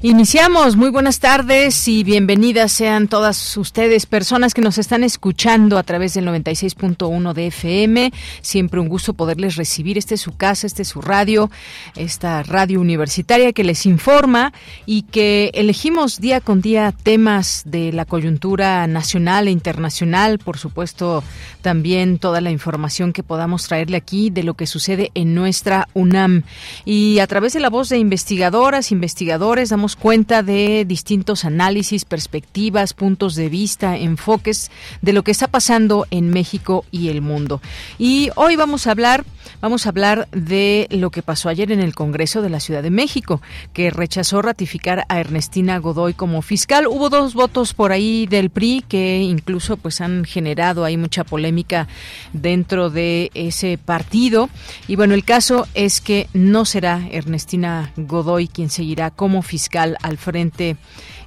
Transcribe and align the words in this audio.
Iniciamos, 0.00 0.76
muy 0.76 0.90
buenas 0.90 1.18
tardes 1.18 1.88
y 1.88 2.04
bienvenidas 2.04 2.70
sean 2.70 3.08
todas 3.08 3.56
ustedes, 3.56 4.06
personas 4.06 4.54
que 4.54 4.60
nos 4.60 4.78
están 4.78 5.02
escuchando 5.02 5.76
a 5.76 5.82
través 5.82 6.14
del 6.14 6.24
96.1 6.28 7.32
de 7.32 7.48
FM. 7.48 8.12
Siempre 8.40 8.78
un 8.78 8.88
gusto 8.88 9.14
poderles 9.14 9.56
recibir. 9.56 9.98
Este 9.98 10.14
es 10.14 10.20
su 10.20 10.36
casa, 10.36 10.68
este 10.68 10.82
es 10.82 10.88
su 10.88 11.00
radio, 11.00 11.50
esta 11.96 12.44
radio 12.44 12.80
universitaria 12.80 13.52
que 13.52 13.64
les 13.64 13.86
informa 13.86 14.52
y 14.86 15.02
que 15.02 15.50
elegimos 15.52 16.20
día 16.20 16.40
con 16.40 16.60
día 16.60 16.92
temas 16.92 17.64
de 17.66 17.92
la 17.92 18.04
coyuntura 18.04 18.86
nacional 18.86 19.48
e 19.48 19.50
internacional, 19.50 20.38
por 20.38 20.58
supuesto 20.58 21.24
también 21.60 22.20
toda 22.20 22.40
la 22.40 22.52
información 22.52 23.12
que 23.12 23.24
podamos 23.24 23.66
traerle 23.66 23.96
aquí 23.96 24.30
de 24.30 24.44
lo 24.44 24.54
que 24.54 24.68
sucede 24.68 25.10
en 25.14 25.34
nuestra 25.34 25.88
UNAM. 25.94 26.44
Y 26.84 27.18
a 27.18 27.26
través 27.26 27.52
de 27.52 27.58
la 27.58 27.68
voz 27.68 27.88
de 27.88 27.98
investigadoras, 27.98 28.92
investigadores, 28.92 29.70
damos 29.70 29.87
cuenta 29.96 30.42
de 30.42 30.84
distintos 30.86 31.44
análisis, 31.44 32.04
perspectivas, 32.04 32.94
puntos 32.94 33.34
de 33.34 33.48
vista, 33.48 33.96
enfoques 33.96 34.70
de 35.02 35.12
lo 35.12 35.22
que 35.22 35.30
está 35.30 35.48
pasando 35.48 36.06
en 36.10 36.30
México 36.30 36.84
y 36.90 37.08
el 37.08 37.20
mundo. 37.20 37.60
Y 37.98 38.30
hoy 38.36 38.56
vamos 38.56 38.86
a 38.86 38.92
hablar, 38.92 39.24
vamos 39.60 39.86
a 39.86 39.88
hablar 39.90 40.28
de 40.32 40.86
lo 40.90 41.10
que 41.10 41.22
pasó 41.22 41.48
ayer 41.48 41.72
en 41.72 41.80
el 41.80 41.94
Congreso 41.94 42.42
de 42.42 42.50
la 42.50 42.60
Ciudad 42.60 42.82
de 42.82 42.90
México, 42.90 43.40
que 43.72 43.90
rechazó 43.90 44.42
ratificar 44.42 45.04
a 45.08 45.20
Ernestina 45.20 45.78
Godoy 45.78 46.14
como 46.14 46.42
fiscal. 46.42 46.86
Hubo 46.86 47.10
dos 47.10 47.34
votos 47.34 47.74
por 47.74 47.92
ahí 47.92 48.26
del 48.26 48.50
PRI 48.50 48.84
que 48.88 49.18
incluso 49.18 49.76
pues 49.76 50.00
han 50.00 50.24
generado 50.24 50.84
ahí 50.84 50.96
mucha 50.96 51.24
polémica 51.24 51.88
dentro 52.32 52.90
de 52.90 53.30
ese 53.34 53.78
partido. 53.78 54.48
Y 54.86 54.96
bueno, 54.96 55.14
el 55.14 55.24
caso 55.24 55.66
es 55.74 56.00
que 56.00 56.28
no 56.32 56.64
será 56.64 57.08
Ernestina 57.10 57.92
Godoy 57.96 58.48
quien 58.48 58.70
seguirá 58.70 59.10
como 59.10 59.42
fiscal 59.42 59.96
al 60.02 60.18
frente 60.18 60.76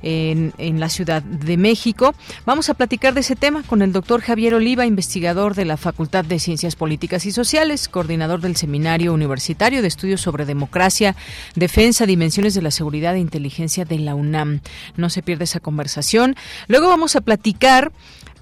en, 0.03 0.79
la 0.79 0.89
Ciudad 0.89 1.21
de 1.21 1.57
México. 1.57 2.13
Vamos 2.45 2.69
a 2.69 2.73
platicar 2.73 3.13
de 3.13 3.21
ese 3.21 3.35
tema 3.35 3.63
con 3.63 3.81
el 3.81 3.91
doctor 3.91 4.21
Javier 4.21 4.55
Oliva, 4.55 4.85
investigador 4.85 5.55
de 5.55 5.65
la 5.65 5.77
Facultad 5.77 6.25
de 6.25 6.39
Ciencias 6.39 6.75
Políticas 6.75 7.25
y 7.25 7.31
Sociales, 7.31 7.87
coordinador 7.87 8.41
del 8.41 8.55
Seminario 8.55 9.13
Universitario 9.13 9.81
de 9.81 9.87
Estudios 9.87 10.21
sobre 10.21 10.45
Democracia, 10.45 11.15
Defensa, 11.55 12.05
Dimensiones 12.05 12.53
de 12.53 12.61
la 12.61 12.71
Seguridad 12.71 13.15
e 13.15 13.19
Inteligencia 13.19 13.85
de 13.85 13.99
la 13.99 14.15
UNAM. 14.15 14.61
No 14.95 15.09
se 15.09 15.21
pierde 15.21 15.43
esa 15.43 15.59
conversación. 15.59 16.35
Luego 16.67 16.87
vamos 16.87 17.15
a 17.15 17.21
platicar 17.21 17.91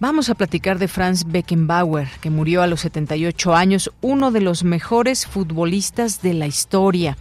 Vamos 0.01 0.29
a 0.29 0.35
platicar 0.35 0.79
de 0.79 0.87
Franz 0.87 1.25
Beckenbauer, 1.25 2.07
que 2.21 2.29
murió 2.29 2.61
a 2.61 2.67
los 2.67 2.79
78 2.79 3.53
años, 3.53 3.91
uno 3.99 4.31
de 4.31 4.39
los 4.39 4.63
mejores 4.63 5.27
futbolistas 5.27 6.21
de 6.21 6.33
la 6.33 6.47
historia 6.47 7.17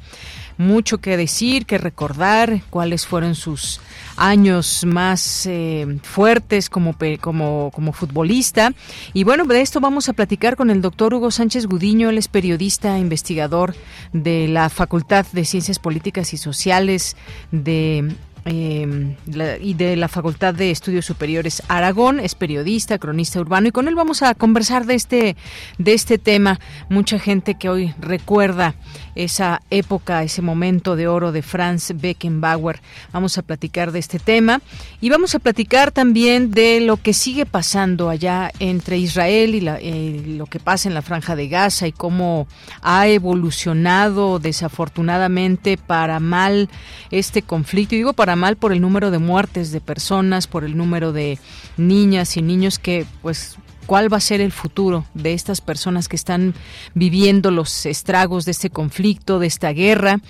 mucho 0.58 0.98
que 0.98 1.16
decir, 1.16 1.64
que 1.64 1.78
recordar, 1.78 2.60
cuáles 2.68 3.06
fueron 3.06 3.34
sus 3.34 3.80
años 4.18 4.84
más 4.84 5.46
eh, 5.46 5.98
fuertes 6.02 6.68
como, 6.68 6.94
como, 7.20 7.70
como 7.72 7.92
futbolista. 7.92 8.72
Y 9.12 9.24
bueno, 9.24 9.44
de 9.44 9.60
esto 9.60 9.80
vamos 9.80 10.08
a 10.08 10.12
platicar 10.12 10.56
con 10.56 10.70
el 10.70 10.82
doctor 10.82 11.14
Hugo 11.14 11.30
Sánchez 11.30 11.66
Gudiño, 11.66 12.10
él 12.10 12.18
es 12.18 12.28
periodista, 12.28 12.98
investigador 12.98 13.74
de 14.12 14.48
la 14.48 14.68
Facultad 14.68 15.26
de 15.32 15.44
Ciencias 15.44 15.78
Políticas 15.78 16.32
y 16.34 16.36
Sociales 16.36 17.16
de 17.50 18.14
eh, 18.44 19.16
y 19.60 19.74
de 19.74 19.96
la 19.96 20.08
Facultad 20.08 20.54
de 20.54 20.70
Estudios 20.70 21.04
Superiores 21.04 21.62
Aragón, 21.68 22.18
es 22.18 22.34
periodista, 22.34 22.98
cronista 22.98 23.40
urbano 23.40 23.68
y 23.68 23.72
con 23.72 23.88
él 23.88 23.94
vamos 23.94 24.22
a 24.22 24.34
conversar 24.34 24.86
de 24.86 24.94
este 24.94 25.36
de 25.76 25.92
este 25.92 26.18
tema. 26.18 26.58
Mucha 26.88 27.18
gente 27.18 27.56
que 27.56 27.68
hoy 27.68 27.94
recuerda 28.00 28.74
esa 29.18 29.62
época, 29.70 30.22
ese 30.22 30.42
momento 30.42 30.94
de 30.94 31.08
oro 31.08 31.32
de 31.32 31.42
Franz 31.42 31.92
Beckenbauer. 31.94 32.80
Vamos 33.12 33.36
a 33.36 33.42
platicar 33.42 33.90
de 33.90 33.98
este 33.98 34.20
tema 34.20 34.60
y 35.00 35.10
vamos 35.10 35.34
a 35.34 35.40
platicar 35.40 35.90
también 35.90 36.52
de 36.52 36.80
lo 36.80 36.96
que 36.96 37.12
sigue 37.12 37.44
pasando 37.44 38.10
allá 38.10 38.52
entre 38.60 38.96
Israel 38.96 39.56
y 39.56 39.66
eh, 39.66 40.22
lo 40.36 40.46
que 40.46 40.60
pasa 40.60 40.88
en 40.88 40.94
la 40.94 41.02
franja 41.02 41.34
de 41.34 41.48
Gaza 41.48 41.88
y 41.88 41.92
cómo 41.92 42.46
ha 42.80 43.08
evolucionado 43.08 44.38
desafortunadamente 44.38 45.78
para 45.78 46.20
mal 46.20 46.68
este 47.10 47.42
conflicto. 47.42 47.96
Y 47.96 47.98
digo 47.98 48.12
para 48.12 48.36
mal 48.36 48.56
por 48.56 48.72
el 48.72 48.80
número 48.80 49.10
de 49.10 49.18
muertes 49.18 49.72
de 49.72 49.80
personas, 49.80 50.46
por 50.46 50.62
el 50.62 50.76
número 50.76 51.12
de 51.12 51.40
niñas 51.76 52.36
y 52.36 52.42
niños 52.42 52.78
que 52.78 53.04
pues 53.20 53.56
cuál 53.88 54.12
va 54.12 54.18
a 54.18 54.20
ser 54.20 54.42
el 54.42 54.52
futuro 54.52 55.06
de 55.14 55.32
estas 55.32 55.62
personas 55.62 56.08
que 56.08 56.16
están 56.16 56.52
viviendo 56.92 57.50
los 57.50 57.86
estragos 57.86 58.44
de 58.44 58.50
este 58.50 58.68
conflicto, 58.68 59.38
de 59.38 59.46
esta 59.46 59.72
guerra. 59.72 60.20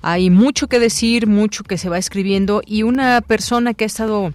Hay 0.00 0.30
mucho 0.30 0.66
que 0.66 0.78
decir, 0.78 1.26
mucho 1.26 1.62
que 1.62 1.76
se 1.76 1.90
va 1.90 1.98
escribiendo 1.98 2.62
y 2.66 2.84
una 2.84 3.20
persona 3.20 3.74
que 3.74 3.84
ha 3.84 3.86
estado 3.86 4.32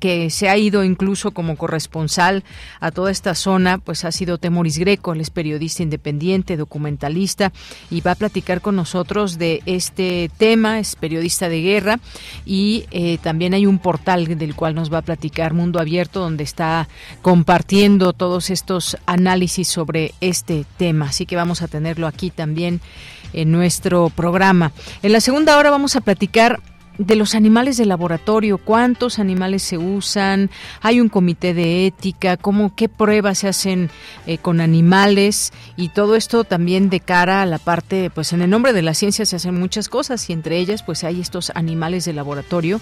que 0.00 0.30
se 0.30 0.48
ha 0.48 0.56
ido 0.56 0.82
incluso 0.82 1.32
como 1.32 1.56
corresponsal 1.56 2.42
a 2.80 2.90
toda 2.90 3.10
esta 3.10 3.34
zona, 3.34 3.78
pues 3.78 4.04
ha 4.04 4.12
sido 4.12 4.38
Temoris 4.38 4.78
Greco, 4.78 5.12
él 5.12 5.20
es 5.20 5.30
periodista 5.30 5.82
independiente, 5.82 6.56
documentalista, 6.56 7.52
y 7.90 8.00
va 8.00 8.12
a 8.12 8.16
platicar 8.16 8.60
con 8.60 8.76
nosotros 8.76 9.38
de 9.38 9.62
este 9.66 10.30
tema, 10.38 10.78
es 10.78 10.96
periodista 10.96 11.48
de 11.48 11.60
guerra, 11.60 12.00
y 12.46 12.86
eh, 12.90 13.18
también 13.22 13.52
hay 13.54 13.66
un 13.66 13.78
portal 13.78 14.38
del 14.38 14.54
cual 14.54 14.74
nos 14.74 14.92
va 14.92 14.98
a 14.98 15.02
platicar 15.02 15.52
Mundo 15.52 15.80
Abierto, 15.80 16.20
donde 16.20 16.44
está 16.44 16.88
compartiendo 17.20 18.12
todos 18.12 18.50
estos 18.50 18.96
análisis 19.06 19.68
sobre 19.68 20.14
este 20.20 20.64
tema. 20.78 21.06
Así 21.06 21.26
que 21.26 21.36
vamos 21.36 21.62
a 21.62 21.68
tenerlo 21.68 22.06
aquí 22.06 22.30
también 22.30 22.80
en 23.32 23.50
nuestro 23.50 24.10
programa. 24.10 24.72
En 25.02 25.12
la 25.12 25.20
segunda 25.20 25.58
hora 25.58 25.70
vamos 25.70 25.96
a 25.96 26.00
platicar 26.00 26.60
de 26.98 27.16
los 27.16 27.34
animales 27.34 27.76
de 27.76 27.86
laboratorio, 27.86 28.58
cuántos 28.58 29.18
animales 29.18 29.62
se 29.62 29.78
usan, 29.78 30.50
hay 30.80 31.00
un 31.00 31.08
comité 31.08 31.54
de 31.54 31.86
ética, 31.86 32.36
cómo 32.36 32.74
qué 32.74 32.88
pruebas 32.88 33.38
se 33.38 33.48
hacen 33.48 33.90
eh, 34.26 34.38
con 34.38 34.60
animales 34.60 35.52
y 35.76 35.88
todo 35.88 36.16
esto 36.16 36.44
también 36.44 36.90
de 36.90 37.00
cara 37.00 37.42
a 37.42 37.46
la 37.46 37.58
parte, 37.58 38.10
pues 38.10 38.32
en 38.32 38.42
el 38.42 38.50
nombre 38.50 38.72
de 38.72 38.82
la 38.82 38.94
ciencia 38.94 39.26
se 39.26 39.36
hacen 39.36 39.58
muchas 39.58 39.88
cosas 39.88 40.28
y 40.30 40.32
entre 40.32 40.58
ellas 40.58 40.82
pues 40.82 41.04
hay 41.04 41.20
estos 41.20 41.50
animales 41.54 42.04
de 42.04 42.12
laboratorio 42.12 42.80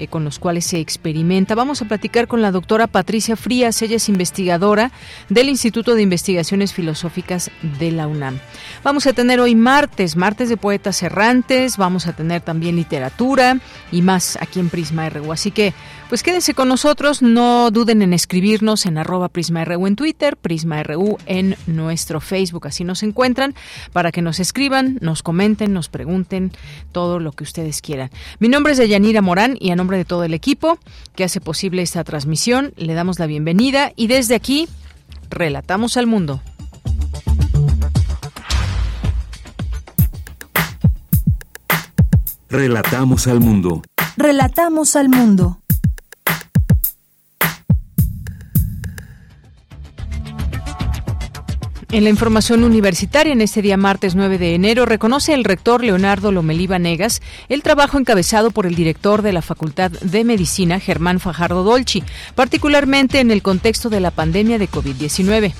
eh, 0.00 0.08
con 0.08 0.24
los 0.24 0.38
cuales 0.38 0.64
se 0.64 0.80
experimenta. 0.80 1.54
Vamos 1.54 1.82
a 1.82 1.84
platicar 1.84 2.26
con 2.26 2.40
la 2.40 2.50
doctora 2.50 2.86
Patricia 2.86 3.36
Frías, 3.36 3.82
ella 3.82 3.96
es 3.96 4.08
investigadora 4.08 4.92
del 5.28 5.50
Instituto 5.50 5.94
de 5.94 6.00
Investigaciones 6.00 6.72
Filosóficas 6.72 7.50
de 7.78 7.92
la 7.92 8.06
UNAM. 8.06 8.38
Vamos 8.82 9.06
a 9.06 9.12
tener 9.12 9.40
hoy 9.40 9.54
martes, 9.54 10.16
martes 10.16 10.48
de 10.48 10.56
poetas 10.56 11.02
errantes, 11.02 11.76
vamos 11.76 12.06
a 12.06 12.14
tener 12.14 12.40
también 12.40 12.76
literatura 12.76 13.58
y 13.92 14.00
más 14.00 14.38
aquí 14.40 14.58
en 14.58 14.70
Prisma 14.70 15.08
RU. 15.10 15.32
Así 15.32 15.50
que 15.50 15.74
pues 16.10 16.24
quédense 16.24 16.54
con 16.54 16.66
nosotros, 16.66 17.22
no 17.22 17.70
duden 17.70 18.02
en 18.02 18.12
escribirnos 18.12 18.84
en 18.84 18.98
arroba 18.98 19.28
PrismaRU 19.28 19.86
en 19.86 19.94
Twitter, 19.94 20.36
PrismaRU 20.36 21.18
en 21.26 21.54
nuestro 21.68 22.20
Facebook, 22.20 22.66
así 22.66 22.82
nos 22.82 23.04
encuentran, 23.04 23.54
para 23.92 24.10
que 24.10 24.20
nos 24.20 24.40
escriban, 24.40 24.98
nos 25.00 25.22
comenten, 25.22 25.72
nos 25.72 25.88
pregunten 25.88 26.50
todo 26.90 27.20
lo 27.20 27.30
que 27.30 27.44
ustedes 27.44 27.80
quieran. 27.80 28.10
Mi 28.40 28.48
nombre 28.48 28.72
es 28.72 28.78
Deyanira 28.78 29.22
Morán 29.22 29.56
y 29.60 29.70
a 29.70 29.76
nombre 29.76 29.98
de 29.98 30.04
todo 30.04 30.24
el 30.24 30.34
equipo 30.34 30.80
que 31.14 31.22
hace 31.22 31.40
posible 31.40 31.80
esta 31.80 32.02
transmisión, 32.02 32.72
le 32.76 32.94
damos 32.94 33.20
la 33.20 33.26
bienvenida 33.26 33.92
y 33.94 34.08
desde 34.08 34.34
aquí, 34.34 34.68
relatamos 35.30 35.96
al 35.96 36.08
mundo. 36.08 36.42
Relatamos 42.48 43.28
al 43.28 43.38
mundo. 43.38 43.82
Relatamos 44.16 44.96
al 44.96 45.08
mundo. 45.08 45.59
En 51.92 52.04
la 52.04 52.10
información 52.10 52.62
universitaria, 52.62 53.32
en 53.32 53.40
este 53.40 53.62
día 53.62 53.76
martes 53.76 54.14
9 54.14 54.38
de 54.38 54.54
enero, 54.54 54.86
reconoce 54.86 55.34
el 55.34 55.42
rector 55.42 55.82
Leonardo 55.82 56.30
Lomelí 56.30 56.68
Negas 56.68 57.20
el 57.48 57.64
trabajo 57.64 57.98
encabezado 57.98 58.52
por 58.52 58.64
el 58.64 58.76
director 58.76 59.22
de 59.22 59.32
la 59.32 59.42
Facultad 59.42 59.90
de 59.90 60.22
Medicina, 60.22 60.78
Germán 60.78 61.18
Fajardo 61.18 61.64
Dolci, 61.64 62.04
particularmente 62.36 63.18
en 63.18 63.32
el 63.32 63.42
contexto 63.42 63.90
de 63.90 63.98
la 63.98 64.12
pandemia 64.12 64.58
de 64.58 64.68
COVID-19. 64.68 65.52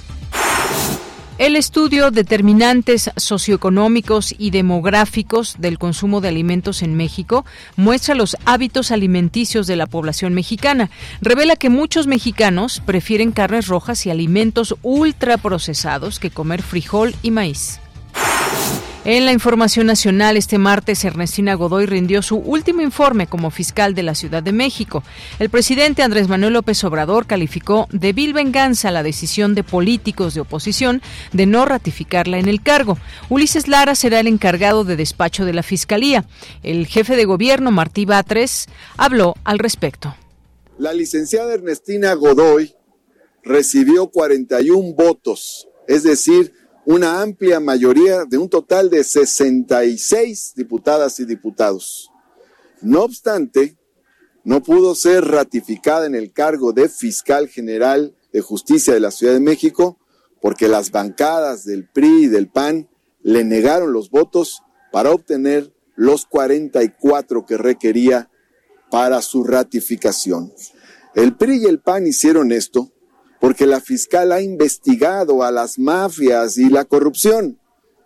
El 1.40 1.56
estudio 1.56 2.10
Determinantes 2.10 3.10
socioeconómicos 3.16 4.34
y 4.36 4.50
demográficos 4.50 5.56
del 5.58 5.78
consumo 5.78 6.20
de 6.20 6.28
alimentos 6.28 6.82
en 6.82 6.94
México 6.94 7.46
muestra 7.76 8.14
los 8.14 8.36
hábitos 8.44 8.90
alimenticios 8.90 9.66
de 9.66 9.76
la 9.76 9.86
población 9.86 10.34
mexicana. 10.34 10.90
Revela 11.22 11.56
que 11.56 11.70
muchos 11.70 12.06
mexicanos 12.06 12.82
prefieren 12.84 13.32
carnes 13.32 13.68
rojas 13.68 14.04
y 14.04 14.10
alimentos 14.10 14.76
ultraprocesados 14.82 16.18
que 16.18 16.28
comer 16.28 16.60
frijol 16.60 17.14
y 17.22 17.30
maíz. 17.30 17.80
En 19.06 19.24
la 19.24 19.32
información 19.32 19.86
nacional, 19.86 20.36
este 20.36 20.58
martes, 20.58 21.06
Ernestina 21.06 21.54
Godoy 21.54 21.86
rindió 21.86 22.20
su 22.20 22.36
último 22.36 22.82
informe 22.82 23.26
como 23.26 23.50
fiscal 23.50 23.94
de 23.94 24.02
la 24.02 24.14
Ciudad 24.14 24.42
de 24.42 24.52
México. 24.52 25.02
El 25.38 25.48
presidente 25.48 26.02
Andrés 26.02 26.28
Manuel 26.28 26.52
López 26.52 26.84
Obrador 26.84 27.26
calificó 27.26 27.88
de 27.90 28.12
vil 28.12 28.34
venganza 28.34 28.90
la 28.90 29.02
decisión 29.02 29.54
de 29.54 29.64
políticos 29.64 30.34
de 30.34 30.42
oposición 30.42 31.00
de 31.32 31.46
no 31.46 31.64
ratificarla 31.64 32.38
en 32.38 32.46
el 32.46 32.62
cargo. 32.62 32.98
Ulises 33.30 33.68
Lara 33.68 33.94
será 33.94 34.20
el 34.20 34.26
encargado 34.26 34.84
de 34.84 34.96
despacho 34.96 35.46
de 35.46 35.54
la 35.54 35.62
Fiscalía. 35.62 36.26
El 36.62 36.86
jefe 36.86 37.16
de 37.16 37.24
gobierno, 37.24 37.70
Martí 37.70 38.04
Batres, 38.04 38.68
habló 38.98 39.34
al 39.44 39.60
respecto. 39.60 40.14
La 40.76 40.92
licenciada 40.92 41.54
Ernestina 41.54 42.12
Godoy 42.12 42.74
recibió 43.44 44.08
41 44.08 44.92
votos, 44.92 45.68
es 45.88 46.02
decir, 46.02 46.59
una 46.86 47.20
amplia 47.20 47.60
mayoría 47.60 48.24
de 48.24 48.38
un 48.38 48.48
total 48.48 48.90
de 48.90 49.04
66 49.04 50.52
diputadas 50.56 51.20
y 51.20 51.24
diputados. 51.24 52.10
No 52.80 53.02
obstante, 53.02 53.76
no 54.44 54.62
pudo 54.62 54.94
ser 54.94 55.24
ratificada 55.26 56.06
en 56.06 56.14
el 56.14 56.32
cargo 56.32 56.72
de 56.72 56.88
fiscal 56.88 57.48
general 57.48 58.14
de 58.32 58.40
justicia 58.40 58.94
de 58.94 59.00
la 59.00 59.10
Ciudad 59.10 59.34
de 59.34 59.40
México 59.40 59.98
porque 60.40 60.68
las 60.68 60.90
bancadas 60.90 61.64
del 61.64 61.86
PRI 61.86 62.24
y 62.24 62.26
del 62.28 62.48
PAN 62.48 62.88
le 63.22 63.44
negaron 63.44 63.92
los 63.92 64.10
votos 64.10 64.62
para 64.90 65.10
obtener 65.10 65.72
los 65.94 66.24
44 66.24 67.44
que 67.44 67.58
requería 67.58 68.30
para 68.90 69.20
su 69.20 69.44
ratificación. 69.44 70.52
El 71.14 71.36
PRI 71.36 71.64
y 71.64 71.66
el 71.66 71.80
PAN 71.80 72.06
hicieron 72.06 72.52
esto 72.52 72.90
porque 73.40 73.66
la 73.66 73.80
fiscal 73.80 74.32
ha 74.32 74.42
investigado 74.42 75.42
a 75.42 75.50
las 75.50 75.78
mafias 75.78 76.58
y 76.58 76.68
la 76.68 76.84
corrupción, 76.84 77.58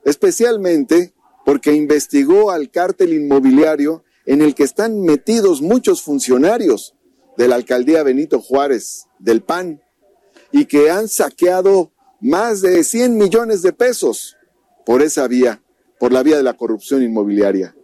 especialmente 0.04 1.12
porque 1.44 1.74
investigó 1.74 2.50
al 2.50 2.70
cártel 2.70 3.12
inmobiliario 3.12 4.04
en 4.26 4.40
el 4.40 4.54
que 4.54 4.62
están 4.62 5.02
metidos 5.02 5.60
muchos 5.60 6.02
funcionarios 6.02 6.94
de 7.36 7.48
la 7.48 7.56
alcaldía 7.56 8.02
Benito 8.02 8.40
Juárez, 8.40 9.06
del 9.18 9.42
PAN, 9.42 9.82
y 10.52 10.66
que 10.66 10.90
han 10.90 11.08
saqueado 11.08 11.92
más 12.20 12.62
de 12.62 12.84
100 12.84 13.18
millones 13.18 13.60
de 13.62 13.72
pesos 13.72 14.36
por 14.86 15.02
esa 15.02 15.26
vía, 15.26 15.62
por 15.98 16.12
la 16.12 16.22
vía 16.22 16.36
de 16.36 16.42
la 16.44 16.56
corrupción 16.56 17.02
inmobiliaria. 17.02 17.74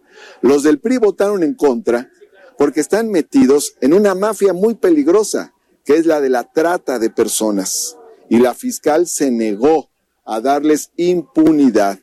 Los 0.41 0.63
del 0.63 0.79
PRI 0.79 0.97
votaron 0.97 1.43
en 1.43 1.53
contra 1.53 2.09
porque 2.57 2.79
están 2.79 3.09
metidos 3.09 3.75
en 3.81 3.93
una 3.93 4.15
mafia 4.15 4.53
muy 4.53 4.75
peligrosa 4.75 5.53
que 5.85 5.95
es 5.95 6.05
la 6.05 6.21
de 6.21 6.29
la 6.29 6.51
trata 6.51 6.99
de 6.99 7.09
personas. 7.09 7.97
Y 8.29 8.39
la 8.39 8.53
fiscal 8.53 9.07
se 9.07 9.31
negó 9.31 9.89
a 10.25 10.39
darles 10.41 10.91
impunidad. 10.95 11.99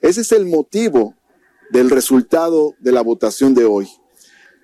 Ese 0.00 0.22
es 0.22 0.32
el 0.32 0.46
motivo 0.46 1.14
del 1.70 1.90
resultado 1.90 2.74
de 2.78 2.92
la 2.92 3.02
votación 3.02 3.54
de 3.54 3.64
hoy. 3.64 3.88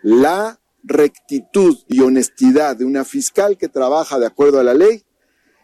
La 0.02 0.60
rectitud 0.82 1.78
y 1.88 2.00
honestidad 2.00 2.76
de 2.76 2.84
una 2.84 3.04
fiscal 3.04 3.56
que 3.56 3.68
trabaja 3.68 4.18
de 4.18 4.26
acuerdo 4.26 4.60
a 4.60 4.64
la 4.64 4.74
ley 4.74 5.04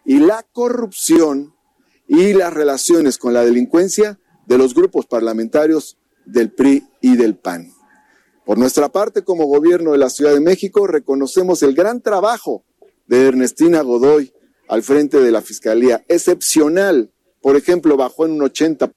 y 0.04 0.18
la 0.18 0.44
corrupción 0.52 1.54
y 2.08 2.32
las 2.32 2.52
relaciones 2.52 3.18
con 3.18 3.32
la 3.32 3.44
delincuencia 3.44 4.18
de 4.46 4.58
los 4.58 4.74
grupos 4.74 5.06
parlamentarios 5.06 5.98
del 6.24 6.52
PRI 6.52 6.88
y 7.00 7.16
del 7.16 7.36
PAN. 7.36 7.72
Por 8.44 8.58
nuestra 8.58 8.88
parte, 8.88 9.22
como 9.22 9.46
gobierno 9.46 9.92
de 9.92 9.98
la 9.98 10.10
Ciudad 10.10 10.32
de 10.32 10.40
México, 10.40 10.86
reconocemos 10.86 11.62
el 11.62 11.74
gran 11.74 12.00
trabajo 12.00 12.64
de 13.10 13.26
Ernestina 13.26 13.82
Godoy 13.82 14.32
al 14.68 14.84
frente 14.84 15.18
de 15.20 15.32
la 15.32 15.42
Fiscalía. 15.42 16.04
Excepcional. 16.06 17.10
Por 17.42 17.56
ejemplo, 17.56 17.96
bajó 17.96 18.24
en 18.24 18.32
un 18.32 18.42
80 18.42 18.92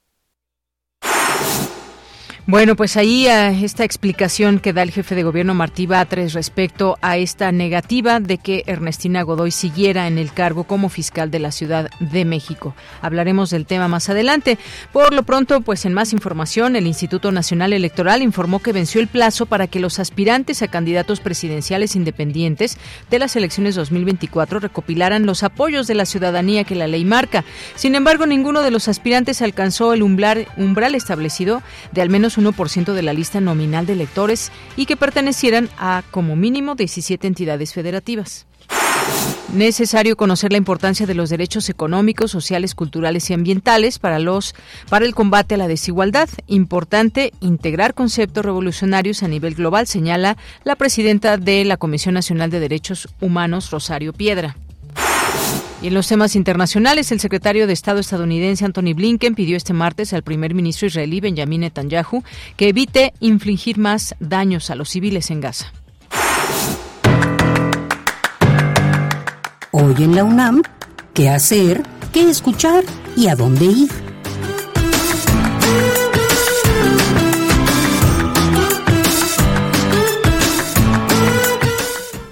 bueno, 2.45 2.75
pues 2.75 2.97
ahí 2.97 3.25
eh, 3.25 3.63
esta 3.63 3.85
explicación 3.85 4.59
que 4.59 4.73
da 4.73 4.81
el 4.81 4.91
jefe 4.91 5.15
de 5.15 5.23
gobierno 5.23 5.53
Martí 5.53 5.87
Batres 5.87 6.33
respecto 6.33 6.97
a 7.01 7.15
esta 7.15 7.53
negativa 7.53 8.19
de 8.19 8.37
que 8.37 8.63
Ernestina 8.67 9.21
Godoy 9.21 9.49
siguiera 9.51 10.07
en 10.07 10.17
el 10.17 10.33
cargo 10.33 10.65
como 10.65 10.89
fiscal 10.89 11.31
de 11.31 11.39
la 11.39 11.51
Ciudad 11.51 11.89
de 12.01 12.25
México. 12.25 12.75
Hablaremos 13.01 13.49
del 13.49 13.65
tema 13.65 13.87
más 13.87 14.09
adelante. 14.09 14.57
Por 14.91 15.13
lo 15.13 15.23
pronto, 15.23 15.61
pues 15.61 15.85
en 15.85 15.93
más 15.93 16.11
información, 16.11 16.75
el 16.75 16.85
Instituto 16.85 17.31
Nacional 17.31 17.71
Electoral 17.71 18.21
informó 18.21 18.59
que 18.59 18.73
venció 18.73 18.99
el 18.99 19.07
plazo 19.07 19.45
para 19.45 19.67
que 19.67 19.79
los 19.79 19.99
aspirantes 19.99 20.61
a 20.61 20.67
candidatos 20.67 21.21
presidenciales 21.21 21.95
independientes 21.95 22.77
de 23.09 23.19
las 23.19 23.37
elecciones 23.37 23.75
2024 23.75 24.59
recopilaran 24.59 25.25
los 25.25 25.43
apoyos 25.43 25.87
de 25.87 25.95
la 25.95 26.05
ciudadanía 26.05 26.65
que 26.65 26.75
la 26.75 26.87
ley 26.87 27.05
marca. 27.05 27.45
Sin 27.75 27.95
embargo, 27.95 28.25
ninguno 28.25 28.63
de 28.63 28.71
los 28.71 28.89
aspirantes 28.89 29.41
alcanzó 29.41 29.93
el 29.93 30.03
umbral 30.03 30.95
establecido 30.95 31.63
de 31.93 32.01
al 32.01 32.09
menos 32.09 32.32
1% 32.37 32.93
de 32.93 33.01
la 33.01 33.13
lista 33.13 33.41
nominal 33.41 33.85
de 33.85 33.93
electores 33.93 34.51
y 34.75 34.85
que 34.85 34.97
pertenecieran 34.97 35.69
a 35.77 36.03
como 36.11 36.35
mínimo 36.35 36.75
17 36.75 37.27
entidades 37.27 37.73
federativas. 37.73 38.45
Necesario 39.53 40.17
conocer 40.17 40.51
la 40.51 40.57
importancia 40.57 41.05
de 41.05 41.13
los 41.13 41.29
derechos 41.29 41.69
económicos, 41.69 42.31
sociales, 42.31 42.73
culturales 42.73 43.29
y 43.29 43.33
ambientales 43.33 43.99
para 43.99 44.17
los 44.17 44.55
para 44.89 45.05
el 45.05 45.13
combate 45.13 45.55
a 45.55 45.57
la 45.59 45.67
desigualdad. 45.67 46.27
Importante 46.47 47.33
integrar 47.39 47.93
conceptos 47.93 48.43
revolucionarios 48.43 49.21
a 49.21 49.27
nivel 49.27 49.53
global, 49.53 49.85
señala 49.85 50.37
la 50.63 50.75
presidenta 50.75 51.37
de 51.37 51.65
la 51.65 51.77
Comisión 51.77 52.15
Nacional 52.15 52.49
de 52.49 52.61
Derechos 52.61 53.09
Humanos, 53.21 53.69
Rosario 53.69 54.11
Piedra. 54.11 54.55
Y 55.83 55.87
en 55.87 55.95
los 55.95 56.07
temas 56.07 56.37
internacionales, 56.37 57.11
el 57.11 57.19
secretario 57.19 57.67
de 57.67 57.73
Estado 57.73 57.99
estadounidense 57.99 58.63
Anthony 58.63 58.93
Blinken 58.95 59.35
pidió 59.35 59.57
este 59.57 59.73
martes 59.73 60.13
al 60.13 60.23
primer 60.23 60.53
ministro 60.53 60.87
israelí 60.87 61.19
Benjamin 61.19 61.59
Netanyahu 61.59 62.23
que 62.55 62.69
evite 62.69 63.13
infligir 63.19 63.77
más 63.77 64.15
daños 64.21 64.69
a 64.69 64.75
los 64.75 64.87
civiles 64.87 65.29
en 65.29 65.41
Gaza. 65.41 65.73
Hoy 69.71 69.95
en 69.99 70.15
la 70.15 70.23
UNAM, 70.23 70.61
¿qué 71.13 71.27
hacer? 71.27 71.83
¿Qué 72.13 72.29
escuchar? 72.29 72.85
¿Y 73.17 73.27
a 73.27 73.35
dónde 73.35 73.65
ir? 73.65 74.02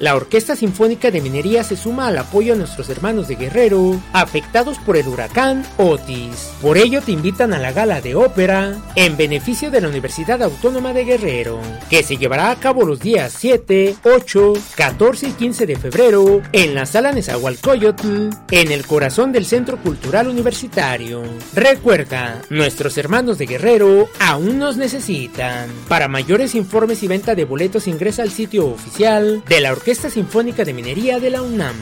La 0.01 0.15
Orquesta 0.15 0.55
Sinfónica 0.55 1.11
de 1.11 1.21
Minería 1.21 1.63
se 1.63 1.77
suma 1.77 2.07
al 2.07 2.17
apoyo 2.17 2.53
a 2.53 2.57
nuestros 2.57 2.89
hermanos 2.89 3.27
de 3.27 3.35
Guerrero, 3.35 4.01
afectados 4.13 4.79
por 4.79 4.97
el 4.97 5.07
huracán 5.07 5.63
Otis. 5.77 6.53
Por 6.59 6.79
ello 6.79 7.03
te 7.03 7.11
invitan 7.11 7.53
a 7.53 7.59
la 7.59 7.71
gala 7.71 8.01
de 8.01 8.15
ópera 8.15 8.81
en 8.95 9.15
beneficio 9.15 9.69
de 9.69 9.79
la 9.79 9.89
Universidad 9.89 10.41
Autónoma 10.41 10.91
de 10.91 11.05
Guerrero, 11.05 11.59
que 11.87 12.01
se 12.01 12.17
llevará 12.17 12.49
a 12.49 12.55
cabo 12.55 12.83
los 12.83 12.99
días 12.99 13.35
7, 13.37 13.97
8, 14.01 14.53
14 14.75 15.27
y 15.27 15.31
15 15.33 15.65
de 15.67 15.75
febrero 15.75 16.41
en 16.51 16.73
la 16.73 16.87
sala 16.87 17.11
Nezahualcóyotl, 17.11 18.29
en 18.49 18.71
el 18.71 18.87
corazón 18.87 19.31
del 19.31 19.45
Centro 19.45 19.77
Cultural 19.77 20.27
Universitario. 20.27 21.21
Recuerda, 21.53 22.41
nuestros 22.49 22.97
hermanos 22.97 23.37
de 23.37 23.45
Guerrero 23.45 24.09
aún 24.19 24.57
nos 24.57 24.77
necesitan. 24.77 25.69
Para 25.87 26.07
mayores 26.07 26.55
informes 26.55 27.03
y 27.03 27.07
venta 27.07 27.35
de 27.35 27.45
boletos 27.45 27.87
ingresa 27.87 28.23
al 28.23 28.31
sitio 28.31 28.65
oficial 28.65 29.43
de 29.47 29.59
la 29.59 29.73
Orquesta 29.73 29.90
Orquesta 29.91 30.09
Sinfónica 30.09 30.63
de 30.63 30.73
Minería 30.73 31.19
de 31.19 31.29
la 31.29 31.41
UNAM. 31.41 31.75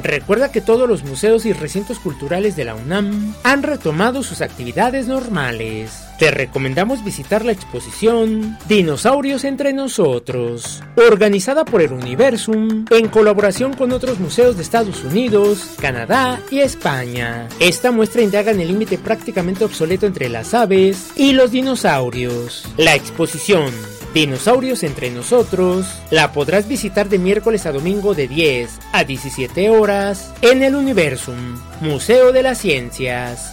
Recuerda 0.00 0.52
que 0.52 0.60
todos 0.60 0.88
los 0.88 1.02
museos 1.02 1.46
y 1.46 1.52
recintos 1.52 1.98
culturales 1.98 2.54
de 2.54 2.64
la 2.64 2.76
UNAM 2.76 3.34
han 3.42 3.64
retomado 3.64 4.22
sus 4.22 4.40
actividades 4.40 5.08
normales. 5.08 6.04
Te 6.20 6.30
recomendamos 6.30 7.04
visitar 7.04 7.44
la 7.44 7.50
exposición 7.50 8.56
Dinosaurios 8.68 9.42
entre 9.42 9.72
nosotros, 9.72 10.80
organizada 10.94 11.64
por 11.64 11.82
el 11.82 11.92
Universum 11.92 12.84
en 12.88 13.08
colaboración 13.08 13.72
con 13.72 13.90
otros 13.90 14.20
museos 14.20 14.56
de 14.56 14.62
Estados 14.62 15.02
Unidos, 15.02 15.72
Canadá 15.80 16.40
y 16.52 16.60
España. 16.60 17.48
Esta 17.58 17.90
muestra 17.90 18.22
indaga 18.22 18.52
en 18.52 18.60
el 18.60 18.68
límite 18.68 18.96
prácticamente 18.96 19.64
obsoleto 19.64 20.06
entre 20.06 20.28
las 20.28 20.54
aves 20.54 21.10
y 21.16 21.32
los 21.32 21.50
dinosaurios. 21.50 22.64
La 22.76 22.94
exposición 22.94 23.72
Dinosaurios 24.14 24.84
entre 24.84 25.10
nosotros 25.10 25.86
la 26.12 26.30
podrás 26.30 26.68
visitar 26.68 27.08
de 27.08 27.18
miércoles 27.18 27.66
a 27.66 27.72
domingo 27.72 28.14
de 28.14 28.28
10 28.28 28.78
a 28.92 29.02
17 29.02 29.70
horas 29.70 30.32
en 30.40 30.62
el 30.62 30.76
Universum, 30.76 31.58
Museo 31.80 32.30
de 32.30 32.44
las 32.44 32.58
Ciencias. 32.58 33.52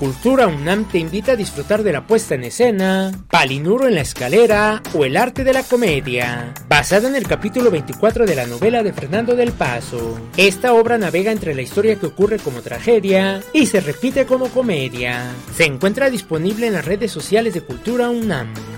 Cultura 0.00 0.48
UNAM 0.48 0.88
te 0.88 0.98
invita 0.98 1.32
a 1.32 1.36
disfrutar 1.36 1.84
de 1.84 1.92
la 1.92 2.04
puesta 2.04 2.34
en 2.34 2.44
escena 2.44 3.12
Palinuro 3.30 3.86
en 3.86 3.94
la 3.94 4.00
escalera 4.00 4.82
o 4.92 5.04
El 5.04 5.16
arte 5.16 5.44
de 5.44 5.52
la 5.52 5.62
comedia, 5.62 6.52
basada 6.68 7.08
en 7.08 7.14
el 7.14 7.28
capítulo 7.28 7.70
24 7.70 8.26
de 8.26 8.34
la 8.34 8.46
novela 8.46 8.82
de 8.82 8.92
Fernando 8.92 9.36
del 9.36 9.52
Paso. 9.52 10.20
Esta 10.36 10.72
obra 10.72 10.98
navega 10.98 11.30
entre 11.30 11.54
la 11.54 11.62
historia 11.62 11.94
que 11.94 12.06
ocurre 12.06 12.38
como 12.38 12.60
tragedia 12.60 13.40
y 13.52 13.66
se 13.66 13.80
repite 13.80 14.26
como 14.26 14.48
comedia. 14.48 15.32
Se 15.56 15.64
encuentra 15.64 16.10
disponible 16.10 16.66
en 16.66 16.72
las 16.72 16.84
redes 16.84 17.12
sociales 17.12 17.54
de 17.54 17.60
Cultura 17.60 18.10
UNAM. 18.10 18.77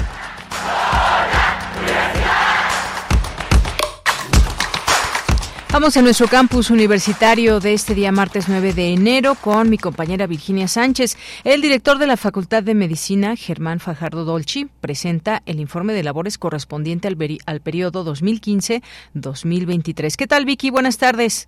Vamos 5.73 5.95
a 5.95 6.01
nuestro 6.01 6.27
campus 6.27 6.69
universitario 6.69 7.61
de 7.61 7.71
este 7.71 7.95
día 7.95 8.11
martes 8.11 8.49
9 8.49 8.73
de 8.73 8.91
enero 8.91 9.35
con 9.41 9.69
mi 9.69 9.77
compañera 9.77 10.27
Virginia 10.27 10.67
Sánchez. 10.67 11.15
El 11.45 11.61
director 11.61 11.97
de 11.97 12.07
la 12.07 12.17
Facultad 12.17 12.61
de 12.61 12.75
Medicina, 12.75 13.37
Germán 13.37 13.79
Fajardo 13.79 14.25
Dolci, 14.25 14.67
presenta 14.81 15.39
el 15.45 15.61
informe 15.61 15.93
de 15.93 16.03
labores 16.03 16.37
correspondiente 16.37 17.07
al, 17.07 17.15
al 17.45 17.61
periodo 17.61 18.03
2015-2023. 18.03 20.17
¿Qué 20.17 20.27
tal, 20.27 20.43
Vicky? 20.43 20.71
Buenas 20.71 20.97
tardes. 20.97 21.47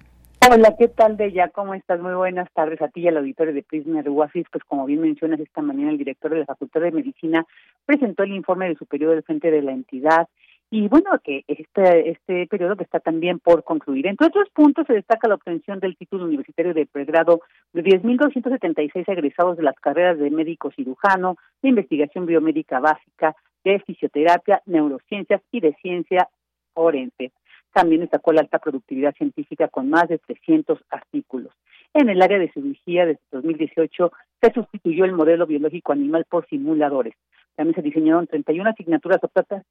Hola, 0.49 0.73
¿qué 0.79 0.87
tal, 0.87 1.17
Bella? 1.17 1.49
¿Cómo 1.49 1.73
estás? 1.73 1.99
Muy 1.99 2.13
buenas 2.13 2.49
tardes 2.53 2.81
a 2.81 2.87
ti 2.87 3.01
y 3.01 3.09
al 3.09 3.17
auditorio 3.17 3.53
de 3.53 3.63
Prisma 3.63 4.03
de 4.03 4.09
Pues 4.09 4.63
como 4.67 4.85
bien 4.85 5.01
mencionas, 5.01 5.41
esta 5.41 5.61
mañana 5.61 5.91
el 5.91 5.97
director 5.97 6.31
de 6.31 6.39
la 6.39 6.45
Facultad 6.45 6.79
de 6.79 6.91
Medicina 6.91 7.45
presentó 7.85 8.23
el 8.23 8.31
informe 8.31 8.69
de 8.69 8.75
su 8.75 8.85
periodo 8.85 9.11
del 9.11 9.23
frente 9.23 9.51
de 9.51 9.61
la 9.61 9.73
entidad 9.73 10.29
y 10.75 10.87
bueno, 10.87 11.11
que 11.23 11.43
este, 11.47 12.09
este 12.09 12.47
periodo 12.47 12.75
que 12.75 12.83
está 12.83 12.99
también 12.99 13.37
por 13.37 13.63
concluir. 13.63 14.07
Entre 14.07 14.25
otros 14.25 14.49
puntos 14.49 14.87
se 14.87 14.93
destaca 14.93 15.27
la 15.27 15.35
obtención 15.35 15.79
del 15.79 15.95
título 15.95 16.25
universitario 16.25 16.73
de 16.73 16.87
pregrado 16.87 17.41
de 17.73 17.83
10.276 17.83 19.03
egresados 19.05 19.55
de 19.55 19.61
las 19.61 19.75
carreras 19.75 20.17
de 20.17 20.31
médico 20.31 20.71
cirujano, 20.71 21.37
de 21.61 21.69
investigación 21.69 22.25
biomédica 22.25 22.79
básica, 22.79 23.35
de 23.63 23.81
fisioterapia, 23.81 24.63
neurociencias 24.65 25.43
y 25.51 25.59
de 25.59 25.75
ciencia 25.75 26.27
forense. 26.73 27.33
También 27.71 28.01
destacó 28.01 28.33
la 28.33 28.41
alta 28.41 28.57
productividad 28.57 29.13
científica 29.13 29.67
con 29.67 29.91
más 29.91 30.09
de 30.09 30.17
300 30.17 30.79
artículos. 30.89 31.53
En 31.93 32.09
el 32.09 32.19
área 32.19 32.39
de 32.39 32.51
cirugía, 32.51 33.05
desde 33.05 33.21
2018, 33.31 34.11
se 34.41 34.53
sustituyó 34.53 35.05
el 35.05 35.11
modelo 35.11 35.45
biológico 35.45 35.91
animal 35.91 36.25
por 36.27 36.47
simuladores. 36.47 37.13
También 37.55 37.75
se 37.75 37.81
diseñaron 37.81 38.27
31 38.27 38.69
asignaturas 38.69 39.19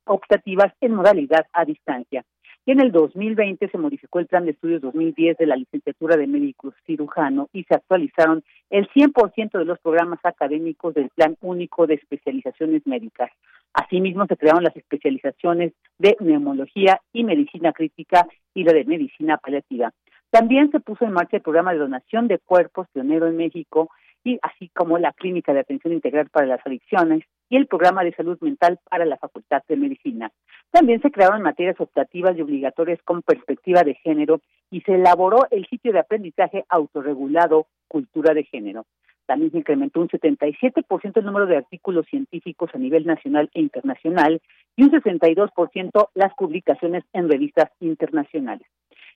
optativas 0.05 0.73
en 0.81 0.95
modalidad 0.95 1.47
a 1.53 1.65
distancia. 1.65 2.25
Y 2.65 2.71
en 2.71 2.81
el 2.81 2.93
2020 2.93 3.69
se 3.69 3.79
modificó 3.79 4.21
el 4.21 4.29
plan 4.29 4.45
de 4.45 4.53
estudios 4.53 4.81
2010 4.83 5.37
de 5.37 5.47
la 5.47 5.57
licenciatura 5.57 6.17
de 6.17 6.29
médico 6.29 6.73
cirujano 6.87 7.49
y 7.53 7.65
se 7.65 7.75
actualizaron 7.75 8.45
el 8.71 8.89
100% 8.91 9.59
de 9.59 9.65
los 9.65 9.81
programas 9.81 10.21
académicos 10.23 10.95
del 10.95 11.09
Plan 11.11 11.37
Único 11.41 11.89
de 11.89 11.95
Especializaciones 11.95 12.87
Médicas. 12.87 13.31
Asimismo, 13.75 14.27
se 14.27 14.37
crearon 14.37 14.63
las 14.63 14.77
especializaciones 14.77 15.73
de 15.99 16.17
neumología 16.21 17.01
y 17.13 17.25
medicina 17.25 17.73
crítica 17.73 18.29
y 18.55 18.63
la 18.63 18.73
de 18.73 18.85
medicina 18.85 19.39
paliativa. 19.39 19.93
También 20.31 20.71
se 20.71 20.79
puso 20.79 21.05
en 21.05 21.13
marcha 21.13 21.39
el 21.39 21.43
programa 21.43 21.73
de 21.73 21.81
donación 21.81 22.29
de 22.29 22.39
cuerpos 22.39 22.87
pionero 22.93 23.27
en 23.27 23.37
México 23.37 23.91
y 24.23 24.39
así 24.41 24.71
como 24.73 24.99
la 24.99 25.13
clínica 25.13 25.53
de 25.53 25.61
atención 25.61 25.93
integral 25.93 26.29
para 26.31 26.47
las 26.47 26.65
adicciones 26.65 27.25
y 27.53 27.57
el 27.57 27.67
programa 27.67 28.03
de 28.03 28.15
salud 28.15 28.39
mental 28.41 28.79
para 28.89 29.05
la 29.05 29.19
Facultad 29.19 29.63
de 29.69 29.77
Medicina. 29.77 30.33
También 30.71 31.03
se 31.03 31.11
crearon 31.11 31.43
materias 31.43 31.79
optativas 31.79 32.35
y 32.35 32.41
obligatorias 32.41 32.99
con 33.05 33.21
perspectiva 33.21 33.83
de 33.83 33.95
género 33.97 34.41
y 34.71 34.81
se 34.81 34.95
elaboró 34.95 35.47
el 35.51 35.67
sitio 35.67 35.93
de 35.93 35.99
aprendizaje 35.99 36.65
autorregulado 36.71 37.67
Cultura 37.89 38.33
de 38.33 38.45
Género. 38.45 38.87
También 39.27 39.53
se 39.53 39.59
incrementó 39.59 40.01
un 40.01 40.09
77% 40.09 41.13
el 41.15 41.25
número 41.27 41.45
de 41.45 41.59
artículos 41.59 42.07
científicos 42.07 42.71
a 42.73 42.79
nivel 42.79 43.05
nacional 43.05 43.51
e 43.53 43.61
internacional 43.61 44.41
y 44.75 44.85
un 44.85 44.91
62% 44.91 46.09
las 46.15 46.33
publicaciones 46.33 47.05
en 47.13 47.29
revistas 47.29 47.71
internacionales. 47.81 48.67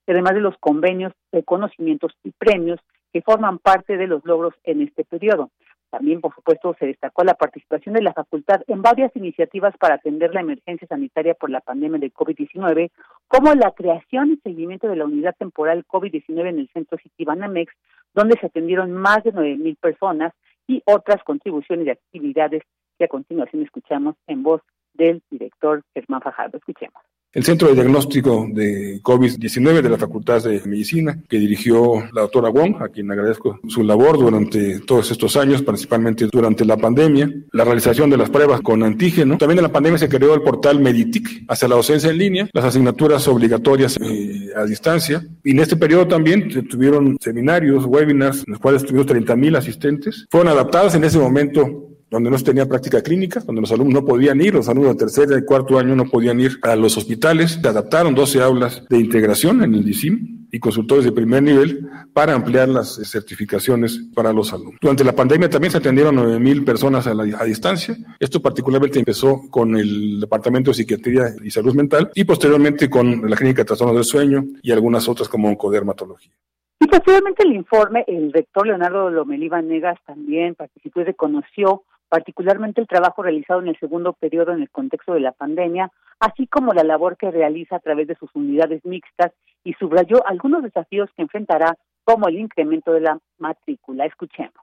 Además 0.06 0.34
de 0.34 0.40
los 0.40 0.58
convenios, 0.58 1.14
reconocimientos 1.32 2.12
y 2.22 2.32
premios 2.32 2.80
que 3.14 3.22
forman 3.22 3.60
parte 3.60 3.96
de 3.96 4.06
los 4.06 4.22
logros 4.26 4.52
en 4.64 4.82
este 4.82 5.04
periodo. 5.04 5.50
También, 5.96 6.20
por 6.20 6.34
supuesto, 6.34 6.76
se 6.78 6.84
destacó 6.84 7.24
la 7.24 7.32
participación 7.32 7.94
de 7.94 8.02
la 8.02 8.12
facultad 8.12 8.60
en 8.66 8.82
varias 8.82 9.16
iniciativas 9.16 9.74
para 9.78 9.94
atender 9.94 10.34
la 10.34 10.42
emergencia 10.42 10.86
sanitaria 10.86 11.32
por 11.32 11.48
la 11.48 11.62
pandemia 11.62 11.98
de 11.98 12.12
COVID-19, 12.12 12.90
como 13.28 13.54
la 13.54 13.70
creación 13.70 14.32
y 14.32 14.36
seguimiento 14.36 14.88
de 14.88 14.96
la 14.96 15.06
unidad 15.06 15.34
temporal 15.38 15.86
COVID-19 15.86 16.50
en 16.50 16.58
el 16.58 16.68
centro 16.74 16.98
Citibanamex, 16.98 17.72
donde 18.12 18.38
se 18.38 18.44
atendieron 18.44 18.92
más 18.92 19.24
de 19.24 19.32
9.000 19.32 19.78
personas 19.78 20.34
y 20.66 20.82
otras 20.84 21.24
contribuciones 21.24 21.86
y 21.86 21.90
actividades 21.90 22.62
que 22.98 23.06
a 23.06 23.08
continuación 23.08 23.62
escuchamos 23.62 24.16
en 24.26 24.42
voz 24.42 24.60
del 24.92 25.22
director 25.30 25.82
Germán 25.94 26.20
Fajardo. 26.20 26.58
Escuchemos 26.58 27.00
el 27.36 27.44
Centro 27.44 27.68
de 27.68 27.74
Diagnóstico 27.74 28.48
de 28.50 29.02
COVID-19 29.02 29.82
de 29.82 29.90
la 29.90 29.98
Facultad 29.98 30.42
de 30.42 30.62
Medicina, 30.64 31.18
que 31.28 31.38
dirigió 31.38 32.02
la 32.14 32.22
doctora 32.22 32.48
Wong, 32.48 32.76
a 32.80 32.88
quien 32.88 33.10
agradezco 33.10 33.60
su 33.68 33.84
labor 33.84 34.16
durante 34.16 34.80
todos 34.80 35.10
estos 35.10 35.36
años, 35.36 35.60
principalmente 35.60 36.28
durante 36.32 36.64
la 36.64 36.78
pandemia, 36.78 37.30
la 37.52 37.64
realización 37.64 38.08
de 38.08 38.16
las 38.16 38.30
pruebas 38.30 38.62
con 38.62 38.82
antígeno. 38.82 39.36
También 39.36 39.58
en 39.58 39.64
la 39.64 39.72
pandemia 39.72 39.98
se 39.98 40.08
creó 40.08 40.32
el 40.32 40.40
portal 40.40 40.80
Meditic 40.80 41.44
hacia 41.46 41.68
la 41.68 41.76
docencia 41.76 42.08
en 42.08 42.16
línea, 42.16 42.48
las 42.54 42.64
asignaturas 42.64 43.28
obligatorias 43.28 43.98
eh, 44.00 44.48
a 44.56 44.64
distancia. 44.64 45.22
Y 45.44 45.50
en 45.50 45.60
este 45.60 45.76
periodo 45.76 46.08
también 46.08 46.50
se 46.50 46.62
tuvieron 46.62 47.18
seminarios, 47.20 47.84
webinars, 47.84 48.44
en 48.46 48.52
los 48.52 48.60
cuales 48.60 48.82
tuvimos 48.82 49.08
30.000 49.08 49.58
asistentes. 49.58 50.26
Fueron 50.30 50.48
adaptadas 50.48 50.94
en 50.94 51.04
ese 51.04 51.18
momento 51.18 51.85
donde 52.10 52.30
no 52.30 52.38
se 52.38 52.44
tenía 52.44 52.66
práctica 52.66 53.02
clínica, 53.02 53.40
donde 53.40 53.60
los 53.60 53.72
alumnos 53.72 54.02
no 54.02 54.06
podían 54.06 54.40
ir, 54.40 54.54
los 54.54 54.68
alumnos 54.68 54.94
de 54.94 54.98
tercer 55.06 55.28
y 55.36 55.44
cuarto 55.44 55.78
año 55.78 55.96
no 55.96 56.04
podían 56.04 56.40
ir 56.40 56.58
a 56.62 56.76
los 56.76 56.96
hospitales. 56.96 57.58
Se 57.60 57.68
adaptaron 57.68 58.14
12 58.14 58.42
aulas 58.42 58.84
de 58.88 58.98
integración 58.98 59.62
en 59.62 59.74
el 59.74 59.84
DICIM 59.84 60.36
y 60.52 60.60
consultores 60.60 61.04
de 61.04 61.12
primer 61.12 61.42
nivel 61.42 61.88
para 62.12 62.34
ampliar 62.34 62.68
las 62.68 62.94
certificaciones 62.94 64.00
para 64.14 64.32
los 64.32 64.52
alumnos. 64.52 64.76
Durante 64.80 65.04
la 65.04 65.12
pandemia 65.12 65.50
también 65.50 65.72
se 65.72 65.78
atendieron 65.78 66.16
9.000 66.16 66.64
personas 66.64 67.06
a, 67.06 67.10
a 67.10 67.44
distancia. 67.44 67.96
Esto 68.18 68.40
particularmente 68.40 68.98
empezó 68.98 69.42
con 69.50 69.76
el 69.76 70.20
Departamento 70.20 70.70
de 70.70 70.74
Psiquiatría 70.76 71.34
y 71.42 71.50
Salud 71.50 71.74
Mental 71.74 72.10
y 72.14 72.24
posteriormente 72.24 72.88
con 72.88 73.28
la 73.28 73.36
Clínica 73.36 73.62
de 73.62 73.66
Trastornos 73.66 73.96
del 73.96 74.04
Sueño 74.04 74.44
y 74.62 74.70
algunas 74.70 75.08
otras 75.08 75.28
como 75.28 75.48
oncodermatología. 75.48 76.32
Y 76.78 76.86
posteriormente 76.86 77.42
el 77.42 77.54
informe, 77.54 78.04
el 78.06 78.32
rector 78.32 78.66
Leonardo 78.66 79.10
Lomelí 79.10 79.48
Negas 79.48 79.98
también 80.06 80.54
participó 80.54 81.00
y 81.00 81.04
reconoció 81.04 81.82
particularmente 82.08 82.80
el 82.80 82.86
trabajo 82.86 83.22
realizado 83.22 83.60
en 83.60 83.68
el 83.68 83.78
segundo 83.78 84.12
periodo 84.12 84.52
en 84.52 84.62
el 84.62 84.70
contexto 84.70 85.14
de 85.14 85.20
la 85.20 85.32
pandemia, 85.32 85.90
así 86.20 86.46
como 86.46 86.72
la 86.72 86.84
labor 86.84 87.16
que 87.16 87.30
realiza 87.30 87.76
a 87.76 87.80
través 87.80 88.08
de 88.08 88.16
sus 88.16 88.30
unidades 88.34 88.84
mixtas 88.84 89.32
y 89.64 89.72
subrayó 89.74 90.26
algunos 90.26 90.62
desafíos 90.62 91.10
que 91.16 91.22
enfrentará, 91.22 91.76
como 92.04 92.28
el 92.28 92.38
incremento 92.38 92.92
de 92.92 93.00
la 93.00 93.18
matrícula. 93.38 94.06
Escuchemos. 94.06 94.54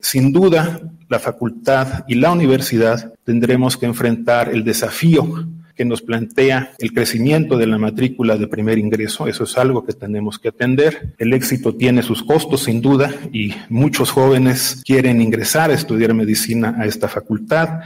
Sin 0.00 0.32
duda, 0.32 0.80
la 1.08 1.18
facultad 1.18 2.04
y 2.06 2.14
la 2.14 2.32
universidad 2.32 3.14
tendremos 3.24 3.76
que 3.76 3.86
enfrentar 3.86 4.48
el 4.48 4.64
desafío 4.64 5.24
que 5.78 5.84
nos 5.84 6.02
plantea 6.02 6.72
el 6.78 6.92
crecimiento 6.92 7.56
de 7.56 7.68
la 7.68 7.78
matrícula 7.78 8.36
de 8.36 8.48
primer 8.48 8.78
ingreso. 8.78 9.28
Eso 9.28 9.44
es 9.44 9.56
algo 9.56 9.86
que 9.86 9.92
tenemos 9.92 10.36
que 10.40 10.48
atender. 10.48 11.14
El 11.18 11.32
éxito 11.32 11.76
tiene 11.76 12.02
sus 12.02 12.24
costos, 12.24 12.64
sin 12.64 12.82
duda, 12.82 13.14
y 13.32 13.54
muchos 13.68 14.10
jóvenes 14.10 14.82
quieren 14.84 15.22
ingresar 15.22 15.70
a 15.70 15.74
estudiar 15.74 16.12
medicina 16.14 16.74
a 16.78 16.84
esta 16.84 17.06
facultad 17.06 17.80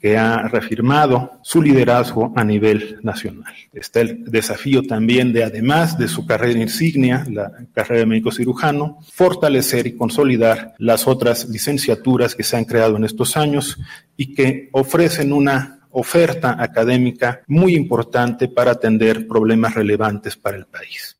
que 0.00 0.16
ha 0.16 0.48
reafirmado 0.48 1.32
su 1.42 1.62
liderazgo 1.62 2.32
a 2.36 2.44
nivel 2.44 2.98
nacional. 3.02 3.54
Está 3.72 4.00
el 4.00 4.24
desafío 4.24 4.82
también 4.82 5.32
de, 5.32 5.44
además 5.44 5.98
de 5.98 6.08
su 6.08 6.26
carrera 6.26 6.60
insignia, 6.60 7.24
la 7.28 7.52
carrera 7.72 8.00
de 8.00 8.06
médico 8.06 8.30
cirujano, 8.30 8.98
fortalecer 9.12 9.86
y 9.88 9.96
consolidar 9.96 10.74
las 10.78 11.08
otras 11.08 11.48
licenciaturas 11.48 12.34
que 12.36 12.42
se 12.44 12.56
han 12.56 12.64
creado 12.64 12.96
en 12.96 13.04
estos 13.04 13.36
años 13.36 13.78
y 14.16 14.34
que 14.34 14.70
ofrecen 14.72 15.32
una 15.32 15.81
oferta 15.92 16.56
académica 16.58 17.42
muy 17.46 17.74
importante 17.74 18.48
para 18.48 18.72
atender 18.72 19.26
problemas 19.26 19.74
relevantes 19.74 20.36
para 20.36 20.56
el 20.56 20.66
país. 20.66 21.18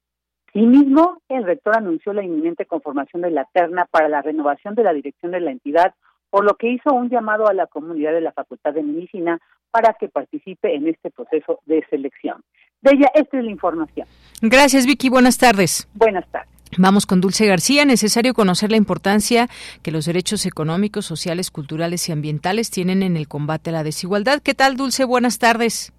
Asimismo, 0.49 1.23
el 1.29 1.45
rector 1.45 1.79
anunció 1.79 2.13
la 2.13 2.23
inminente 2.23 2.67
conformación 2.67 3.23
de 3.23 3.31
la 3.31 3.47
terna 3.53 3.87
para 3.91 4.09
la 4.09 4.21
renovación 4.21 4.75
de 4.75 4.85
la 4.85 4.93
dirección 4.93 5.33
de 5.33 5.41
la 5.41 5.51
entidad 5.51 5.95
por 6.33 6.47
lo 6.47 6.55
que 6.57 6.73
hizo 6.73 6.95
un 6.95 7.11
llamado 7.11 7.47
a 7.47 7.53
la 7.53 7.67
comunidad 7.67 8.15
de 8.15 8.23
la 8.23 8.33
Facultad 8.33 8.73
de 8.73 8.83
Medicina 8.83 9.39
para 9.71 9.93
que 9.93 10.09
participe 10.09 10.75
en 10.75 10.89
este 10.89 11.11
proceso 11.11 11.61
de 11.67 11.85
selección. 11.91 12.43
De 12.81 12.93
ella, 12.93 13.11
esta 13.13 13.39
es 13.39 13.45
la 13.45 13.51
información. 13.51 14.09
Gracias, 14.41 14.87
Vicky. 14.87 15.11
Buenas 15.11 15.37
tardes. 15.37 15.87
Buenas 15.93 16.27
tardes. 16.31 16.62
Vamos 16.79 17.05
con 17.05 17.21
Dulce 17.21 17.47
García. 17.47 17.85
Necesario 17.85 18.33
conocer 18.33 18.71
la 18.71 18.79
importancia 18.79 19.49
que 19.83 19.91
los 19.91 20.07
derechos 20.07 20.47
económicos, 20.47 21.05
sociales, 21.05 21.51
culturales 21.51 22.09
y 22.09 22.13
ambientales 22.13 22.71
tienen 22.71 23.03
en 23.03 23.19
el 23.19 23.29
combate 23.29 23.69
a 23.69 23.75
la 23.75 23.83
desigualdad. 23.83 24.41
¿Qué 24.43 24.55
tal, 24.55 24.77
Dulce? 24.79 25.05
Buenas 25.05 25.39
tardes. 25.39 25.93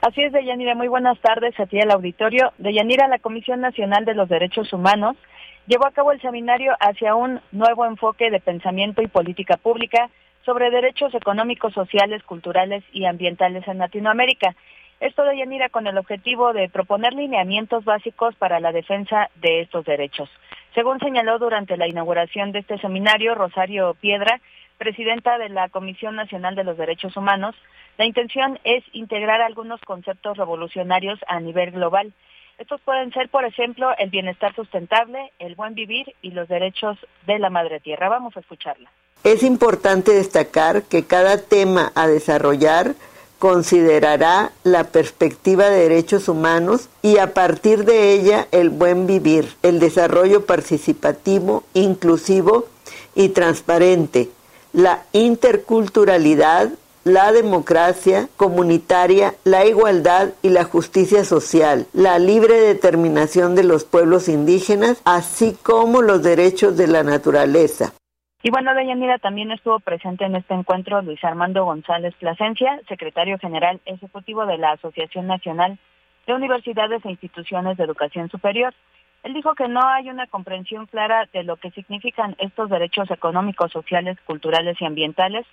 Así 0.00 0.20
es, 0.22 0.32
Deyanira. 0.32 0.74
Muy 0.74 0.88
buenas 0.88 1.20
tardes 1.20 1.58
a 1.60 1.66
ti 1.66 1.80
al 1.80 1.92
auditorio. 1.92 2.52
Deyanira, 2.58 3.06
la 3.06 3.20
Comisión 3.20 3.60
Nacional 3.60 4.04
de 4.04 4.14
los 4.14 4.28
Derechos 4.28 4.72
Humanos 4.72 5.16
llevó 5.68 5.86
a 5.86 5.92
cabo 5.92 6.10
el 6.10 6.20
seminario 6.20 6.72
hacia 6.80 7.14
un 7.14 7.40
nuevo 7.52 7.86
enfoque 7.86 8.28
de 8.32 8.40
pensamiento 8.40 9.02
y 9.02 9.06
política 9.06 9.56
pública 9.56 10.10
sobre 10.44 10.70
derechos 10.70 11.14
económicos, 11.14 11.74
sociales, 11.74 12.24
culturales 12.24 12.82
y 12.92 13.04
ambientales 13.04 13.68
en 13.68 13.78
Latinoamérica. 13.78 14.56
Esto 15.02 15.24
de 15.24 15.36
Yanira 15.36 15.68
con 15.68 15.88
el 15.88 15.98
objetivo 15.98 16.52
de 16.52 16.68
proponer 16.68 17.12
lineamientos 17.12 17.84
básicos 17.84 18.36
para 18.36 18.60
la 18.60 18.70
defensa 18.70 19.30
de 19.34 19.60
estos 19.60 19.84
derechos. 19.84 20.30
Según 20.76 21.00
señaló 21.00 21.40
durante 21.40 21.76
la 21.76 21.88
inauguración 21.88 22.52
de 22.52 22.60
este 22.60 22.78
seminario, 22.78 23.34
Rosario 23.34 23.94
Piedra, 23.94 24.40
presidenta 24.78 25.38
de 25.38 25.48
la 25.48 25.68
Comisión 25.70 26.14
Nacional 26.14 26.54
de 26.54 26.62
los 26.62 26.78
Derechos 26.78 27.16
Humanos, 27.16 27.56
la 27.98 28.04
intención 28.04 28.60
es 28.62 28.84
integrar 28.92 29.42
algunos 29.42 29.80
conceptos 29.80 30.36
revolucionarios 30.36 31.18
a 31.26 31.40
nivel 31.40 31.72
global. 31.72 32.12
Estos 32.58 32.80
pueden 32.82 33.12
ser, 33.12 33.28
por 33.28 33.44
ejemplo, 33.44 33.90
el 33.98 34.10
bienestar 34.10 34.54
sustentable, 34.54 35.32
el 35.40 35.56
buen 35.56 35.74
vivir 35.74 36.14
y 36.22 36.30
los 36.30 36.46
derechos 36.46 36.96
de 37.26 37.40
la 37.40 37.50
madre 37.50 37.80
tierra. 37.80 38.08
Vamos 38.08 38.36
a 38.36 38.40
escucharla. 38.40 38.88
Es 39.24 39.42
importante 39.42 40.12
destacar 40.12 40.84
que 40.84 41.04
cada 41.08 41.38
tema 41.38 41.90
a 41.96 42.06
desarrollar 42.06 42.94
considerará 43.42 44.52
la 44.62 44.84
perspectiva 44.84 45.68
de 45.68 45.80
derechos 45.80 46.28
humanos 46.28 46.88
y 47.02 47.18
a 47.18 47.34
partir 47.34 47.84
de 47.84 48.12
ella 48.12 48.46
el 48.52 48.70
buen 48.70 49.08
vivir, 49.08 49.56
el 49.64 49.80
desarrollo 49.80 50.46
participativo, 50.46 51.64
inclusivo 51.74 52.66
y 53.16 53.30
transparente, 53.30 54.30
la 54.72 55.02
interculturalidad, 55.12 56.70
la 57.02 57.32
democracia 57.32 58.28
comunitaria, 58.36 59.34
la 59.42 59.66
igualdad 59.66 60.34
y 60.42 60.50
la 60.50 60.62
justicia 60.62 61.24
social, 61.24 61.88
la 61.92 62.20
libre 62.20 62.60
determinación 62.60 63.56
de 63.56 63.64
los 63.64 63.82
pueblos 63.82 64.28
indígenas, 64.28 64.98
así 65.02 65.56
como 65.64 66.00
los 66.00 66.22
derechos 66.22 66.76
de 66.76 66.86
la 66.86 67.02
naturaleza. 67.02 67.92
Y 68.44 68.50
bueno, 68.50 68.74
Deyanira 68.74 69.18
también 69.18 69.52
estuvo 69.52 69.78
presente 69.78 70.24
en 70.24 70.34
este 70.34 70.54
encuentro 70.54 71.00
Luis 71.00 71.22
Armando 71.22 71.64
González 71.64 72.12
Plasencia, 72.16 72.80
secretario 72.88 73.38
general 73.38 73.80
ejecutivo 73.84 74.46
de 74.46 74.58
la 74.58 74.72
Asociación 74.72 75.28
Nacional 75.28 75.78
de 76.26 76.34
Universidades 76.34 77.04
e 77.04 77.10
Instituciones 77.10 77.76
de 77.76 77.84
Educación 77.84 78.28
Superior. 78.30 78.74
Él 79.22 79.34
dijo 79.34 79.54
que 79.54 79.68
no 79.68 79.86
hay 79.86 80.10
una 80.10 80.26
comprensión 80.26 80.86
clara 80.86 81.28
de 81.32 81.44
lo 81.44 81.56
que 81.56 81.70
significan 81.70 82.34
estos 82.38 82.68
derechos 82.68 83.08
económicos, 83.12 83.70
sociales, 83.70 84.18
culturales 84.26 84.76
y 84.80 84.86
ambientales 84.86 85.46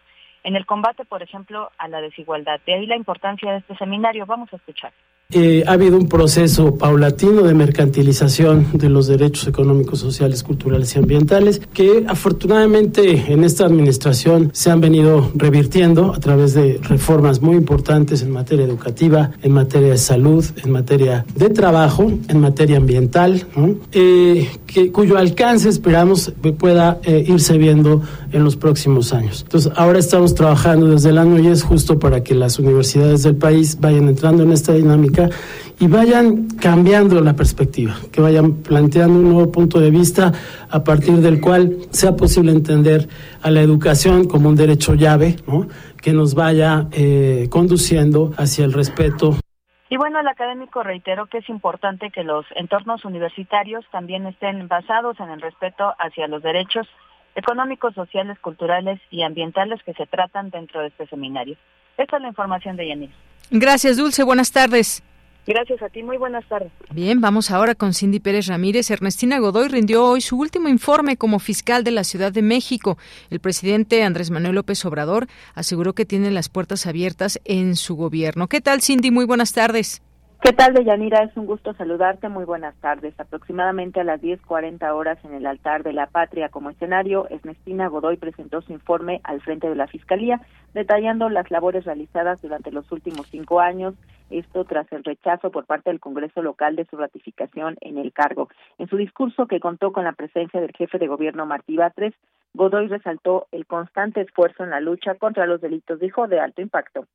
en 0.44 0.56
el 0.56 0.66
combate, 0.66 1.06
por 1.06 1.22
ejemplo, 1.22 1.70
a 1.78 1.88
la 1.88 2.02
desigualdad. 2.02 2.60
De 2.66 2.74
ahí 2.74 2.88
la 2.88 2.96
importancia 2.96 3.52
de 3.52 3.60
este 3.60 3.76
seminario. 3.76 4.26
Vamos 4.26 4.52
a 4.52 4.56
escuchar. 4.56 4.94
Eh, 5.32 5.64
ha 5.68 5.74
habido 5.74 5.96
un 5.96 6.10
proceso 6.10 6.74
paulatino 6.74 7.44
de 7.44 7.54
mercantilización 7.54 8.66
de 8.74 8.90
los 8.90 9.06
derechos 9.06 9.46
económicos, 9.46 10.00
sociales, 10.00 10.42
culturales 10.42 10.96
y 10.96 10.98
ambientales 10.98 11.62
que 11.72 12.04
afortunadamente 12.08 13.32
en 13.32 13.44
esta 13.44 13.64
administración 13.64 14.50
se 14.54 14.72
han 14.72 14.82
venido 14.82 15.30
revirtiendo 15.36 16.16
a 16.16 16.20
través 16.20 16.56
de 16.56 16.80
reformas 16.82 17.44
muy 17.44 17.58
importantes 17.58 18.24
en 18.24 18.32
materia 18.32 18.66
educativa, 18.66 19.30
en 19.44 19.52
materia 19.52 19.90
de 19.90 20.00
salud, 20.00 20.44
en 20.64 20.72
materia 20.72 21.24
de 21.36 21.50
trabajo, 21.52 22.12
en 22.28 22.40
materia 22.40 22.78
ambiental, 22.78 23.46
eh, 23.92 24.50
que, 24.66 24.92
cuyo 24.92 25.20
alcance 25.20 25.70
esperamos 25.70 26.34
pueda 26.58 27.02
eh, 27.04 27.24
irse 27.28 27.56
viendo 27.60 28.02
en 28.32 28.44
los 28.44 28.56
próximos 28.56 29.14
años. 29.14 29.44
Entonces, 29.44 29.72
ahora 29.76 30.00
estamos 30.00 30.34
trabajando 30.34 30.88
desde 30.88 31.10
el 31.10 31.20
año 31.20 31.38
y 31.38 31.48
es 31.48 31.62
justo 31.62 32.00
para 32.00 32.24
que 32.24 32.34
las 32.34 32.58
universidades 32.58 33.22
del 33.22 33.36
país 33.36 33.78
vayan 33.80 34.08
entrando 34.08 34.42
en 34.42 34.54
esta 34.54 34.74
dinámica 34.74 35.19
y 35.80 35.88
vayan 35.88 36.48
cambiando 36.62 37.22
la 37.22 37.34
perspectiva, 37.34 37.96
que 38.12 38.22
vayan 38.22 38.62
planteando 38.64 39.20
un 39.20 39.34
nuevo 39.34 39.52
punto 39.52 39.80
de 39.80 39.90
vista 39.90 40.32
a 40.70 40.84
partir 40.84 41.16
del 41.18 41.40
cual 41.40 41.78
sea 41.92 42.16
posible 42.16 42.52
entender 42.52 43.08
a 43.42 43.50
la 43.50 43.62
educación 43.62 44.28
como 44.28 44.50
un 44.50 44.56
derecho 44.56 44.94
llave, 44.94 45.38
que 46.02 46.14
nos 46.14 46.36
vaya 46.36 46.88
eh, 46.92 47.48
conduciendo 47.50 48.34
hacia 48.38 48.66
el 48.66 48.74
respeto. 48.74 49.36
Y 49.90 49.98
bueno, 49.98 50.20
el 50.20 50.28
académico 50.28 50.84
reiteró 50.84 51.26
que 51.26 51.40
es 51.40 51.50
importante 51.50 52.12
que 52.12 52.24
los 52.24 52.46
entornos 52.56 53.06
universitarios 53.06 53.84
también 53.92 54.28
estén 54.28 54.68
basados 54.68 55.20
en 55.20 55.30
el 55.30 55.42
respeto 55.42 55.96
hacia 55.98 56.28
los 56.28 56.44
derechos 56.44 56.88
económicos, 57.36 57.94
sociales, 57.96 58.38
culturales 58.40 59.00
y 59.10 59.24
ambientales 59.24 59.82
que 59.84 59.94
se 59.94 60.06
tratan 60.06 60.50
dentro 60.52 60.82
de 60.82 60.88
este 60.88 61.08
seminario. 61.08 61.56
Esta 61.98 62.18
es 62.18 62.22
la 62.22 62.28
información 62.28 62.76
de 62.76 62.88
Yanis. 62.88 63.12
Gracias, 63.52 63.98
Dulce. 63.98 64.24
Buenas 64.24 64.52
tardes. 64.52 65.04
Gracias 65.50 65.82
a 65.82 65.90
ti, 65.90 66.04
muy 66.04 66.18
buenas 66.18 66.48
tardes. 66.48 66.72
Bien, 66.92 67.22
vamos 67.22 67.50
ahora 67.50 67.74
con 67.74 67.96
Cindy 67.96 68.20
Pérez 68.20 68.46
Ramírez. 68.46 68.92
Ernestina 68.92 69.40
Godoy 69.40 69.68
rindió 69.68 70.06
hoy 70.06 70.22
su 70.22 70.38
último 70.38 70.70
informe 70.70 71.18
como 71.18 71.40
fiscal 71.40 71.84
de 71.84 71.90
la 71.90 72.04
Ciudad 72.04 72.32
de 72.32 72.44
México. 72.44 73.00
El 73.32 73.40
presidente 73.40 74.04
Andrés 74.04 74.30
Manuel 74.30 74.54
López 74.54 74.86
Obrador 74.86 75.26
aseguró 75.56 75.94
que 75.94 76.06
tiene 76.06 76.30
las 76.30 76.50
puertas 76.50 76.86
abiertas 76.86 77.42
en 77.46 77.76
su 77.76 77.96
gobierno. 77.96 78.48
¿Qué 78.48 78.62
tal, 78.62 78.84
Cindy? 78.84 79.10
Muy 79.10 79.26
buenas 79.26 79.52
tardes. 79.52 80.04
¿Qué 80.42 80.54
tal, 80.54 80.74
Deyanira? 80.74 81.22
Es 81.24 81.36
un 81.36 81.46
gusto 81.46 81.74
saludarte. 81.74 82.30
Muy 82.30 82.46
buenas 82.46 82.74
tardes. 82.80 83.14
Aproximadamente 83.20 84.00
a 84.00 84.06
las 84.06 84.22
10.40 84.22 84.90
horas 84.94 85.18
en 85.26 85.34
el 85.34 85.46
altar 85.46 85.84
de 85.84 85.92
la 85.92 86.08
patria 86.08 86.48
como 86.48 86.70
escenario, 86.70 87.28
Ernestina 87.30 87.88
Godoy 87.90 88.16
presentó 88.16 88.62
su 88.62 88.72
informe 88.72 89.20
al 89.26 89.42
frente 89.42 89.68
de 89.68 89.76
la 89.76 89.88
Fiscalía, 89.88 90.40
detallando 90.74 91.28
las 91.28 91.52
labores 91.52 91.84
realizadas 91.84 92.42
durante 92.42 92.72
los 92.72 92.90
últimos 92.90 93.28
cinco 93.30 93.60
años, 93.60 93.96
esto 94.30 94.64
tras 94.64 94.90
el 94.94 95.04
rechazo 95.04 95.52
por 95.52 95.66
parte 95.66 95.90
del 95.90 96.00
Congreso 96.00 96.42
local 96.42 96.78
de 96.78 96.86
su 96.86 96.96
ratificación 96.96 97.76
en 97.82 97.98
el 97.98 98.14
cargo. 98.14 98.48
En 98.78 98.88
su 98.88 98.96
discurso, 98.96 99.46
que 99.46 99.60
contó 99.60 99.92
con 99.92 100.06
la 100.06 100.14
presencia 100.14 100.62
del 100.62 100.72
jefe 100.72 101.00
de 101.00 101.08
gobierno 101.08 101.46
Martí 101.46 101.76
Batres, 101.76 102.14
Godoy 102.54 102.88
resaltó 102.88 103.48
el 103.52 103.66
constante 103.66 104.22
esfuerzo 104.22 104.64
en 104.64 104.70
la 104.70 104.80
lucha 104.80 105.16
contra 105.16 105.46
los 105.46 105.60
delitos, 105.60 106.00
dijo, 106.00 106.30
de 106.30 106.40
alto 106.40 106.62
impacto. 106.62 107.08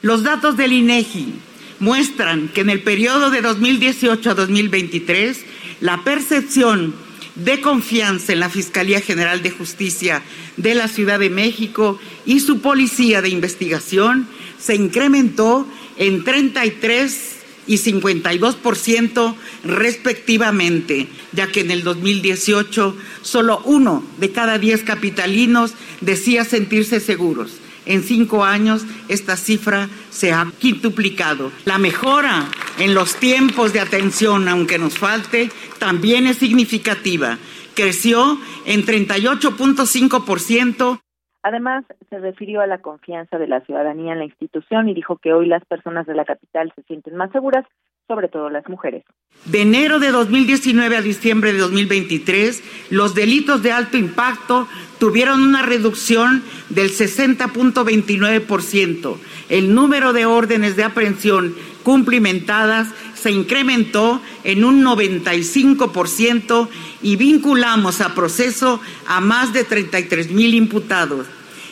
Los 0.00 0.24
datos 0.24 0.56
del 0.56 0.72
INEGI 0.72 1.52
muestran 1.82 2.48
que 2.48 2.60
en 2.60 2.70
el 2.70 2.80
periodo 2.80 3.30
de 3.30 3.42
2018 3.42 4.30
a 4.30 4.34
2023 4.34 5.36
la 5.80 6.04
percepción 6.04 6.94
de 7.34 7.60
confianza 7.60 8.32
en 8.32 8.38
la 8.38 8.48
Fiscalía 8.48 9.00
General 9.00 9.42
de 9.42 9.50
Justicia 9.50 10.22
de 10.56 10.76
la 10.76 10.86
Ciudad 10.86 11.18
de 11.18 11.28
México 11.28 11.98
y 12.24 12.38
su 12.38 12.60
Policía 12.60 13.20
de 13.20 13.30
Investigación 13.30 14.28
se 14.60 14.76
incrementó 14.76 15.66
en 15.96 16.22
33 16.22 17.38
y 17.66 17.78
52% 17.78 19.34
respectivamente, 19.64 21.08
ya 21.32 21.48
que 21.48 21.62
en 21.62 21.72
el 21.72 21.82
2018 21.82 22.96
solo 23.22 23.60
uno 23.64 24.04
de 24.18 24.30
cada 24.30 24.58
diez 24.58 24.84
capitalinos 24.84 25.74
decía 26.00 26.44
sentirse 26.44 27.00
seguros 27.00 27.61
en 27.86 28.02
cinco 28.02 28.44
años 28.44 28.84
esta 29.08 29.36
cifra 29.36 29.88
se 30.10 30.32
ha 30.32 30.46
quintuplicado. 30.58 31.50
La 31.64 31.78
mejora 31.78 32.48
en 32.78 32.94
los 32.94 33.16
tiempos 33.16 33.72
de 33.72 33.80
atención, 33.80 34.48
aunque 34.48 34.78
nos 34.78 34.98
falte, 34.98 35.48
también 35.78 36.26
es 36.26 36.38
significativa. 36.38 37.38
Creció 37.74 38.38
en 38.66 38.82
38.5%. 38.82 41.00
Además, 41.44 41.84
se 42.08 42.18
refirió 42.18 42.60
a 42.60 42.68
la 42.68 42.78
confianza 42.78 43.36
de 43.36 43.48
la 43.48 43.62
ciudadanía 43.62 44.12
en 44.12 44.20
la 44.20 44.26
institución 44.26 44.88
y 44.88 44.94
dijo 44.94 45.16
que 45.16 45.32
hoy 45.32 45.46
las 45.46 45.64
personas 45.64 46.06
de 46.06 46.14
la 46.14 46.24
capital 46.24 46.72
se 46.76 46.82
sienten 46.82 47.16
más 47.16 47.32
seguras 47.32 47.66
sobre 48.06 48.28
todo 48.28 48.50
las 48.50 48.68
mujeres. 48.68 49.04
De 49.46 49.62
enero 49.62 49.98
de 49.98 50.10
2019 50.10 50.96
a 50.96 51.02
diciembre 51.02 51.52
de 51.52 51.58
2023, 51.58 52.90
los 52.90 53.14
delitos 53.14 53.62
de 53.62 53.72
alto 53.72 53.96
impacto 53.96 54.68
tuvieron 55.02 55.42
una 55.42 55.62
reducción 55.62 56.44
del 56.68 56.96
60.29%. 56.96 59.16
El 59.48 59.74
número 59.74 60.12
de 60.12 60.26
órdenes 60.26 60.76
de 60.76 60.84
aprehensión 60.84 61.56
cumplimentadas 61.82 62.86
se 63.20 63.32
incrementó 63.32 64.22
en 64.44 64.62
un 64.62 64.84
95% 64.84 66.68
y 67.02 67.16
vinculamos 67.16 68.00
a 68.00 68.14
proceso 68.14 68.80
a 69.08 69.20
más 69.20 69.52
de 69.52 69.64
33 69.64 70.30
mil 70.30 70.54
imputados. 70.54 71.26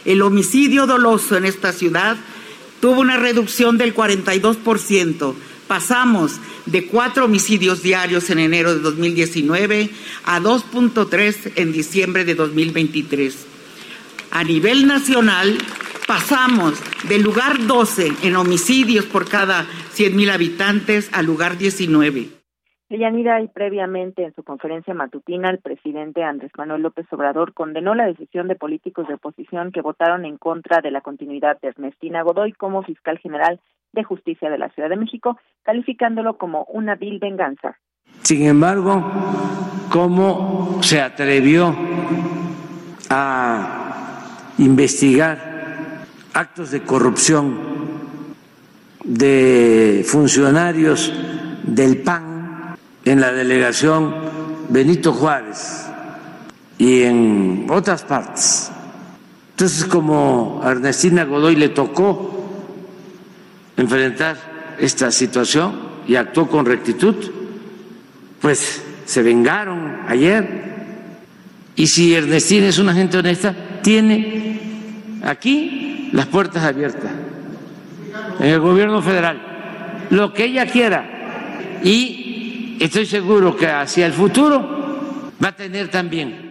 El 0.05 0.23
homicidio 0.23 0.89
doloso 0.89 1.37
en 1.37 1.45
esta 1.45 1.73
ciudad 1.73 2.17
tuvo 2.81 3.01
una 3.01 3.17
reducción 3.17 3.79
del 3.79 3.95
42% 3.95 5.35
pasamos 5.71 6.41
de 6.67 6.89
cuatro 6.89 7.27
homicidios 7.27 7.81
diarios 7.81 8.29
en 8.31 8.41
enero 8.41 8.75
de 8.75 8.81
2019 8.81 9.89
a 10.25 10.41
2.3 10.41 11.53
en 11.55 11.71
diciembre 11.71 12.25
de 12.25 12.35
2023. 12.35 13.47
A 14.33 14.43
nivel 14.43 14.89
nacional, 14.89 15.59
pasamos 16.09 16.75
del 17.09 17.23
lugar 17.23 17.69
12 17.69 18.09
en 18.25 18.35
homicidios 18.35 19.07
por 19.07 19.29
cada 19.29 19.63
100.000 19.95 20.33
habitantes 20.33 21.09
al 21.13 21.27
lugar 21.27 21.57
19. 21.57 22.27
Deyanira, 22.89 23.41
y 23.41 23.47
previamente 23.47 24.25
en 24.25 24.35
su 24.35 24.43
conferencia 24.43 24.93
matutina, 24.93 25.51
el 25.51 25.61
presidente 25.61 26.25
Andrés 26.25 26.51
Manuel 26.59 26.83
López 26.83 27.07
Obrador 27.13 27.55
condenó 27.55 27.95
la 27.95 28.07
decisión 28.07 28.49
de 28.49 28.57
políticos 28.57 29.07
de 29.07 29.15
oposición 29.15 29.71
que 29.71 29.83
votaron 29.83 30.25
en 30.25 30.37
contra 30.37 30.81
de 30.81 30.91
la 30.91 31.01
continuidad 31.01 31.61
de 31.61 31.69
Ernestina 31.69 32.23
Godoy 32.23 32.55
como 32.55 32.83
fiscal 32.83 33.19
general 33.19 33.61
de 33.93 34.05
justicia 34.05 34.51
de 34.51 34.59
la 34.59 34.69
Ciudad 34.71 34.89
de 34.89 34.97
México, 34.97 35.39
calificándolo 35.63 36.39
como 36.39 36.65
una 36.65 36.95
vil 36.95 37.19
venganza. 37.19 37.79
Sin 38.23 38.47
embargo, 38.47 39.05
¿cómo 39.91 40.79
se 40.83 41.01
atrevió 41.01 41.75
a 43.09 44.53
investigar 44.59 46.05
actos 46.35 46.71
de 46.71 46.83
corrupción 46.83 47.59
de 49.05 50.05
funcionarios 50.07 51.13
del 51.63 52.03
PAN 52.03 52.77
en 53.05 53.21
la 53.21 53.33
delegación 53.33 54.15
Benito 54.69 55.13
Juárez 55.13 55.91
y 56.79 57.03
en 57.03 57.67
otras 57.69 58.05
partes. 58.05 58.71
Entonces, 59.51 59.85
como 59.85 60.61
a 60.63 60.71
Ernestina 60.71 61.25
Godoy 61.25 61.57
le 61.57 61.69
tocó 61.71 62.40
enfrentar 63.81 64.37
esta 64.79 65.11
situación 65.11 65.81
y 66.07 66.17
actuó 66.17 66.49
con 66.49 66.67
rectitud, 66.67 67.15
pues 68.41 68.83
se 69.05 69.23
vengaron 69.23 69.99
ayer. 70.07 70.71
Y 71.77 71.87
si 71.87 72.15
Ernestina 72.15 72.67
es 72.67 72.79
una 72.79 72.95
gente 72.95 73.19
honesta, 73.19 73.55
tiene 73.83 74.61
aquí 75.23 76.11
las 76.13 76.27
puertas 76.27 76.65
abiertas 76.65 77.11
en 78.39 78.47
el 78.47 78.61
gobierno 78.61 79.03
federal, 79.03 80.07
lo 80.11 80.33
que 80.33 80.45
ella 80.45 80.67
quiera. 80.67 81.79
Y 81.83 82.77
estoy 82.81 83.07
seguro 83.07 83.57
que 83.57 83.67
hacia 83.67 84.07
el 84.07 84.13
futuro 84.13 85.33
va 85.43 85.49
a 85.49 85.57
tener 85.57 85.89
también. 85.89 86.50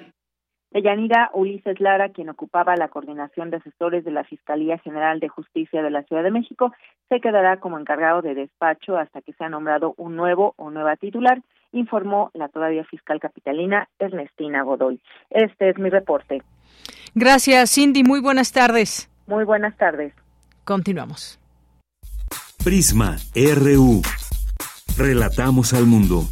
Deyanira 0.71 1.31
Ulises 1.33 1.79
Lara, 1.79 2.09
quien 2.09 2.29
ocupaba 2.29 2.75
la 2.75 2.89
coordinación 2.89 3.49
de 3.49 3.57
asesores 3.57 4.05
de 4.05 4.11
la 4.11 4.23
Fiscalía 4.23 4.77
General 4.77 5.19
de 5.19 5.27
Justicia 5.27 5.81
de 5.81 5.89
la 5.89 6.03
Ciudad 6.03 6.23
de 6.23 6.31
México, 6.31 6.73
se 7.09 7.19
quedará 7.19 7.57
como 7.57 7.79
encargado 7.79 8.21
de 8.21 8.35
despacho 8.35 8.97
hasta 8.97 9.21
que 9.21 9.33
sea 9.33 9.49
nombrado 9.49 9.95
un 9.97 10.15
nuevo 10.15 10.53
o 10.57 10.69
nueva 10.69 10.95
titular, 10.95 11.41
informó 11.71 12.29
la 12.33 12.49
todavía 12.49 12.83
fiscal 12.83 13.19
capitalina 13.19 13.87
Ernestina 13.97 14.61
Godoy. 14.63 15.01
Este 15.29 15.69
es 15.69 15.79
mi 15.79 15.89
reporte. 15.89 16.43
Gracias, 17.15 17.73
Cindy. 17.73 18.03
Muy 18.03 18.21
buenas 18.21 18.51
tardes. 18.51 19.09
Muy 19.25 19.45
buenas 19.45 19.75
tardes. 19.77 20.13
Continuamos. 20.63 21.39
Prisma 22.63 23.15
RU. 23.33 24.01
Relatamos 24.97 25.73
al 25.73 25.85
mundo. 25.85 26.23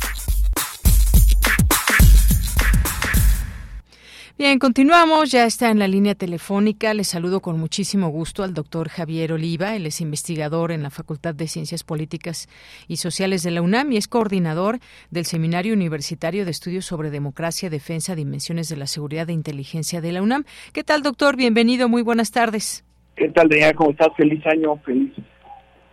Bien, 4.38 4.60
continuamos. 4.60 5.32
Ya 5.32 5.46
está 5.46 5.72
en 5.72 5.80
la 5.80 5.88
línea 5.88 6.14
telefónica. 6.14 6.94
Le 6.94 7.04
saludo 7.04 7.40
con 7.40 7.60
muchísimo 7.60 8.10
gusto 8.10 8.44
al 8.44 8.54
doctor 8.54 8.88
Javier 8.88 9.34
Oliva. 9.34 9.76
Él 9.76 9.88
es 9.88 10.00
investigador 10.00 10.72
en 10.72 10.84
la 10.84 10.92
Facultad 10.92 11.34
de 11.34 11.48
Ciencias 11.48 11.84
Políticas 11.84 12.48
y 12.88 12.98
Sociales 12.98 13.42
de 13.42 13.50
la 13.50 13.64
UNAM 13.64 13.92
y 13.94 13.98
es 13.98 14.08
coordinador 14.08 14.78
del 15.10 15.26
Seminario 15.26 15.74
Universitario 15.74 16.46
de 16.46 16.52
Estudios 16.52 16.86
sobre 16.86 17.10
Democracia, 17.10 17.72
Defensa, 17.72 18.14
Dimensiones 18.14 18.70
de 18.70 18.78
la 18.78 18.86
Seguridad 18.86 19.28
e 19.28 19.34
Inteligencia 19.34 20.02
de 20.02 20.12
la 20.12 20.22
UNAM. 20.22 20.44
¿Qué 20.72 20.84
tal, 20.84 21.02
doctor? 21.02 21.36
Bienvenido. 21.36 21.90
Muy 21.90 22.04
buenas 22.04 22.30
tardes. 22.30 22.86
¿Qué 23.16 23.30
tal, 23.30 23.50
Deña? 23.50 23.74
¿Cómo 23.74 23.90
estás? 23.90 24.10
Feliz 24.16 24.46
año. 24.46 24.78
Feliz 24.86 25.14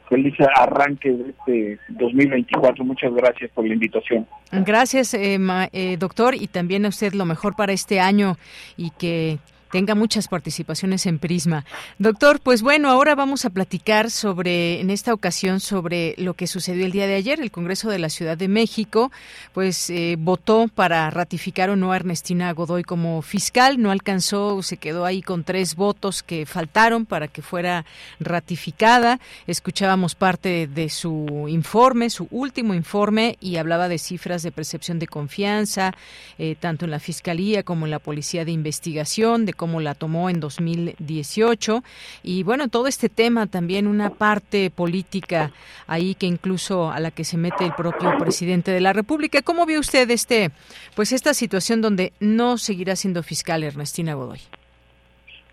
feliz 0.09 0.35
arranque 0.57 1.11
de 1.11 1.31
este 1.31 1.79
2024. 1.89 2.85
Muchas 2.85 3.13
gracias 3.15 3.51
por 3.53 3.67
la 3.67 3.75
invitación. 3.75 4.27
Gracias, 4.53 5.15
eh, 5.15 5.39
eh, 5.73 5.97
doctor, 5.99 6.35
y 6.35 6.47
también 6.47 6.85
a 6.85 6.89
usted 6.89 7.15
lo 7.15 7.25
mejor 7.25 7.57
para 7.57 7.73
este 7.73 8.01
año 8.01 8.37
y 8.77 8.91
que 8.91 9.39
tenga 9.75 9.97
muchas 9.97 10.29
participaciones 10.29 11.05
en 11.05 11.19
Prisma. 11.19 11.65
Doctor, 11.99 12.39
pues 12.39 12.63
bueno, 12.63 12.91
ahora 12.91 13.17
vamos 13.17 13.45
a 13.45 13.51
platicar 13.51 14.09
sobre, 14.09 14.81
en 14.81 14.89
esta 14.89 15.13
ocasión, 15.13 15.59
sobre 15.59 16.15
lo 16.17 16.35
que 16.35 16.47
sucedió 16.47 16.87
el 16.87 16.93
día 16.93 17.09
de 17.09 17.17
ayer. 17.17 17.41
El 17.41 17.51
Congreso 17.51 17.91
de 17.91 17.99
la 17.99 18.09
Ciudad 18.09 18.39
de 18.39 18.47
México, 18.47 19.11
pues 19.53 19.91
eh, 19.91 20.15
votó 20.17 20.69
para 20.73 21.11
ratificar 21.11 21.71
o 21.71 21.77
no 21.77 21.91
a 21.91 21.97
Ernestina 21.97 22.53
Godoy 22.53 22.85
como 22.85 23.21
fiscal. 23.23 23.83
No 23.83 23.91
alcanzó, 23.91 24.63
se 24.63 24.77
quedó 24.77 25.07
ahí 25.07 25.23
con 25.23 25.43
tres 25.43 25.75
votos 25.75 26.23
que 26.23 26.47
faltaron 26.47 27.05
para 27.05 27.27
que 27.27 27.43
fuera 27.43 27.85
ratificada. 28.21 29.19
Escuchábamos 29.49 30.15
parte 30.15 30.69
de 30.69 30.89
su 30.89 31.47
informe, 31.49 32.11
su 32.11 32.29
último 32.31 32.75
informe, 32.75 33.39
y 33.41 33.57
hablaba 33.57 33.89
de 33.89 33.99
cifras 33.99 34.45
de 34.45 34.53
percepción 34.53 35.01
de 35.01 35.09
confianza, 35.09 35.95
eh, 36.39 36.55
tanto 36.61 36.85
en 36.85 36.93
la 36.93 37.01
Fiscalía 37.01 37.65
como 37.65 37.87
en 37.87 37.91
la 37.91 37.99
Policía 37.99 38.45
de 38.45 38.53
Investigación, 38.53 39.47
de 39.47 39.64
como 39.65 39.81
la 39.81 39.95
tomó 39.95 40.29
en 40.29 40.41
2018. 40.41 41.83
Y 42.23 42.43
bueno, 42.43 42.69
todo 42.69 42.87
este 42.87 43.09
tema 43.09 43.47
también 43.47 43.87
una 43.87 44.11
parte 44.11 44.69
política 44.69 45.53
ahí 45.87 46.15
que 46.15 46.27
incluso 46.27 46.91
a 46.91 47.01
la 47.01 47.11
que 47.11 47.25
se 47.25 47.39
mete 47.39 47.65
el 47.65 47.73
propio 47.73 48.13
presidente 48.19 48.73
de 48.73 48.83
la 48.83 48.93
República. 48.93 49.41
¿Cómo 49.41 49.65
ve 49.65 49.79
usted 49.79 50.11
este, 50.11 50.51
pues 50.95 51.13
esta 51.13 51.33
situación 51.33 51.81
donde 51.81 52.13
no 52.21 52.59
seguirá 52.59 52.95
siendo 52.95 53.23
fiscal 53.23 53.63
Ernestina 53.63 54.13
Godoy? 54.13 54.41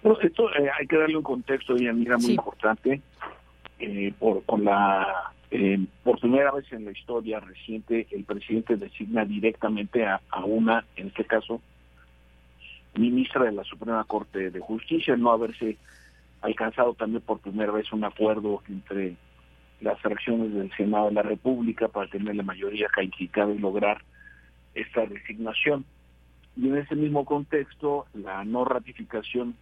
Bueno, 0.04 0.20
esto 0.22 0.50
eh, 0.56 0.70
hay 0.78 0.88
que 0.88 0.98
darle 0.98 1.16
un 1.16 1.24
contexto, 1.24 1.74
mira 1.76 2.18
muy 2.18 2.32
importante, 2.32 3.00
eh, 3.80 4.14
por, 4.20 4.44
con 4.44 4.66
la 4.66 5.32
eh, 5.52 5.80
por 6.04 6.20
primera 6.20 6.52
vez 6.52 6.66
en 6.74 6.84
la 6.84 6.92
historia 6.92 7.40
reciente, 7.40 8.08
el 8.12 8.26
presidente 8.26 8.76
designa 8.76 9.24
directamente 9.24 10.06
a, 10.06 10.20
a, 10.30 10.44
una, 10.44 10.84
en 10.98 11.08
este 11.08 11.24
caso, 11.24 11.62
ministra 12.96 13.46
de 13.46 13.52
la 13.52 13.64
Suprema 13.64 14.04
Corte 14.04 14.52
de 14.52 14.60
Justicia, 14.60 15.16
no 15.16 15.32
haberse 15.32 15.78
alcanzado 16.42 16.94
también 16.94 17.22
por 17.22 17.40
primera 17.40 17.72
vez 17.72 17.92
un 17.94 18.04
acuerdo 18.04 18.62
entre 18.68 19.16
las 19.80 20.00
fracciones 20.00 20.54
del 20.54 20.72
Senado 20.76 21.08
de 21.08 21.14
la 21.14 21.22
República 21.24 21.88
para 21.88 22.10
tener 22.10 22.36
la 22.36 22.44
mayoría 22.44 22.88
calificada 22.88 23.52
y 23.54 23.60
lograr 23.60 24.04
esta 24.74 25.06
designación. 25.06 25.86
Y 26.56 26.68
en 26.68 26.78
ese 26.78 26.96
mismo 26.96 27.26
contexto, 27.26 28.06
la 28.14 28.44
no 28.44 28.66
ratificación 28.66 29.56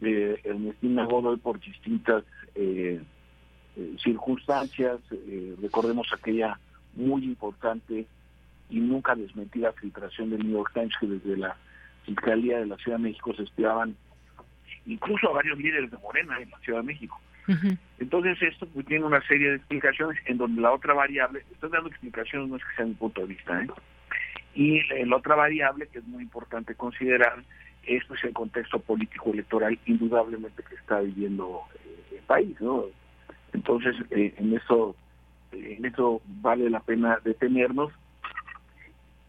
de 0.00 0.40
Ernestina 0.44 1.04
Godoy 1.04 1.38
por 1.38 1.60
distintas 1.60 2.24
eh, 2.54 3.00
eh, 3.76 3.96
circunstancias, 4.02 5.00
eh, 5.10 5.54
recordemos 5.60 6.08
aquella 6.12 6.58
muy 6.94 7.24
importante 7.24 8.06
y 8.70 8.80
nunca 8.80 9.14
desmentida 9.14 9.72
filtración 9.72 10.30
del 10.30 10.44
New 10.44 10.58
York 10.58 10.72
Times 10.74 10.94
que 11.00 11.06
desde 11.06 11.36
la 11.36 11.56
Fiscalía 12.04 12.58
de 12.58 12.66
la 12.66 12.76
Ciudad 12.76 12.98
de 12.98 13.04
México 13.04 13.34
se 13.34 13.42
espiaban 13.42 13.96
incluso 14.86 15.30
a 15.30 15.34
varios 15.34 15.58
líderes 15.58 15.90
de 15.90 15.98
Morena 15.98 16.38
en 16.40 16.50
la 16.50 16.58
Ciudad 16.58 16.80
de 16.80 16.86
México. 16.86 17.20
Entonces 17.98 18.40
esto 18.40 18.66
pues, 18.66 18.86
tiene 18.86 19.04
una 19.04 19.20
serie 19.26 19.50
de 19.50 19.56
explicaciones 19.56 20.18
en 20.26 20.38
donde 20.38 20.62
la 20.62 20.72
otra 20.72 20.94
variable, 20.94 21.44
estoy 21.52 21.70
dando 21.70 21.90
explicaciones, 21.90 22.48
no 22.48 22.56
es 22.56 22.64
que 22.64 22.76
sea 22.76 22.86
mi 22.86 22.94
punto 22.94 23.20
de 23.20 23.26
vista, 23.26 23.62
¿eh? 23.62 23.68
y 24.54 24.80
la 25.04 25.16
otra 25.16 25.34
variable 25.34 25.88
que 25.88 25.98
es 25.98 26.06
muy 26.06 26.22
importante 26.22 26.74
considerar 26.74 27.42
es 27.86 28.02
pues, 28.06 28.22
el 28.24 28.32
contexto 28.32 28.78
político 28.78 29.30
electoral 29.32 29.78
indudablemente 29.84 30.62
que 30.62 30.74
está 30.76 31.00
viviendo 31.00 31.60
eh, 31.74 32.16
el 32.18 32.22
país, 32.22 32.58
¿no? 32.60 32.84
Entonces 33.52 33.94
eh, 34.10 34.34
en 34.38 34.54
eso 34.56 34.96
en 35.52 35.84
eso 35.84 36.20
vale 36.26 36.68
la 36.70 36.80
pena 36.80 37.18
detenernos 37.24 37.92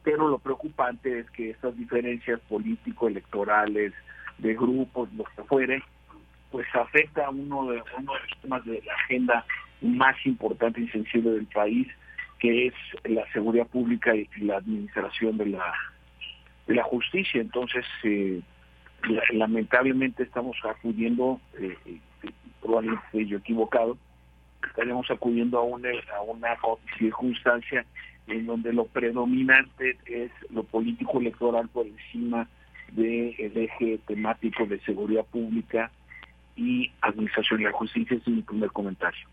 pero 0.06 0.30
lo 0.30 0.38
preocupante 0.38 1.20
es 1.20 1.30
que 1.32 1.50
estas 1.50 1.76
diferencias 1.76 2.40
político-electorales, 2.42 3.92
de 4.38 4.54
grupos, 4.54 5.10
lo 5.14 5.24
que 5.24 5.44
fuere, 5.44 5.84
pues 6.52 6.68
afecta 6.76 7.26
a 7.26 7.30
uno 7.32 7.72
de, 7.72 7.82
uno 7.98 8.14
de 8.14 8.20
los 8.20 8.42
temas 8.42 8.66
de 8.66 8.84
la 8.86 8.94
agenda 8.94 9.46
más 9.82 10.16
importante 10.26 10.82
y 10.82 10.88
sensible 10.90 11.32
del 11.32 11.48
país, 11.48 11.88
que 12.40 12.68
es 12.68 12.74
la 13.06 13.26
seguridad 13.34 13.66
pública 13.68 14.16
y 14.16 14.28
la 14.42 14.58
administración 14.58 15.38
de 15.38 15.48
la, 15.48 15.74
la 16.68 16.84
justicia. 16.84 17.42
Entonces, 17.42 17.86
eh, 18.04 18.42
lamentablemente 19.34 20.22
estamos 20.22 20.56
acudiendo, 20.64 21.40
eh, 21.60 22.00
probablemente 22.62 23.26
yo 23.26 23.40
equivocado, 23.40 23.98
estaríamos 24.68 25.10
acudiendo 25.10 25.58
a 25.58 25.64
una, 25.64 25.90
a 26.16 26.22
una 26.22 26.56
circunstancia 26.98 27.86
en 28.28 28.46
donde 28.46 28.74
lo 28.74 28.86
predominante 28.86 29.98
es 30.06 30.32
lo 30.50 30.64
político 30.64 31.20
electoral 31.20 31.68
por 31.70 31.86
encima 31.86 32.48
del 32.92 33.36
eje 33.56 34.00
temático 34.08 34.66
de 34.66 34.80
seguridad 34.82 35.26
pública 35.26 35.92
y 36.56 36.92
administración 37.02 37.60
de 37.60 37.66
la 37.66 37.72
justicia. 37.72 38.18
es 38.18 38.28
mi 38.28 38.42
primer 38.42 38.72
comentario. 38.72 39.28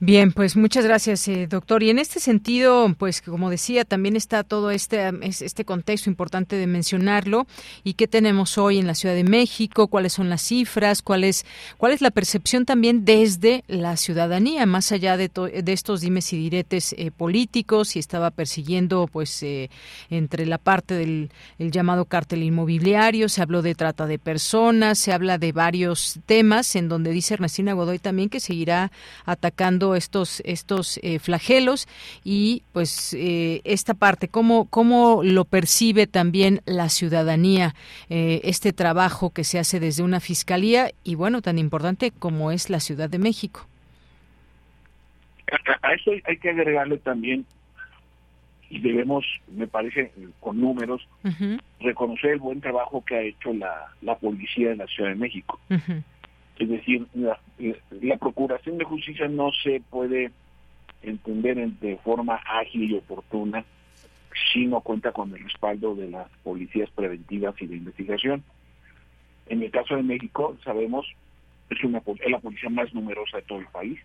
Bien, 0.00 0.30
pues 0.30 0.54
muchas 0.54 0.84
gracias, 0.84 1.26
eh, 1.26 1.48
doctor. 1.48 1.82
Y 1.82 1.90
en 1.90 1.98
este 1.98 2.20
sentido, 2.20 2.94
pues 2.96 3.20
como 3.20 3.50
decía, 3.50 3.84
también 3.84 4.14
está 4.14 4.44
todo 4.44 4.70
este, 4.70 5.10
este 5.22 5.64
contexto 5.64 6.08
importante 6.08 6.54
de 6.54 6.68
mencionarlo. 6.68 7.48
Y 7.82 7.94
qué 7.94 8.06
tenemos 8.06 8.58
hoy 8.58 8.78
en 8.78 8.86
la 8.86 8.94
Ciudad 8.94 9.16
de 9.16 9.24
México, 9.24 9.88
cuáles 9.88 10.12
son 10.12 10.30
las 10.30 10.42
cifras, 10.42 11.02
cuál 11.02 11.24
es, 11.24 11.44
cuál 11.78 11.90
es 11.90 12.00
la 12.00 12.12
percepción 12.12 12.64
también 12.64 13.04
desde 13.04 13.64
la 13.66 13.96
ciudadanía, 13.96 14.66
más 14.66 14.92
allá 14.92 15.16
de, 15.16 15.28
de 15.28 15.72
estos 15.72 16.00
dimes 16.00 16.32
y 16.32 16.36
diretes 16.36 16.94
eh, 16.96 17.10
políticos, 17.10 17.88
si 17.88 17.98
estaba 17.98 18.30
persiguiendo, 18.30 19.08
pues, 19.10 19.42
eh, 19.42 19.68
entre 20.10 20.46
la 20.46 20.58
parte 20.58 20.94
del 20.94 21.30
llamado 21.58 22.04
cártel 22.04 22.44
inmobiliario, 22.44 23.28
se 23.28 23.42
habló 23.42 23.62
de 23.62 23.74
trata 23.74 24.06
de 24.06 24.20
personas, 24.20 24.96
se 25.00 25.12
habla 25.12 25.38
de 25.38 25.50
varios 25.50 26.20
temas 26.24 26.76
en 26.76 26.88
donde 26.88 27.10
dice 27.10 27.34
Ernestina 27.34 27.72
Godoy 27.72 27.98
también 27.98 28.28
que 28.28 28.38
seguirá 28.38 28.92
atacando 29.24 29.87
estos, 29.94 30.40
estos 30.44 30.98
eh, 31.02 31.18
flagelos 31.18 31.86
y 32.24 32.62
pues 32.72 33.14
eh, 33.14 33.60
esta 33.64 33.94
parte, 33.94 34.28
¿cómo, 34.28 34.66
¿cómo 34.66 35.22
lo 35.22 35.44
percibe 35.44 36.06
también 36.06 36.60
la 36.66 36.88
ciudadanía 36.88 37.74
eh, 38.08 38.40
este 38.44 38.72
trabajo 38.72 39.30
que 39.30 39.44
se 39.44 39.58
hace 39.58 39.80
desde 39.80 40.02
una 40.02 40.20
fiscalía 40.20 40.90
y 41.04 41.14
bueno, 41.14 41.42
tan 41.42 41.58
importante 41.58 42.10
como 42.10 42.50
es 42.50 42.70
la 42.70 42.80
Ciudad 42.80 43.08
de 43.08 43.18
México? 43.18 43.66
A 45.82 45.94
eso 45.94 46.10
hay 46.24 46.36
que 46.36 46.50
agregarle 46.50 46.98
también 46.98 47.46
y 48.70 48.80
debemos, 48.80 49.24
me 49.50 49.66
parece, 49.66 50.12
con 50.40 50.60
números, 50.60 51.08
reconocer 51.80 52.32
el 52.32 52.38
buen 52.38 52.60
trabajo 52.60 53.02
que 53.02 53.16
ha 53.16 53.22
hecho 53.22 53.54
la, 53.54 53.88
la 54.02 54.14
policía 54.16 54.70
de 54.70 54.76
la 54.76 54.86
Ciudad 54.86 55.08
de 55.08 55.16
México. 55.16 55.58
Es 56.58 56.68
decir, 56.68 57.06
la, 57.14 57.38
procuración 58.18 58.78
de 58.78 58.84
justicia 58.84 59.28
no 59.28 59.50
se 59.62 59.80
puede 59.90 60.32
entender 61.02 61.56
de 61.56 61.96
forma 61.98 62.40
ágil 62.44 62.90
y 62.90 62.96
oportuna 62.96 63.64
si 64.52 64.66
no 64.66 64.80
cuenta 64.80 65.12
con 65.12 65.32
el 65.34 65.44
respaldo 65.44 65.94
de 65.94 66.10
las 66.10 66.28
policías 66.42 66.90
preventivas 66.90 67.54
y 67.60 67.66
de 67.66 67.76
investigación. 67.76 68.42
En 69.46 69.62
el 69.62 69.70
caso 69.70 69.96
de 69.96 70.02
México, 70.02 70.56
sabemos, 70.64 71.06
es, 71.70 71.82
una, 71.84 71.98
es 71.98 72.30
la 72.30 72.40
policía 72.40 72.70
más 72.70 72.92
numerosa 72.92 73.36
de 73.36 73.44
todo 73.44 73.60
el 73.60 73.66
país 73.66 74.00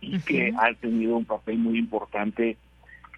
y 0.00 0.18
que 0.20 0.52
ha 0.58 0.74
tenido 0.74 1.16
un 1.16 1.24
papel 1.24 1.58
muy 1.58 1.78
importante 1.78 2.56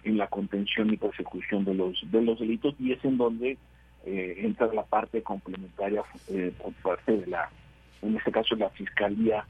en 0.03 0.17
la 0.17 0.27
contención 0.27 0.93
y 0.93 0.97
persecución 0.97 1.65
de 1.65 1.73
los 1.73 1.99
de 2.11 2.21
los 2.21 2.39
delitos 2.39 2.75
y 2.79 2.91
es 2.91 3.03
en 3.03 3.17
donde 3.17 3.57
eh, 4.05 4.35
entra 4.37 4.67
la 4.73 4.83
parte 4.83 5.21
complementaria 5.23 6.03
eh, 6.29 6.53
por 6.61 6.73
parte 6.73 7.17
de 7.17 7.27
la 7.27 7.49
en 8.01 8.17
este 8.17 8.31
caso 8.31 8.55
la 8.55 8.69
Fiscalía 8.69 9.45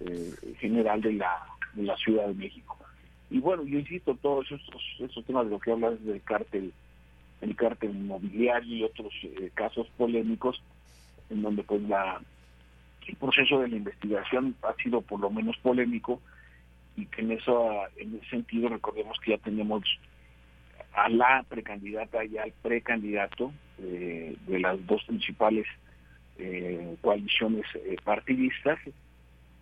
eh, 0.00 0.34
General 0.58 1.00
de 1.00 1.12
la, 1.14 1.42
de 1.74 1.82
la 1.82 1.96
Ciudad 1.96 2.26
de 2.26 2.34
México. 2.34 2.76
Y 3.30 3.40
bueno, 3.40 3.64
yo 3.64 3.78
insisto, 3.78 4.16
todos 4.20 4.50
estos, 4.50 4.82
estos 5.00 5.24
temas 5.24 5.44
de 5.46 5.50
lo 5.50 5.58
que 5.58 5.72
hablas 5.72 6.02
del 6.04 6.22
cártel, 6.22 6.72
el 7.40 7.56
cártel 7.56 7.90
inmobiliario 7.90 8.76
y 8.76 8.84
otros 8.84 9.12
eh, 9.22 9.50
casos 9.54 9.86
polémicos, 9.96 10.62
en 11.30 11.42
donde 11.42 11.62
pues 11.62 11.82
la 11.82 12.20
el 13.06 13.16
proceso 13.16 13.60
de 13.60 13.68
la 13.68 13.76
investigación 13.76 14.56
ha 14.62 14.74
sido 14.82 15.02
por 15.02 15.20
lo 15.20 15.30
menos 15.30 15.56
polémico 15.58 16.20
y 16.96 17.06
que 17.06 17.22
en 17.22 17.32
eso 17.32 17.70
en 17.96 18.16
ese 18.16 18.30
sentido 18.30 18.68
recordemos 18.68 19.18
que 19.20 19.32
ya 19.32 19.38
tenemos 19.38 19.82
a 20.94 21.08
la 21.08 21.44
precandidata 21.48 22.24
y 22.24 22.38
al 22.38 22.52
precandidato 22.62 23.52
eh, 23.78 24.36
de 24.46 24.58
las 24.58 24.84
dos 24.86 25.04
principales 25.04 25.66
eh, 26.38 26.96
coaliciones 27.00 27.66
eh, 27.74 27.96
partidistas 28.02 28.78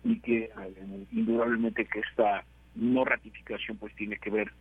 y 0.03 0.19
que 0.19 0.43
eh, 0.45 1.05
indudablemente 1.11 1.85
que 1.85 1.99
esta 1.99 2.43
no 2.75 3.05
ratificación 3.05 3.77
pues 3.77 3.95
tiene 3.95 4.17
que 4.17 4.29
ver 4.29 4.51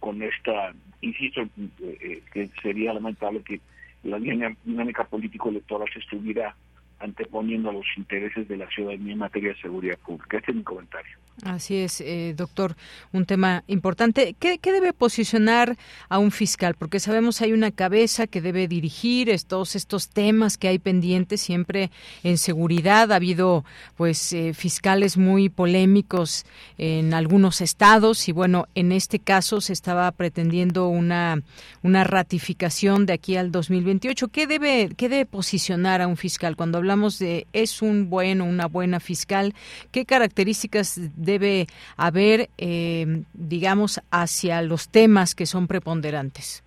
con 0.00 0.22
esta, 0.22 0.74
insisto, 1.00 1.48
eh, 1.80 2.22
que 2.32 2.50
sería 2.62 2.92
lamentable 2.92 3.42
que 3.42 3.60
la 4.02 4.18
dinámica 4.18 5.04
político-electoral 5.04 5.88
se 5.92 6.00
estuviera 6.00 6.54
anteponiendo 6.98 7.70
a 7.70 7.72
los 7.72 7.86
intereses 7.96 8.46
de 8.46 8.58
la 8.58 8.68
ciudadanía 8.68 9.12
en 9.14 9.18
materia 9.18 9.54
de 9.54 9.60
seguridad 9.60 9.98
pública. 9.98 10.36
Este 10.36 10.50
es 10.50 10.56
mi 10.58 10.62
comentario. 10.62 11.16
Así 11.42 11.76
es, 11.78 12.00
eh, 12.00 12.32
doctor, 12.36 12.76
un 13.12 13.26
tema 13.26 13.64
importante. 13.66 14.36
¿Qué, 14.38 14.58
debe 14.62 14.92
posicionar 14.92 15.76
a 16.08 16.18
un 16.18 16.30
fiscal? 16.30 16.74
Porque 16.74 17.00
sabemos 17.00 17.40
hay 17.42 17.52
una 17.52 17.72
cabeza 17.72 18.28
que 18.28 18.40
debe 18.40 18.68
dirigir 18.68 19.34
todos 19.46 19.74
estos 19.74 20.08
temas 20.08 20.56
que 20.56 20.68
hay 20.68 20.78
pendientes 20.78 21.40
siempre 21.40 21.90
en 22.22 22.38
seguridad. 22.38 23.10
Ha 23.10 23.16
habido, 23.16 23.64
pues, 23.96 24.32
eh, 24.32 24.54
fiscales 24.54 25.16
muy 25.16 25.48
polémicos 25.48 26.46
en 26.78 27.12
algunos 27.12 27.60
estados 27.60 28.28
y, 28.28 28.32
bueno, 28.32 28.68
en 28.76 28.92
este 28.92 29.18
caso 29.18 29.60
se 29.60 29.72
estaba 29.72 30.10
pretendiendo 30.12 30.88
una, 30.88 31.42
una 31.82 32.04
ratificación 32.04 33.06
de 33.06 33.14
aquí 33.14 33.36
al 33.36 33.50
2028. 33.50 34.28
¿Qué 34.28 34.46
debe, 34.46 34.90
¿Qué 34.96 35.08
debe 35.08 35.26
posicionar 35.26 36.00
a 36.00 36.06
un 36.06 36.16
fiscal 36.16 36.54
cuando 36.54 36.78
hablamos 36.78 37.18
de 37.18 37.48
es 37.52 37.82
un 37.82 38.08
bueno, 38.08 38.44
una 38.44 38.66
buena 38.66 39.00
fiscal? 39.00 39.52
¿Qué 39.90 40.06
características 40.06 41.00
debe 41.24 41.66
haber, 41.96 42.50
eh, 42.58 43.22
digamos, 43.32 44.00
hacia 44.10 44.62
los 44.62 44.88
temas 44.88 45.34
que 45.34 45.46
son 45.46 45.66
preponderantes? 45.66 46.62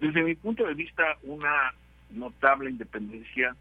Desde 0.00 0.22
mi 0.22 0.34
punto 0.34 0.66
de 0.66 0.74
vista, 0.74 1.02
una 1.22 1.72
notable 2.10 2.70
independencia 2.70 3.56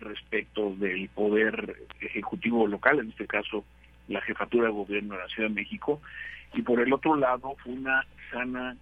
respecto 0.00 0.74
del 0.76 1.08
poder 1.08 1.76
ejecutivo 2.00 2.66
local, 2.66 3.00
en 3.00 3.08
este 3.10 3.26
caso 3.26 3.64
la 4.08 4.20
jefatura 4.22 4.66
de 4.66 4.72
gobierno 4.72 5.14
de 5.14 5.20
la 5.20 5.28
Ciudad 5.28 5.48
de 5.48 5.54
México, 5.54 6.00
y 6.54 6.62
por 6.62 6.80
el 6.80 6.92
otro 6.92 7.16
lado 7.16 7.56
una 7.66 8.04
sana 8.32 8.76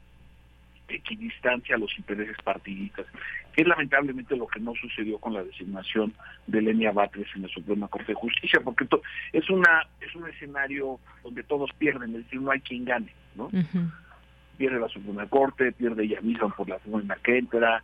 equidistancia 0.88 1.76
a 1.76 1.78
los 1.78 1.96
intereses 1.98 2.36
partidistas, 2.42 3.06
que 3.52 3.62
es 3.62 3.68
lamentablemente 3.68 4.36
lo 4.36 4.46
que 4.46 4.60
no 4.60 4.74
sucedió 4.74 5.18
con 5.18 5.34
la 5.34 5.42
designación 5.42 6.12
de 6.46 6.62
Lenia 6.62 6.92
Batres 6.92 7.26
en 7.34 7.42
la 7.42 7.48
Suprema 7.48 7.88
Corte 7.88 8.12
de 8.12 8.14
Justicia, 8.14 8.60
porque 8.62 8.86
es 9.32 9.50
una 9.50 9.86
es 10.00 10.14
un 10.14 10.28
escenario 10.28 10.98
donde 11.22 11.42
todos 11.42 11.70
pierden, 11.78 12.14
es 12.16 12.24
decir, 12.24 12.40
no 12.40 12.50
hay 12.50 12.60
quien 12.60 12.84
gane, 12.84 13.12
¿no? 13.34 13.50
Pierde 14.56 14.80
la 14.80 14.88
Suprema 14.88 15.26
Corte, 15.26 15.72
pierde 15.72 16.04
ella 16.04 16.20
misma 16.20 16.48
por 16.48 16.68
la 16.68 16.78
forma 16.78 17.16
que 17.16 17.38
entra, 17.38 17.82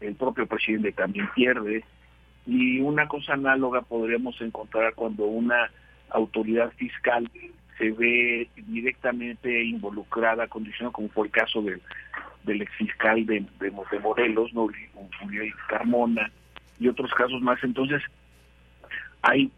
el 0.00 0.14
propio 0.14 0.46
presidente 0.46 0.92
también 0.92 1.28
pierde, 1.34 1.84
y 2.46 2.80
una 2.80 3.08
cosa 3.08 3.34
análoga 3.34 3.82
podríamos 3.82 4.40
encontrar 4.40 4.94
cuando 4.94 5.24
una 5.24 5.70
autoridad 6.10 6.70
fiscal 6.72 7.28
se 7.78 7.90
ve 7.90 8.48
directamente 8.56 9.64
involucrada, 9.64 10.46
condicionada, 10.46 10.92
como 10.92 11.08
fue 11.08 11.26
el 11.26 11.32
caso 11.32 11.60
del, 11.60 11.82
del 12.46 12.62
exfiscal 12.62 13.26
de, 13.26 13.44
de, 13.60 13.70
de 13.90 14.00
Morelos, 14.00 14.54
¿no? 14.54 14.68
Carmona, 15.68 16.30
y 16.78 16.88
otros 16.88 17.12
casos 17.12 17.40
más. 17.42 17.62
Entonces, 17.62 18.02
hay, 19.22 19.50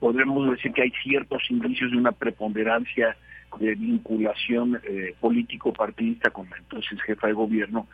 podemos 0.00 0.50
decir 0.50 0.72
que 0.72 0.82
hay 0.82 0.92
ciertos 1.02 1.42
indicios 1.50 1.90
de 1.92 1.96
una 1.96 2.12
preponderancia 2.12 3.16
de 3.58 3.74
vinculación 3.76 4.80
eh, 4.82 5.14
político-partidista 5.20 6.30
con 6.30 6.50
la 6.50 6.56
entonces 6.56 7.00
jefa 7.02 7.28
de 7.28 7.34
gobierno 7.34 7.86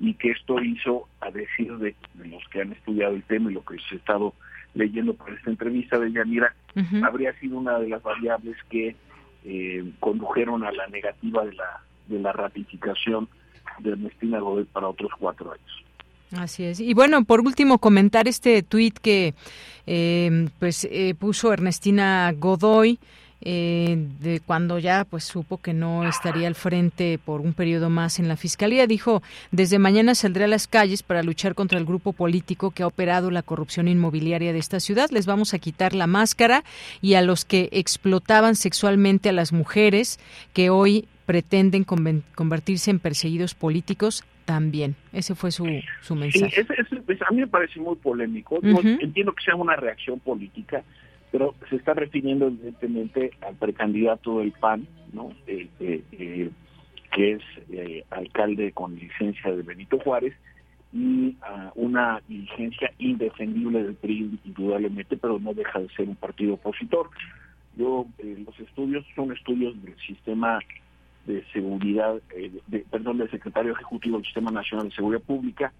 y 0.00 0.14
que 0.14 0.30
esto 0.30 0.62
hizo, 0.62 1.08
a 1.20 1.30
decir 1.30 1.76
de, 1.78 1.96
los 2.24 2.46
que 2.50 2.60
han 2.60 2.72
estudiado 2.72 3.16
el 3.16 3.24
tema 3.24 3.50
y 3.50 3.54
lo 3.54 3.64
que 3.64 3.78
se 3.88 3.96
ha 3.96 3.98
estado 3.98 4.32
leyendo 4.74 5.14
para 5.14 5.34
esta 5.34 5.50
entrevista 5.50 5.98
de 5.98 6.12
Yanira, 6.12 6.54
habría 7.02 7.32
sido 7.40 7.58
una 7.58 7.80
de 7.80 7.88
las 7.88 8.02
variables 8.02 8.56
que 8.70 8.94
eh, 9.44 9.84
condujeron 9.98 10.62
a 10.62 10.70
la 10.70 10.86
negativa 10.86 11.44
de 11.44 11.54
la, 11.54 11.80
de 12.06 12.20
la 12.20 12.32
ratificación 12.32 13.28
de 13.78 13.90
Ernestina 13.90 14.40
Godoy 14.40 14.64
para 14.64 14.88
otros 14.88 15.10
cuatro 15.18 15.52
años. 15.52 15.84
Así 16.36 16.64
es. 16.64 16.80
Y 16.80 16.92
bueno, 16.94 17.24
por 17.24 17.40
último, 17.40 17.78
comentar 17.78 18.28
este 18.28 18.62
tuit 18.62 18.98
que 18.98 19.34
eh, 19.86 20.48
pues 20.58 20.86
eh, 20.90 21.14
puso 21.18 21.52
Ernestina 21.52 22.32
Godoy 22.36 22.98
eh, 23.40 23.96
de 24.20 24.40
cuando 24.40 24.80
ya 24.80 25.04
pues 25.04 25.22
supo 25.22 25.58
que 25.58 25.72
no 25.72 26.06
estaría 26.08 26.48
al 26.48 26.56
frente 26.56 27.20
por 27.24 27.40
un 27.40 27.54
periodo 27.54 27.88
más 27.88 28.18
en 28.18 28.26
la 28.26 28.36
fiscalía 28.36 28.88
dijo 28.88 29.22
desde 29.52 29.78
mañana 29.78 30.16
saldré 30.16 30.44
a 30.44 30.48
las 30.48 30.66
calles 30.66 31.04
para 31.04 31.22
luchar 31.22 31.54
contra 31.54 31.78
el 31.78 31.84
grupo 31.84 32.12
político 32.12 32.72
que 32.72 32.82
ha 32.82 32.88
operado 32.88 33.30
la 33.30 33.42
corrupción 33.42 33.86
inmobiliaria 33.86 34.52
de 34.52 34.58
esta 34.58 34.80
ciudad 34.80 35.08
les 35.10 35.26
vamos 35.26 35.54
a 35.54 35.60
quitar 35.60 35.94
la 35.94 36.08
máscara 36.08 36.64
y 37.00 37.14
a 37.14 37.22
los 37.22 37.44
que 37.44 37.68
explotaban 37.70 38.56
sexualmente 38.56 39.28
a 39.28 39.32
las 39.32 39.52
mujeres 39.52 40.18
que 40.52 40.68
hoy 40.68 41.06
pretenden 41.28 41.84
convertirse 41.84 42.90
en 42.90 43.00
perseguidos 43.00 43.54
políticos 43.54 44.24
también. 44.46 44.96
Ese 45.12 45.34
fue 45.34 45.50
su, 45.50 45.66
su 46.00 46.14
mensaje. 46.14 46.66
A 47.28 47.32
mí 47.32 47.40
me 47.40 47.46
parece 47.46 47.78
muy 47.80 47.96
polémico. 47.96 48.58
Entiendo 48.62 49.34
que 49.34 49.44
sea 49.44 49.54
una 49.54 49.76
reacción 49.76 50.20
política, 50.20 50.82
pero 51.30 51.54
se 51.68 51.76
está 51.76 51.92
refiriendo 51.92 52.46
evidentemente 52.46 53.32
al 53.46 53.56
precandidato 53.56 54.38
del 54.38 54.52
PAN, 54.52 54.88
¿no? 55.12 55.32
Eh, 55.46 55.68
eh, 55.80 56.02
eh, 56.12 56.50
que 57.12 57.32
es 57.32 57.42
alcalde 58.08 58.72
con 58.72 58.96
licencia 58.96 59.54
de 59.54 59.60
Benito 59.60 59.98
Juárez, 59.98 60.32
y 60.94 61.36
a 61.42 61.72
una 61.74 62.22
diligencia 62.26 62.90
indefendible 62.96 63.82
del 63.82 63.96
PRI, 63.96 64.38
indudablemente, 64.46 65.18
pero 65.18 65.38
no 65.38 65.52
deja 65.52 65.78
de 65.78 65.90
ser 65.90 66.08
un 66.08 66.16
partido 66.16 66.54
opositor. 66.54 67.10
Yo, 67.76 68.06
eh, 68.16 68.42
los 68.46 68.58
estudios 68.58 69.04
son 69.14 69.30
estudios 69.30 69.74
del 69.82 69.94
sistema 69.98 70.58
de 71.28 71.44
seguridad, 71.52 72.16
eh, 72.34 72.50
de, 72.66 72.78
perdón, 72.90 73.18
del 73.18 73.30
secretario 73.30 73.72
ejecutivo 73.72 74.16
del 74.16 74.24
Sistema 74.24 74.50
Nacional 74.50 74.88
de 74.88 74.94
Seguridad 74.94 75.22
Pública, 75.22 75.72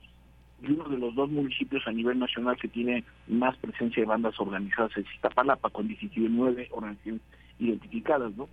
y 0.63 0.73
uno 0.73 0.89
de 0.89 0.99
los 0.99 1.15
dos 1.15 1.31
municipios 1.31 1.87
a 1.87 1.93
nivel 1.93 2.19
nacional 2.19 2.57
que 2.57 2.69
tiene 2.69 3.05
más 3.29 3.57
presencia 3.57 4.03
de 4.03 4.09
bandas 4.09 4.39
organizadas 4.39 4.97
es 4.97 5.07
Iztapalapa, 5.15 5.71
con 5.71 5.89
19 5.89 6.69
organizaciones 6.71 7.23
identificadas, 7.59 8.37
¿no? 8.37 8.49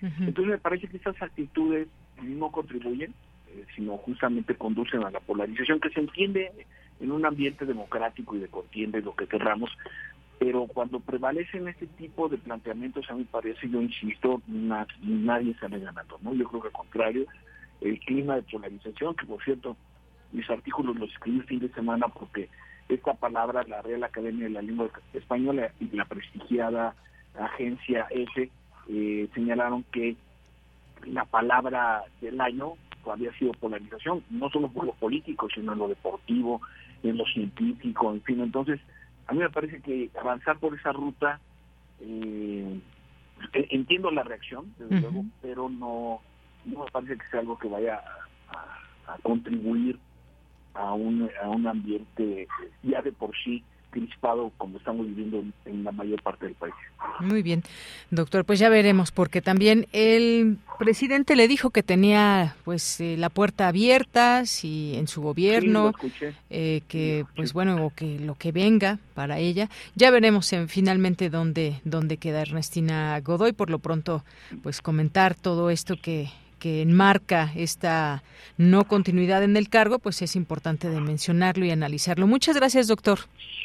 Entonces 0.00 0.46
me 0.46 0.58
parece 0.58 0.86
que 0.86 0.96
estas 0.96 1.20
actitudes 1.20 1.88
no 2.22 2.52
contribuyen, 2.52 3.12
eh, 3.48 3.64
sino 3.74 3.96
justamente 3.96 4.54
conducen 4.54 5.02
a 5.02 5.10
la 5.10 5.20
polarización 5.20 5.80
que 5.80 5.90
se 5.90 6.00
entiende 6.00 6.52
en 7.00 7.10
un 7.10 7.24
ambiente 7.24 7.64
democrático 7.64 8.36
y 8.36 8.40
de 8.40 8.48
contienda 8.48 8.98
y 8.98 9.02
lo 9.02 9.16
que 9.16 9.26
querramos, 9.26 9.70
pero 10.38 10.66
cuando 10.66 11.00
prevalecen 11.00 11.68
este 11.68 11.86
tipo 11.86 12.28
de 12.28 12.38
planteamientos, 12.38 13.10
a 13.10 13.14
mí 13.14 13.24
parece, 13.24 13.68
yo 13.68 13.82
insisto, 13.82 14.40
nadie 14.46 15.54
sale 15.58 15.80
ganando, 15.80 16.18
¿no? 16.22 16.32
Yo 16.34 16.48
creo 16.48 16.62
que 16.62 16.68
al 16.68 16.72
contrario, 16.72 17.26
el 17.80 17.98
clima 18.00 18.36
de 18.36 18.42
polarización, 18.42 19.14
que 19.14 19.26
por 19.26 19.42
cierto, 19.42 19.76
mis 20.32 20.48
artículos 20.48 20.96
los 20.96 21.10
escribí 21.10 21.38
el 21.38 21.44
fin 21.44 21.58
de 21.58 21.68
semana 21.70 22.06
porque 22.08 22.48
esta 22.88 23.14
palabra, 23.14 23.64
la 23.64 23.82
Real 23.82 24.04
Academia 24.04 24.44
de 24.44 24.50
la 24.50 24.62
Lengua 24.62 24.90
Española 25.12 25.72
y 25.80 25.94
la 25.94 26.04
prestigiada 26.04 26.94
agencia 27.38 28.06
EFE 28.10 28.50
eh, 28.88 29.28
señalaron 29.34 29.84
que 29.92 30.16
la 31.04 31.24
palabra 31.24 32.04
del 32.20 32.40
año 32.40 32.74
había 33.10 33.32
sido 33.38 33.52
polarización, 33.52 34.22
no 34.30 34.50
solo 34.50 34.68
por 34.68 34.84
lo 34.84 34.92
político, 34.92 35.48
sino 35.54 35.72
en 35.72 35.78
lo 35.78 35.88
deportivo, 35.88 36.60
en 37.02 37.16
lo 37.16 37.24
científico, 37.24 38.12
en 38.12 38.22
fin. 38.22 38.40
Entonces, 38.40 38.80
a 39.28 39.34
mí 39.34 39.40
me 39.40 39.50
parece 39.50 39.80
que 39.80 40.10
avanzar 40.18 40.58
por 40.58 40.74
esa 40.74 40.90
ruta, 40.90 41.38
eh, 42.00 42.80
entiendo 43.52 44.10
la 44.10 44.24
reacción, 44.24 44.74
desde 44.78 45.00
luego, 45.00 45.24
pero 45.42 45.68
no, 45.68 46.20
no 46.64 46.84
me 46.84 46.90
parece 46.90 47.18
que 47.18 47.26
sea 47.28 47.40
algo 47.40 47.58
que 47.58 47.68
vaya 47.68 48.02
a, 48.48 49.12
a 49.12 49.18
contribuir 49.18 49.98
a 50.74 50.94
un, 50.94 51.30
a 51.42 51.48
un 51.48 51.66
ambiente 51.66 52.48
ya 52.82 53.02
de 53.02 53.12
por 53.12 53.36
sí 53.44 53.62
crispado 53.90 54.52
como 54.58 54.78
estamos 54.78 55.06
viviendo 55.06 55.42
en, 55.64 55.84
la 55.84 55.92
mayor 55.92 56.22
parte 56.22 56.46
del 56.46 56.54
país. 56.54 56.74
Muy 57.20 57.42
bien, 57.42 57.62
doctor, 58.10 58.44
pues 58.44 58.58
ya 58.58 58.68
veremos, 58.68 59.12
porque 59.12 59.40
también 59.40 59.86
el 59.92 60.58
presidente 60.78 61.36
le 61.36 61.48
dijo 61.48 61.70
que 61.70 61.82
tenía 61.82 62.56
pues 62.64 63.00
eh, 63.00 63.16
la 63.16 63.30
puerta 63.30 63.68
abierta 63.68 64.46
si 64.46 64.94
en 64.96 65.08
su 65.08 65.22
gobierno, 65.22 65.92
eh, 66.50 66.82
que 66.88 67.24
pues 67.36 67.52
bueno, 67.52 67.86
o 67.86 67.90
que 67.90 68.18
lo 68.18 68.34
que 68.34 68.52
venga 68.52 68.98
para 69.14 69.38
ella. 69.38 69.68
Ya 69.94 70.10
veremos 70.10 70.52
en, 70.52 70.68
finalmente 70.68 71.30
dónde, 71.30 71.80
dónde 71.84 72.18
queda 72.18 72.42
Ernestina 72.42 73.20
Godoy. 73.20 73.52
Por 73.52 73.70
lo 73.70 73.78
pronto, 73.78 74.24
pues 74.62 74.80
comentar 74.80 75.34
todo 75.34 75.70
esto 75.70 75.96
que 76.00 76.30
que 76.58 76.82
enmarca 76.82 77.52
esta 77.56 78.22
no 78.56 78.84
continuidad 78.84 79.42
en 79.42 79.56
el 79.56 79.68
cargo, 79.68 79.98
pues 79.98 80.22
es 80.22 80.36
importante 80.36 80.88
de 80.88 81.00
mencionarlo 81.00 81.64
y 81.64 81.70
analizarlo. 81.70 82.26
Muchas 82.26 82.56
gracias, 82.56 82.88
doctor. 82.88 83.20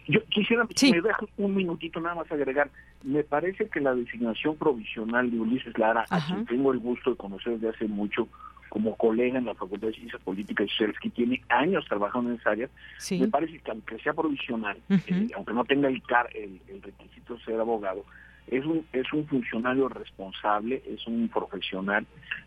Yo 0.08 0.24
quisiera, 0.26 0.68
sí. 0.76 0.92
me 0.92 1.02
deja 1.02 1.26
un 1.38 1.56
minutito 1.56 2.00
nada 2.00 2.16
más 2.16 2.32
agregar. 2.32 2.70
Me 3.04 3.24
parece 3.24 3.68
que 3.70 3.80
la 3.80 3.96
designación 3.96 4.56
provisional 4.58 5.32
de 5.32 5.40
Ulises 5.40 5.78
Lara, 5.78 6.06
a 6.10 6.26
quien 6.26 6.46
tengo 6.46 6.74
el 6.74 6.80
gusto 6.80 7.12
de 7.12 7.18
conocer 7.18 7.54
desde 7.54 7.70
hace 7.70 7.88
mucho, 7.88 8.28
como 8.70 8.96
colega 8.96 9.38
en 9.38 9.46
la 9.46 9.54
Facultad 9.54 9.88
de 9.88 9.94
Ciencias 9.94 10.22
Políticas 10.24 10.66
y 10.66 10.70
Sociales, 10.70 10.98
que 11.00 11.10
tiene 11.10 11.42
años 11.50 11.86
trabajando 11.88 12.32
en 12.32 12.38
esa 12.38 12.52
área, 12.52 12.70
me 13.12 13.28
parece 13.28 13.60
que 13.60 13.72
aunque 13.72 14.00
sea 14.00 14.14
provisional, 14.14 14.78
eh, 14.90 15.28
aunque 15.36 15.54
no 15.54 15.64
tenga 15.64 15.88
el, 15.88 16.02
car 16.04 16.28
el, 16.36 16.60
el 16.68 16.82
requisito 16.82 17.36
de 17.36 17.44
ser 17.44 17.60
abogado, 17.60 18.04
es 18.48 18.66
un, 18.66 18.86
es 18.94 19.12
un 19.14 19.26
funcionario 19.28 19.90
responsable, 19.90 20.84
es 20.88 21.06
un 21.08 21.30
profesional 21.30 22.06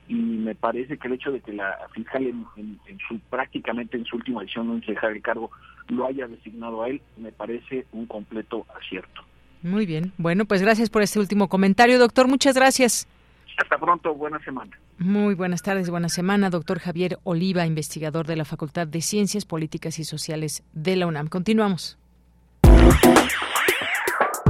y 0.09 0.15
me 0.15 0.55
parece 0.55 0.99
que 0.99 1.09
el 1.09 1.15
hecho 1.15 1.33
de 1.33 1.41
que 1.41 1.53
la 1.53 1.77
fiscal 1.93 2.27
en, 2.27 2.79
su 3.09 3.19
prácticamente 3.31 3.97
en 3.97 4.05
su 4.05 4.17
última 4.17 4.43
edición 4.43 4.69
no 4.69 4.81
dejar 4.87 5.13
el 5.13 5.23
cargo 5.23 5.51
lo 5.89 6.07
haya 6.07 6.27
designado 6.27 6.83
a 6.83 6.89
él, 6.89 7.01
me 7.17 7.33
parece 7.33 7.87
un 7.93 8.07
completo 8.07 8.67
acierto. 8.77 9.23
Muy 9.63 9.87
bien. 9.87 10.13
Bueno, 10.19 10.45
pues 10.45 10.63
gracias 10.63 10.91
por 10.91 11.03
este 11.03 11.19
último 11.19 11.49
comentario, 11.49 11.99
doctor. 11.99 12.29
Muchas 12.29 12.55
gracias. 12.55 13.09
Hasta 13.57 13.79
pronto, 13.79 14.15
buena 14.15 14.39
semana. 14.41 14.79
Muy 14.99 15.35
buenas 15.35 15.63
tardes, 15.63 15.91
buena 15.91 16.09
semana, 16.09 16.51
doctor 16.51 16.79
Javier 16.79 17.19
Oliva, 17.25 17.67
investigador 17.67 18.27
de 18.27 18.37
la 18.37 18.45
Facultad 18.45 18.87
de 18.87 19.01
Ciencias 19.01 19.45
Políticas 19.45 19.99
y 19.99 20.05
Sociales 20.05 20.63
de 20.73 20.97
la 20.97 21.07
UNAM. 21.07 21.29
Continuamos. 21.29 21.99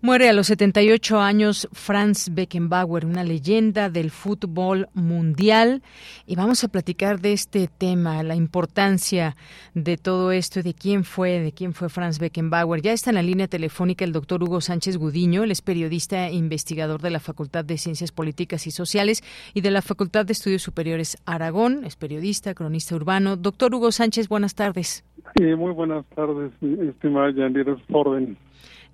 Muere 0.00 0.28
a 0.28 0.32
los 0.32 0.46
78 0.46 1.18
años 1.18 1.68
Franz 1.72 2.32
Beckenbauer, 2.32 3.04
una 3.04 3.24
leyenda 3.24 3.90
del 3.90 4.12
fútbol 4.12 4.86
mundial. 4.94 5.82
Y 6.24 6.36
vamos 6.36 6.62
a 6.62 6.68
platicar 6.68 7.18
de 7.18 7.32
este 7.32 7.66
tema, 7.66 8.22
la 8.22 8.36
importancia 8.36 9.34
de 9.74 9.96
todo 9.96 10.30
esto, 10.30 10.62
de 10.62 10.72
quién 10.72 11.02
fue, 11.02 11.40
de 11.40 11.50
quién 11.50 11.72
fue 11.72 11.88
Franz 11.88 12.20
Beckenbauer. 12.20 12.80
Ya 12.80 12.92
está 12.92 13.10
en 13.10 13.16
la 13.16 13.24
línea 13.24 13.48
telefónica 13.48 14.04
el 14.04 14.12
doctor 14.12 14.40
Hugo 14.40 14.60
Sánchez 14.60 14.98
Gudiño, 14.98 15.42
él 15.42 15.50
es 15.50 15.62
periodista 15.62 16.28
e 16.28 16.34
investigador 16.34 17.02
de 17.02 17.10
la 17.10 17.18
Facultad 17.18 17.64
de 17.64 17.76
Ciencias 17.76 18.12
Políticas 18.12 18.68
y 18.68 18.70
Sociales 18.70 19.24
y 19.52 19.62
de 19.62 19.72
la 19.72 19.82
Facultad 19.82 20.24
de 20.24 20.32
Estudios 20.32 20.62
Superiores 20.62 21.18
Aragón. 21.26 21.84
Es 21.84 21.96
periodista, 21.96 22.54
cronista 22.54 22.94
urbano. 22.94 23.36
Doctor 23.36 23.74
Hugo 23.74 23.90
Sánchez, 23.90 24.28
buenas 24.28 24.54
tardes. 24.54 25.04
Sí, 25.36 25.44
muy 25.56 25.72
buenas 25.72 26.06
tardes, 26.14 26.52
estimada 26.62 27.32
Yanira 27.32 27.76
Orden. 27.90 28.36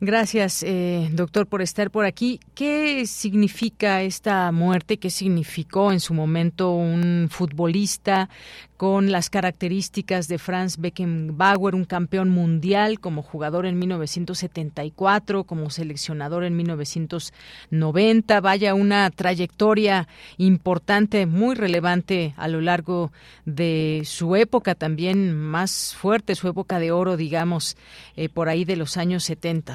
Gracias, 0.00 0.62
eh, 0.62 1.08
doctor, 1.12 1.46
por 1.46 1.62
estar 1.62 1.90
por 1.90 2.04
aquí. 2.04 2.40
¿Qué 2.54 3.06
significa 3.06 4.02
esta 4.02 4.50
muerte? 4.52 4.98
¿Qué 4.98 5.08
significó 5.08 5.92
en 5.92 6.00
su 6.00 6.14
momento 6.14 6.72
un 6.72 7.28
futbolista 7.30 8.28
con 8.76 9.12
las 9.12 9.30
características 9.30 10.26
de 10.28 10.38
Franz 10.38 10.78
Beckenbauer, 10.78 11.74
un 11.74 11.84
campeón 11.84 12.30
mundial 12.30 12.98
como 12.98 13.22
jugador 13.22 13.66
en 13.66 13.78
1974, 13.78 15.44
como 15.44 15.70
seleccionador 15.70 16.44
en 16.44 16.56
1990? 16.56 18.40
Vaya, 18.40 18.74
una 18.74 19.08
trayectoria 19.10 20.08
importante, 20.38 21.26
muy 21.26 21.54
relevante 21.54 22.34
a 22.36 22.48
lo 22.48 22.60
largo 22.60 23.12
de 23.44 24.02
su 24.04 24.34
época 24.36 24.74
también 24.74 25.34
más 25.36 25.96
fuerte, 25.96 26.34
su 26.34 26.48
época 26.48 26.78
de 26.78 26.90
oro, 26.90 27.16
digamos, 27.16 27.76
eh, 28.16 28.28
por 28.28 28.48
ahí 28.48 28.64
de 28.64 28.76
los 28.76 28.96
años 28.96 29.24
70. 29.24 29.74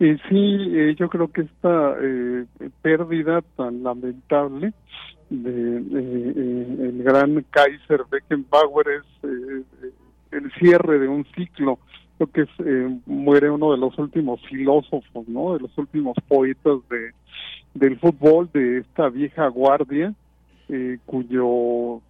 Eh, 0.00 0.16
sí, 0.28 0.70
eh, 0.74 0.96
yo 0.98 1.08
creo 1.08 1.30
que 1.30 1.42
esta 1.42 1.94
pérdida 2.82 3.42
tan 3.56 3.82
lamentable 3.82 4.72
de, 5.30 5.76
el 6.88 7.02
gran 7.02 7.44
Kaiser 7.50 8.02
Beckenbauer 8.10 8.86
es 8.88 9.24
el 10.32 10.52
cierre 10.58 10.98
de 10.98 11.08
un 11.08 11.24
ciclo. 11.36 11.78
Creo 12.18 12.30
que 12.30 12.42
es, 12.42 13.06
muere 13.06 13.50
uno 13.50 13.72
de 13.72 13.78
los 13.78 13.98
últimos 13.98 14.40
filósofos, 14.48 15.26
¿no? 15.28 15.54
De 15.54 15.60
los 15.60 15.76
últimos 15.78 16.16
poetas 16.28 16.78
de 16.90 17.12
del 17.72 18.00
fútbol 18.00 18.50
de 18.52 18.78
esta 18.78 19.08
vieja 19.08 19.46
guardia, 19.46 20.12
cuyo 21.06 22.00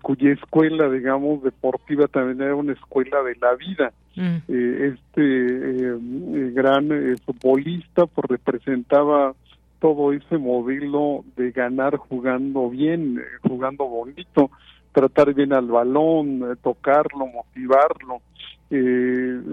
cuya 0.00 0.32
escuela, 0.32 0.88
digamos, 0.88 1.42
deportiva 1.42 2.06
también 2.06 2.40
era 2.40 2.54
una 2.54 2.72
escuela 2.72 3.22
de 3.24 3.36
la 3.36 3.54
vida 3.56 3.92
Mm. 4.16 4.36
Eh, 4.48 4.94
este 4.94 5.22
eh, 5.22 5.98
eh, 5.98 6.50
gran 6.52 6.88
futbolista 7.24 8.06
pues 8.06 8.28
representaba 8.28 9.34
todo 9.82 10.12
ese 10.12 10.38
modelo 10.38 11.24
de 11.36 11.50
ganar 11.50 11.96
jugando 11.96 12.70
bien, 12.70 13.20
jugando 13.42 13.84
bonito, 13.88 14.48
tratar 14.92 15.34
bien 15.34 15.52
al 15.52 15.66
balón, 15.66 16.56
tocarlo, 16.62 17.26
motivarlo, 17.26 18.20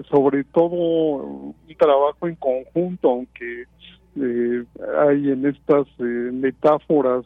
sobre 0.08 0.44
todo 0.44 0.68
un 0.68 1.54
trabajo 1.76 2.28
en 2.28 2.36
conjunto, 2.36 3.10
aunque 3.10 3.64
hay 5.00 5.32
en 5.32 5.46
estas 5.46 5.88
metáforas 5.98 7.24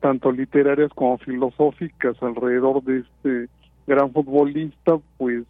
tanto 0.00 0.32
literarias 0.32 0.90
como 0.94 1.18
filosóficas 1.18 2.16
alrededor 2.22 2.82
de 2.82 3.00
este 3.00 3.52
gran 3.86 4.10
futbolista, 4.10 4.96
pues 5.18 5.44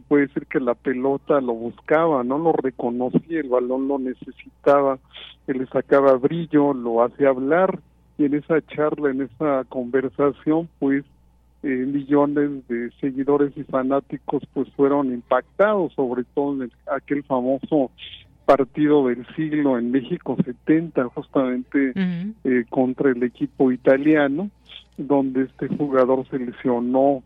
puede 0.00 0.26
decir 0.26 0.46
que 0.46 0.60
la 0.60 0.74
pelota 0.74 1.40
lo 1.40 1.54
buscaba, 1.54 2.22
no 2.24 2.38
lo 2.38 2.52
reconocía, 2.52 3.40
el 3.40 3.48
balón 3.48 3.88
lo 3.88 3.98
necesitaba, 3.98 4.98
él 5.46 5.58
le 5.58 5.66
sacaba 5.66 6.14
brillo, 6.14 6.72
lo 6.72 7.02
hacía 7.02 7.28
hablar 7.28 7.78
y 8.18 8.26
en 8.26 8.34
esa 8.34 8.60
charla, 8.66 9.10
en 9.10 9.22
esa 9.22 9.64
conversación, 9.68 10.68
pues 10.78 11.04
eh, 11.62 11.68
millones 11.68 12.66
de 12.68 12.90
seguidores 13.00 13.56
y 13.56 13.64
fanáticos 13.64 14.42
pues 14.52 14.68
fueron 14.76 15.12
impactados, 15.12 15.92
sobre 15.94 16.24
todo 16.34 16.62
en 16.62 16.70
aquel 16.94 17.22
famoso 17.24 17.90
partido 18.44 19.08
del 19.08 19.26
siglo 19.34 19.78
en 19.78 19.90
México 19.90 20.36
70 20.44 21.04
justamente 21.14 21.92
eh, 22.44 22.64
contra 22.68 23.10
el 23.10 23.22
equipo 23.22 23.72
italiano 23.72 24.50
donde 24.96 25.44
este 25.44 25.68
jugador 25.68 26.28
se 26.28 26.38
lesionó 26.38 27.22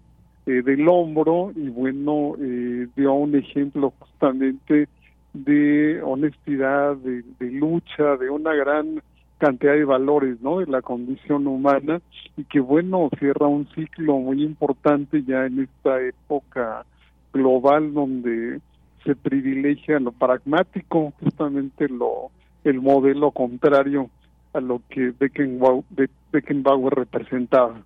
eh, 0.48 0.62
del 0.62 0.88
hombro 0.88 1.52
y 1.54 1.68
bueno 1.68 2.32
eh, 2.40 2.88
dio 2.96 3.12
un 3.12 3.36
ejemplo 3.36 3.92
justamente 3.98 4.88
de 5.34 6.00
honestidad 6.02 6.96
de, 6.96 7.22
lucha 7.50 8.16
de 8.16 8.30
una 8.30 8.54
gran 8.54 9.02
cantidad 9.36 9.74
de 9.74 9.84
valores 9.84 10.40
no 10.40 10.60
de 10.60 10.66
la 10.66 10.80
condición 10.80 11.46
humana 11.46 12.00
y 12.38 12.44
que 12.44 12.60
bueno 12.60 13.10
cierra 13.18 13.46
un 13.46 13.68
ciclo 13.74 14.16
muy 14.16 14.42
importante 14.42 15.22
ya 15.22 15.44
en 15.44 15.60
esta 15.60 16.00
época 16.00 16.86
global 17.30 17.92
donde 17.92 18.60
se 19.04 19.14
privilegia 19.14 20.00
lo 20.00 20.12
pragmático, 20.12 21.12
justamente 21.20 21.90
lo 21.90 22.30
el 22.64 22.80
modelo 22.80 23.32
contrario 23.32 24.08
a 24.54 24.60
lo 24.60 24.80
que 24.88 25.12
Beckenbauer 25.18 26.94
representaba. 26.94 27.82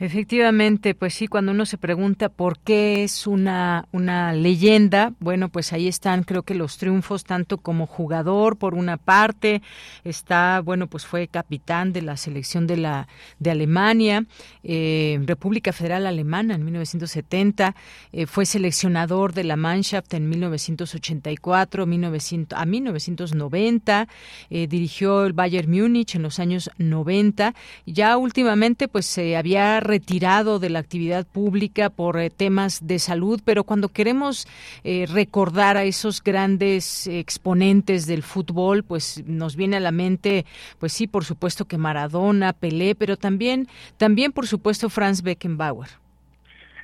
Efectivamente, 0.00 0.94
pues 0.94 1.12
sí, 1.12 1.26
cuando 1.26 1.52
uno 1.52 1.66
se 1.66 1.76
pregunta 1.76 2.30
por 2.30 2.58
qué 2.58 3.04
es 3.04 3.26
una, 3.26 3.86
una 3.92 4.32
leyenda, 4.32 5.12
bueno, 5.20 5.50
pues 5.50 5.74
ahí 5.74 5.88
están, 5.88 6.22
creo 6.22 6.42
que 6.42 6.54
los 6.54 6.78
triunfos, 6.78 7.24
tanto 7.24 7.58
como 7.58 7.86
jugador, 7.86 8.56
por 8.56 8.72
una 8.72 8.96
parte, 8.96 9.60
está, 10.02 10.62
bueno, 10.64 10.86
pues 10.86 11.04
fue 11.04 11.28
capitán 11.28 11.92
de 11.92 12.00
la 12.00 12.16
selección 12.16 12.66
de 12.66 12.78
la 12.78 13.08
de 13.40 13.50
Alemania, 13.50 14.24
eh, 14.62 15.20
República 15.26 15.70
Federal 15.74 16.06
Alemana 16.06 16.54
en 16.54 16.64
1970, 16.64 17.76
eh, 18.12 18.24
fue 18.24 18.46
seleccionador 18.46 19.34
de 19.34 19.44
la 19.44 19.56
Mannschaft 19.56 20.14
en 20.14 20.30
1984, 20.30 21.84
1900, 21.84 22.58
a 22.58 22.64
1990, 22.64 24.08
eh, 24.48 24.66
dirigió 24.66 25.26
el 25.26 25.34
Bayern 25.34 25.70
Múnich 25.70 26.14
en 26.14 26.22
los 26.22 26.38
años 26.38 26.70
90, 26.78 27.54
ya 27.84 28.16
últimamente, 28.16 28.88
pues 28.88 29.04
se 29.04 29.36
había 29.36 29.78
retirado 29.90 30.60
de 30.60 30.70
la 30.70 30.78
actividad 30.78 31.26
pública 31.26 31.90
por 31.90 32.16
eh, 32.18 32.30
temas 32.30 32.86
de 32.86 33.00
salud, 33.00 33.40
pero 33.44 33.64
cuando 33.64 33.88
queremos 33.88 34.46
eh, 34.84 35.06
recordar 35.12 35.76
a 35.76 35.82
esos 35.82 36.22
grandes 36.22 37.08
exponentes 37.08 38.06
del 38.06 38.22
fútbol, 38.22 38.84
pues 38.84 39.24
nos 39.26 39.56
viene 39.56 39.76
a 39.78 39.80
la 39.80 39.90
mente, 39.90 40.46
pues 40.78 40.92
sí, 40.92 41.08
por 41.08 41.24
supuesto 41.24 41.64
que 41.64 41.76
Maradona, 41.76 42.52
Pelé, 42.52 42.94
pero 42.94 43.16
también, 43.16 43.66
también 43.98 44.30
por 44.30 44.46
supuesto 44.46 44.88
Franz 44.88 45.22
Beckenbauer. 45.22 45.88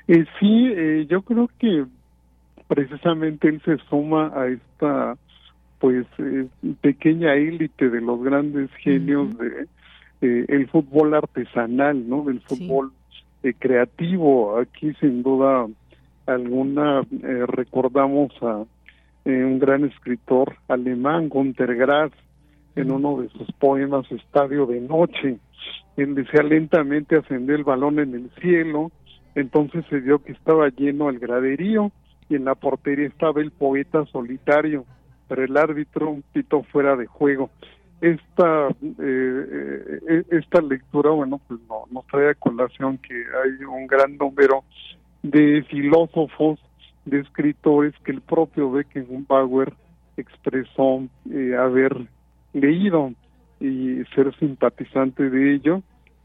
Eh, 0.09 0.25
sí, 0.39 1.07
yo 1.09 1.21
creo 1.21 1.49
que 1.59 1.85
precisamente 2.67 3.47
él 3.47 3.61
se 3.63 3.77
suma 3.89 4.33
a 4.35 4.47
esta 4.47 5.17
pues 5.79 6.05
pequeña 6.81 7.35
élite 7.35 7.89
de 7.89 8.01
los 8.01 8.21
grandes 8.21 8.69
genios 8.83 9.37
de 9.37 9.67
el 10.21 10.67
fútbol 10.69 11.13
artesanal, 11.13 12.09
¿no? 12.09 12.23
Del 12.23 12.41
fútbol 12.41 12.91
eh, 13.43 13.53
creativo. 13.57 14.57
Aquí 14.57 14.93
sin 14.99 15.23
duda 15.23 15.67
alguna 16.25 17.01
eh, 17.01 17.45
recordamos 17.47 18.31
a 18.41 18.63
eh, 19.25 19.43
un 19.43 19.59
gran 19.59 19.85
escritor 19.85 20.55
alemán, 20.67 21.29
Gunter 21.29 21.75
Grass, 21.75 22.11
en 22.75 22.91
uno 22.91 23.21
de 23.21 23.29
sus 23.29 23.51
poemas 23.53 24.11
Estadio 24.11 24.65
de 24.65 24.79
Noche. 24.81 25.37
Él 25.95 26.15
decía 26.15 26.43
lentamente 26.43 27.17
ascender 27.17 27.57
el 27.57 27.63
balón 27.63 27.99
en 27.99 28.13
el 28.13 28.29
cielo, 28.41 28.91
entonces 29.35 29.83
se 29.89 29.99
vio 29.99 30.19
que 30.19 30.31
estaba 30.31 30.69
lleno 30.69 31.09
el 31.09 31.19
graderío 31.19 31.91
y 32.29 32.35
en 32.35 32.45
la 32.45 32.55
portería 32.55 33.07
estaba 33.07 33.41
el 33.41 33.51
poeta 33.51 34.05
solitario, 34.05 34.85
pero 35.27 35.43
el 35.43 35.57
árbitro 35.57 36.17
pitó 36.33 36.63
fuera 36.63 36.95
de 36.95 37.07
juego 37.07 37.49
esta 38.01 38.69
eh, 38.69 39.99
eh, 40.09 40.23
esta 40.29 40.61
lectura 40.61 41.11
bueno 41.11 41.41
pues 41.47 41.59
no, 41.67 41.85
nos 41.91 42.05
trae 42.07 42.29
a 42.29 42.35
colación 42.35 42.97
que 42.99 43.13
hay 43.13 43.65
un 43.65 43.87
gran 43.87 44.17
número 44.17 44.63
de 45.23 45.63
filósofos 45.63 46.59
de 47.05 47.19
escritores 47.21 47.93
que 48.03 48.11
el 48.11 48.21
propio 48.21 48.71
Beckenbauer 48.71 49.73
expresó 50.15 51.03
eh, 51.31 51.55
haber 51.57 52.07
leído 52.53 53.13
y 53.59 54.03
ser 54.13 54.35
simpatizante 54.37 55.29
de 55.29 55.55
ello 55.55 55.81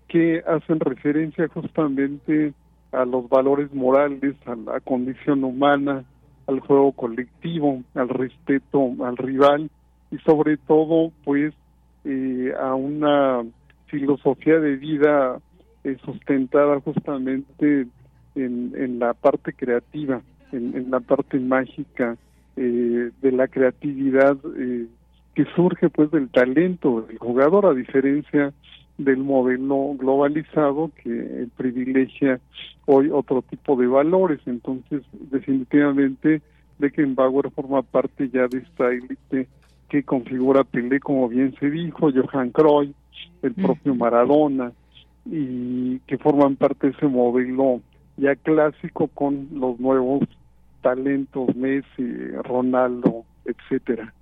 que 0.09 0.43
hacen 0.47 0.79
referencia 0.81 1.49
justamente 1.49 2.53
a 2.91 3.07
los 3.07 3.31
valores 3.31 3.73
morales 3.73 4.35
a 4.45 4.55
la 4.57 4.81
condición 4.81 5.43
humana 5.43 6.05
al 6.47 6.61
juego 6.61 6.93
colectivo 6.93 7.83
al 7.95 8.11
respeto 8.11 8.93
al 9.03 9.17
rival 9.17 9.71
y 10.11 10.19
sobre 10.19 10.59
todo 10.59 11.11
pues 11.25 11.55
eh, 12.05 12.53
a 12.61 12.75
una 12.75 13.43
filosofía 13.87 14.59
de 14.59 14.77
vida 14.77 15.39
eh, 15.85 15.97
sustentada 16.05 16.81
justamente 16.81 17.87
en, 18.35 18.73
en, 18.77 18.99
la 18.99 19.15
parte 19.15 19.53
creativa, 19.53 20.21
en, 20.51 20.91
la 20.91 21.01
parte 21.01 21.39
mágica 21.39 22.17
eh, 22.57 23.11
de 23.21 23.33
la 23.33 23.47
creatividad 23.49 24.37
que 25.35 25.45
surge 25.55 25.89
pues 25.91 26.11
del 26.11 26.29
talento 26.29 27.03
del 27.03 27.19
jugador 27.19 27.67
a 27.67 27.75
diferencia 27.75 28.53
del 28.99 29.19
modelo 29.19 29.95
globalizado 29.99 30.91
que 31.03 31.47
privilegia 31.57 32.41
hoy 32.87 33.11
otro 33.11 33.43
tipo 33.43 33.77
de 33.77 33.87
valores. 33.87 34.41
Entonces 34.47 35.03
definitivamente 35.31 36.43
Beckenbauer 36.79 37.51
forma 37.51 37.83
parte 37.83 38.29
ya 38.29 38.49
de 38.49 38.59
esta 38.59 38.91
élite 38.91 39.47
que 39.93 40.03
configura 40.05 40.65
Pelé, 40.65 41.01
como 41.01 41.29
bien 41.29 41.55
se 41.61 41.69
dijo, 41.71 42.09
Johan 42.11 42.49
Cruyff, 42.49 42.97
el 43.43 43.53
propio 43.53 43.95
Maradona, 43.95 44.73
y 45.27 45.99
que 46.07 46.17
forman 46.17 46.57
parte 46.57 46.87
de 46.87 46.93
ese 46.95 47.07
modelo 47.09 47.83
ya 48.17 48.35
clásico 48.37 49.09
con 49.09 49.49
los 49.53 49.79
nuevos 49.79 50.23
talentos 50.81 51.55
Messi, 51.55 52.29
Ronaldo, 52.43 53.27
etcétera. 53.45 54.15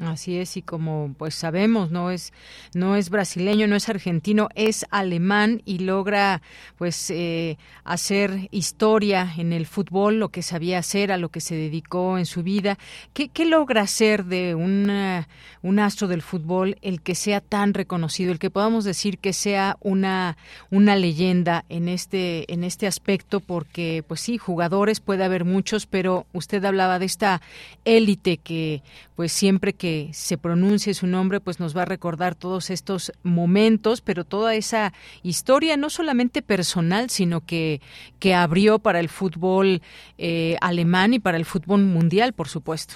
Así 0.00 0.38
es, 0.38 0.56
y 0.56 0.62
como 0.62 1.14
pues 1.18 1.34
sabemos, 1.34 1.90
no 1.90 2.10
es, 2.10 2.32
no 2.72 2.96
es 2.96 3.10
brasileño, 3.10 3.66
no 3.66 3.76
es 3.76 3.90
argentino, 3.90 4.48
es 4.54 4.86
alemán 4.90 5.60
y 5.66 5.80
logra 5.80 6.40
pues 6.78 7.10
eh, 7.10 7.58
hacer 7.84 8.48
historia 8.52 9.34
en 9.36 9.52
el 9.52 9.66
fútbol, 9.66 10.18
lo 10.18 10.30
que 10.30 10.40
sabía 10.40 10.78
hacer, 10.78 11.12
a 11.12 11.18
lo 11.18 11.28
que 11.28 11.40
se 11.40 11.56
dedicó 11.56 12.16
en 12.16 12.24
su 12.24 12.42
vida. 12.42 12.78
¿Qué, 13.12 13.28
qué 13.28 13.44
logra 13.44 13.82
hacer 13.82 14.24
de 14.24 14.54
un 14.54 15.78
astro 15.78 16.08
del 16.08 16.22
fútbol 16.22 16.78
el 16.80 17.02
que 17.02 17.14
sea 17.14 17.42
tan 17.42 17.74
reconocido, 17.74 18.32
el 18.32 18.38
que 18.38 18.50
podamos 18.50 18.84
decir 18.84 19.18
que 19.18 19.34
sea 19.34 19.76
una, 19.80 20.38
una 20.70 20.96
leyenda 20.96 21.66
en 21.68 21.88
este, 21.88 22.50
en 22.50 22.64
este 22.64 22.86
aspecto? 22.86 23.40
Porque 23.40 24.02
pues 24.08 24.22
sí, 24.22 24.38
jugadores 24.38 25.00
puede 25.00 25.24
haber 25.24 25.44
muchos, 25.44 25.84
pero 25.84 26.24
usted 26.32 26.64
hablaba 26.64 26.98
de 26.98 27.04
esta 27.04 27.42
élite 27.84 28.38
que 28.38 28.82
pues 29.16 29.32
siempre 29.32 29.74
que 29.74 29.91
se 30.12 30.38
pronuncie 30.38 30.94
su 30.94 31.06
nombre, 31.06 31.40
pues 31.40 31.60
nos 31.60 31.76
va 31.76 31.82
a 31.82 31.86
recordar 31.86 32.34
todos 32.34 32.70
estos 32.70 33.12
momentos, 33.22 34.00
pero 34.00 34.24
toda 34.24 34.54
esa 34.54 34.92
historia, 35.22 35.76
no 35.76 35.90
solamente 35.90 36.42
personal, 36.42 37.10
sino 37.10 37.40
que, 37.40 37.80
que 38.18 38.34
abrió 38.34 38.78
para 38.78 39.00
el 39.00 39.08
fútbol 39.08 39.80
eh, 40.18 40.56
alemán 40.60 41.14
y 41.14 41.18
para 41.18 41.36
el 41.36 41.44
fútbol 41.44 41.82
mundial, 41.82 42.32
por 42.32 42.48
supuesto. 42.48 42.94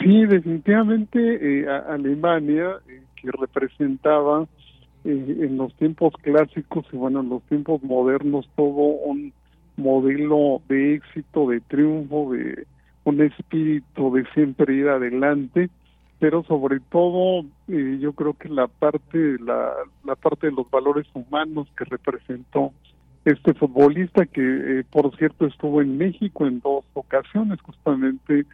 Sí, 0.00 0.24
definitivamente 0.24 1.18
eh, 1.18 1.66
Alemania, 1.68 2.76
eh, 2.88 3.02
que 3.20 3.30
representaba 3.32 4.46
en 5.04 5.56
los 5.56 5.74
tiempos 5.74 6.14
clásicos 6.22 6.86
y 6.92 6.96
bueno, 6.96 7.20
en 7.20 7.28
los 7.28 7.42
tiempos 7.44 7.82
modernos 7.82 8.48
todo 8.54 8.70
un 8.70 9.32
modelo 9.76 10.62
de 10.68 10.94
éxito, 10.94 11.48
de 11.48 11.60
triunfo, 11.60 12.32
de 12.32 12.66
un 13.04 13.20
espíritu 13.20 14.12
de 14.12 14.24
siempre 14.32 14.74
ir 14.74 14.88
adelante 14.88 15.70
pero 16.22 16.44
sobre 16.44 16.78
todo 16.78 17.44
eh, 17.66 17.98
yo 18.00 18.12
creo 18.12 18.34
que 18.34 18.48
la 18.48 18.68
parte 18.68 19.18
la, 19.40 19.72
la 20.04 20.14
parte 20.14 20.46
de 20.46 20.52
los 20.52 20.70
valores 20.70 21.04
humanos 21.14 21.66
que 21.76 21.84
representó 21.84 22.72
este 23.24 23.54
futbolista 23.54 24.24
que 24.26 24.40
eh, 24.40 24.84
por 24.88 25.16
cierto 25.16 25.46
estuvo 25.46 25.82
en 25.82 25.98
México 25.98 26.46
en 26.46 26.60
dos 26.60 26.84
ocasiones 26.94 27.60
justamente 27.62 28.46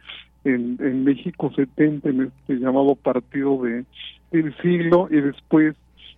en, 0.45 0.77
en 0.79 1.03
México 1.03 1.51
70 1.55 2.09
en 2.09 2.21
este 2.23 2.55
llamado 2.55 2.95
partido 2.95 3.61
de 3.61 3.85
el 4.31 4.57
siglo 4.63 5.07
y 5.11 5.21
después 5.21 5.75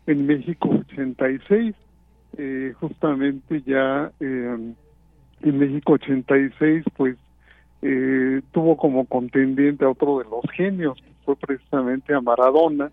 en 0.08 0.28
México 0.28 0.70
86 0.70 1.76
eh, 2.38 2.74
justamente 2.80 3.62
ya 3.66 4.10
eh, 4.22 4.74
en 5.42 5.60
México 5.60 5.94
86 5.96 6.86
pues 6.96 7.18
eh, 7.82 8.42
tuvo 8.52 8.78
como 8.78 9.06
contendiente 9.06 9.86
a 9.86 9.90
otro 9.90 10.20
de 10.20 10.26
los 10.26 10.44
genios 10.54 11.02
fue 11.26 11.36
precisamente 11.36 12.14
a 12.14 12.22
Maradona 12.22 12.92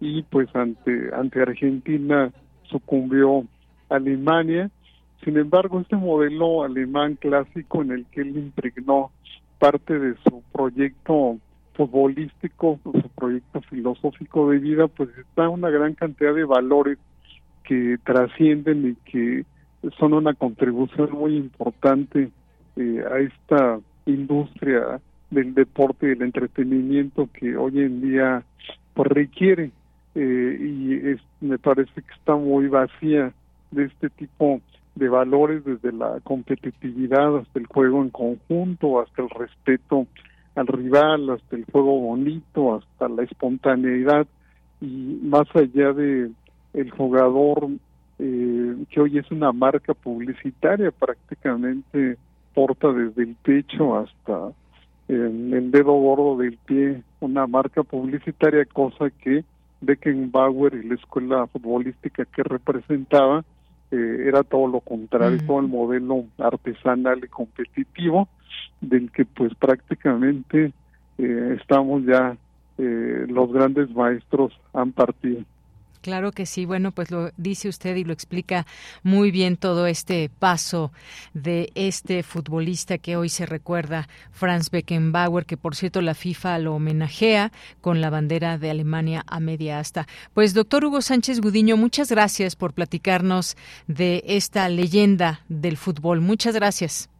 y 0.00 0.22
pues 0.22 0.48
ante 0.54 1.10
ante 1.14 1.40
Argentina 1.40 2.30
sucumbió 2.64 3.44
Alemania. 3.88 4.70
Sin 5.24 5.38
embargo, 5.38 5.80
este 5.80 5.96
modelo 5.96 6.64
alemán 6.64 7.16
clásico 7.16 7.82
en 7.82 7.92
el 7.92 8.06
que 8.06 8.20
él 8.20 8.36
impregnó 8.36 9.10
parte 9.58 9.98
de 9.98 10.14
su 10.22 10.42
proyecto 10.52 11.38
futbolístico, 11.74 12.78
su 12.82 13.08
proyecto 13.14 13.60
filosófico 13.62 14.50
de 14.50 14.58
vida, 14.58 14.88
pues 14.88 15.10
está 15.18 15.48
una 15.48 15.70
gran 15.70 15.94
cantidad 15.94 16.34
de 16.34 16.44
valores 16.44 16.98
que 17.64 17.98
trascienden 18.04 18.90
y 18.90 19.10
que 19.10 19.44
son 19.98 20.14
una 20.14 20.34
contribución 20.34 21.12
muy 21.12 21.36
importante 21.36 22.30
eh, 22.76 23.04
a 23.10 23.18
esta 23.18 23.80
industria 24.06 25.00
del 25.30 25.54
deporte 25.54 26.06
y 26.06 26.08
del 26.10 26.22
entretenimiento 26.22 27.28
que 27.32 27.56
hoy 27.56 27.80
en 27.80 28.00
día 28.00 28.44
pues 28.94 29.08
requiere 29.08 29.70
eh, 30.14 30.58
y 30.60 30.94
es, 31.08 31.20
me 31.40 31.58
parece 31.58 31.92
que 31.94 32.14
está 32.14 32.34
muy 32.36 32.68
vacía 32.68 33.32
de 33.70 33.84
este 33.84 34.08
tipo 34.10 34.60
de 34.94 35.08
valores 35.08 35.64
desde 35.64 35.92
la 35.92 36.20
competitividad 36.24 37.36
hasta 37.36 37.58
el 37.58 37.66
juego 37.66 38.02
en 38.02 38.10
conjunto 38.10 39.00
hasta 39.00 39.22
el 39.22 39.30
respeto 39.30 40.06
al 40.54 40.66
rival 40.66 41.30
hasta 41.30 41.56
el 41.56 41.66
juego 41.66 42.00
bonito 42.00 42.76
hasta 42.76 43.08
la 43.08 43.22
espontaneidad. 43.22 44.26
Y 44.80 45.20
más 45.22 45.46
allá 45.54 45.92
de 45.92 46.30
el 46.72 46.90
jugador 46.90 47.68
eh, 48.18 48.76
que 48.90 49.00
hoy 49.00 49.18
es 49.18 49.30
una 49.30 49.52
marca 49.52 49.92
publicitaria 49.92 50.90
prácticamente 50.90 52.16
porta 52.56 52.90
desde 52.90 53.22
el 53.22 53.36
techo 53.42 53.98
hasta 53.98 54.50
el 55.08 55.70
dedo 55.70 55.92
gordo 55.92 56.38
del 56.38 56.56
pie 56.64 57.02
una 57.20 57.46
marca 57.46 57.82
publicitaria, 57.82 58.64
cosa 58.64 59.10
que 59.10 59.44
Beckenbauer 59.82 60.74
y 60.74 60.88
la 60.88 60.94
escuela 60.94 61.46
futbolística 61.48 62.24
que 62.24 62.42
representaba 62.42 63.44
eh, 63.90 64.24
era 64.26 64.42
todo 64.42 64.66
lo 64.66 64.80
contrario, 64.80 65.38
todo 65.46 65.60
el 65.60 65.68
modelo 65.68 66.24
artesanal 66.38 67.20
y 67.22 67.28
competitivo 67.28 68.26
del 68.80 69.12
que 69.12 69.26
pues 69.26 69.54
prácticamente 69.54 70.72
eh, 71.18 71.56
estamos 71.60 72.04
ya, 72.04 72.36
eh, 72.78 73.26
los 73.28 73.52
grandes 73.52 73.94
maestros 73.94 74.58
han 74.72 74.92
partido. 74.92 75.42
Claro 76.06 76.30
que 76.30 76.46
sí. 76.46 76.66
Bueno, 76.66 76.92
pues 76.92 77.10
lo 77.10 77.32
dice 77.36 77.68
usted 77.68 77.96
y 77.96 78.04
lo 78.04 78.12
explica 78.12 78.64
muy 79.02 79.32
bien 79.32 79.56
todo 79.56 79.88
este 79.88 80.28
paso 80.28 80.92
de 81.34 81.72
este 81.74 82.22
futbolista 82.22 82.96
que 82.98 83.16
hoy 83.16 83.28
se 83.28 83.44
recuerda, 83.44 84.08
Franz 84.30 84.70
Beckenbauer, 84.70 85.46
que 85.46 85.56
por 85.56 85.74
cierto 85.74 86.00
la 86.02 86.14
FIFA 86.14 86.60
lo 86.60 86.76
homenajea 86.76 87.50
con 87.80 88.00
la 88.00 88.08
bandera 88.08 88.56
de 88.56 88.70
Alemania 88.70 89.24
a 89.26 89.40
media 89.40 89.80
asta. 89.80 90.06
Pues 90.32 90.54
doctor 90.54 90.84
Hugo 90.84 91.02
Sánchez 91.02 91.40
Gudiño, 91.40 91.76
muchas 91.76 92.08
gracias 92.08 92.54
por 92.54 92.72
platicarnos 92.72 93.56
de 93.88 94.22
esta 94.28 94.68
leyenda 94.68 95.40
del 95.48 95.76
fútbol. 95.76 96.20
Muchas 96.20 96.54
gracias. 96.54 97.10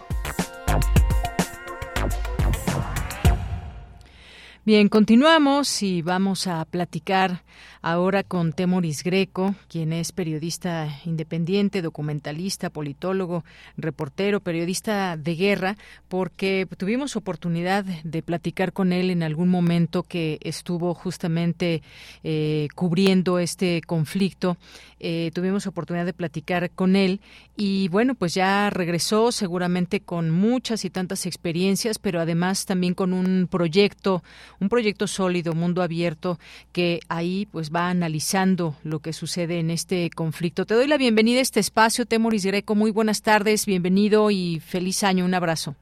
Bien, 4.69 4.87
continuamos 4.87 5.81
y 5.81 6.03
vamos 6.03 6.45
a 6.45 6.63
platicar 6.63 7.43
ahora 7.81 8.23
con 8.23 8.53
Temoris 8.53 9.03
Greco, 9.03 9.55
quien 9.67 9.93
es 9.93 10.11
periodista 10.11 10.99
independiente, 11.05 11.81
documentalista, 11.81 12.69
politólogo, 12.69 13.43
reportero, 13.77 14.39
periodista 14.39 15.17
de 15.17 15.35
guerra, 15.35 15.77
porque 16.07 16.67
tuvimos 16.77 17.15
oportunidad 17.15 17.83
de 17.83 18.21
platicar 18.21 18.73
con 18.73 18.93
él 18.93 19.09
en 19.09 19.23
algún 19.23 19.49
momento 19.49 20.03
que 20.03 20.39
estuvo 20.41 20.93
justamente 20.93 21.81
eh, 22.23 22.67
cubriendo 22.75 23.39
este 23.39 23.81
conflicto. 23.81 24.57
Eh, 25.01 25.31
tuvimos 25.33 25.65
oportunidad 25.65 26.05
de 26.05 26.13
platicar 26.13 26.69
con 26.71 26.97
él 26.97 27.21
y 27.55 27.87
bueno, 27.87 28.15
pues 28.15 28.33
ya 28.33 28.69
regresó 28.69 29.31
seguramente 29.31 30.01
con 30.01 30.29
muchas 30.29 30.83
y 30.83 30.89
tantas 30.89 31.25
experiencias, 31.25 31.99
pero 31.99 32.19
además 32.19 32.65
también 32.65 32.93
con 32.93 33.13
un 33.13 33.47
proyecto, 33.49 34.23
un 34.59 34.69
proyecto 34.69 35.07
sólido, 35.07 35.53
mundo 35.53 35.81
abierto, 35.81 36.39
que 36.71 36.99
ahí 37.07 37.47
pues 37.51 37.71
va 37.73 37.89
analizando 37.89 38.75
lo 38.83 38.99
que 38.99 39.13
sucede 39.13 39.59
en 39.59 39.69
este 39.69 40.09
conflicto. 40.09 40.65
Te 40.65 40.73
doy 40.73 40.87
la 40.87 40.97
bienvenida 40.97 41.39
a 41.39 41.41
este 41.41 41.59
espacio, 41.59 42.05
Temoris 42.05 42.45
Greco. 42.45 42.75
Muy 42.75 42.91
buenas 42.91 43.21
tardes, 43.21 43.65
bienvenido 43.65 44.31
y 44.31 44.59
feliz 44.59 45.03
año. 45.03 45.25
Un 45.25 45.33
abrazo. 45.33 45.75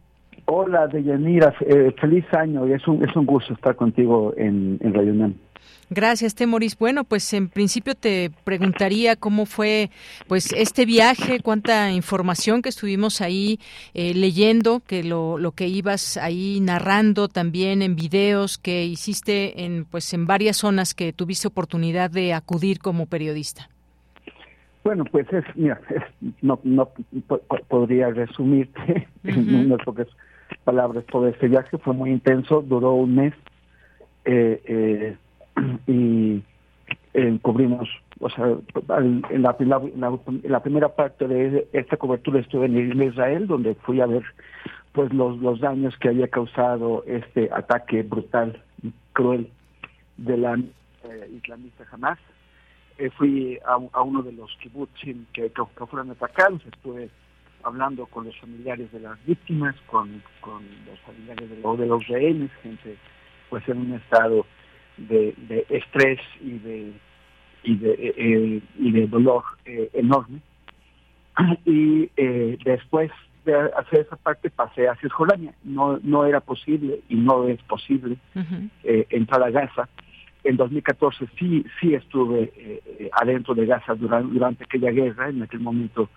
Hola, 0.45 0.87
Deyanira, 0.87 1.53
eh, 1.59 1.93
feliz 1.99 2.25
año 2.33 2.65
y 2.67 2.71
es 2.71 2.87
un, 2.87 3.03
es 3.03 3.13
un 3.15 3.25
gusto 3.25 3.53
estar 3.53 3.75
contigo 3.75 4.33
en, 4.37 4.77
en 4.81 4.93
Radio. 4.93 5.13
Gracias, 5.89 6.35
Temoris. 6.35 6.77
Bueno, 6.77 7.05
pues 7.05 7.33
en 7.33 7.47
principio 7.47 7.95
te 7.95 8.29
preguntaría 8.43 9.15
cómo 9.15 9.45
fue 9.45 9.89
pues 10.27 10.51
este 10.51 10.85
viaje, 10.85 11.39
cuánta 11.39 11.91
información 11.91 12.61
que 12.61 12.67
estuvimos 12.67 13.21
ahí 13.21 13.59
eh, 13.93 14.13
leyendo, 14.13 14.81
que 14.81 15.03
lo, 15.03 15.37
lo 15.37 15.53
que 15.53 15.67
ibas 15.67 16.17
ahí 16.17 16.59
narrando 16.59 17.29
también 17.29 17.81
en 17.81 17.95
videos 17.95 18.57
que 18.57 18.83
hiciste 18.83 19.63
en 19.63 19.85
pues 19.85 20.13
en 20.13 20.27
varias 20.27 20.57
zonas 20.57 20.93
que 20.93 21.13
tuviste 21.13 21.47
oportunidad 21.47 22.11
de 22.11 22.33
acudir 22.33 22.79
como 22.79 23.05
periodista. 23.05 23.69
Bueno, 24.83 25.05
pues 25.05 25.31
es, 25.31 25.45
mira, 25.55 25.79
no, 26.41 26.59
no 26.63 26.89
podría 27.69 28.09
resumirte 28.09 29.07
en 29.23 29.55
unas 29.55 29.79
pocas 29.85 30.07
palabras 30.65 31.05
todo 31.11 31.27
este 31.27 31.47
viaje. 31.47 31.77
Fue 31.77 31.93
muy 31.93 32.11
intenso, 32.11 32.61
duró 32.61 32.93
un 32.93 33.15
mes. 33.15 33.33
Eh, 34.25 34.61
eh, 34.65 35.17
y 35.87 36.43
eh, 37.13 37.39
cubrimos, 37.41 37.89
o 38.19 38.29
sea, 38.29 38.55
en 38.89 39.41
la, 39.41 39.57
primera 40.61 40.89
parte 40.89 41.27
de 41.27 41.67
esta 41.73 41.97
cobertura 41.97 42.39
estuve 42.39 42.67
en 42.67 43.01
Israel, 43.01 43.47
donde 43.47 43.75
fui 43.75 44.01
a 44.01 44.05
ver 44.05 44.23
pues 44.91 45.13
los, 45.13 45.37
los 45.39 45.59
daños 45.59 45.95
que 45.97 46.09
había 46.09 46.27
causado 46.27 47.03
este 47.05 47.49
ataque 47.53 48.03
brutal, 48.03 48.61
cruel 49.13 49.49
de 50.17 50.37
la 50.37 50.55
eh, 50.55 51.29
islamista 51.35 51.85
Hamas. 51.91 52.19
Eh, 52.97 53.11
fui 53.11 53.59
a, 53.65 54.01
uno 54.01 54.23
de 54.23 54.31
los 54.31 54.55
kibbutzim 54.61 55.25
que, 55.33 55.51
que, 55.51 55.85
fueron 55.85 56.09
atacados, 56.09 56.61
estuve 56.65 57.09
hablando 57.63 58.07
con 58.07 58.25
los 58.25 58.35
familiares 58.39 58.91
de 58.91 58.99
las 58.99 59.23
víctimas, 59.25 59.75
con, 59.85 60.23
con 60.41 60.63
los 60.87 60.99
familiares 61.01 61.49
de, 61.49 61.57
de 61.57 61.85
los 61.85 62.07
rehenes, 62.07 62.51
gente 62.63 62.97
pues 63.49 63.67
en 63.69 63.77
un 63.77 63.93
estado 63.93 64.45
de, 64.97 65.33
de 65.47 65.65
estrés 65.69 66.19
y 66.41 66.57
de 66.59 66.93
y 67.67 67.75
de, 67.75 67.91
eh, 67.91 68.13
eh, 68.17 68.61
y 68.79 68.91
de 68.91 69.07
dolor 69.07 69.43
eh, 69.65 69.89
enorme. 69.93 70.39
Y 71.65 72.09
después 72.65 73.11
de 73.45 73.55
hacer 73.55 73.99
esa 73.99 74.15
parte 74.15 74.49
pasé 74.49 74.87
a 74.87 74.95
Cisjordania. 74.95 75.53
No, 75.63 75.99
no 76.01 76.25
era 76.25 76.39
posible 76.39 77.01
y 77.09 77.15
no 77.15 77.47
es 77.47 77.61
posible 77.63 78.17
entrar 78.83 79.43
a 79.43 79.51
Gaza. 79.51 79.87
En 80.43 80.57
2014 80.57 81.27
sí, 81.37 81.63
sí 81.79 81.93
estuve 81.93 82.81
adentro 83.11 83.53
de 83.53 83.67
Gaza 83.67 83.93
durante, 83.93 84.33
durante 84.33 84.63
aquella 84.63 84.89
guerra. 84.89 85.29
En 85.29 85.43
aquel 85.43 85.59
momento 85.59 86.09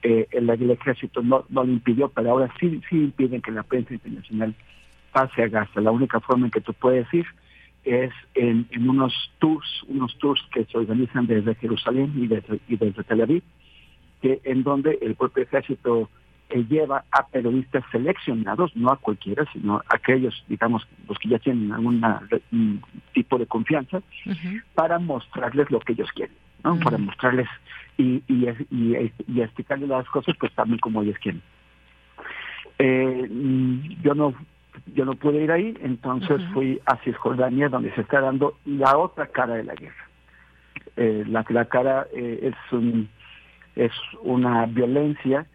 el, 0.00 0.26
el, 0.32 0.70
ejército 0.70 1.20
no, 1.20 1.44
no 1.50 1.64
lo 1.64 1.70
impidió, 1.70 2.08
pero 2.08 2.30
ahora 2.30 2.50
sí, 2.58 2.80
sí 2.88 2.96
impiden 2.96 3.42
que 3.42 3.50
la 3.50 3.64
prensa 3.64 3.92
internacional 3.92 4.54
pase 5.12 5.42
a 5.42 5.48
Gaza. 5.48 5.82
La 5.82 5.90
única 5.90 6.20
forma 6.20 6.46
en 6.46 6.50
que 6.50 6.62
tú 6.62 6.72
puedes 6.72 7.12
ir 7.12 7.26
es 7.84 8.12
en, 8.34 8.66
unos 8.88 9.12
tours, 9.38 9.84
unos 9.88 10.16
tours 10.18 10.42
que 10.52 10.64
se 10.64 10.78
organizan 10.78 11.26
desde 11.26 11.54
Jerusalén 11.56 12.12
y 12.16 12.26
desde, 12.26 12.60
y 12.68 12.76
desde 12.76 13.04
Tel 13.04 13.22
Aviv, 13.22 13.42
que 14.22 14.40
en 14.44 14.62
donde 14.62 14.98
el 15.02 15.14
propio 15.14 15.42
ejército 15.42 16.08
eh, 16.50 16.64
lleva 16.68 17.04
a 17.10 17.26
periodistas 17.26 17.84
seleccionados, 17.90 18.74
no 18.76 18.90
a 18.90 18.96
cualquiera, 18.96 19.44
sino 19.52 19.76
a 19.76 19.84
aquellos, 19.88 20.44
digamos, 20.48 20.86
los 21.08 21.18
que 21.18 21.28
ya 21.28 21.38
tienen 21.38 21.72
algún 21.72 22.82
tipo 23.12 23.38
de 23.38 23.46
confianza, 23.46 24.02
para 24.74 24.98
mostrarles 24.98 25.70
lo 25.70 25.80
que 25.80 25.92
ellos 25.92 26.10
quieren, 26.14 26.34
¿no? 26.62 26.78
Para 26.80 26.98
mostrarles 26.98 27.48
y, 27.96 28.22
y, 28.28 28.48
y, 28.70 29.12
y, 29.26 29.40
explicarles 29.40 29.88
las 29.88 30.08
cosas 30.08 30.36
pues 30.38 30.52
también 30.54 30.78
como 30.80 31.02
ellos 31.02 31.18
quieren. 31.18 31.42
Eh, 32.78 33.28
mm, 33.30 34.02
yo 34.02 34.14
no 34.14 34.34
yo 34.94 35.04
no 35.04 35.14
pude 35.14 35.42
ir 35.42 35.52
ahí, 35.52 35.76
entonces 35.82 36.40
fui 36.52 36.80
a 36.86 36.96
Cisjordania, 36.98 37.68
donde 37.68 37.92
se 37.94 38.00
está 38.00 38.20
dando 38.20 38.56
la 38.64 38.96
otra 38.96 39.26
cara 39.26 39.54
de 39.54 39.64
la 39.64 39.74
guerra. 39.74 40.08
Eh, 40.96 41.24
la, 41.26 41.44
la 41.48 41.64
cara 41.64 42.06
eh, 42.12 42.52
es, 42.52 42.72
un, 42.72 43.08
es 43.76 43.92
una 44.22 44.66
violencia 44.66 45.46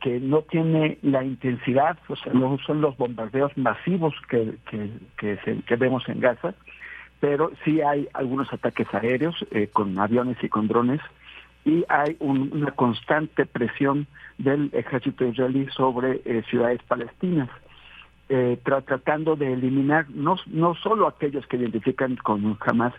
que 0.00 0.18
no 0.18 0.42
tiene 0.42 0.98
la 1.02 1.22
intensidad, 1.22 1.96
o 2.08 2.16
sea, 2.16 2.32
no 2.32 2.58
son 2.66 2.80
los 2.80 2.96
bombardeos 2.96 3.56
masivos 3.56 4.14
que, 4.28 4.54
que, 5.16 5.38
que, 5.64 5.76
vemos 5.76 6.08
en 6.08 6.20
Gaza, 6.20 6.54
pero 7.20 7.52
sí 7.64 7.80
hay 7.80 8.08
algunos 8.12 8.52
ataques 8.52 8.92
aéreos 8.92 9.36
eh, 9.52 9.68
con 9.72 9.96
aviones 9.98 10.36
y 10.42 10.48
con 10.48 10.66
drones 10.66 11.00
y 11.64 11.84
hay 11.88 12.16
una 12.18 12.72
constante 12.72 13.46
presión 13.46 14.08
del 14.38 14.70
ejército 14.72 15.24
israelí 15.24 15.68
sobre 15.76 16.20
eh, 16.24 16.42
ciudades 16.50 16.82
palestinas, 16.82 17.48
eh, 18.28 18.58
tratando 18.64 19.36
de 19.36 19.52
eliminar 19.52 20.06
no, 20.10 20.36
no 20.46 20.74
solo 20.76 21.06
aquellos 21.06 21.46
que 21.46 21.56
identifican 21.56 22.16
con 22.16 22.56
Hamas, 22.60 22.94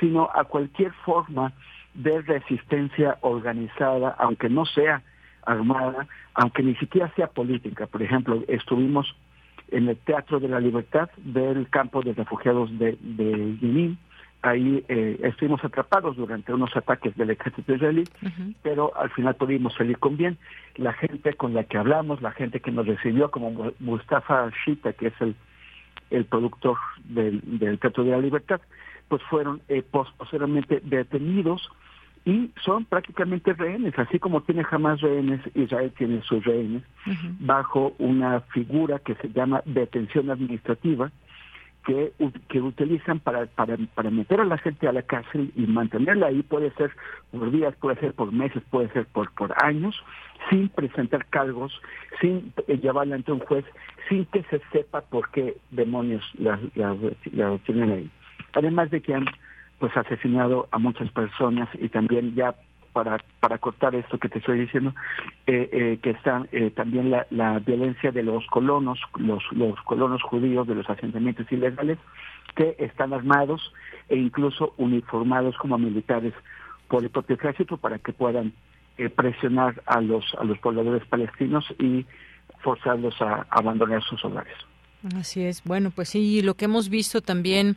sino 0.00 0.30
a 0.34 0.44
cualquier 0.44 0.92
forma 1.04 1.52
de 1.94 2.22
resistencia 2.22 3.18
organizada, 3.20 4.14
aunque 4.18 4.48
no 4.48 4.64
sea 4.64 5.02
armada, 5.44 6.06
aunque 6.34 6.62
ni 6.62 6.74
siquiera 6.76 7.12
sea 7.14 7.26
política. 7.26 7.86
Por 7.86 8.02
ejemplo, 8.02 8.42
estuvimos 8.48 9.14
en 9.70 9.88
el 9.88 9.96
Teatro 9.98 10.40
de 10.40 10.48
la 10.48 10.60
Libertad 10.60 11.10
del 11.16 11.68
campo 11.68 12.02
de 12.02 12.12
refugiados 12.12 12.70
de, 12.78 12.96
de 13.00 13.56
ahí 14.42 14.84
eh, 14.88 15.18
estuvimos 15.22 15.64
atrapados 15.64 16.16
durante 16.16 16.52
unos 16.52 16.76
ataques 16.76 17.16
del 17.16 17.30
ejército 17.30 17.74
israelí, 17.74 18.04
pero 18.62 18.96
al 18.96 19.10
final 19.10 19.36
pudimos 19.36 19.74
salir 19.74 19.98
con 19.98 20.16
bien. 20.16 20.36
La 20.76 20.92
gente 20.92 21.34
con 21.34 21.54
la 21.54 21.64
que 21.64 21.78
hablamos, 21.78 22.20
la 22.22 22.32
gente 22.32 22.60
que 22.60 22.72
nos 22.72 22.86
recibió, 22.86 23.30
como 23.30 23.72
Mustafa 23.78 24.50
Shita, 24.64 24.92
que 24.92 25.08
es 25.08 25.20
el, 25.20 25.36
el 26.10 26.24
productor 26.24 26.76
del, 27.04 27.40
del 27.58 27.78
Teatro 27.78 28.04
de 28.04 28.10
la 28.10 28.18
Libertad, 28.18 28.60
pues 29.08 29.22
fueron 29.24 29.62
eh, 29.68 29.82
posteriormente 29.82 30.80
detenidos 30.82 31.70
y 32.24 32.50
son 32.64 32.84
prácticamente 32.84 33.52
rehenes, 33.52 33.98
así 33.98 34.18
como 34.18 34.42
tiene 34.42 34.62
jamás 34.62 35.00
rehenes, 35.00 35.40
Israel 35.54 35.92
tiene 35.96 36.22
sus 36.22 36.44
rehenes, 36.44 36.82
bajo 37.40 37.94
una 37.98 38.40
figura 38.40 39.00
que 39.00 39.16
se 39.16 39.28
llama 39.30 39.60
detención 39.64 40.30
administrativa, 40.30 41.10
que, 41.84 42.12
que 42.48 42.60
utilizan 42.60 43.20
para, 43.20 43.46
para, 43.46 43.76
para 43.94 44.10
meter 44.10 44.40
a 44.40 44.44
la 44.44 44.58
gente 44.58 44.86
a 44.86 44.92
la 44.92 45.02
cárcel 45.02 45.52
y 45.56 45.66
mantenerla 45.66 46.28
ahí, 46.28 46.42
puede 46.42 46.70
ser 46.72 46.92
por 47.30 47.50
días, 47.50 47.74
puede 47.76 47.98
ser 48.00 48.14
por 48.14 48.32
meses, 48.32 48.62
puede 48.70 48.88
ser 48.90 49.06
por, 49.06 49.30
por 49.32 49.54
años, 49.64 49.94
sin 50.50 50.68
presentar 50.68 51.26
cargos, 51.26 51.80
sin 52.20 52.52
eh, 52.68 52.78
llevarla 52.78 53.16
ante 53.16 53.32
un 53.32 53.40
juez, 53.40 53.64
sin 54.08 54.24
que 54.26 54.42
se 54.44 54.60
sepa 54.72 55.00
por 55.00 55.30
qué 55.30 55.56
demonios 55.70 56.24
la, 56.38 56.58
la, 56.74 56.96
tienen 57.64 57.92
ahí. 57.92 58.10
Además 58.54 58.90
de 58.90 59.00
que 59.00 59.14
han 59.14 59.26
pues 59.78 59.96
asesinado 59.96 60.68
a 60.70 60.78
muchas 60.78 61.10
personas 61.10 61.68
y 61.74 61.88
también 61.88 62.34
ya 62.36 62.54
para, 62.92 63.18
para 63.40 63.58
cortar 63.58 63.94
esto 63.94 64.18
que 64.18 64.28
te 64.28 64.38
estoy 64.38 64.60
diciendo, 64.60 64.94
eh, 65.46 65.68
eh, 65.72 65.98
que 66.02 66.10
está 66.10 66.46
eh, 66.52 66.70
también 66.70 67.10
la, 67.10 67.26
la, 67.30 67.58
violencia 67.58 68.12
de 68.12 68.22
los 68.22 68.46
colonos, 68.46 68.98
los, 69.18 69.42
los 69.52 69.80
colonos 69.82 70.22
judíos 70.22 70.66
de 70.66 70.74
los 70.74 70.88
asentamientos 70.88 71.50
ilegales, 71.50 71.98
que 72.54 72.76
están 72.78 73.12
armados 73.12 73.72
e 74.08 74.16
incluso 74.16 74.74
uniformados 74.76 75.56
como 75.56 75.78
militares 75.78 76.34
por 76.88 77.02
el 77.02 77.10
propio 77.10 77.36
ejército 77.36 77.76
para 77.78 77.98
que 77.98 78.12
puedan 78.12 78.52
presionar 79.16 79.82
a 79.86 80.00
los, 80.02 80.34
a 80.38 80.44
los 80.44 80.58
pobladores 80.58 81.04
palestinos 81.06 81.64
y 81.78 82.04
forzarlos 82.62 83.20
a 83.22 83.46
abandonar 83.50 84.02
sus 84.02 84.22
hogares. 84.24 84.54
Así 85.16 85.42
es. 85.42 85.62
Bueno, 85.64 85.90
pues 85.90 86.10
sí, 86.10 86.42
lo 86.42 86.54
que 86.54 86.66
hemos 86.66 86.88
visto 86.88 87.20
también 87.20 87.76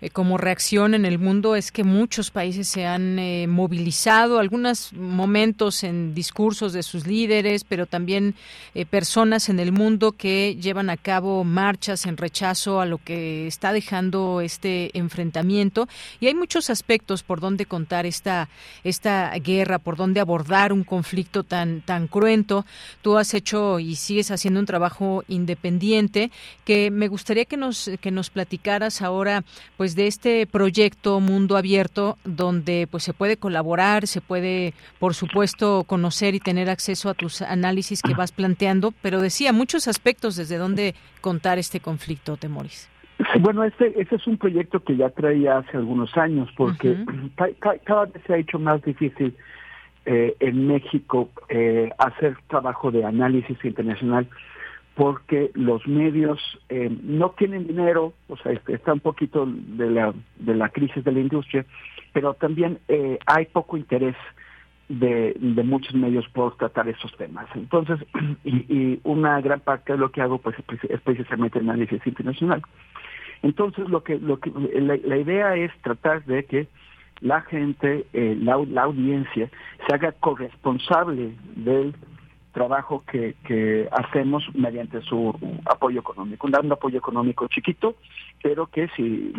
eh, 0.00 0.10
como 0.10 0.38
reacción 0.38 0.94
en 0.94 1.04
el 1.04 1.18
mundo 1.18 1.56
es 1.56 1.72
que 1.72 1.84
muchos 1.84 2.30
países 2.30 2.68
se 2.68 2.86
han 2.86 3.18
eh, 3.18 3.46
movilizado, 3.46 4.38
algunos 4.38 4.92
momentos 4.92 5.84
en 5.84 6.14
discursos 6.14 6.72
de 6.72 6.82
sus 6.82 7.06
líderes, 7.06 7.64
pero 7.64 7.86
también 7.86 8.34
eh, 8.74 8.86
personas 8.86 9.48
en 9.48 9.60
el 9.60 9.72
mundo 9.72 10.12
que 10.12 10.56
llevan 10.60 10.90
a 10.90 10.96
cabo 10.96 11.44
marchas 11.44 12.06
en 12.06 12.16
rechazo 12.16 12.80
a 12.80 12.86
lo 12.86 12.98
que 12.98 13.46
está 13.46 13.72
dejando 13.72 14.40
este 14.40 14.96
enfrentamiento. 14.98 15.88
Y 16.20 16.26
hay 16.26 16.34
muchos 16.34 16.70
aspectos 16.70 17.22
por 17.22 17.40
donde 17.40 17.66
contar 17.66 18.06
esta, 18.06 18.48
esta 18.84 19.30
guerra, 19.38 19.78
por 19.78 19.96
donde 19.96 20.20
abordar 20.20 20.72
un 20.72 20.84
conflicto 20.84 21.42
tan, 21.42 21.80
tan 21.80 22.08
cruento. 22.08 22.66
Tú 23.02 23.16
has 23.16 23.34
hecho 23.34 23.78
y 23.78 23.96
sigues 23.96 24.30
haciendo 24.30 24.60
un 24.60 24.66
trabajo 24.66 25.24
independiente 25.28 26.30
que 26.64 26.90
me 26.90 27.08
gustaría 27.08 27.44
que 27.44 27.56
nos, 27.56 27.90
que 28.00 28.10
nos 28.10 28.30
platicaras 28.30 29.02
ahora, 29.02 29.44
pues 29.76 29.85
pues, 29.86 29.94
de 29.94 30.08
este 30.08 30.48
proyecto 30.48 31.20
Mundo 31.20 31.56
Abierto 31.56 32.16
donde 32.24 32.88
pues 32.90 33.04
se 33.04 33.12
puede 33.12 33.36
colaborar, 33.36 34.08
se 34.08 34.20
puede 34.20 34.74
por 34.98 35.14
supuesto 35.14 35.84
conocer 35.86 36.34
y 36.34 36.40
tener 36.40 36.68
acceso 36.68 37.08
a 37.08 37.14
tus 37.14 37.40
análisis 37.40 38.02
que 38.02 38.12
vas 38.14 38.32
planteando, 38.32 38.92
pero 39.00 39.20
decía 39.20 39.52
muchos 39.52 39.86
aspectos 39.86 40.34
desde 40.34 40.56
donde 40.56 40.96
contar 41.20 41.58
este 41.58 41.78
conflicto, 41.78 42.36
Temoris. 42.36 42.90
bueno, 43.38 43.62
este, 43.62 43.92
este 44.00 44.16
es 44.16 44.26
un 44.26 44.38
proyecto 44.38 44.80
que 44.80 44.96
ya 44.96 45.10
traía 45.10 45.58
hace 45.58 45.76
algunos 45.76 46.16
años 46.16 46.48
porque 46.56 46.96
cada 47.84 48.06
vez 48.06 48.20
se 48.26 48.34
ha 48.34 48.38
hecho 48.38 48.58
más 48.58 48.82
difícil 48.82 49.36
eh, 50.04 50.34
en 50.40 50.66
México 50.66 51.30
eh, 51.48 51.90
hacer 51.98 52.36
trabajo 52.48 52.90
de 52.90 53.04
análisis 53.04 53.56
internacional 53.64 54.26
porque 54.96 55.50
los 55.54 55.86
medios 55.86 56.40
eh, 56.70 56.90
no 57.02 57.30
tienen 57.32 57.66
dinero, 57.66 58.14
o 58.28 58.36
sea, 58.38 58.52
este, 58.52 58.74
está 58.74 58.94
un 58.94 59.00
poquito 59.00 59.46
de 59.46 59.90
la, 59.90 60.14
de 60.38 60.54
la 60.54 60.70
crisis 60.70 61.04
de 61.04 61.12
la 61.12 61.20
industria, 61.20 61.66
pero 62.14 62.32
también 62.32 62.78
eh, 62.88 63.18
hay 63.26 63.44
poco 63.44 63.76
interés 63.76 64.16
de, 64.88 65.36
muchos 65.64 65.94
medios 65.94 66.26
por 66.30 66.56
tratar 66.56 66.88
esos 66.88 67.14
temas. 67.18 67.46
Entonces, 67.54 67.98
y, 68.44 68.98
una 69.04 69.38
gran 69.42 69.60
parte 69.60 69.92
de 69.92 69.98
lo 69.98 70.10
que 70.10 70.22
hago 70.22 70.38
pues 70.38 70.56
es 70.88 71.00
precisamente 71.02 71.58
análisis 71.58 72.00
internacional. 72.06 72.62
Entonces, 73.42 73.86
lo 73.90 74.02
que, 74.02 74.18
lo 74.18 74.40
que 74.40 74.50
la, 74.80 74.96
idea 74.96 75.56
es 75.56 75.70
tratar 75.82 76.24
de 76.24 76.46
que 76.46 76.68
la 77.20 77.42
gente, 77.42 78.06
eh, 78.14 78.34
la, 78.40 78.56
la 78.70 78.84
audiencia, 78.84 79.50
se 79.86 79.94
haga 79.94 80.12
corresponsable 80.12 81.32
del 81.54 81.94
trabajo 82.56 83.04
que, 83.06 83.34
que 83.44 83.86
hacemos 83.92 84.42
mediante 84.54 85.02
su 85.02 85.38
apoyo 85.66 86.00
económico, 86.00 86.46
un 86.46 86.72
apoyo 86.72 86.96
económico 86.96 87.46
chiquito, 87.48 87.96
pero 88.42 88.66
que 88.68 88.88
si, 88.96 89.30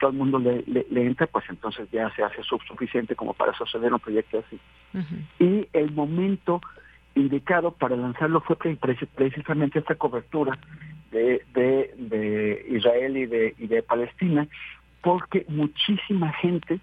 todo 0.00 0.10
el 0.10 0.16
mundo 0.16 0.40
le, 0.40 0.64
le, 0.66 1.06
entra, 1.06 1.28
pues 1.28 1.44
entonces 1.48 1.88
ya 1.92 2.12
se 2.16 2.24
hace 2.24 2.42
suficiente 2.42 3.14
como 3.14 3.34
para 3.34 3.56
sostener 3.56 3.92
un 3.92 4.00
proyecto 4.00 4.42
así. 4.44 4.58
Y 5.38 5.68
el 5.72 5.92
momento 5.92 6.60
indicado 7.14 7.70
para 7.70 7.94
lanzarlo 7.94 8.40
fue 8.40 8.56
precisamente 8.56 9.78
esta 9.78 9.94
cobertura 9.94 10.58
de, 11.12 11.44
de, 11.54 11.94
de 11.96 12.66
Israel 12.68 13.16
y 13.16 13.26
de, 13.26 13.54
y 13.58 13.68
de 13.68 13.84
Palestina, 13.84 14.48
porque 15.02 15.46
muchísima 15.48 16.32
gente 16.32 16.80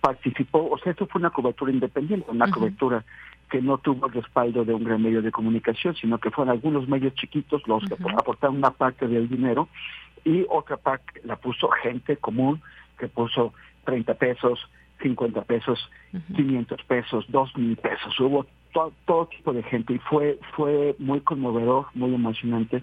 participó, 0.00 0.70
o 0.70 0.78
sea, 0.78 0.92
esto 0.92 1.06
fue 1.06 1.18
una 1.18 1.30
cobertura 1.30 1.70
independiente, 1.70 2.30
una 2.30 2.50
cobertura 2.50 3.04
que 3.50 3.60
no 3.60 3.78
tuvo 3.78 4.06
el 4.06 4.12
respaldo 4.12 4.64
de 4.64 4.74
un 4.74 4.84
gran 4.84 5.02
medio 5.02 5.22
de 5.22 5.30
comunicación, 5.30 5.94
sino 5.94 6.18
que 6.18 6.30
fueron 6.30 6.52
algunos 6.52 6.88
medios 6.88 7.14
chiquitos 7.14 7.62
los 7.66 7.84
que 7.84 7.94
aportaron 7.94 8.56
una 8.56 8.70
parte 8.70 9.06
del 9.06 9.28
dinero 9.28 9.68
y 10.24 10.44
otra 10.48 10.76
parte 10.76 11.20
la 11.24 11.36
puso 11.36 11.68
gente 11.68 12.16
común 12.16 12.60
que 12.98 13.08
puso 13.08 13.54
30 13.84 14.14
pesos, 14.14 14.68
50 15.02 15.42
pesos, 15.42 15.90
500 16.34 16.82
pesos, 16.84 17.24
2 17.28 17.56
mil 17.56 17.76
pesos. 17.76 18.18
Hubo 18.18 18.46
todo 19.04 19.26
tipo 19.26 19.52
de 19.52 19.62
gente 19.62 19.94
y 19.94 19.98
fue 19.98 20.38
fue 20.54 20.96
muy 20.98 21.20
conmovedor, 21.20 21.86
muy 21.94 22.14
emocionante. 22.14 22.82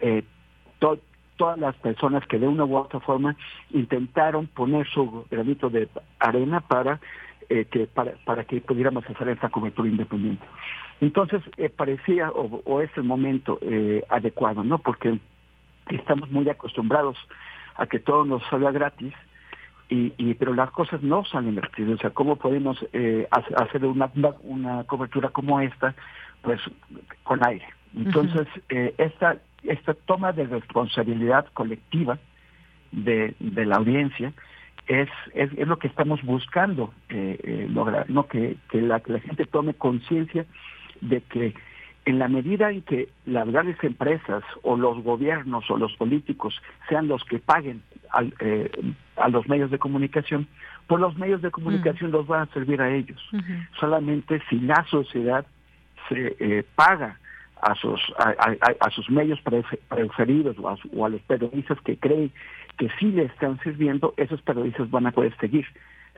Eh, 0.00 0.22
todas 0.78 1.58
las 1.58 1.74
personas 1.76 2.26
que 2.26 2.38
de 2.38 2.46
una 2.46 2.64
u 2.64 2.76
otra 2.76 3.00
forma 3.00 3.34
intentaron 3.70 4.46
poner 4.46 4.86
su 4.88 5.24
granito 5.30 5.70
de 5.70 5.88
arena 6.18 6.60
para 6.60 7.00
eh, 7.52 7.64
que 7.64 7.88
para, 7.88 8.12
para 8.24 8.44
que 8.44 8.60
pudiéramos 8.60 9.04
hacer 9.10 9.28
esta 9.28 9.48
cobertura 9.48 9.88
independiente. 9.88 10.46
Entonces, 11.00 11.42
eh, 11.56 11.68
parecía 11.68 12.30
o, 12.30 12.80
es 12.80 12.90
el 12.96 13.02
momento 13.02 13.58
eh, 13.60 14.04
adecuado, 14.08 14.62
¿no? 14.62 14.78
Porque 14.78 15.18
estamos 15.88 16.30
muy 16.30 16.48
acostumbrados 16.48 17.18
a 17.74 17.86
que 17.86 17.98
todo 17.98 18.24
nos 18.24 18.40
salga 18.50 18.70
gratis, 18.70 19.12
y, 19.88 20.12
y, 20.16 20.34
pero 20.34 20.54
las 20.54 20.70
cosas 20.70 21.02
no 21.02 21.24
salen 21.24 21.56
gratis. 21.56 21.88
O 21.88 21.96
sea, 21.98 22.10
¿cómo 22.10 22.36
podemos 22.36 22.78
hacer 23.56 23.84
una, 23.84 24.08
una 24.44 24.84
cobertura 24.84 25.30
como 25.30 25.60
esta? 25.60 25.96
Pues 26.42 26.60
con 27.24 27.44
aire. 27.44 27.66
Entonces, 27.96 28.46
esta, 28.68 29.38
esta 29.64 29.94
toma 29.94 30.30
de 30.30 30.46
responsabilidad 30.46 31.46
colectiva 31.52 32.16
de, 32.92 33.34
de 33.40 33.66
la 33.66 33.78
audiencia 33.78 34.32
es, 34.90 35.08
es, 35.34 35.50
es, 35.56 35.68
lo 35.68 35.78
que 35.78 35.86
estamos 35.86 36.20
buscando 36.22 36.92
eh, 37.10 37.38
eh, 37.44 37.66
lograr, 37.70 38.10
¿no? 38.10 38.26
que, 38.26 38.56
que, 38.70 38.82
la, 38.82 38.98
que 38.98 39.12
la 39.12 39.20
gente 39.20 39.46
tome 39.46 39.72
conciencia 39.72 40.46
de 41.00 41.20
que 41.20 41.54
en 42.06 42.18
la 42.18 42.26
medida 42.26 42.72
en 42.72 42.82
que 42.82 43.08
las 43.24 43.48
grandes 43.48 43.76
empresas 43.84 44.42
o 44.62 44.76
los 44.76 45.00
gobiernos 45.04 45.70
o 45.70 45.76
los 45.76 45.94
políticos 45.94 46.60
sean 46.88 47.06
los 47.06 47.22
que 47.24 47.38
paguen 47.38 47.82
al, 48.10 48.34
eh, 48.40 48.68
a 49.16 49.28
los 49.28 49.48
medios 49.48 49.70
de 49.70 49.78
comunicación, 49.78 50.48
pues 50.88 51.00
los 51.00 51.16
medios 51.16 51.40
de 51.40 51.52
comunicación 51.52 52.10
los 52.10 52.26
van 52.26 52.48
a 52.48 52.52
servir 52.52 52.82
a 52.82 52.90
ellos. 52.90 53.22
Solamente 53.78 54.42
si 54.50 54.58
la 54.58 54.84
sociedad 54.90 55.46
se 56.08 56.34
eh, 56.40 56.64
paga 56.74 57.20
a 57.62 57.76
sus, 57.76 58.00
a, 58.18 58.34
a, 58.80 58.90
sus 58.90 59.08
medios 59.08 59.38
preferidos 59.42 60.58
o 60.58 60.68
a, 60.68 60.76
o 60.96 61.06
a 61.06 61.10
los 61.10 61.20
periodistas 61.22 61.78
que 61.82 61.96
creen 61.96 62.32
que 62.78 62.88
sí 62.98 63.06
le 63.06 63.24
están 63.24 63.58
sirviendo, 63.62 64.14
esos 64.16 64.40
periodistas 64.42 64.90
van 64.90 65.06
a 65.06 65.12
poder 65.12 65.36
seguir 65.38 65.66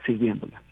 sirviéndola. 0.06 0.62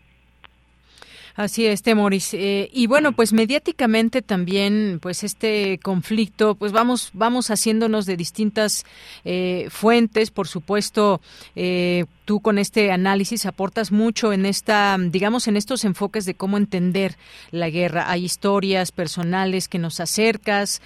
Así 1.36 1.64
es, 1.66 1.82
Temoris. 1.82 2.34
Eh, 2.34 2.68
y 2.72 2.86
bueno, 2.86 3.12
pues 3.12 3.32
mediáticamente 3.32 4.20
también, 4.20 4.98
pues 5.00 5.24
este 5.24 5.78
conflicto, 5.78 6.54
pues 6.54 6.72
vamos, 6.72 7.10
vamos 7.14 7.50
haciéndonos 7.50 8.04
de 8.06 8.16
distintas 8.16 8.84
eh, 9.24 9.68
fuentes, 9.70 10.30
por 10.30 10.48
supuesto. 10.48 11.20
Eh, 11.54 12.04
tú 12.30 12.38
con 12.38 12.58
este 12.58 12.92
análisis 12.92 13.44
aportas 13.44 13.90
mucho 13.90 14.32
en 14.32 14.46
esta, 14.46 14.96
digamos, 15.00 15.48
en 15.48 15.56
estos 15.56 15.84
enfoques 15.84 16.26
de 16.26 16.34
cómo 16.34 16.58
entender 16.58 17.16
la 17.50 17.70
guerra. 17.70 18.08
Hay 18.08 18.24
historias 18.24 18.92
personales 18.92 19.66
que 19.66 19.80
nos 19.80 19.98
acercas, 19.98 20.80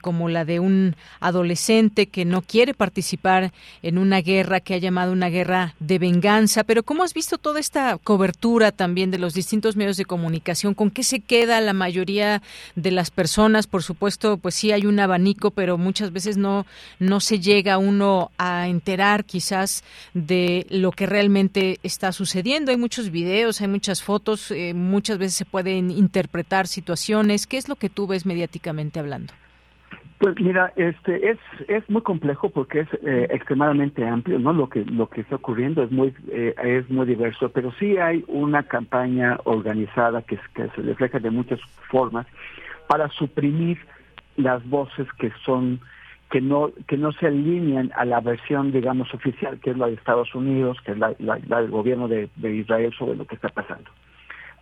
como 0.00 0.28
la 0.28 0.44
de 0.44 0.58
un 0.58 0.96
adolescente 1.20 2.06
que 2.06 2.24
no 2.24 2.42
quiere 2.42 2.74
participar 2.74 3.52
en 3.82 3.98
una 3.98 4.20
guerra 4.20 4.58
que 4.58 4.74
ha 4.74 4.78
llamado 4.78 5.12
una 5.12 5.28
guerra 5.28 5.76
de 5.78 6.00
venganza. 6.00 6.64
Pero 6.64 6.82
¿cómo 6.82 7.04
has 7.04 7.14
visto 7.14 7.38
toda 7.38 7.60
esta 7.60 7.96
cobertura 7.96 8.72
también 8.72 9.12
de 9.12 9.18
los 9.18 9.32
distintos 9.32 9.76
medios 9.76 9.96
de 9.96 10.06
comunicación, 10.06 10.74
¿con 10.74 10.90
qué 10.90 11.04
se 11.04 11.20
queda 11.20 11.60
la 11.60 11.72
mayoría 11.72 12.42
de 12.74 12.90
las 12.90 13.12
personas? 13.12 13.68
Por 13.68 13.84
supuesto, 13.84 14.38
pues 14.38 14.56
sí 14.56 14.72
hay 14.72 14.86
un 14.86 14.98
abanico, 14.98 15.52
pero 15.52 15.78
muchas 15.78 16.12
veces 16.12 16.36
no, 16.36 16.66
no 16.98 17.20
se 17.20 17.38
llega 17.38 17.78
uno 17.78 18.32
a 18.38 18.66
enterar 18.66 19.24
quizás 19.24 19.84
de 20.14 20.66
lo 20.80 20.92
que 20.92 21.06
realmente 21.06 21.78
está 21.82 22.12
sucediendo. 22.12 22.70
Hay 22.70 22.76
muchos 22.76 23.10
videos, 23.10 23.60
hay 23.60 23.68
muchas 23.68 24.02
fotos, 24.02 24.50
eh, 24.50 24.74
muchas 24.74 25.18
veces 25.18 25.34
se 25.34 25.44
pueden 25.44 25.90
interpretar 25.90 26.66
situaciones. 26.66 27.46
¿Qué 27.46 27.56
es 27.56 27.68
lo 27.68 27.76
que 27.76 27.88
tú 27.88 28.06
ves 28.06 28.26
mediáticamente 28.26 29.00
hablando? 29.00 29.32
Pues 30.18 30.38
mira, 30.38 30.70
este 30.76 31.30
es 31.30 31.38
es 31.66 31.88
muy 31.88 32.02
complejo 32.02 32.50
porque 32.50 32.80
es 32.80 32.88
eh, 33.06 33.28
extremadamente 33.30 34.06
amplio, 34.06 34.38
¿no? 34.38 34.52
Lo 34.52 34.68
que 34.68 34.84
lo 34.84 35.08
que 35.08 35.22
está 35.22 35.36
ocurriendo 35.36 35.82
es 35.82 35.90
muy 35.90 36.14
eh, 36.30 36.54
es 36.62 36.90
muy 36.90 37.06
diverso, 37.06 37.48
pero 37.48 37.72
sí 37.78 37.96
hay 37.96 38.22
una 38.28 38.62
campaña 38.64 39.38
organizada 39.44 40.20
que, 40.20 40.38
que 40.54 40.68
se 40.68 40.82
refleja 40.82 41.20
de 41.20 41.30
muchas 41.30 41.58
formas 41.90 42.26
para 42.86 43.08
suprimir 43.08 43.78
las 44.36 44.62
voces 44.68 45.06
que 45.18 45.32
son 45.42 45.80
que 46.30 46.40
no 46.40 46.70
que 46.86 46.96
no 46.96 47.12
se 47.12 47.26
alinean 47.26 47.90
a 47.96 48.04
la 48.04 48.20
versión 48.20 48.72
digamos 48.72 49.12
oficial 49.12 49.58
que 49.60 49.70
es 49.70 49.76
la 49.76 49.86
de 49.86 49.94
Estados 49.94 50.34
Unidos, 50.34 50.78
que 50.84 50.92
es 50.92 50.98
la, 50.98 51.14
del 51.18 51.70
gobierno 51.70 52.08
de, 52.08 52.28
Israel 52.42 52.92
sobre 52.98 53.16
lo 53.16 53.26
que 53.26 53.34
está 53.34 53.48
pasando. 53.48 53.90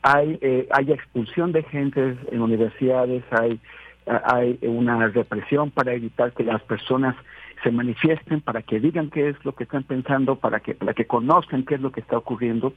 Hay 0.03 0.39
eh, 0.41 0.69
hay 0.71 0.93
expulsión 0.93 1.53
de 1.53 1.63
gente 1.65 2.17
en 2.31 2.41
universidades, 2.41 3.23
hay 3.31 3.61
hay 4.07 4.59
una 4.63 5.09
represión 5.09 5.71
para 5.71 5.93
evitar 5.93 6.33
que 6.33 6.45
las 6.45 6.63
personas 6.63 7.15
se 7.63 7.71
manifiesten, 7.71 8.41
para 8.41 8.63
que 8.63 8.81
digan 8.81 9.11
qué 9.11 9.31
es 9.31 9.45
lo 9.45 9.55
que 9.55 9.65
están 9.65 9.83
pensando, 9.83 10.37
para 10.37 10.61
que, 10.61 10.75
para 10.75 10.95
que 10.95 11.07
conozcan 11.07 11.65
qué 11.65 11.75
es 11.75 11.81
lo 11.81 11.93
que 11.93 12.01
está 12.01 12.17
ocurriendo. 12.17 12.73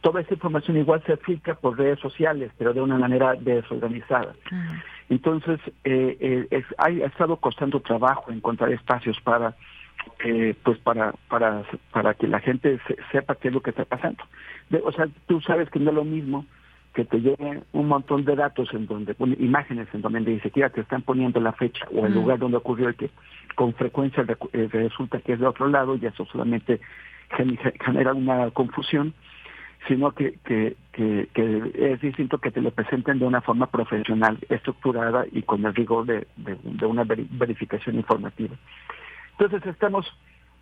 Toda 0.00 0.20
esa 0.20 0.34
información 0.34 0.76
igual 0.76 1.02
se 1.06 1.16
filtra 1.18 1.54
por 1.54 1.78
redes 1.78 2.00
sociales, 2.00 2.50
pero 2.58 2.74
de 2.74 2.80
una 2.80 2.98
manera 2.98 3.34
desorganizada. 3.34 4.34
Entonces, 5.08 5.60
eh, 5.84 6.46
eh 6.50 6.64
ha, 6.78 6.90
estado 6.90 7.36
costando 7.36 7.80
trabajo 7.80 8.32
encontrar 8.32 8.72
espacios 8.72 9.20
para 9.20 9.54
eh, 10.24 10.54
pues 10.62 10.78
para 10.78 11.14
para 11.28 11.64
para 11.92 12.14
que 12.14 12.26
la 12.26 12.40
gente 12.40 12.78
sepa 13.12 13.34
qué 13.36 13.48
es 13.48 13.54
lo 13.54 13.62
que 13.62 13.70
está 13.70 13.84
pasando. 13.84 14.24
o 14.84 14.92
sea, 14.92 15.08
tú 15.26 15.40
sabes 15.40 15.70
que 15.70 15.78
no 15.78 15.90
es 15.90 15.96
lo 15.96 16.04
mismo 16.04 16.46
que 16.94 17.04
te 17.04 17.18
lleguen 17.18 17.64
un 17.72 17.88
montón 17.88 18.24
de 18.24 18.36
datos 18.36 18.72
en 18.72 18.86
donde 18.86 19.16
imágenes 19.38 19.88
en 19.92 20.00
donde 20.00 20.20
ni 20.20 20.40
siquiera 20.40 20.70
te 20.70 20.80
están 20.80 21.02
poniendo 21.02 21.40
la 21.40 21.52
fecha 21.52 21.86
o 21.92 22.06
el 22.06 22.12
mm. 22.12 22.14
lugar 22.14 22.38
donde 22.38 22.56
ocurrió 22.56 22.88
el 22.88 22.94
que 22.94 23.10
con 23.56 23.74
frecuencia 23.74 24.24
eh, 24.52 24.68
resulta 24.70 25.20
que 25.20 25.34
es 25.34 25.40
de 25.40 25.46
otro 25.46 25.68
lado 25.68 25.96
y 25.96 26.06
eso 26.06 26.24
solamente 26.26 26.80
genera 27.84 28.14
una 28.14 28.50
confusión 28.50 29.12
sino 29.86 30.12
que, 30.12 30.38
que, 30.44 30.76
que, 30.92 31.28
es 31.74 32.00
distinto 32.00 32.38
que 32.38 32.50
te 32.50 32.60
lo 32.60 32.70
presenten 32.70 33.18
de 33.18 33.26
una 33.26 33.40
forma 33.40 33.66
profesional, 33.66 34.38
estructurada 34.48 35.26
y 35.30 35.42
con 35.42 35.64
el 35.64 35.74
rigor 35.74 36.06
de, 36.06 36.26
de, 36.36 36.86
una 36.86 37.04
verificación 37.04 37.96
informativa. 37.96 38.56
Entonces 39.32 39.66
estamos 39.66 40.06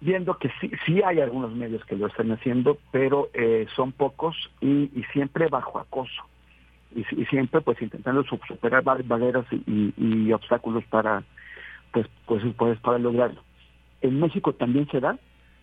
viendo 0.00 0.36
que 0.38 0.50
sí, 0.60 0.70
sí 0.84 1.00
hay 1.02 1.20
algunos 1.20 1.54
medios 1.54 1.84
que 1.84 1.96
lo 1.96 2.08
están 2.08 2.32
haciendo, 2.32 2.78
pero 2.90 3.28
eh, 3.34 3.66
son 3.76 3.92
pocos 3.92 4.36
y, 4.60 4.88
siempre 5.12 5.48
bajo 5.48 5.78
acoso. 5.78 6.24
Y, 6.94 7.04
siempre 7.26 7.60
pues 7.60 7.80
intentando 7.80 8.22
superar 8.24 8.82
barreras 8.82 9.46
y, 9.50 10.32
obstáculos 10.32 10.84
para 10.84 11.22
pues 11.92 12.06
pues, 12.26 12.42
pues 12.56 12.78
para 12.80 12.98
lograrlo. 12.98 13.42
En 14.00 14.18
México 14.18 14.52
también 14.54 14.88
se 14.90 15.00
da, 15.00 15.16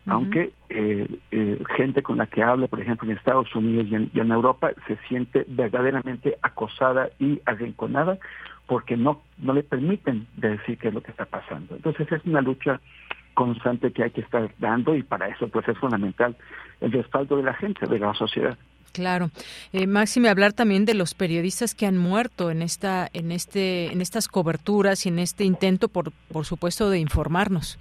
aunque 0.06 0.52
eh, 0.70 1.08
eh, 1.32 1.64
gente 1.76 2.02
con 2.02 2.18
la 2.18 2.28
que 2.28 2.42
habla, 2.42 2.68
por 2.68 2.80
ejemplo, 2.80 3.10
en 3.10 3.18
Estados 3.18 3.54
Unidos 3.56 3.88
y 3.90 3.96
en, 3.96 4.12
y 4.14 4.20
en, 4.20 4.32
Europa, 4.32 4.72
se 4.88 4.98
siente 5.08 5.46
verdaderamente 5.48 6.38
acosada 6.42 7.10
y 7.20 7.42
arrinconada 7.46 8.18
porque 8.66 8.98
no, 8.98 9.22
no 9.38 9.54
le 9.54 9.64
permiten 9.64 10.28
decir 10.38 10.78
qué 10.78 10.90
es 10.90 10.94
lo 10.94 11.02
que 11.02 11.12
está 11.12 11.26
pasando. 11.26 11.76
Entonces 11.76 12.12
es 12.12 12.24
una 12.26 12.42
lucha 12.42 12.80
constante 13.34 13.92
que 13.92 14.04
hay 14.04 14.12
que 14.12 14.22
estar 14.22 14.52
dando 14.60 14.96
y 14.96 15.04
para 15.04 15.28
eso 15.28 15.48
pues 15.48 15.68
es 15.68 15.78
fundamental 15.78 16.36
el 16.82 16.92
respaldo 16.92 17.38
de 17.38 17.44
la 17.44 17.54
gente, 17.54 17.86
de 17.88 18.00
la 18.00 18.14
sociedad. 18.14 18.58
Claro, 18.92 19.30
eh, 19.72 19.88
Máxime, 19.88 20.30
hablar 20.30 20.54
también 20.54 20.86
de 20.86 20.94
los 20.94 21.14
periodistas 21.14 21.76
que 21.76 21.86
han 21.86 21.98
muerto 21.98 22.52
en 22.52 22.62
esta, 22.62 23.08
en 23.14 23.32
este, 23.32 23.92
en 23.92 24.02
estas 24.02 24.28
coberturas 24.28 25.06
y 25.06 25.10
en 25.10 25.20
este 25.20 25.44
intento, 25.44 25.90
por, 25.90 26.12
por 26.32 26.46
supuesto, 26.46 26.90
de 26.90 27.00
informarnos. 27.00 27.78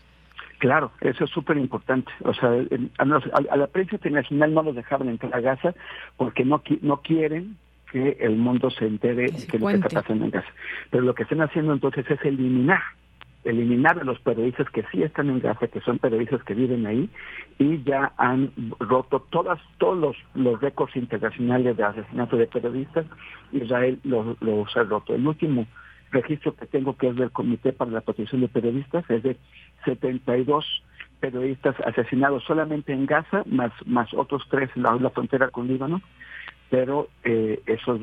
Claro, 0.59 0.91
eso 1.01 1.25
es 1.25 1.31
súper 1.31 1.57
importante. 1.57 2.11
O 2.25 2.35
sea, 2.35 2.51
a, 2.99 3.57
la 3.57 3.67
prensa 3.69 3.97
internacional 3.97 4.53
no 4.53 4.63
los 4.63 4.75
dejaban 4.75 5.09
entrar 5.09 5.35
a 5.35 5.41
Gaza 5.41 5.75
porque 6.17 6.45
no 6.45 6.63
no 6.83 7.01
quieren 7.03 7.57
que 7.93 8.17
el 8.21 8.37
mundo 8.37 8.69
se 8.71 8.87
entere 8.87 9.31
de 9.31 9.59
lo 9.59 9.67
que 9.67 9.75
está 9.75 9.89
pasando 9.89 10.25
en 10.25 10.31
Gaza. 10.33 10.49
Pero 10.91 11.05
lo 11.05 11.15
que 11.15 11.23
están 11.23 11.41
haciendo 11.43 11.73
entonces 11.73 12.11
es 12.11 12.23
eliminar 12.25 12.83
eliminar 13.45 13.99
a 13.99 14.05
los 14.05 14.19
periodistas 14.21 14.69
que 14.71 14.85
sí 14.91 15.03
están 15.03 15.31
en 15.31 15.41
Gaza, 15.41 15.69
que 15.69 15.81
son 15.81 15.99
periodistas 15.99 16.43
que 16.43 16.55
viven 16.55 16.87
ahí, 16.87 17.09
y 17.59 17.83
ya 17.85 18.13
han 18.19 18.53
roto 18.79 19.27
todas, 19.31 19.59
todos 19.79 20.17
los, 20.35 20.61
récords 20.61 20.95
internacionales 20.97 21.77
de 21.77 21.85
asesinato 21.85 22.37
de 22.37 22.47
periodistas. 22.47 23.07
Israel 23.53 23.99
los, 24.05 24.41
los 24.43 24.77
ha 24.77 24.83
roto. 24.83 25.15
El 25.15 25.27
último 25.27 25.67
registro 26.11 26.55
que 26.55 26.67
tengo, 26.67 26.97
que 26.97 27.09
es 27.09 27.17
del 27.17 27.31
Comité 27.31 27.73
para 27.73 27.91
la 27.91 28.01
Protección 28.01 28.41
de 28.41 28.49
Periodistas, 28.49 29.09
es 29.11 29.23
de 29.23 29.37
72 29.85 30.65
periodistas 31.21 31.75
asesinados 31.81 32.45
solamente 32.45 32.93
en 32.93 33.07
Gaza, 33.07 33.43
más, 33.47 33.73
más 33.87 34.13
otros 34.15 34.43
tres 34.51 34.71
en 34.77 34.85
la, 34.85 35.11
frontera 35.11 35.49
con 35.49 35.67
Líbano, 35.67 36.01
pero 36.71 37.09
eh, 37.25 37.61
eso 37.67 37.97
es 37.97 38.03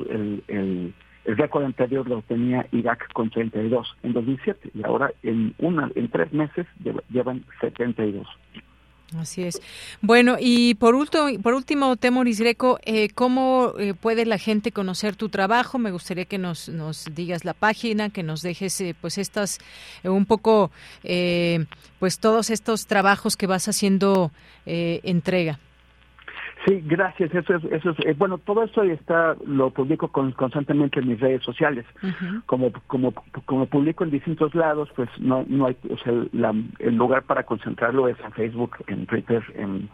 el 0.50 0.94
el 1.26 1.38
récord 1.38 1.64
anterior 1.64 2.08
lo 2.08 2.22
tenía 2.22 2.68
Irak 2.72 3.12
con 3.14 3.30
32 3.30 3.98
en 4.04 4.14
2007 4.14 4.72
y 4.76 4.84
ahora 4.84 5.12
en 5.24 5.56
una 5.58 5.90
en 5.96 6.08
tres 6.10 6.32
meses 6.32 6.68
llevan 7.10 7.44
72. 7.62 8.28
Así 9.20 9.44
es. 9.44 9.62
Bueno, 10.02 10.38
y 10.40 10.76
por 10.76 10.96
último, 10.96 11.28
por 11.42 11.54
último 11.54 11.96
Temoris 11.96 12.40
Greco, 12.40 12.80
eh, 12.84 13.10
¿cómo 13.10 13.74
eh, 13.80 13.94
puede 13.94 14.26
la 14.26 14.38
gente 14.38 14.72
conocer 14.72 15.16
tu 15.16 15.30
trabajo? 15.30 15.78
Me 15.78 15.92
gustaría 15.92 16.26
que 16.26 16.38
nos, 16.38 16.70
nos 16.70 17.06
digas 17.14 17.46
la 17.46 17.54
página, 17.54 18.10
que 18.10 18.24
nos 18.24 18.42
dejes 18.42 18.80
eh, 18.82 18.96
pues 19.00 19.18
estas, 19.18 19.60
un 20.04 20.26
poco, 20.26 20.72
pues 22.00 22.20
todos 22.20 22.50
estos 22.50 22.88
trabajos 22.88 23.38
que 23.38 23.48
vas 23.48 23.68
haciendo 23.68 24.32
entrega. 24.66 25.60
Sí, 26.66 26.82
gracias. 26.84 27.34
Eso 27.34 27.56
es, 27.56 27.64
eso 27.66 27.92
es, 27.92 28.00
eh, 28.06 28.16
bueno, 28.18 28.40
todo 28.40 28.64
esto 28.64 28.82
está, 28.84 29.36
lo 29.46 29.70
publico 29.70 30.08
constantemente 30.08 31.00
en 31.00 31.10
mis 31.10 31.20
redes 31.20 31.44
sociales. 31.44 31.86
Como, 32.48 32.72
como, 32.88 33.14
como 33.46 33.66
publico 33.68 34.04
en 34.04 34.12
distintos 34.12 34.56
lados, 34.56 34.90
pues 34.96 35.10
no, 35.20 35.46
no 35.48 35.68
hay, 35.68 35.78
o 35.90 35.98
sea, 35.98 36.14
el 36.80 36.96
lugar 36.96 37.24
para 37.24 37.44
concentrarlo 37.44 38.08
es 38.08 38.18
en 38.20 38.32
Facebook, 38.32 38.78
en 38.88 39.06
Twitter, 39.06 39.44
en, 39.56 39.90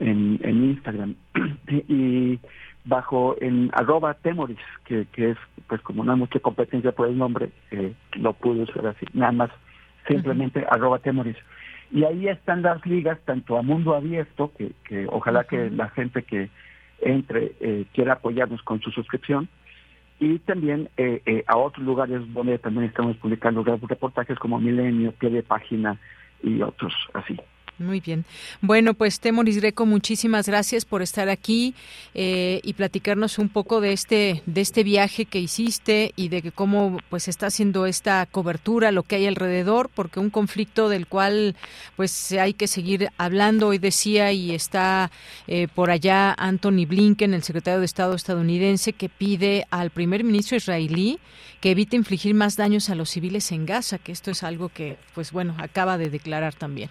en, 0.00 0.40
en 0.42 0.64
Instagram. 0.64 1.14
y 1.68 2.38
bajo 2.86 3.36
en 3.40 3.70
arroba 3.74 4.14
temoris, 4.14 4.58
que, 4.86 5.06
que 5.12 5.32
es, 5.32 5.38
pues 5.66 5.82
como 5.82 6.04
no 6.04 6.12
hay 6.12 6.18
mucha 6.18 6.40
competencia 6.40 6.92
por 6.92 7.08
el 7.08 7.18
nombre, 7.18 7.50
eh, 7.70 7.92
lo 8.12 8.32
pude 8.32 8.62
usar 8.62 8.86
así, 8.86 9.04
nada 9.12 9.32
más, 9.32 9.50
simplemente 10.06 10.64
arroba 10.70 10.98
temoris 11.00 11.36
y 11.90 12.04
ahí 12.04 12.28
están 12.28 12.62
las 12.62 12.84
ligas 12.86 13.18
tanto 13.24 13.56
a 13.56 13.62
mundo 13.62 13.94
abierto, 13.94 14.52
que, 14.56 14.72
que 14.84 15.06
ojalá 15.08 15.44
que 15.44 15.70
la 15.70 15.88
gente 15.90 16.22
que 16.22 16.50
entre 17.00 17.52
eh, 17.60 17.84
quiera 17.92 18.14
apoyarnos 18.14 18.62
con 18.62 18.80
su 18.80 18.90
suscripción, 18.90 19.48
y 20.20 20.38
también 20.40 20.88
eh, 20.96 21.22
eh, 21.26 21.44
a 21.46 21.56
otros 21.56 21.86
lugares 21.86 22.20
donde 22.32 22.58
también 22.58 22.86
estamos 22.86 23.16
publicando 23.18 23.62
reportajes 23.62 24.38
como 24.38 24.58
Milenio, 24.58 25.12
Pie 25.12 25.30
de 25.30 25.42
Página 25.42 25.98
y 26.42 26.60
otros 26.62 26.92
así. 27.14 27.36
Muy 27.78 28.00
bien. 28.00 28.24
Bueno, 28.60 28.94
pues 28.94 29.20
Temoris 29.20 29.58
Greco, 29.58 29.86
muchísimas 29.86 30.48
gracias 30.48 30.84
por 30.84 31.00
estar 31.00 31.28
aquí 31.28 31.74
eh, 32.12 32.60
y 32.64 32.72
platicarnos 32.72 33.38
un 33.38 33.48
poco 33.48 33.80
de 33.80 33.92
este 33.92 34.42
de 34.46 34.60
este 34.60 34.82
viaje 34.82 35.26
que 35.26 35.38
hiciste 35.38 36.12
y 36.16 36.28
de 36.28 36.42
que 36.42 36.50
cómo 36.50 36.98
pues 37.08 37.28
está 37.28 37.46
haciendo 37.46 37.86
esta 37.86 38.26
cobertura, 38.26 38.90
lo 38.90 39.04
que 39.04 39.14
hay 39.14 39.26
alrededor, 39.28 39.90
porque 39.94 40.18
un 40.18 40.30
conflicto 40.30 40.88
del 40.88 41.06
cual 41.06 41.54
pues 41.94 42.32
hay 42.32 42.52
que 42.52 42.66
seguir 42.66 43.10
hablando. 43.16 43.68
Hoy 43.68 43.78
decía 43.78 44.32
y 44.32 44.52
está 44.52 45.12
eh, 45.46 45.68
por 45.72 45.92
allá 45.92 46.34
Anthony 46.36 46.84
Blinken, 46.84 47.32
el 47.32 47.44
secretario 47.44 47.78
de 47.78 47.86
Estado 47.86 48.14
estadounidense, 48.16 48.92
que 48.92 49.08
pide 49.08 49.66
al 49.70 49.90
primer 49.90 50.24
ministro 50.24 50.56
israelí 50.56 51.20
que 51.60 51.70
evite 51.70 51.96
infligir 51.96 52.34
más 52.34 52.56
daños 52.56 52.90
a 52.90 52.94
los 52.94 53.10
civiles 53.10 53.52
en 53.52 53.66
Gaza, 53.66 53.98
que 53.98 54.12
esto 54.12 54.30
es 54.30 54.42
algo 54.42 54.68
que 54.68 54.96
pues 55.14 55.32
bueno 55.32 55.54
acaba 55.58 55.98
de 55.98 56.10
declarar 56.10 56.54
también. 56.54 56.90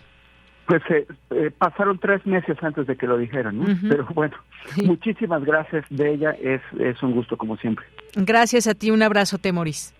Pues 0.68 0.82
eh, 0.89 1.07
eh, 1.32 1.51
pasaron 1.57 1.97
tres 1.97 2.26
meses 2.26 2.57
antes 2.61 2.86
de 2.88 2.97
que 2.97 3.07
lo 3.07 3.18
dijeran, 3.18 3.57
¿no? 3.57 3.65
Pero 3.88 4.05
bueno, 4.13 4.36
muchísimas 4.84 5.43
gracias 5.45 5.86
de 5.89 6.13
ella, 6.13 6.32
es, 6.32 6.61
es 6.78 7.01
un 7.01 7.13
gusto 7.13 7.38
como 7.38 7.55
siempre. 7.55 7.86
Gracias 8.15 8.68
a 8.68 8.74
ti, 8.74 8.91
un 8.91 9.01
abrazo, 9.01 9.38
Temoris. 9.38 9.93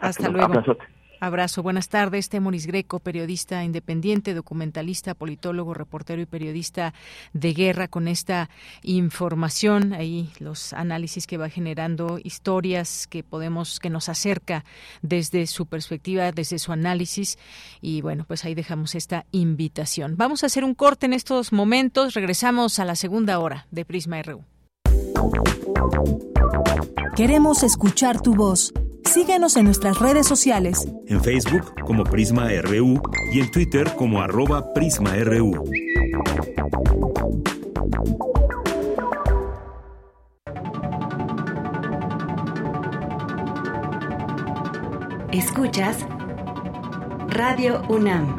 Hasta, 0.00 0.08
Hasta 0.08 0.28
luego. 0.30 0.46
Abrazote. 0.46 0.93
Abrazo, 1.24 1.62
buenas 1.62 1.88
tardes. 1.88 2.28
Temoris 2.28 2.66
Greco, 2.66 3.00
periodista 3.00 3.64
independiente, 3.64 4.34
documentalista, 4.34 5.14
politólogo, 5.14 5.72
reportero 5.72 6.20
y 6.20 6.26
periodista 6.26 6.92
de 7.32 7.54
guerra 7.54 7.88
con 7.88 8.08
esta 8.08 8.50
información, 8.82 9.94
ahí 9.94 10.30
los 10.38 10.74
análisis 10.74 11.26
que 11.26 11.38
va 11.38 11.48
generando, 11.48 12.18
historias 12.22 13.06
que 13.06 13.22
podemos, 13.22 13.80
que 13.80 13.88
nos 13.88 14.10
acerca 14.10 14.66
desde 15.00 15.46
su 15.46 15.64
perspectiva, 15.64 16.30
desde 16.30 16.58
su 16.58 16.72
análisis. 16.72 17.38
Y 17.80 18.02
bueno, 18.02 18.26
pues 18.28 18.44
ahí 18.44 18.54
dejamos 18.54 18.94
esta 18.94 19.24
invitación. 19.32 20.18
Vamos 20.18 20.42
a 20.42 20.46
hacer 20.46 20.62
un 20.62 20.74
corte 20.74 21.06
en 21.06 21.14
estos 21.14 21.54
momentos. 21.54 22.12
Regresamos 22.12 22.78
a 22.78 22.84
la 22.84 22.96
segunda 22.96 23.38
hora 23.38 23.66
de 23.70 23.86
Prisma 23.86 24.22
RU. 24.22 24.44
Queremos 27.16 27.62
escuchar 27.62 28.20
tu 28.20 28.34
voz. 28.34 28.72
Síguenos 29.04 29.56
en 29.56 29.66
nuestras 29.66 30.00
redes 30.00 30.26
sociales. 30.26 30.88
En 31.06 31.22
Facebook 31.22 31.74
como 31.84 32.02
Prisma 32.02 32.48
RU 32.62 33.00
y 33.32 33.40
en 33.40 33.50
Twitter 33.50 33.94
como 33.96 34.20
arroba 34.20 34.72
PrismaRU. 34.74 35.64
Escuchas 45.30 45.98
Radio 47.28 47.82
UNAM 47.88 48.36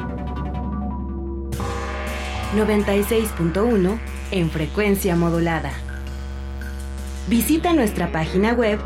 96.1 2.56 3.98
en 4.30 4.50
frecuencia 4.50 5.16
modulada. 5.16 5.72
Visita 7.28 7.72
nuestra 7.72 8.12
página 8.12 8.52
web 8.52 8.78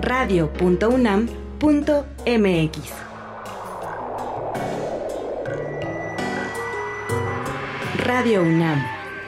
radio.unam.mx. 0.00 1.28
Radio 7.98 8.42
UNAM, 8.42 8.82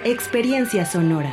Experiencia 0.05 0.87
Sonora. 0.87 1.31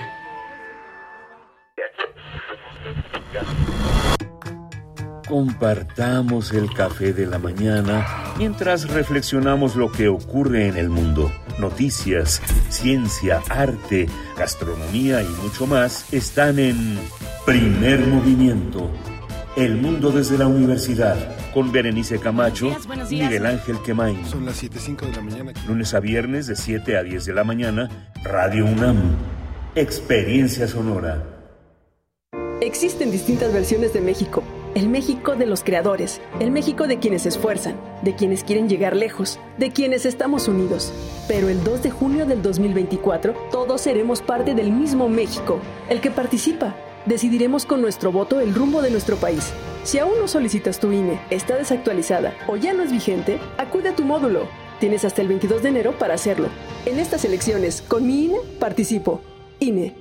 Compartamos 5.26 6.52
el 6.52 6.74
café 6.74 7.14
de 7.14 7.28
la 7.28 7.40
mañana 7.40 8.06
mientras 8.38 8.90
reflexionamos 8.90 9.78
lo 9.78 9.90
que 9.90 10.10
ocurre 10.10 10.68
en 10.68 10.76
el 10.76 10.90
mundo. 10.90 11.32
Noticias, 11.60 12.42
ciencia, 12.68 13.42
arte, 13.48 14.10
gastronomía 14.38 15.24
y 15.24 15.30
mucho 15.42 15.66
más 15.66 16.14
están 16.14 16.60
en 16.60 17.00
Primer 17.46 18.02
Movimiento. 18.02 18.92
El 19.56 19.76
mundo 19.78 20.12
desde 20.12 20.38
la 20.38 20.46
universidad 20.46 21.18
con 21.56 21.72
Berenice 21.72 22.20
Camacho 22.20 22.68
y 23.10 23.16
Miguel 23.16 23.48
Ángel 23.48 23.82
Quemain. 23.84 24.24
Son 24.28 24.46
las 24.46 24.62
7.05 24.64 25.08
de 25.08 25.12
la 25.12 25.22
mañana. 25.24 25.54
Lunes 25.68 25.96
a 25.96 26.00
viernes 26.00 26.46
de 26.46 26.56
7 26.56 26.98
a 26.98 27.02
10 27.02 27.26
de 27.26 27.34
la 27.34 27.44
mañana, 27.44 28.14
Radio 28.24 28.68
UNAM. 28.68 29.16
Experiencia 29.74 30.68
sonora. 30.68 31.24
Existen 32.62 33.10
distintas 33.10 33.52
versiones 33.52 33.92
de 33.92 34.02
México. 34.02 34.44
El 34.76 34.88
México 34.88 35.36
de 35.36 35.48
los 35.48 35.64
creadores, 35.64 36.22
el 36.40 36.52
México 36.52 36.86
de 36.88 37.00
quienes 37.00 37.24
se 37.24 37.30
esfuerzan, 37.30 37.76
de 38.04 38.16
quienes 38.16 38.44
quieren 38.44 38.70
llegar 38.70 38.96
lejos, 38.96 39.40
de 39.58 39.72
quienes 39.72 40.06
estamos 40.06 40.48
unidos. 40.48 40.94
Pero 41.28 41.50
el 41.50 41.64
2 41.64 41.82
de 41.82 41.90
junio 41.90 42.28
del 42.28 42.44
2024, 42.44 43.34
todos 43.52 43.82
seremos 43.82 44.22
parte 44.22 44.54
del 44.54 44.72
mismo 44.72 45.10
México, 45.10 45.60
el 45.90 46.02
que 46.02 46.12
participa 46.12 46.76
decidiremos 47.06 47.66
con 47.66 47.82
nuestro 47.82 48.12
voto 48.12 48.40
el 48.40 48.54
rumbo 48.54 48.82
de 48.82 48.92
nuestro 48.92 49.18
país. 49.18 49.52
Si 49.84 50.00
aún 50.00 50.20
no 50.20 50.28
solicitas 50.28 50.80
tu 50.80 50.92
INE, 50.92 51.20
está 51.30 51.56
desactualizada 51.56 52.34
o 52.48 52.58
ya 52.58 52.74
no 52.74 52.84
es 52.84 52.92
vigente, 52.92 53.40
acude 53.58 53.90
a 53.90 53.96
tu 53.96 54.04
módulo. 54.04 54.48
Tienes 54.80 55.06
hasta 55.06 55.22
el 55.22 55.28
22 55.28 55.64
de 55.64 55.70
enero 55.70 55.98
para 55.98 56.16
hacerlo. 56.16 56.50
En 56.86 57.00
estas 57.00 57.26
elecciones, 57.26 57.82
con 57.82 58.06
mi 58.06 58.26
INE, 58.26 58.40
participo. 58.60 59.22
INE. 59.60 60.01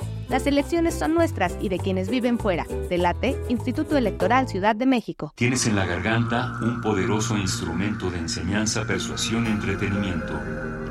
Las 0.31 0.47
elecciones 0.47 0.97
son 0.97 1.13
nuestras 1.13 1.57
y 1.59 1.67
de 1.67 1.77
quienes 1.77 2.09
viven 2.09 2.39
fuera. 2.39 2.65
Delate, 2.89 3.37
Instituto 3.49 3.97
Electoral 3.97 4.47
Ciudad 4.47 4.77
de 4.77 4.85
México. 4.85 5.33
Tienes 5.35 5.67
en 5.67 5.75
la 5.75 5.85
garganta 5.85 6.53
un 6.61 6.79
poderoso 6.79 7.37
instrumento 7.37 8.09
de 8.09 8.19
enseñanza, 8.19 8.85
persuasión 8.87 9.45
entretenimiento. 9.45 10.39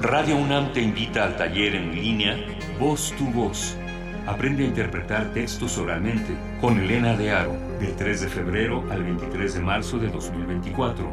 Radio 0.02 0.36
UNAM 0.36 0.74
te 0.74 0.82
invita 0.82 1.24
al 1.24 1.38
taller 1.38 1.74
en 1.74 1.94
línea 1.94 2.36
Voz 2.78 3.14
tu 3.16 3.24
Voz. 3.30 3.78
Aprende 4.26 4.64
a 4.64 4.66
interpretar 4.66 5.32
textos 5.32 5.78
oralmente 5.78 6.36
con 6.60 6.78
Elena 6.78 7.16
de 7.16 7.30
Aro, 7.30 7.56
del 7.80 7.96
3 7.96 8.20
de 8.20 8.28
febrero 8.28 8.84
al 8.90 9.02
23 9.02 9.54
de 9.54 9.60
marzo 9.60 9.96
de 9.96 10.08
2024. 10.08 11.10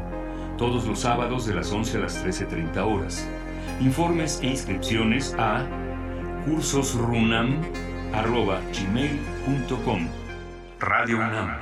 Todos 0.58 0.86
los 0.86 1.00
sábados 1.00 1.46
de 1.46 1.54
las 1.54 1.72
11 1.72 1.96
a 1.96 2.02
las 2.02 2.26
13.30 2.26 2.78
horas. 2.80 3.26
Informes 3.80 4.42
e 4.42 4.48
inscripciones 4.48 5.34
a 5.40 5.66
cursosrunam 6.46 7.62
arroba 8.18 8.62
gmail.com. 8.74 10.08
Radio 10.80 11.18
UNAM, 11.18 11.56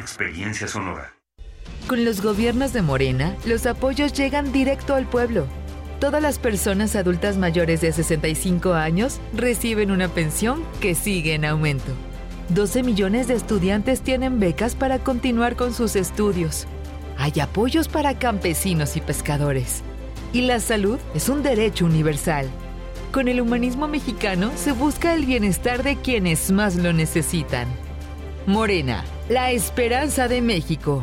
experiencia 0.00 0.66
sonora. 0.66 1.12
Con 1.86 2.04
los 2.04 2.20
gobiernos 2.20 2.72
de 2.72 2.82
Morena, 2.82 3.36
los 3.46 3.64
apoyos 3.66 4.12
llegan 4.12 4.52
directo 4.52 4.94
al 4.94 5.06
pueblo. 5.06 5.46
Todas 6.00 6.20
las 6.20 6.38
personas 6.38 6.96
adultas 6.96 7.36
mayores 7.36 7.80
de 7.80 7.92
65 7.92 8.72
años 8.72 9.20
reciben 9.34 9.90
una 9.90 10.08
pensión 10.08 10.64
que 10.80 10.94
sigue 10.94 11.34
en 11.34 11.44
aumento. 11.44 11.92
12 12.48 12.82
millones 12.82 13.28
de 13.28 13.34
estudiantes 13.34 14.00
tienen 14.00 14.40
becas 14.40 14.74
para 14.74 14.98
continuar 14.98 15.54
con 15.54 15.72
sus 15.72 15.94
estudios. 15.94 16.66
Hay 17.18 17.38
apoyos 17.38 17.86
para 17.88 18.18
campesinos 18.18 18.96
y 18.96 19.00
pescadores. 19.00 19.82
Y 20.32 20.42
la 20.42 20.58
salud 20.58 20.98
es 21.14 21.28
un 21.28 21.42
derecho 21.42 21.84
universal. 21.84 22.48
Con 23.12 23.26
el 23.26 23.40
humanismo 23.40 23.88
mexicano 23.88 24.52
se 24.54 24.70
busca 24.70 25.14
el 25.14 25.26
bienestar 25.26 25.82
de 25.82 25.96
quienes 25.96 26.52
más 26.52 26.76
lo 26.76 26.92
necesitan. 26.92 27.66
Morena, 28.46 29.04
la 29.28 29.50
esperanza 29.50 30.28
de 30.28 30.40
México. 30.40 31.02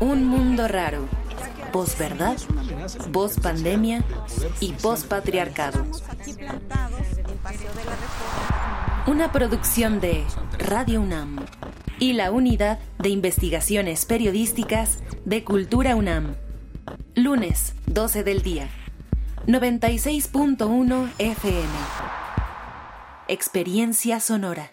Un 0.00 0.26
mundo 0.26 0.66
raro. 0.66 1.06
Posverdad 1.72 2.38
voz 3.10 3.38
pandemia 3.38 4.02
y 4.58 4.72
voz 4.82 5.04
patriarcado. 5.04 5.84
Una 9.06 9.30
producción 9.30 10.00
de 10.00 10.24
Radio 10.58 11.02
UNAM 11.02 11.44
y 11.98 12.14
la 12.14 12.30
Unidad 12.30 12.78
de 12.98 13.10
Investigaciones 13.10 14.06
Periodísticas 14.06 14.98
de 15.26 15.44
Cultura 15.44 15.94
UNAM. 15.96 16.34
Lunes, 17.14 17.74
12 17.86 18.24
del 18.24 18.42
día. 18.42 18.68
96.1 19.46 21.10
FM. 21.18 21.68
Experiencia 23.28 24.18
sonora. 24.20 24.72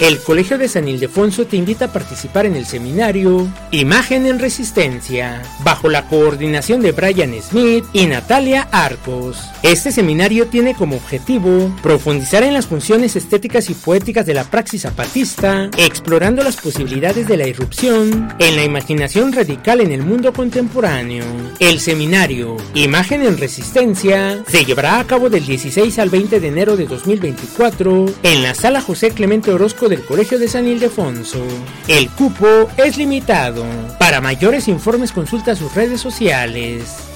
El 0.00 0.18
Colegio 0.20 0.56
de 0.56 0.66
San 0.66 0.88
Ildefonso 0.88 1.46
te 1.46 1.58
invita 1.58 1.84
a 1.84 1.92
participar 1.92 2.46
en 2.46 2.56
el 2.56 2.64
seminario 2.64 3.46
Imagen 3.70 4.24
en 4.24 4.38
Resistencia, 4.38 5.42
bajo 5.62 5.90
la 5.90 6.08
coordinación 6.08 6.80
de 6.80 6.92
Brian 6.92 7.34
Smith 7.42 7.84
y 7.92 8.06
Natalia 8.06 8.66
Arcos. 8.72 9.36
Este 9.62 9.92
seminario 9.92 10.46
tiene 10.46 10.74
como 10.74 10.96
objetivo 10.96 11.70
profundizar 11.82 12.42
en 12.44 12.54
las 12.54 12.66
funciones 12.66 13.14
estéticas 13.14 13.68
y 13.68 13.74
poéticas 13.74 14.24
de 14.24 14.32
la 14.32 14.44
praxis 14.44 14.82
zapatista, 14.82 15.68
explorando 15.76 16.42
las 16.42 16.56
posibilidades 16.56 17.28
de 17.28 17.36
la 17.36 17.46
irrupción 17.46 18.34
en 18.38 18.56
la 18.56 18.64
imaginación 18.64 19.34
radical 19.34 19.82
en 19.82 19.92
el 19.92 20.02
mundo 20.02 20.32
contemporáneo. 20.32 21.26
El 21.58 21.78
seminario 21.78 22.56
Imagen 22.72 23.20
en 23.20 23.36
Resistencia 23.36 24.42
se 24.48 24.64
llevará 24.64 24.98
a 24.98 25.06
cabo 25.06 25.28
del 25.28 25.44
16 25.44 25.98
al 25.98 26.08
20 26.08 26.40
de 26.40 26.48
enero 26.48 26.78
de 26.78 26.86
2024 26.86 28.06
en 28.22 28.42
la 28.42 28.54
sala 28.54 28.80
José 28.80 29.10
Clemente 29.10 29.52
Orozco 29.52 29.89
del 29.90 30.04
Colegio 30.04 30.38
de 30.38 30.48
San 30.48 30.66
Ildefonso. 30.66 31.44
El 31.88 32.08
cupo 32.10 32.46
es 32.76 32.96
limitado. 32.96 33.64
Para 33.98 34.20
mayores 34.20 34.68
informes 34.68 35.12
consulta 35.12 35.54
sus 35.56 35.74
redes 35.74 36.00
sociales. 36.00 37.10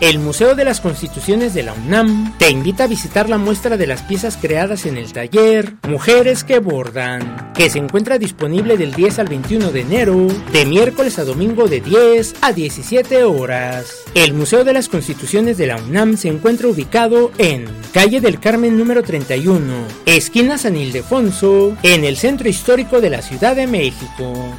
El 0.00 0.20
Museo 0.20 0.54
de 0.54 0.64
las 0.64 0.80
Constituciones 0.80 1.54
de 1.54 1.64
la 1.64 1.72
UNAM 1.72 2.32
te 2.38 2.50
invita 2.50 2.84
a 2.84 2.86
visitar 2.86 3.28
la 3.28 3.36
muestra 3.36 3.76
de 3.76 3.88
las 3.88 4.02
piezas 4.02 4.36
creadas 4.36 4.86
en 4.86 4.96
el 4.96 5.12
taller 5.12 5.74
Mujeres 5.88 6.44
que 6.44 6.60
Bordan, 6.60 7.52
que 7.52 7.68
se 7.68 7.80
encuentra 7.80 8.16
disponible 8.16 8.76
del 8.76 8.94
10 8.94 9.18
al 9.18 9.28
21 9.28 9.72
de 9.72 9.80
enero, 9.80 10.28
de 10.52 10.66
miércoles 10.66 11.18
a 11.18 11.24
domingo 11.24 11.66
de 11.66 11.80
10 11.80 12.36
a 12.42 12.52
17 12.52 13.24
horas. 13.24 14.04
El 14.14 14.34
Museo 14.34 14.62
de 14.62 14.72
las 14.72 14.88
Constituciones 14.88 15.58
de 15.58 15.66
la 15.66 15.78
UNAM 15.78 16.16
se 16.16 16.28
encuentra 16.28 16.68
ubicado 16.68 17.32
en 17.36 17.66
Calle 17.92 18.20
del 18.20 18.38
Carmen 18.38 18.78
número 18.78 19.02
31, 19.02 19.60
esquina 20.06 20.58
San 20.58 20.76
Ildefonso, 20.76 21.76
en 21.82 22.04
el 22.04 22.16
centro 22.16 22.48
histórico 22.48 23.00
de 23.00 23.10
la 23.10 23.20
Ciudad 23.20 23.56
de 23.56 23.66
México. 23.66 24.54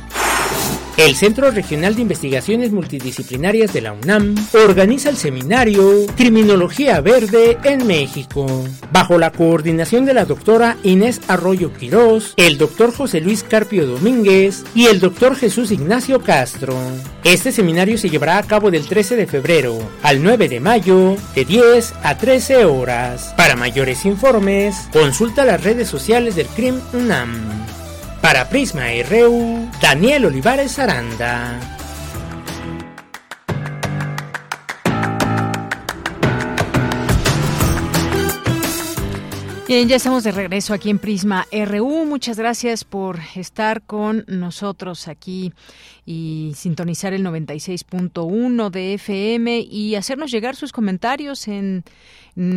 El 1.00 1.16
Centro 1.16 1.50
Regional 1.50 1.96
de 1.96 2.02
Investigaciones 2.02 2.74
Multidisciplinarias 2.74 3.72
de 3.72 3.80
la 3.80 3.94
UNAM 3.94 4.36
organiza 4.54 5.10
el 5.10 5.16
seminario 5.16 6.06
Criminología 6.18 7.00
Verde 7.00 7.58
en 7.64 7.88
México, 7.88 8.46
bajo 8.92 9.18
la 9.18 9.32
coordinación 9.32 10.04
de 10.04 10.14
la 10.14 10.26
doctora 10.26 10.76
Inés 10.84 11.22
Arroyo 11.30 11.72
Quirós, 11.72 12.34
el 12.36 12.58
doctor 12.58 12.94
José 12.94 13.22
Luis 13.22 13.44
Carpio 13.44 13.88
Domínguez 13.88 14.66
y 14.76 14.88
el 14.88 15.00
doctor 15.00 15.38
Jesús 15.38 15.72
Ignacio 15.72 16.20
Castro. 16.22 16.76
Este 17.24 17.54
seminario 17.54 17.98
se 17.98 18.10
llevará 18.10 18.38
a 18.38 18.44
cabo 18.44 18.70
del 18.70 18.86
13 18.86 19.16
de 19.16 19.26
febrero 19.26 19.80
al 20.04 20.22
9 20.22 20.50
de 20.50 20.60
mayo, 20.60 21.16
de 21.34 21.46
10 21.46 21.94
a 22.04 22.18
13 22.18 22.66
horas. 22.66 23.34
Para 23.38 23.56
mayores 23.56 24.04
informes, 24.04 24.76
consulta 24.92 25.46
las 25.46 25.64
redes 25.64 25.88
sociales 25.88 26.36
del 26.36 26.48
CRIM 26.48 26.76
UNAM. 26.92 27.59
Para 28.22 28.50
Prisma 28.50 28.84
RU, 29.10 29.70
Daniel 29.82 30.26
Olivares 30.26 30.78
Aranda. 30.78 31.58
Bien, 39.70 39.88
ya 39.88 39.98
estamos 39.98 40.24
de 40.24 40.32
regreso 40.32 40.74
aquí 40.74 40.90
en 40.90 40.98
Prisma 40.98 41.46
RU. 41.52 42.04
Muchas 42.06 42.40
gracias 42.40 42.84
por 42.84 43.20
estar 43.36 43.84
con 43.84 44.26
nosotros 44.28 45.08
aquí 45.08 45.54
y 46.08 46.54
sintonizar 46.56 47.14
el 47.14 47.24
96.1 47.24 48.70
de 48.72 48.96
FM 48.96 49.60
y 49.60 49.94
hacernos 49.94 50.32
llegar 50.32 50.56
sus 50.56 50.72
comentarios 50.72 51.48
en 51.48 51.84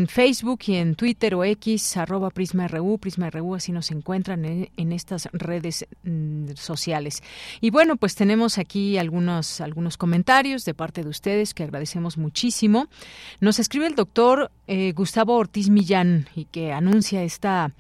Facebook 0.07 0.61
y 0.67 0.77
en 0.77 0.95
Twitter 0.95 1.35
o 1.35 1.45
X, 1.45 1.97
arroba 1.97 2.31
PrismaRU, 2.31 2.99
PrismaRU, 2.99 3.57
así 3.57 3.73
nos 3.73 3.91
encuentran 3.91 4.45
en, 4.45 4.93
estas 4.93 5.29
redes 5.33 5.87
mm, 6.05 6.51
sociales. 6.55 7.23
Y 7.61 7.71
bueno, 7.71 7.97
pues 7.97 8.15
tenemos 8.15 8.59
aquí 8.59 8.97
algunos, 8.97 9.61
algunos 9.61 9.97
comentarios 9.97 10.65
de 10.65 10.75
parte 10.75 11.03
de 11.03 11.09
ustedes 11.09 11.53
que 11.53 11.65
agradecemos 11.65 12.17
muchísimo. 12.17 12.87
Nos 13.41 13.59
escribe 13.59 13.89
el 13.89 13.97
doctor 13.97 14.53
eh, 14.69 14.93
Gustavo 14.93 15.35
Ortiz 15.35 15.69
Millán 15.69 16.29
y 16.37 16.45
que 16.45 16.73
anuncia 16.73 17.25
esta 17.25 17.73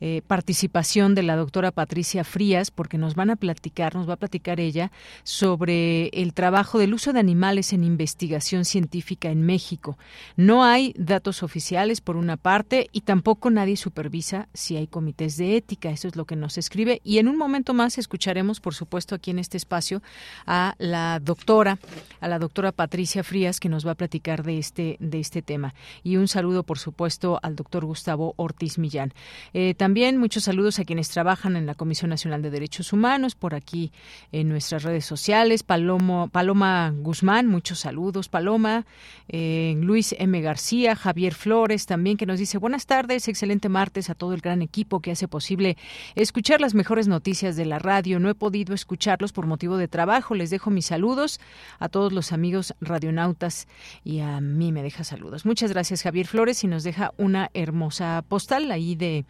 eh, 0.00 0.22
participación 0.26 1.14
de 1.14 1.22
la 1.22 1.36
doctora 1.36 1.70
Patricia 1.70 2.24
Frías, 2.24 2.72
porque 2.72 2.98
nos 2.98 3.14
van 3.14 3.30
a 3.30 3.36
platicar, 3.36 3.94
nos 3.94 4.08
va 4.08 4.14
a 4.14 4.18
platicar 4.18 4.58
ella 4.58 4.90
sobre 5.22 6.08
el 6.08 6.34
trabajo 6.34 6.80
del 6.80 6.94
uso 6.94 7.12
de 7.12 7.20
animales 7.20 7.72
en 7.72 7.84
investigación 7.84 8.64
científica 8.64 9.30
en 9.30 9.42
México. 9.42 9.96
No 10.36 10.64
hay 10.64 10.94
datos 10.98 11.43
oficiales, 11.44 12.00
por 12.00 12.16
una 12.16 12.36
parte, 12.36 12.88
y 12.92 13.02
tampoco 13.02 13.50
nadie 13.50 13.76
supervisa 13.76 14.48
si 14.54 14.76
hay 14.76 14.86
comités 14.86 15.36
de 15.36 15.56
ética. 15.56 15.90
Eso 15.90 16.08
es 16.08 16.16
lo 16.16 16.24
que 16.24 16.36
nos 16.36 16.58
escribe. 16.58 17.00
Y 17.04 17.18
en 17.18 17.28
un 17.28 17.36
momento 17.36 17.74
más 17.74 17.98
escucharemos, 17.98 18.60
por 18.60 18.74
supuesto, 18.74 19.14
aquí 19.14 19.30
en 19.30 19.38
este 19.38 19.56
espacio 19.56 20.02
a 20.46 20.74
la 20.78 21.20
doctora, 21.20 21.78
a 22.20 22.28
la 22.28 22.38
doctora 22.38 22.72
Patricia 22.72 23.22
Frías, 23.22 23.60
que 23.60 23.68
nos 23.68 23.86
va 23.86 23.92
a 23.92 23.94
platicar 23.96 24.42
de 24.42 24.58
este, 24.58 24.96
de 25.00 25.20
este 25.20 25.42
tema. 25.42 25.74
Y 26.02 26.16
un 26.16 26.28
saludo, 26.28 26.62
por 26.62 26.78
supuesto, 26.78 27.38
al 27.42 27.56
doctor 27.56 27.84
Gustavo 27.84 28.34
Ortiz 28.36 28.78
Millán. 28.78 29.12
Eh, 29.52 29.74
también 29.74 30.18
muchos 30.18 30.44
saludos 30.44 30.78
a 30.78 30.84
quienes 30.84 31.08
trabajan 31.08 31.56
en 31.56 31.66
la 31.66 31.74
Comisión 31.74 32.10
Nacional 32.10 32.42
de 32.42 32.50
Derechos 32.50 32.92
Humanos, 32.92 33.34
por 33.34 33.54
aquí 33.54 33.92
en 34.32 34.48
nuestras 34.48 34.82
redes 34.82 35.04
sociales. 35.04 35.62
Palomo, 35.62 36.28
Paloma 36.28 36.92
Guzmán, 36.96 37.46
muchos 37.46 37.80
saludos. 37.80 38.28
Paloma, 38.28 38.86
eh, 39.28 39.76
Luis 39.80 40.14
M. 40.18 40.40
García, 40.40 40.96
Javier 40.96 41.33
Flores 41.34 41.86
también, 41.86 42.16
que 42.16 42.26
nos 42.26 42.38
dice 42.38 42.58
buenas 42.58 42.86
tardes, 42.86 43.28
excelente 43.28 43.68
martes 43.68 44.10
a 44.10 44.14
todo 44.14 44.34
el 44.34 44.40
gran 44.40 44.62
equipo 44.62 45.00
que 45.00 45.10
hace 45.10 45.28
posible 45.28 45.76
escuchar 46.14 46.60
las 46.60 46.74
mejores 46.74 47.08
noticias 47.08 47.56
de 47.56 47.64
la 47.64 47.78
radio. 47.78 48.20
No 48.20 48.28
he 48.28 48.34
podido 48.34 48.74
escucharlos 48.74 49.32
por 49.32 49.46
motivo 49.46 49.76
de 49.76 49.88
trabajo. 49.88 50.34
Les 50.34 50.50
dejo 50.50 50.70
mis 50.70 50.86
saludos 50.86 51.40
a 51.78 51.88
todos 51.88 52.12
los 52.12 52.32
amigos 52.32 52.74
radionautas 52.80 53.68
y 54.04 54.20
a 54.20 54.40
mí 54.40 54.72
me 54.72 54.82
deja 54.82 55.04
saludos. 55.04 55.44
Muchas 55.44 55.72
gracias, 55.72 56.02
Javier 56.02 56.26
Flores, 56.26 56.64
y 56.64 56.66
nos 56.66 56.84
deja 56.84 57.12
una 57.16 57.50
hermosa 57.54 58.24
postal 58.28 58.70
ahí 58.70 58.94
de 58.94 59.24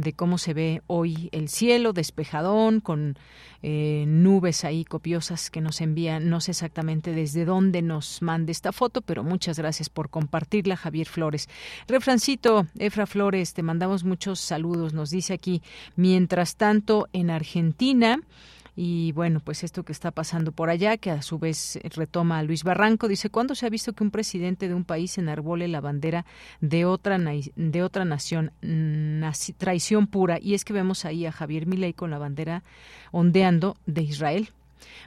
de 0.00 0.12
cómo 0.14 0.38
se 0.38 0.54
ve 0.54 0.82
hoy 0.86 1.28
el 1.32 1.48
cielo 1.48 1.92
despejadón 1.92 2.80
con 2.80 3.18
eh, 3.62 4.04
nubes 4.06 4.64
ahí 4.64 4.84
copiosas 4.84 5.50
que 5.50 5.60
nos 5.60 5.80
envían, 5.80 6.28
no 6.30 6.40
sé 6.40 6.52
exactamente 6.52 7.12
desde 7.12 7.44
dónde 7.44 7.82
nos 7.82 8.22
mande 8.22 8.52
esta 8.52 8.72
foto, 8.72 9.02
pero 9.02 9.22
muchas 9.22 9.58
gracias 9.58 9.88
por 9.88 10.10
compartirla, 10.10 10.76
Javier 10.76 11.06
Flores. 11.06 11.48
Refrancito, 11.86 12.66
Efra 12.78 13.06
Flores, 13.06 13.54
te 13.54 13.62
mandamos 13.62 14.04
muchos 14.04 14.40
saludos, 14.40 14.94
nos 14.94 15.10
dice 15.10 15.34
aquí, 15.34 15.62
mientras 15.96 16.56
tanto 16.56 17.08
en 17.12 17.30
Argentina, 17.30 18.20
y 18.82 19.12
bueno, 19.12 19.40
pues 19.40 19.62
esto 19.62 19.82
que 19.82 19.92
está 19.92 20.10
pasando 20.10 20.52
por 20.52 20.70
allá, 20.70 20.96
que 20.96 21.10
a 21.10 21.20
su 21.20 21.38
vez 21.38 21.78
retoma 21.94 22.38
a 22.38 22.42
Luis 22.42 22.64
Barranco, 22.64 23.08
dice, 23.08 23.28
¿cuándo 23.28 23.54
se 23.54 23.66
ha 23.66 23.68
visto 23.68 23.92
que 23.92 24.02
un 24.02 24.10
presidente 24.10 24.68
de 24.68 24.74
un 24.74 24.86
país 24.86 25.18
enarbole 25.18 25.68
la 25.68 25.82
bandera 25.82 26.24
de 26.62 26.86
otra, 26.86 27.18
de 27.18 27.82
otra 27.82 28.06
nación? 28.06 28.52
traición 29.58 30.06
pura. 30.06 30.38
Y 30.40 30.54
es 30.54 30.64
que 30.64 30.72
vemos 30.72 31.04
ahí 31.04 31.26
a 31.26 31.32
Javier 31.32 31.66
Milei 31.66 31.92
con 31.92 32.10
la 32.10 32.16
bandera 32.16 32.62
ondeando 33.12 33.76
de 33.84 34.00
Israel 34.00 34.48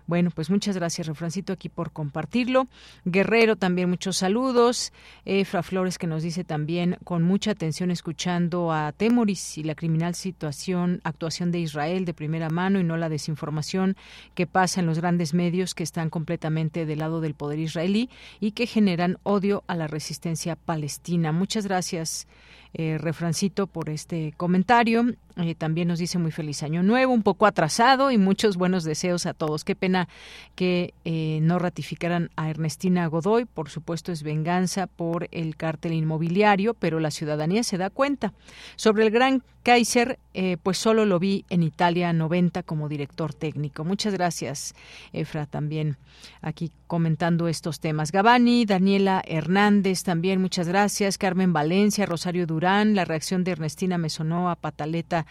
Bueno, 0.08 0.32
pues 0.32 0.50
muchas 0.50 0.76
gracias, 0.76 1.08
Refrancito, 1.08 1.54
aquí 1.54 1.70
por 1.70 1.92
compartirlo. 1.92 2.68
Guerrero, 3.06 3.56
también 3.56 3.90
muchos 3.90 4.18
saludos. 4.18 4.92
Efra 5.26 5.64
Flores, 5.64 5.98
que 5.98 6.08
nos 6.08 6.24
dice 6.24 6.44
también 6.44 6.98
con 7.04 7.24
mucha 7.24 7.52
atención 7.52 7.92
escuchando 7.92 8.72
a 8.72 8.92
Temoris 8.92 9.58
y 9.58 9.64
la 9.64 9.76
criminal 9.76 10.16
situación, 10.16 11.02
actuación 11.04 11.52
de 11.52 11.60
Israel 11.60 12.06
de 12.06 12.14
primera 12.14 12.50
mano 12.50 12.80
y 12.80 12.84
no 12.84 12.98
la 12.98 13.10
desinformación 13.10 13.96
que 14.36 14.48
pasa 14.48 14.80
en 14.80 14.86
los 14.86 15.00
grandes 15.00 15.34
medios 15.34 15.76
que 15.76 15.84
están 15.84 16.10
completamente 16.10 16.86
del 16.86 17.00
lado 17.00 17.22
del 17.22 17.34
poder 17.34 17.60
israelí 17.60 18.10
y 18.40 18.52
que 18.52 18.68
generan 18.68 19.18
odio 19.24 19.64
a 19.68 19.76
la 19.76 19.88
resistencia 19.88 20.56
palestina. 20.56 21.32
Muchas 21.32 21.66
gracias 21.68 22.28
eh, 22.74 22.98
refrancito 22.98 23.68
por 23.68 23.90
este 23.90 24.34
comentario. 24.36 25.06
Eh, 25.38 25.56
también 25.56 25.88
nos 25.88 25.98
dice 25.98 26.20
muy 26.20 26.32
feliz 26.32 26.62
año 26.62 26.84
nuevo, 26.84 27.12
un 27.12 27.24
poco 27.24 27.48
atrasado 27.48 28.12
y 28.12 28.18
muchos 28.18 28.56
buenos 28.56 28.84
deseos 28.84 29.26
a 29.26 29.34
todos. 29.34 29.64
Qué 29.64 29.76
pena 29.76 30.08
que 30.56 30.94
eh, 31.06 31.40
no 31.42 31.58
ratificaran 31.58 32.30
a 32.36 32.50
Ernestina 32.52 33.08
Godoy. 33.08 33.46
Por 33.46 33.70
supuesto 33.70 34.12
es 34.12 34.22
venganza 34.22 34.86
por 34.86 35.28
el 35.32 35.56
cártel 35.56 35.94
inmobiliario, 35.94 36.76
pero 36.76 37.00
la 37.00 37.10
ciudadanía 37.10 37.64
se 37.64 37.78
da 37.78 37.90
cuenta. 37.90 38.34
Sobre 38.76 39.06
el 39.06 39.12
gran 39.12 39.44
Kaiser, 39.64 40.20
eh, 40.34 40.58
pues 40.62 40.78
solo 40.78 41.06
lo 41.06 41.20
vi 41.20 41.46
en 41.50 41.64
Italia 41.64 42.12
90 42.12 42.64
como 42.64 42.90
director 42.90 43.34
técnico. 43.34 43.86
Muchas 43.86 44.14
gracias, 44.14 44.76
Efra, 45.14 45.46
también 45.46 45.98
aquí 46.42 46.70
comentando 46.86 47.48
estos 47.48 47.80
temas. 47.80 48.12
Gabani, 48.12 48.66
Daniela 48.66 49.24
Hernández, 49.26 50.04
también 50.04 50.42
muchas 50.42 50.68
gracias. 50.68 51.18
Carmen 51.18 51.54
Valencia, 51.54 52.06
Rosario 52.06 52.46
Durán, 52.46 52.94
la 52.94 53.06
reacción 53.06 53.46
de 53.46 53.52
Ernestina 53.52 53.98
me 53.98 54.10
sonó 54.10 54.50
a 54.50 54.58
pataleta 54.58 55.23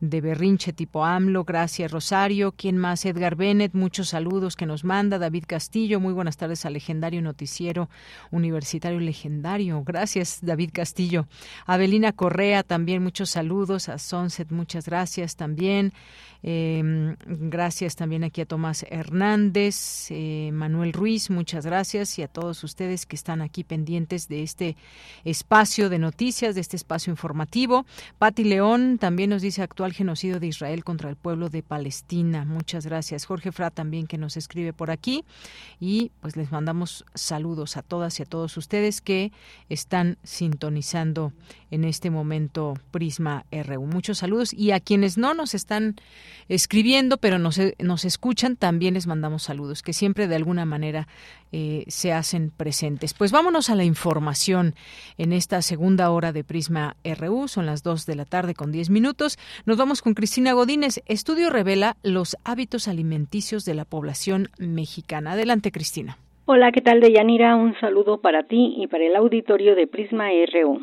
de 0.00 0.20
berrinche 0.20 0.72
tipo 0.72 1.04
AMLO. 1.04 1.44
Gracias, 1.44 1.90
Rosario. 1.90 2.52
¿Quién 2.52 2.76
más? 2.76 3.04
Edgar 3.04 3.36
Bennett, 3.36 3.74
muchos 3.74 4.10
saludos 4.10 4.56
que 4.56 4.66
nos 4.66 4.84
manda. 4.84 5.18
David 5.18 5.44
Castillo, 5.46 6.00
muy 6.00 6.12
buenas 6.12 6.36
tardes 6.36 6.64
al 6.64 6.72
legendario 6.72 7.22
noticiero 7.22 7.88
universitario 8.30 9.00
legendario. 9.00 9.82
Gracias, 9.84 10.38
David 10.42 10.70
Castillo. 10.72 11.26
Abelina 11.66 12.12
Correa, 12.12 12.62
también 12.62 13.02
muchos 13.02 13.30
saludos. 13.30 13.88
A 13.88 13.98
Sunset, 13.98 14.50
muchas 14.50 14.86
gracias 14.86 15.36
también. 15.36 15.92
Eh, 16.42 17.16
gracias 17.26 17.96
también 17.96 18.24
aquí 18.24 18.40
a 18.40 18.46
Tomás 18.46 18.86
Hernández, 18.88 20.06
eh, 20.10 20.50
Manuel 20.54 20.94
Ruiz, 20.94 21.28
muchas 21.28 21.66
gracias 21.66 22.18
y 22.18 22.22
a 22.22 22.28
todos 22.28 22.64
ustedes 22.64 23.04
que 23.04 23.14
están 23.14 23.42
aquí 23.42 23.62
pendientes 23.62 24.26
de 24.26 24.42
este 24.42 24.76
espacio 25.24 25.90
de 25.90 25.98
noticias, 25.98 26.54
de 26.54 26.62
este 26.62 26.76
espacio 26.76 27.10
informativo. 27.10 27.84
Pati 28.18 28.44
León 28.44 28.96
también 28.98 29.30
nos 29.30 29.39
dice 29.40 29.62
actual 29.62 29.92
genocidio 29.92 30.40
de 30.40 30.46
Israel 30.46 30.84
contra 30.84 31.10
el 31.10 31.16
pueblo 31.16 31.48
de 31.48 31.62
Palestina. 31.62 32.44
Muchas 32.44 32.86
gracias. 32.86 33.24
Jorge 33.24 33.52
Fra 33.52 33.70
también 33.70 34.06
que 34.06 34.18
nos 34.18 34.36
escribe 34.36 34.72
por 34.72 34.90
aquí 34.90 35.24
y 35.78 36.10
pues 36.20 36.36
les 36.36 36.50
mandamos 36.50 37.04
saludos 37.14 37.76
a 37.76 37.82
todas 37.82 38.18
y 38.18 38.22
a 38.22 38.26
todos 38.26 38.56
ustedes 38.56 39.00
que 39.00 39.32
están 39.68 40.18
sintonizando 40.22 41.32
en 41.70 41.84
este 41.84 42.10
momento 42.10 42.74
Prisma 42.90 43.44
RU. 43.50 43.86
Muchos 43.86 44.18
saludos 44.18 44.52
y 44.52 44.72
a 44.72 44.80
quienes 44.80 45.18
no 45.18 45.34
nos 45.34 45.54
están 45.54 45.96
escribiendo, 46.48 47.18
pero 47.18 47.38
nos, 47.38 47.60
nos 47.78 48.04
escuchan, 48.04 48.56
también 48.56 48.94
les 48.94 49.06
mandamos 49.06 49.44
saludos, 49.44 49.82
que 49.82 49.92
siempre 49.92 50.28
de 50.28 50.36
alguna 50.36 50.64
manera 50.64 51.08
eh, 51.52 51.84
se 51.88 52.12
hacen 52.12 52.50
presentes. 52.50 53.14
Pues 53.14 53.32
vámonos 53.32 53.70
a 53.70 53.74
la 53.74 53.84
información 53.84 54.74
en 55.18 55.32
esta 55.32 55.62
segunda 55.62 56.10
hora 56.10 56.32
de 56.32 56.44
Prisma 56.44 56.96
RU, 57.04 57.48
son 57.48 57.66
las 57.66 57.82
2 57.82 58.06
de 58.06 58.14
la 58.14 58.24
tarde 58.24 58.54
con 58.54 58.72
10 58.72 58.90
minutos. 58.90 59.38
Nos 59.66 59.76
vamos 59.76 60.02
con 60.02 60.14
Cristina 60.14 60.52
Godínez. 60.52 61.02
Estudio 61.06 61.50
revela 61.50 61.96
los 62.02 62.36
hábitos 62.44 62.88
alimenticios 62.88 63.64
de 63.64 63.74
la 63.74 63.84
población 63.84 64.48
mexicana. 64.58 65.32
Adelante, 65.32 65.72
Cristina. 65.72 66.18
Hola, 66.46 66.72
¿qué 66.72 66.80
tal, 66.80 67.00
Deyanira? 67.00 67.54
Un 67.54 67.78
saludo 67.80 68.20
para 68.20 68.42
ti 68.44 68.74
y 68.76 68.86
para 68.86 69.04
el 69.04 69.14
auditorio 69.14 69.74
de 69.74 69.86
Prisma 69.86 70.28
RU. 70.52 70.80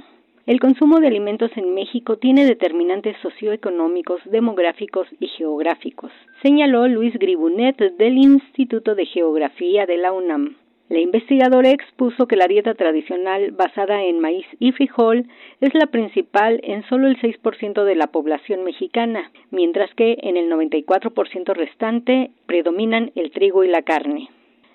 El 0.47 0.61
consumo 0.61 1.01
de 1.01 1.07
alimentos 1.07 1.51
en 1.57 1.73
México 1.73 2.19
tiene 2.19 2.45
determinantes 2.45 3.17
socioeconómicos, 3.21 4.21
demográficos 4.23 5.05
y 5.19 5.27
geográficos, 5.27 6.09
señaló 6.41 6.87
Luis 6.87 7.13
Gribunet 7.19 7.75
del 7.97 8.17
Instituto 8.17 8.95
de 8.95 9.05
Geografía 9.05 9.85
de 9.85 9.97
la 9.97 10.13
UNAM. 10.13 10.55
La 10.87 10.99
investigadora 10.99 11.71
expuso 11.71 12.29
que 12.29 12.37
la 12.37 12.47
dieta 12.47 12.75
tradicional 12.75 13.51
basada 13.51 14.05
en 14.05 14.21
maíz 14.21 14.45
y 14.57 14.71
frijol 14.71 15.25
es 15.59 15.73
la 15.73 15.87
principal 15.87 16.61
en 16.63 16.81
solo 16.83 17.09
el 17.09 17.19
6% 17.19 17.83
de 17.83 17.95
la 17.95 18.07
población 18.07 18.63
mexicana, 18.63 19.29
mientras 19.51 19.93
que 19.95 20.17
en 20.21 20.37
el 20.37 20.49
94% 20.49 21.53
restante 21.55 22.31
predominan 22.45 23.11
el 23.15 23.31
trigo 23.31 23.65
y 23.65 23.67
la 23.67 23.81
carne. 23.81 24.29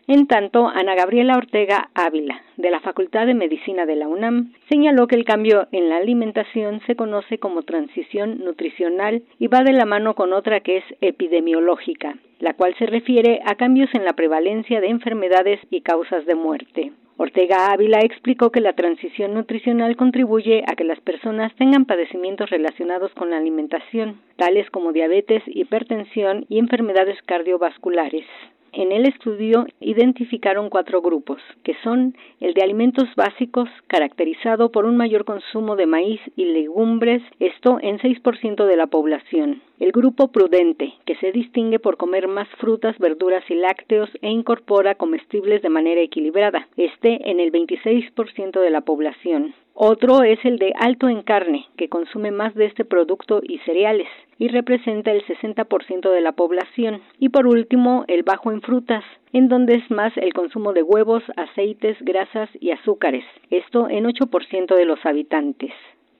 En 0.08 0.26
tanto, 0.26 0.66
Ana 0.66 0.96
Gabriela 0.96 1.36
Ortega 1.36 1.90
Ávila, 1.94 2.42
de 2.56 2.70
la 2.70 2.80
Facultad 2.80 3.24
de 3.24 3.34
Medicina 3.34 3.86
de 3.86 3.94
la 3.94 4.08
UNAM, 4.08 4.52
señaló 4.68 5.06
que 5.06 5.14
el 5.14 5.24
cambio 5.24 5.68
en 5.70 5.88
la 5.88 5.98
alimentación 5.98 6.80
se 6.88 6.96
conoce 6.96 7.38
como 7.38 7.62
transición 7.62 8.44
nutricional 8.44 9.22
y 9.38 9.46
va 9.46 9.62
de 9.62 9.72
la 9.72 9.84
mano 9.84 10.14
con 10.16 10.32
otra 10.32 10.58
que 10.58 10.78
es 10.78 10.84
epidemiológica, 11.00 12.16
la 12.40 12.54
cual 12.54 12.74
se 12.78 12.86
refiere 12.86 13.42
a 13.46 13.54
cambios 13.54 13.90
en 13.94 14.04
la 14.04 14.14
prevalencia 14.14 14.80
de 14.80 14.88
enfermedades 14.88 15.60
y 15.70 15.82
causas 15.82 16.26
de 16.26 16.34
muerte. 16.34 16.92
Ortega 17.16 17.70
Ávila 17.70 18.00
explicó 18.00 18.50
que 18.50 18.60
la 18.60 18.72
transición 18.72 19.34
nutricional 19.34 19.94
contribuye 19.96 20.64
a 20.66 20.74
que 20.74 20.82
las 20.82 20.98
personas 20.98 21.54
tengan 21.54 21.84
padecimientos 21.84 22.50
relacionados 22.50 23.12
con 23.12 23.30
la 23.30 23.36
alimentación, 23.36 24.20
tales 24.34 24.68
como 24.70 24.92
diabetes, 24.92 25.44
hipertensión 25.46 26.46
y 26.48 26.58
enfermedades 26.58 27.22
cardiovasculares. 27.22 28.26
En 28.74 28.90
el 28.90 29.04
estudio 29.06 29.66
identificaron 29.80 30.70
cuatro 30.70 31.02
grupos, 31.02 31.42
que 31.62 31.76
son 31.84 32.16
el 32.40 32.54
de 32.54 32.62
alimentos 32.62 33.06
básicos, 33.16 33.68
caracterizado 33.86 34.72
por 34.72 34.86
un 34.86 34.96
mayor 34.96 35.26
consumo 35.26 35.76
de 35.76 35.84
maíz 35.84 36.22
y 36.36 36.46
legumbres, 36.46 37.22
esto 37.38 37.78
en 37.82 37.98
6% 37.98 38.64
de 38.64 38.76
la 38.78 38.86
población. 38.86 39.60
El 39.78 39.92
grupo 39.92 40.28
prudente, 40.28 40.94
que 41.04 41.16
se 41.16 41.32
distingue 41.32 41.80
por 41.80 41.98
comer 41.98 42.28
más 42.28 42.48
frutas, 42.60 42.98
verduras 42.98 43.44
y 43.50 43.56
lácteos 43.56 44.08
e 44.22 44.30
incorpora 44.30 44.94
comestibles 44.94 45.60
de 45.60 45.68
manera 45.68 46.00
equilibrada, 46.00 46.66
este 46.78 47.30
en 47.30 47.40
el 47.40 47.52
26% 47.52 48.58
de 48.58 48.70
la 48.70 48.80
población. 48.80 49.54
Otro 49.74 50.22
es 50.22 50.38
el 50.44 50.58
de 50.58 50.72
alto 50.78 51.08
en 51.08 51.22
carne, 51.22 51.66
que 51.76 51.88
consume 51.88 52.30
más 52.30 52.54
de 52.54 52.66
este 52.66 52.84
producto 52.84 53.40
y 53.42 53.58
cereales, 53.60 54.08
y 54.42 54.48
representa 54.48 55.12
el 55.12 55.24
60% 55.24 56.10
de 56.10 56.20
la 56.20 56.32
población. 56.32 57.00
Y 57.20 57.28
por 57.28 57.46
último, 57.46 58.04
el 58.08 58.24
bajo 58.24 58.50
en 58.50 58.60
frutas, 58.60 59.04
en 59.32 59.48
donde 59.48 59.76
es 59.76 59.88
más 59.88 60.12
el 60.16 60.32
consumo 60.32 60.72
de 60.72 60.82
huevos, 60.82 61.22
aceites, 61.36 61.96
grasas 62.00 62.50
y 62.58 62.72
azúcares, 62.72 63.24
esto 63.50 63.88
en 63.88 64.04
8% 64.04 64.74
de 64.74 64.84
los 64.84 64.98
habitantes. 65.06 65.70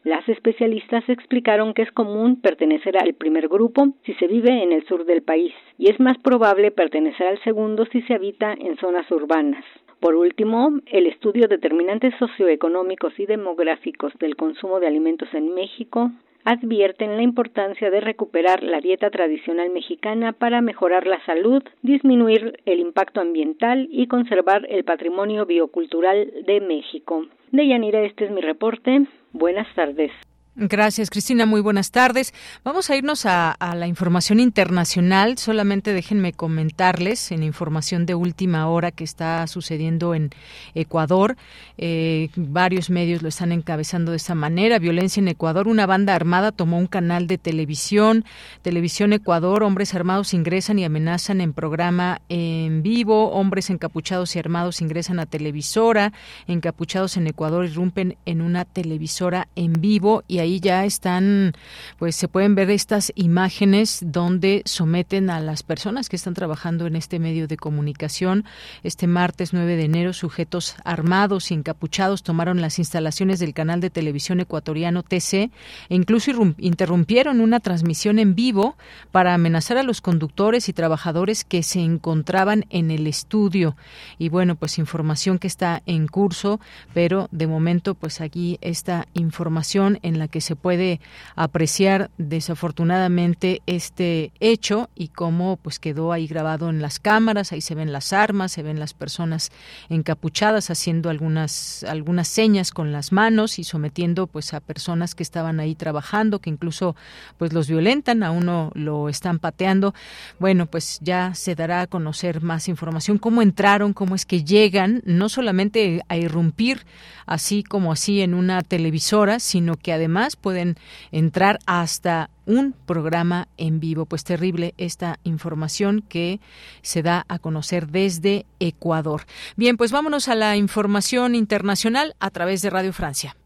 Las 0.05 0.29
especialistas 0.29 1.09
explicaron 1.09 1.75
que 1.75 1.83
es 1.83 1.91
común 1.91 2.41
pertenecer 2.41 2.97
al 2.97 3.15
primer 3.15 3.49
grupo 3.49 3.89
si 4.05 4.15
se 4.15 4.29
vive 4.29 4.63
en 4.63 4.71
el 4.71 4.87
sur 4.87 5.05
del 5.05 5.23
país 5.23 5.53
y 5.77 5.91
es 5.91 5.99
más 5.99 6.17
probable 6.19 6.71
pertenecer 6.71 7.27
al 7.27 7.43
segundo 7.43 7.87
si 7.87 8.03
se 8.03 8.15
habita 8.15 8.53
en 8.53 8.77
zonas 8.77 9.11
urbanas. 9.11 9.65
Por 9.99 10.15
último, 10.15 10.71
el 10.87 11.09
estudio 11.09 11.49
Determinantes 11.49 12.15
socioeconómicos 12.21 13.19
y 13.19 13.27
demográficos 13.27 14.13
del 14.21 14.37
consumo 14.37 14.79
de 14.79 14.87
alimentos 14.87 15.29
en 15.35 15.53
México 15.55 16.13
advierten 16.45 17.17
la 17.17 17.23
importancia 17.23 17.91
de 17.91 18.01
recuperar 18.01 18.63
la 18.63 18.81
dieta 18.81 19.11
tradicional 19.11 19.71
mexicana 19.71 20.33
para 20.33 20.61
mejorar 20.61 21.07
la 21.07 21.25
salud, 21.25 21.63
disminuir 21.83 22.61
el 22.67 22.81
impacto 22.81 23.21
ambiental 23.21 23.89
y 23.91 24.07
conservar 24.07 24.67
el 24.69 24.85
patrimonio 24.85 25.47
biocultural 25.47 26.31
de 26.47 26.61
México. 26.61 27.27
Deyanira, 27.51 28.03
este 28.03 28.25
es 28.25 28.31
mi 28.31 28.41
reporte. 28.41 29.07
Buenas 29.33 29.73
tardes. 29.75 30.11
Gracias, 30.55 31.09
Cristina. 31.09 31.47
Muy 31.47 31.63
buenas 31.63 31.93
tardes. 31.93 32.35
Vamos 32.63 32.91
a 32.91 32.97
irnos 32.97 33.25
a, 33.25 33.57
la 33.75 33.87
información 33.87 34.39
internacional. 34.39 35.39
Solamente 35.39 35.95
déjenme 35.95 36.35
comentarles 36.35 37.33
en 37.33 37.43
información 37.43 38.05
de 38.05 38.15
última 38.15 38.69
hora 38.69 38.91
que 38.91 39.03
está 39.03 39.47
sucediendo 39.47 40.15
en 40.15 40.29
Ecuador. 40.75 41.39
Eh, 41.79 42.29
varios 42.37 42.91
medios 42.91 43.23
lo 43.23 43.31
están 43.31 43.51
encabezando 43.51 44.11
de 44.11 44.19
esta 44.19 44.35
manera. 44.35 44.79
Violencia 44.79 45.23
en 45.23 45.29
Ecuador. 45.29 45.69
Una 45.69 45.87
banda 45.87 46.15
armada 46.15 46.53
tomó 46.53 46.77
un 46.77 46.87
canal 46.87 47.27
de 47.29 47.39
televisión. 47.39 48.27
Televisión 48.61 49.15
Ecuador. 49.15 49.63
Hombres 49.63 49.95
armados 49.95 50.35
ingresan 50.35 50.79
y 50.79 50.85
amenazan 50.85 51.41
en 51.41 51.55
programa 51.55 52.21
en 52.29 52.83
vivo. 52.83 53.31
Hombres 53.31 53.71
encapuchados 53.71 54.37
y 54.37 54.39
armados 54.39 54.83
ingresan 54.83 55.19
a 55.19 55.25
televisora. 55.25 56.13
Encapuchados 56.47 57.17
en 57.17 57.27
Ecuador 57.27 57.65
irrumpen 57.65 58.19
en 58.27 58.43
una 58.43 58.67
televisora 58.67 59.49
en 59.57 59.73
vivo 59.73 60.25
y 60.29 60.42
ahí 60.43 60.61
ya 60.61 60.85
están, 60.85 61.53
pues 61.99 62.17
se 62.17 62.29
pueden 62.29 62.55
ver 62.55 62.71
estas 62.71 63.13
imágenes 63.15 64.01
donde 64.03 64.63
someten 64.65 65.31
a 65.31 65.41
las 65.41 65.63
personas 65.63 66.09
que 66.09 66.17
están 66.17 66.35
trabajando 66.35 66.87
en 66.87 66.97
este 66.97 67.19
medio 67.19 67.49
de 67.49 67.57
comunicación. 67.57 68.45
Este 68.83 69.07
martes 69.07 69.53
9 69.53 69.77
de 69.77 69.85
enero, 69.85 70.13
sujetos 70.13 70.77
armados 70.85 71.51
y 71.51 71.55
encapuchados 71.55 72.23
tomaron 72.23 72.61
las 72.61 72.79
instalaciones 72.79 73.39
del 73.39 73.55
canal 73.55 73.81
de 73.81 73.91
televisión 73.91 74.41
ecuatoriano 74.41 75.03
TC 75.03 75.35
e 75.35 75.51
incluso 75.91 76.33
interrumpieron 76.59 77.41
una 77.41 77.61
transmisión 77.61 78.19
en 78.19 78.35
vivo 78.35 78.77
para 79.11 79.35
amenazar 79.35 79.79
a 79.79 79.83
los 79.83 80.01
conductores 80.01 80.69
y 80.69 80.73
trabajadores 80.73 81.45
que 81.45 81.63
se 81.63 81.81
encontraban 81.81 82.65
en 82.71 82.91
el 82.91 83.07
estudio. 83.07 83.77
Y 84.19 84.29
bueno, 84.29 84.57
pues 84.57 84.79
información 84.79 85.39
que 85.39 85.47
está 85.47 85.83
en 85.87 86.07
curso, 86.07 86.61
pero 86.95 87.29
de 87.31 87.47
momento 87.47 87.95
pues 87.95 88.21
aquí 88.21 88.59
esta 88.61 89.07
información 89.15 89.99
en 90.03 90.19
la 90.19 90.29
que 90.33 90.41
se 90.41 90.57
puede 90.57 91.01
apreciar 91.37 92.11
desafortunadamente 92.19 93.63
este 93.67 94.33
hecho 94.41 94.91
y 94.97 95.09
cómo 95.09 95.59
pues 95.59 95.79
quedó 95.79 96.11
ahí 96.11 96.27
grabado 96.27 96.71
en 96.71 96.83
las 96.83 96.99
cámaras, 96.99 97.53
ahí 97.53 97.61
se 97.61 97.77
ven 97.77 97.93
las 97.93 98.13
armas, 98.13 98.51
se 98.51 98.65
ven 98.65 98.81
las 98.81 98.95
personas 98.95 99.53
encapuchadas 99.89 100.71
haciendo 100.71 101.11
algunas 101.11 101.85
algunas 101.85 102.27
señas 102.27 102.73
con 102.73 102.91
las 102.91 103.13
manos 103.13 103.59
y 103.59 103.65
sometiendo 103.65 104.27
pues 104.27 104.55
a 104.55 104.61
personas 104.61 105.15
que 105.15 105.23
estaban 105.23 105.61
ahí 105.61 105.75
trabajando, 105.75 106.41
que 106.41 106.51
incluso 106.51 106.97
pues 107.37 107.53
los 107.53 107.69
violentan, 107.69 108.23
a 108.23 108.31
uno 108.31 108.73
lo 108.75 109.09
están 109.09 109.39
pateando. 109.39 109.95
Bueno, 110.39 110.67
pues 110.67 110.99
ya 111.03 111.35
se 111.35 111.55
dará 111.55 111.83
a 111.83 111.87
conocer 111.87 112.43
más 112.43 112.69
información 112.69 113.19
cómo 113.19 113.43
entraron, 113.43 113.93
cómo 113.93 114.15
es 114.15 114.25
que 114.25 114.45
llegan, 114.45 115.03
no 115.05 115.29
solamente 115.29 116.03
a 116.09 116.17
irrumpir 116.17 116.87
así 117.27 117.63
como 117.63 117.93
así 117.93 118.23
en 118.23 118.35
una 118.35 118.63
televisora, 118.63 119.39
sino 119.39 119.77
que 119.77 119.93
además 119.93 120.22
pueden 120.37 120.77
entrar 121.11 121.59
hasta 121.67 122.31
un 122.47 122.73
programa 122.73 123.49
en 123.57 123.81
vivo. 123.81 124.07
Pues 124.07 124.25
terrible 124.25 124.75
esta 124.79 125.19
información 125.25 126.03
que 126.09 126.41
se 126.83 127.03
da 127.03 127.25
a 127.29 127.39
conocer 127.39 127.89
desde 127.89 128.47
Ecuador. 128.61 129.23
Bien, 129.57 129.77
pues 129.77 129.93
vámonos 129.93 130.29
a 130.29 130.35
la 130.35 130.57
información 130.57 131.35
internacional 131.35 132.15
a 132.21 132.31
través 132.31 132.63
de 132.63 132.71
Radio 132.71 132.93
Francia. 132.93 133.37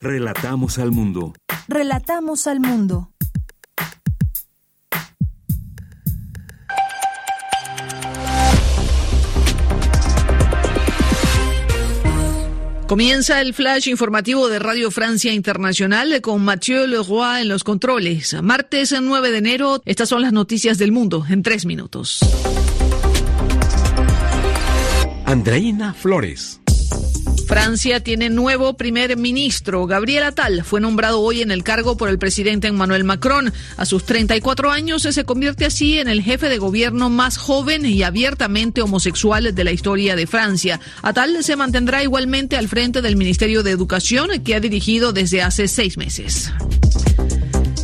Relatamos 0.00 0.78
al 0.78 0.92
mundo. 0.92 1.34
Relatamos 1.66 2.46
al 2.46 2.60
mundo. 2.60 3.10
Comienza 12.88 13.42
el 13.42 13.52
flash 13.52 13.86
informativo 13.88 14.48
de 14.48 14.58
Radio 14.58 14.90
Francia 14.90 15.34
Internacional 15.34 16.22
con 16.22 16.42
Mathieu 16.42 16.86
Leroy 16.86 17.42
en 17.42 17.48
los 17.48 17.62
controles. 17.62 18.34
Martes 18.42 18.94
9 18.98 19.30
de 19.30 19.36
enero, 19.36 19.82
estas 19.84 20.08
son 20.08 20.22
las 20.22 20.32
noticias 20.32 20.78
del 20.78 20.90
mundo 20.90 21.22
en 21.28 21.42
tres 21.42 21.66
minutos. 21.66 22.20
Andreina 25.26 25.92
Flores. 25.92 26.62
Francia 27.60 27.98
tiene 27.98 28.30
nuevo 28.30 28.74
primer 28.74 29.16
ministro. 29.16 29.84
Gabriel 29.86 30.22
Attal 30.22 30.62
fue 30.62 30.80
nombrado 30.80 31.20
hoy 31.20 31.42
en 31.42 31.50
el 31.50 31.64
cargo 31.64 31.96
por 31.96 32.08
el 32.08 32.16
presidente 32.16 32.68
Emmanuel 32.68 33.02
Macron. 33.02 33.52
A 33.76 33.84
sus 33.84 34.04
34 34.04 34.70
años 34.70 35.02
se 35.02 35.24
convierte 35.24 35.64
así 35.64 35.98
en 35.98 36.06
el 36.06 36.22
jefe 36.22 36.48
de 36.48 36.58
gobierno 36.58 37.10
más 37.10 37.36
joven 37.36 37.84
y 37.84 38.04
abiertamente 38.04 38.80
homosexual 38.80 39.52
de 39.56 39.64
la 39.64 39.72
historia 39.72 40.14
de 40.14 40.28
Francia. 40.28 40.78
Attal 41.02 41.42
se 41.42 41.56
mantendrá 41.56 42.04
igualmente 42.04 42.56
al 42.56 42.68
frente 42.68 43.02
del 43.02 43.16
Ministerio 43.16 43.64
de 43.64 43.72
Educación 43.72 44.30
que 44.44 44.54
ha 44.54 44.60
dirigido 44.60 45.12
desde 45.12 45.42
hace 45.42 45.66
seis 45.66 45.98
meses. 45.98 46.52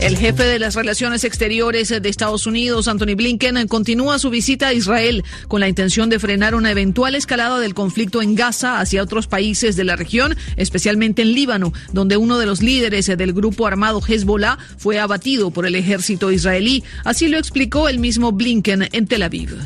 El 0.05 0.19
jefe 0.19 0.45
de 0.45 0.59
las 0.59 0.75
relaciones 0.75 1.25
exteriores 1.25 1.89
de 1.89 2.09
Estados 2.11 2.47
Unidos, 2.47 2.89
Anthony 2.89 3.15
Blinken, 3.17 3.67
continúa 3.69 4.19
su 4.19 4.29
visita 4.29 4.69
a 4.69 4.75
Israel 4.75 5.25
con 5.49 5.61
la 5.61 5.69
intención 5.69 6.11
de 6.11 6.19
frenar 6.19 6.55
una 6.55 6.71
eventual 6.71 7.15
escalada 7.15 7.59
del 7.59 7.73
conflicto 7.73 8.21
en 8.21 8.35
Gaza 8.35 8.81
hacia 8.81 9.03
otros 9.03 9.29
países 9.29 9.77
de 9.77 9.85
la 9.85 9.97
región, 9.97 10.37
especialmente 10.57 11.23
en 11.23 11.33
Líbano, 11.33 11.73
donde 11.95 12.19
uno 12.19 12.37
de 12.37 12.45
los 12.45 12.61
líderes 12.61 13.07
del 13.07 13.33
grupo 13.33 13.67
armado 13.67 14.03
Hezbollah 14.07 14.59
fue 14.77 15.01
abatido 15.01 15.51
por 15.51 15.65
el 15.65 15.75
ejército 15.75 16.31
israelí. 16.31 16.85
Así 17.05 17.29
lo 17.29 17.39
explicó 17.39 17.89
el 17.89 17.99
mismo 17.99 18.31
Blinken 18.31 18.91
en 18.93 19.07
Tel 19.07 19.23
Aviv. 19.23 19.57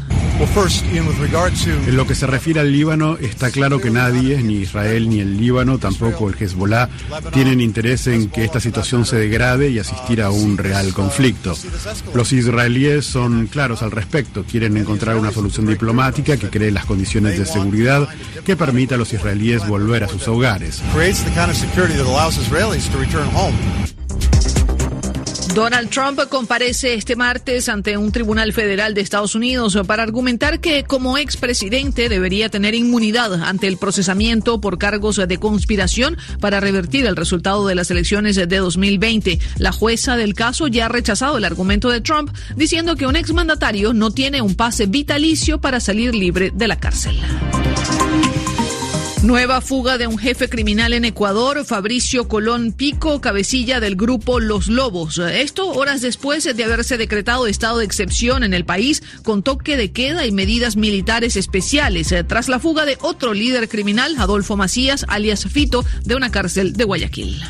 En 1.86 1.96
lo 1.96 2.06
que 2.06 2.14
se 2.14 2.26
refiere 2.28 2.60
al 2.60 2.70
Líbano, 2.70 3.16
está 3.18 3.50
claro 3.50 3.80
que 3.80 3.90
nadie, 3.90 4.40
ni 4.40 4.58
Israel 4.58 5.08
ni 5.08 5.18
el 5.18 5.36
Líbano, 5.36 5.78
tampoco 5.78 6.28
el 6.28 6.36
Hezbollah, 6.40 6.88
tienen 7.32 7.60
interés 7.60 8.06
en 8.06 8.30
que 8.30 8.44
esta 8.44 8.60
situación 8.60 9.04
se 9.04 9.16
degrade 9.16 9.70
y 9.70 9.80
asistir 9.80 10.22
a 10.22 10.27
un 10.30 10.58
real 10.58 10.92
conflicto. 10.92 11.56
Los 12.14 12.32
israelíes 12.32 13.06
son 13.06 13.46
claros 13.46 13.82
al 13.82 13.90
respecto, 13.90 14.44
quieren 14.44 14.76
encontrar 14.76 15.16
una 15.16 15.32
solución 15.32 15.66
diplomática 15.66 16.36
que 16.36 16.48
cree 16.48 16.70
las 16.70 16.84
condiciones 16.84 17.38
de 17.38 17.46
seguridad 17.46 18.08
que 18.44 18.56
permita 18.56 18.94
a 18.94 18.98
los 18.98 19.12
israelíes 19.12 19.66
volver 19.66 20.04
a 20.04 20.08
sus 20.08 20.26
hogares. 20.28 20.82
Donald 25.54 25.90
Trump 25.90 26.20
comparece 26.28 26.94
este 26.94 27.16
martes 27.16 27.68
ante 27.68 27.96
un 27.96 28.12
tribunal 28.12 28.52
federal 28.52 28.94
de 28.94 29.00
Estados 29.00 29.34
Unidos 29.34 29.78
para 29.86 30.02
argumentar 30.02 30.60
que 30.60 30.84
como 30.84 31.18
expresidente 31.18 32.08
debería 32.08 32.48
tener 32.48 32.74
inmunidad 32.74 33.34
ante 33.42 33.66
el 33.66 33.76
procesamiento 33.76 34.60
por 34.60 34.78
cargos 34.78 35.16
de 35.16 35.38
conspiración 35.38 36.16
para 36.40 36.60
revertir 36.60 37.06
el 37.06 37.16
resultado 37.16 37.66
de 37.66 37.74
las 37.74 37.90
elecciones 37.90 38.36
de 38.36 38.46
2020. 38.46 39.38
La 39.56 39.72
jueza 39.72 40.16
del 40.16 40.34
caso 40.34 40.68
ya 40.68 40.86
ha 40.86 40.88
rechazado 40.88 41.38
el 41.38 41.44
argumento 41.44 41.90
de 41.90 42.00
Trump 42.00 42.30
diciendo 42.56 42.96
que 42.96 43.06
un 43.06 43.16
exmandatario 43.16 43.92
no 43.92 44.10
tiene 44.10 44.42
un 44.42 44.54
pase 44.54 44.86
vitalicio 44.86 45.60
para 45.60 45.80
salir 45.80 46.14
libre 46.14 46.52
de 46.54 46.68
la 46.68 46.76
cárcel. 46.76 47.18
Nueva 49.22 49.60
fuga 49.60 49.98
de 49.98 50.06
un 50.06 50.16
jefe 50.16 50.48
criminal 50.48 50.92
en 50.92 51.04
Ecuador, 51.04 51.64
Fabricio 51.64 52.28
Colón 52.28 52.72
Pico, 52.72 53.20
cabecilla 53.20 53.80
del 53.80 53.96
grupo 53.96 54.38
Los 54.38 54.68
Lobos. 54.68 55.18
Esto 55.18 55.70
horas 55.70 56.00
después 56.00 56.44
de 56.44 56.64
haberse 56.64 56.96
decretado 56.96 57.48
estado 57.48 57.78
de 57.78 57.84
excepción 57.84 58.44
en 58.44 58.54
el 58.54 58.64
país 58.64 59.02
con 59.24 59.42
toque 59.42 59.76
de 59.76 59.90
queda 59.90 60.24
y 60.24 60.30
medidas 60.30 60.76
militares 60.76 61.34
especiales 61.34 62.14
tras 62.28 62.48
la 62.48 62.60
fuga 62.60 62.84
de 62.84 62.96
otro 63.00 63.34
líder 63.34 63.68
criminal, 63.68 64.14
Adolfo 64.18 64.56
Macías, 64.56 65.04
alias 65.08 65.46
Fito, 65.46 65.84
de 66.04 66.14
una 66.14 66.30
cárcel 66.30 66.74
de 66.74 66.84
Guayaquil. 66.84 67.42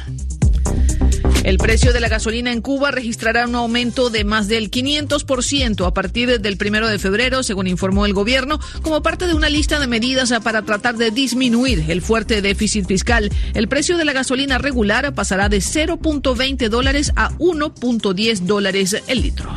El 1.48 1.56
precio 1.56 1.94
de 1.94 2.00
la 2.00 2.10
gasolina 2.10 2.52
en 2.52 2.60
Cuba 2.60 2.90
registrará 2.90 3.46
un 3.46 3.54
aumento 3.54 4.10
de 4.10 4.22
más 4.22 4.48
del 4.48 4.70
500% 4.70 5.86
a 5.86 5.94
partir 5.94 6.42
del 6.42 6.58
primero 6.58 6.88
de 6.88 6.98
febrero, 6.98 7.42
según 7.42 7.68
informó 7.68 8.04
el 8.04 8.12
gobierno, 8.12 8.60
como 8.82 9.02
parte 9.02 9.26
de 9.26 9.32
una 9.32 9.48
lista 9.48 9.80
de 9.80 9.86
medidas 9.86 10.30
para 10.44 10.60
tratar 10.60 10.98
de 10.98 11.10
disminuir 11.10 11.86
el 11.88 12.02
fuerte 12.02 12.42
déficit 12.42 12.86
fiscal. 12.86 13.32
El 13.54 13.66
precio 13.66 13.96
de 13.96 14.04
la 14.04 14.12
gasolina 14.12 14.58
regular 14.58 15.14
pasará 15.14 15.48
de 15.48 15.60
0.20 15.60 16.68
dólares 16.68 17.12
a 17.16 17.30
1.10 17.38 18.40
dólares 18.40 19.02
el 19.06 19.22
litro. 19.22 19.50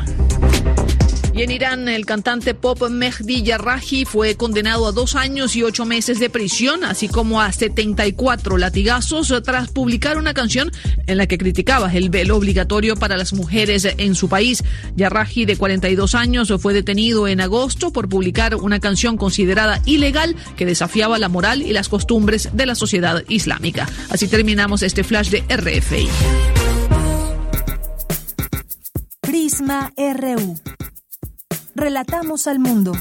Y 1.33 1.43
en 1.43 1.51
Irán, 1.51 1.87
el 1.87 2.05
cantante 2.05 2.53
pop 2.53 2.89
Mehdi 2.89 3.43
Yarraji 3.43 4.03
fue 4.03 4.35
condenado 4.35 4.85
a 4.85 4.91
dos 4.91 5.15
años 5.15 5.55
y 5.55 5.63
ocho 5.63 5.85
meses 5.85 6.19
de 6.19 6.29
prisión, 6.29 6.83
así 6.83 7.07
como 7.07 7.41
a 7.41 7.51
74 7.53 8.57
latigazos 8.57 9.33
tras 9.43 9.69
publicar 9.69 10.17
una 10.17 10.33
canción 10.33 10.71
en 11.07 11.17
la 11.17 11.27
que 11.27 11.37
criticaba 11.37 11.91
el 11.93 12.09
velo 12.09 12.35
obligatorio 12.35 12.97
para 12.97 13.15
las 13.15 13.31
mujeres 13.31 13.87
en 13.97 14.15
su 14.15 14.27
país. 14.27 14.63
Yarraji, 14.97 15.45
de 15.45 15.55
42 15.55 16.15
años, 16.15 16.51
fue 16.59 16.73
detenido 16.73 17.29
en 17.29 17.39
agosto 17.39 17.93
por 17.93 18.09
publicar 18.09 18.55
una 18.55 18.81
canción 18.81 19.15
considerada 19.15 19.81
ilegal 19.85 20.35
que 20.57 20.65
desafiaba 20.65 21.17
la 21.17 21.29
moral 21.29 21.61
y 21.61 21.71
las 21.71 21.87
costumbres 21.87 22.49
de 22.51 22.65
la 22.65 22.75
sociedad 22.75 23.23
islámica. 23.29 23.87
Así 24.09 24.27
terminamos 24.27 24.83
este 24.83 25.05
flash 25.05 25.29
de 25.29 25.43
RFI. 25.47 26.09
Prisma 29.21 29.93
RU. 29.95 30.80
Relatamos 31.75 32.47
al 32.47 32.59
mundo. 32.59 32.91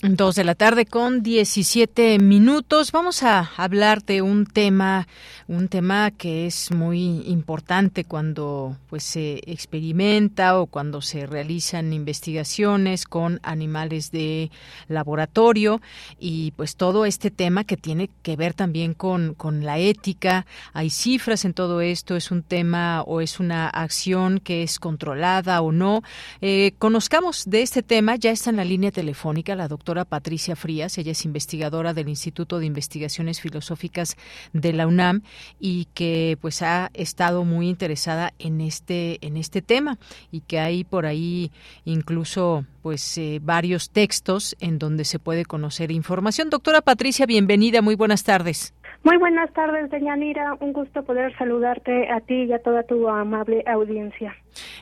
Dos 0.00 0.34
de 0.36 0.44
la 0.44 0.54
tarde 0.54 0.86
con 0.86 1.22
17 1.22 2.18
minutos. 2.18 2.92
Vamos 2.92 3.22
a 3.22 3.50
hablar 3.56 4.04
de 4.04 4.22
un 4.22 4.46
tema 4.46 5.06
un 5.48 5.68
tema 5.68 6.10
que 6.10 6.46
es 6.46 6.70
muy 6.70 7.22
importante 7.26 8.04
cuando 8.04 8.76
pues 8.90 9.02
se 9.02 9.40
experimenta 9.50 10.60
o 10.60 10.66
cuando 10.66 11.00
se 11.00 11.26
realizan 11.26 11.94
investigaciones 11.94 13.06
con 13.06 13.40
animales 13.42 14.10
de 14.10 14.50
laboratorio 14.88 15.80
y 16.20 16.50
pues 16.52 16.76
todo 16.76 17.06
este 17.06 17.30
tema 17.30 17.64
que 17.64 17.78
tiene 17.78 18.10
que 18.22 18.36
ver 18.36 18.52
también 18.52 18.92
con, 18.92 19.32
con 19.32 19.64
la 19.64 19.78
ética. 19.78 20.44
Hay 20.74 20.90
cifras 20.90 21.46
en 21.46 21.54
todo 21.54 21.80
esto, 21.80 22.14
es 22.14 22.30
un 22.30 22.42
tema 22.42 23.02
o 23.02 23.22
es 23.22 23.40
una 23.40 23.68
acción 23.68 24.40
que 24.40 24.62
es 24.62 24.78
controlada 24.78 25.62
o 25.62 25.72
no. 25.72 26.02
Eh, 26.42 26.74
conozcamos 26.78 27.44
de 27.46 27.62
este 27.62 27.82
tema, 27.82 28.16
ya 28.16 28.32
está 28.32 28.50
en 28.50 28.56
la 28.56 28.64
línea 28.64 28.90
telefónica 28.90 29.56
la 29.56 29.68
doctora 29.68 30.04
Patricia 30.04 30.56
Frías, 30.56 30.98
ella 30.98 31.12
es 31.12 31.24
investigadora 31.24 31.94
del 31.94 32.10
Instituto 32.10 32.58
de 32.58 32.66
Investigaciones 32.66 33.40
Filosóficas 33.40 34.18
de 34.52 34.74
la 34.74 34.86
UNAM 34.86 35.22
y 35.60 35.86
que 35.94 36.38
pues 36.40 36.62
ha 36.62 36.90
estado 36.94 37.44
muy 37.44 37.68
interesada 37.68 38.32
en 38.38 38.60
este 38.60 39.18
en 39.26 39.36
este 39.36 39.62
tema 39.62 39.98
y 40.30 40.40
que 40.40 40.60
hay 40.60 40.84
por 40.84 41.06
ahí 41.06 41.50
incluso 41.84 42.64
pues 42.82 43.18
eh, 43.18 43.40
varios 43.42 43.90
textos 43.90 44.56
en 44.60 44.78
donde 44.78 45.04
se 45.04 45.18
puede 45.18 45.44
conocer 45.44 45.90
información. 45.90 46.50
Doctora 46.50 46.80
Patricia, 46.80 47.26
bienvenida, 47.26 47.82
muy 47.82 47.96
buenas 47.96 48.24
tardes. 48.24 48.72
Muy 49.04 49.16
buenas 49.16 49.52
tardes, 49.52 49.90
Deyanira. 49.90 50.54
Un 50.60 50.72
gusto 50.72 51.02
poder 51.04 51.36
saludarte 51.38 52.10
a 52.10 52.20
ti 52.20 52.44
y 52.44 52.52
a 52.52 52.58
toda 52.58 52.82
tu 52.82 53.08
amable 53.08 53.62
audiencia. 53.66 54.34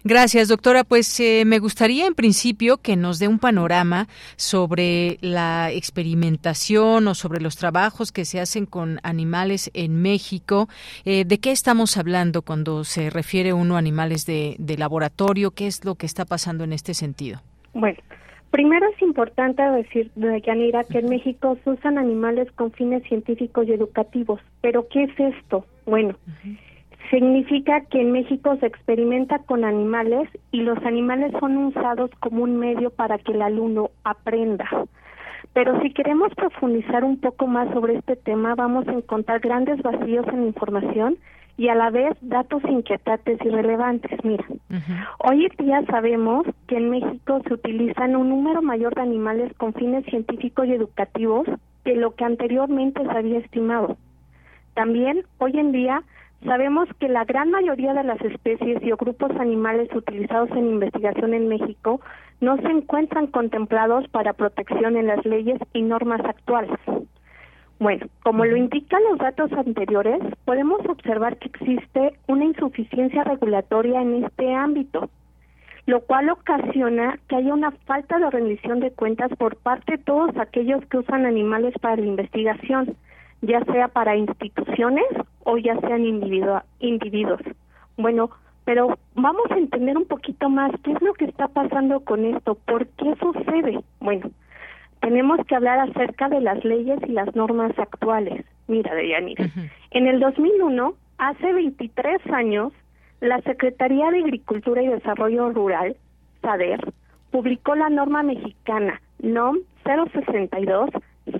Gracias, 0.05 0.49
doctora. 0.49 0.85
Pues 0.85 1.21
eh, 1.21 1.45
me 1.45 1.59
gustaría 1.59 2.07
en 2.07 2.15
principio 2.15 2.79
que 2.79 2.97
nos 2.97 3.19
dé 3.19 3.29
un 3.29 3.39
panorama 3.39 4.09
sobre 4.37 5.19
la 5.21 5.71
experimentación 5.71 7.09
o 7.09 7.15
sobre 7.15 7.41
los 7.41 7.57
trabajos 7.57 8.11
que 8.11 8.25
se 8.25 8.41
hacen 8.41 8.67
con 8.67 9.01
animales 9.03 9.71
en 9.75 10.01
México. 10.01 10.69
Eh, 11.05 11.25
¿De 11.25 11.39
qué 11.39 11.53
estamos 11.53 11.97
hablando 11.97 12.43
cuando 12.43 12.85
se 12.85 13.11
refiere 13.11 13.53
uno 13.53 13.77
a 13.77 13.79
animales 13.79 14.25
de, 14.27 14.57
de 14.59 14.79
laboratorio? 14.79 15.51
¿Qué 15.51 15.67
es 15.67 15.85
lo 15.85 15.95
que 15.95 16.07
está 16.07 16.25
pasando 16.25 16.65
en 16.65 16.73
este 16.73 16.95
sentido? 16.95 17.43
Bueno, 17.75 17.99
Primero 18.51 18.87
es 18.89 19.03
importante 19.03 19.63
decir, 19.63 20.11
Yanira, 20.17 20.85
que 20.85 20.99
en 20.99 21.09
México 21.09 21.59
se 21.63 21.71
usan 21.71 21.99
animales 21.99 22.51
con 22.53 22.73
fines 22.73 23.03
científicos 23.05 23.67
y 23.69 23.73
educativos. 23.73 24.41
¿Pero 24.61 24.87
qué 24.89 25.05
es 25.05 25.21
esto? 25.21 25.67
Bueno, 25.85 26.15
significa 27.11 27.83
que 27.83 28.01
en 28.01 28.13
México 28.13 28.57
se 28.61 28.67
experimenta 28.67 29.41
con 29.41 29.65
animales 29.65 30.29
y 30.53 30.63
los 30.63 30.79
animales 30.85 31.33
son 31.39 31.57
usados 31.57 32.11
como 32.21 32.45
un 32.45 32.57
medio 32.59 32.91
para 32.91 33.19
que 33.19 33.33
el 33.33 33.43
alumno 33.43 33.91
aprenda. 34.05 34.69
Pero 35.53 35.81
si 35.83 35.91
queremos 35.93 36.35
profundizar 36.35 37.05
un 37.05 37.19
poco 37.19 37.47
más 37.47 37.73
sobre 37.73 37.97
este 37.97 38.17
tema, 38.17 38.55
vamos 38.55 38.87
a 38.89 38.93
encontrar 38.93 39.41
grandes 39.41 39.81
vacíos 39.83 40.27
en 40.29 40.43
la 40.43 40.47
información 40.47 41.19
y 41.57 41.69
a 41.69 41.75
la 41.75 41.91
vez 41.91 42.17
datos 42.21 42.63
inquietantes 42.69 43.39
y 43.45 43.49
relevantes. 43.49 44.23
Mira, 44.25 44.45
hoy 45.19 45.47
en 45.47 45.67
día 45.67 45.85
sabemos 45.87 46.47
que 46.67 46.77
en 46.77 46.91
México 46.91 47.41
se 47.47 47.55
utilizan 47.55 48.17
un 48.17 48.29
número 48.29 48.63
mayor 48.63 48.95
de 48.95 49.03
animales 49.03 49.53
con 49.57 49.73
fines 49.73 50.05
científicos 50.07 50.67
y 50.67 50.73
educativos 50.73 51.47
que 51.85 51.95
lo 51.95 52.15
que 52.15 52.25
anteriormente 52.25 53.03
se 53.03 53.11
había 53.11 53.39
estimado. 53.39 53.97
También 54.75 55.25
hoy 55.39 55.59
en 55.59 55.73
día 55.73 56.03
sabemos 56.45 56.89
que 57.01 57.09
la 57.09 57.25
gran 57.25 57.51
mayoría 57.51 57.95
de 57.95 58.05
las 58.05 58.21
especies 58.21 58.83
y 58.83 58.91
grupos 58.91 59.31
animales 59.41 59.89
utilizados 59.95 60.51
en 60.51 60.67
investigación 60.67 61.33
en 61.33 61.49
México 61.49 62.01
no 62.41 62.57
se 62.59 62.69
encuentran 62.69 63.29
contemplados 63.29 64.07
para 64.09 64.35
protección 64.35 64.97
en 64.97 65.07
las 65.07 65.25
leyes 65.25 65.59
y 65.73 65.83
normas 65.83 66.21
actuales. 66.21 66.79
Bueno, 67.79 68.07
como 68.23 68.45
lo 68.47 68.57
indican 68.57 69.03
los 69.11 69.19
datos 69.19 69.53
anteriores, 69.53 70.23
podemos 70.47 70.81
observar 70.89 71.37
que 71.37 71.49
existe 71.49 72.15
una 72.27 72.47
insuficiencia 72.47 73.23
regulatoria 73.25 74.01
en 74.01 74.25
este 74.25 74.55
ámbito, 74.55 75.11
lo 75.85 76.01
cual 76.01 76.31
ocasiona 76.31 77.19
que 77.29 77.37
haya 77.37 77.53
una 77.53 77.73
falta 77.85 78.19
de 78.19 78.31
rendición 78.31 78.81
de 78.81 78.93
cuentas 78.93 79.31
por 79.39 79.57
parte 79.57 79.93
de 79.93 79.99
todos 79.99 80.35
aquellos 80.39 80.85
que 80.87 80.99
usan 80.99 81.27
animales 81.27 81.75
para 81.81 81.97
la 81.97 82.07
investigación, 82.07 82.97
ya 83.43 83.63
sea 83.67 83.89
para 83.89 84.17
instituciones 84.17 85.05
o 85.45 85.59
ya 85.59 85.79
sean 85.81 86.05
individuos. 86.05 87.43
Bueno, 87.99 88.31
pero 88.65 88.99
vamos 89.15 89.51
a 89.51 89.59
entender 89.59 89.99
un 89.99 90.07
poquito 90.07 90.49
más 90.49 90.73
qué 90.83 90.93
es 90.93 91.03
lo 91.03 91.13
que 91.13 91.27
está 91.27 91.47
pasando 91.49 92.01
con 92.01 92.25
esto, 92.25 92.55
por 92.55 92.87
qué 92.87 93.15
sucede. 93.21 93.81
Bueno, 94.01 94.31
tenemos 95.01 95.39
que 95.47 95.55
hablar 95.55 95.79
acerca 95.81 96.29
de 96.29 96.41
las 96.41 96.65
leyes 96.65 96.99
y 97.07 97.13
las 97.13 97.35
normas 97.35 97.79
actuales. 97.79 98.45
Mira, 98.69 98.95
Deyanira, 98.95 99.49
en 99.91 100.07
el 100.07 100.21
2001, 100.21 100.95
hace 101.19 101.53
23 101.53 102.21
años, 102.33 102.73
la 103.21 103.41
Secretaría 103.43 104.11
de 104.11 104.19
Agricultura 104.19 104.83
y 104.83 104.89
Desarrollo 104.89 105.51
Rural, 105.51 105.97
SADER, 106.43 106.93
publicó 107.31 107.75
la 107.75 107.89
norma 107.89 108.23
mexicana 108.23 109.01
NOM 109.21 109.59
062 109.85 110.91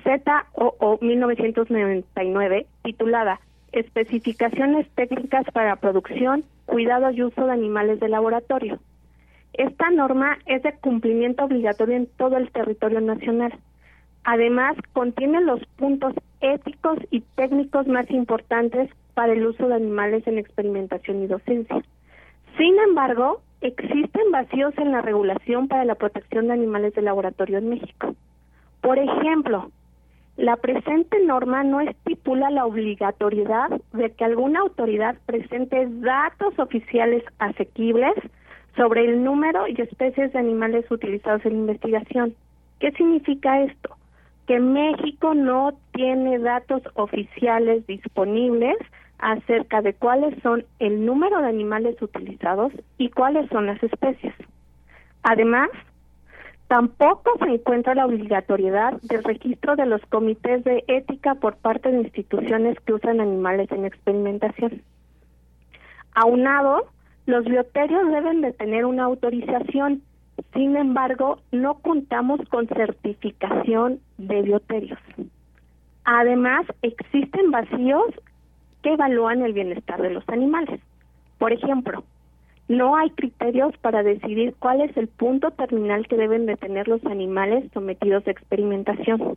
ZOO 0.03 0.99
1999 1.01 2.67
titulada 2.83 3.41
Especificaciones 3.73 4.89
técnicas 4.95 5.45
para 5.53 5.77
producción, 5.77 6.45
cuidado 6.65 7.11
y 7.11 7.23
uso 7.23 7.47
de 7.47 7.53
animales 7.53 8.01
de 8.01 8.09
laboratorio. 8.09 8.79
Esta 9.57 9.91
norma 9.91 10.37
es 10.45 10.63
de 10.63 10.75
cumplimiento 10.75 11.45
obligatorio 11.45 11.97
en 11.97 12.07
todo 12.19 12.37
el 12.37 12.51
territorio 12.51 13.01
nacional. 13.01 13.59
Además, 14.25 14.77
contiene 14.93 15.41
los 15.41 15.65
puntos 15.77 16.13
éticos 16.43 16.99
y 17.11 17.21
técnicos 17.37 17.87
más 17.87 18.11
importantes 18.11 18.91
para 19.15 19.33
el 19.33 19.47
uso 19.47 19.67
de 19.69 19.77
animales 19.77 20.27
en 20.27 20.37
experimentación 20.37 21.23
y 21.23 21.27
docencia. 21.27 21.83
Sin 22.59 22.79
embargo, 22.81 23.41
existen 23.63 24.31
vacíos 24.31 24.75
en 24.77 24.93
la 24.93 25.01
regulación 25.01 25.69
para 25.69 25.87
la 25.87 25.95
protección 25.95 26.49
de 26.49 26.53
animales 26.53 26.95
de 26.95 27.03
laboratorio 27.03 27.57
en 27.57 27.71
México. 27.71 28.15
Por 28.83 28.99
ejemplo, 28.99 29.71
la 30.37 30.57
presente 30.57 31.19
norma 31.25 31.65
no 31.65 31.81
estipula 31.81 32.51
la 32.51 32.67
obligatoriedad 32.67 33.71
de 33.95 34.11
que 34.11 34.25
alguna 34.25 34.61
autoridad 34.61 35.17
presente 35.25 35.89
datos 35.89 36.59
oficiales 36.59 37.25
asequibles 37.39 38.15
sobre 38.77 39.05
el 39.05 39.25
número 39.25 39.67
y 39.67 39.81
especies 39.81 40.33
de 40.33 40.39
animales 40.39 40.91
utilizados 40.91 41.45
en 41.47 41.57
investigación. 41.57 42.35
¿Qué 42.79 42.93
significa 42.93 43.63
esto? 43.63 43.97
Que 44.47 44.61
México 44.61 45.35
no 45.35 45.73
tiene 45.93 46.39
datos 46.39 46.83
oficiales 46.95 47.87
disponibles 47.87 48.77
acerca 49.19 49.81
de 49.81 49.95
cuáles 49.95 50.41
son 50.43 50.65
el 50.79 51.05
número 51.07 51.41
de 51.41 51.49
animales 51.49 52.01
utilizados 52.03 52.73
y 52.99 53.09
cuáles 53.11 53.49
son 53.49 53.67
las 53.67 53.83
especies. 53.83 54.35
Además, 55.23 55.71
tampoco 56.69 57.33
se 57.39 57.47
encuentra 57.47 57.95
la 57.95 58.07
obligatoriedad 58.07 59.01
del 59.03 59.25
registro 59.25 59.75
de 59.75 59.87
los 59.87 60.03
comités 60.07 60.63
de 60.65 60.85
ética 60.87 61.35
por 61.37 61.57
parte 61.57 61.91
de 61.91 62.03
instituciones 62.03 62.79
que 62.81 62.93
usan 62.93 63.21
animales 63.21 63.71
en 63.73 63.87
experimentación. 63.87 64.83
Aunado 66.15 66.87
los 67.27 67.45
bioterios 67.45 68.09
deben 68.11 68.41
de 68.41 68.53
tener 68.53 68.85
una 68.85 69.05
autorización, 69.05 70.03
sin 70.55 70.77
embargo, 70.77 71.41
no 71.51 71.75
contamos 71.79 72.41
con 72.49 72.69
certificación 72.69 74.01
de 74.17 74.43
bioterios. 74.43 74.99
Además, 76.05 76.67
existen 76.83 77.51
vacíos 77.51 78.07
que 78.83 78.93
evalúan 78.93 79.43
el 79.43 79.53
bienestar 79.53 80.01
de 80.01 80.11
los 80.11 80.29
animales. 80.29 80.81
Por 81.39 81.53
ejemplo, 81.53 82.05
no 82.69 82.97
hay 82.97 83.11
criterios 83.11 83.77
para 83.79 84.05
decidir 84.05 84.55
cuál 84.61 84.81
es 84.81 84.97
el 84.97 85.09
punto 85.09 85.51
terminal 85.51 86.07
que 86.07 86.17
deben 86.17 86.47
de 86.47 86.57
tener 86.57 86.87
los 86.87 87.05
animales 87.07 87.65
sometidos 87.75 88.25
a 88.27 88.31
experimentación. 88.31 89.37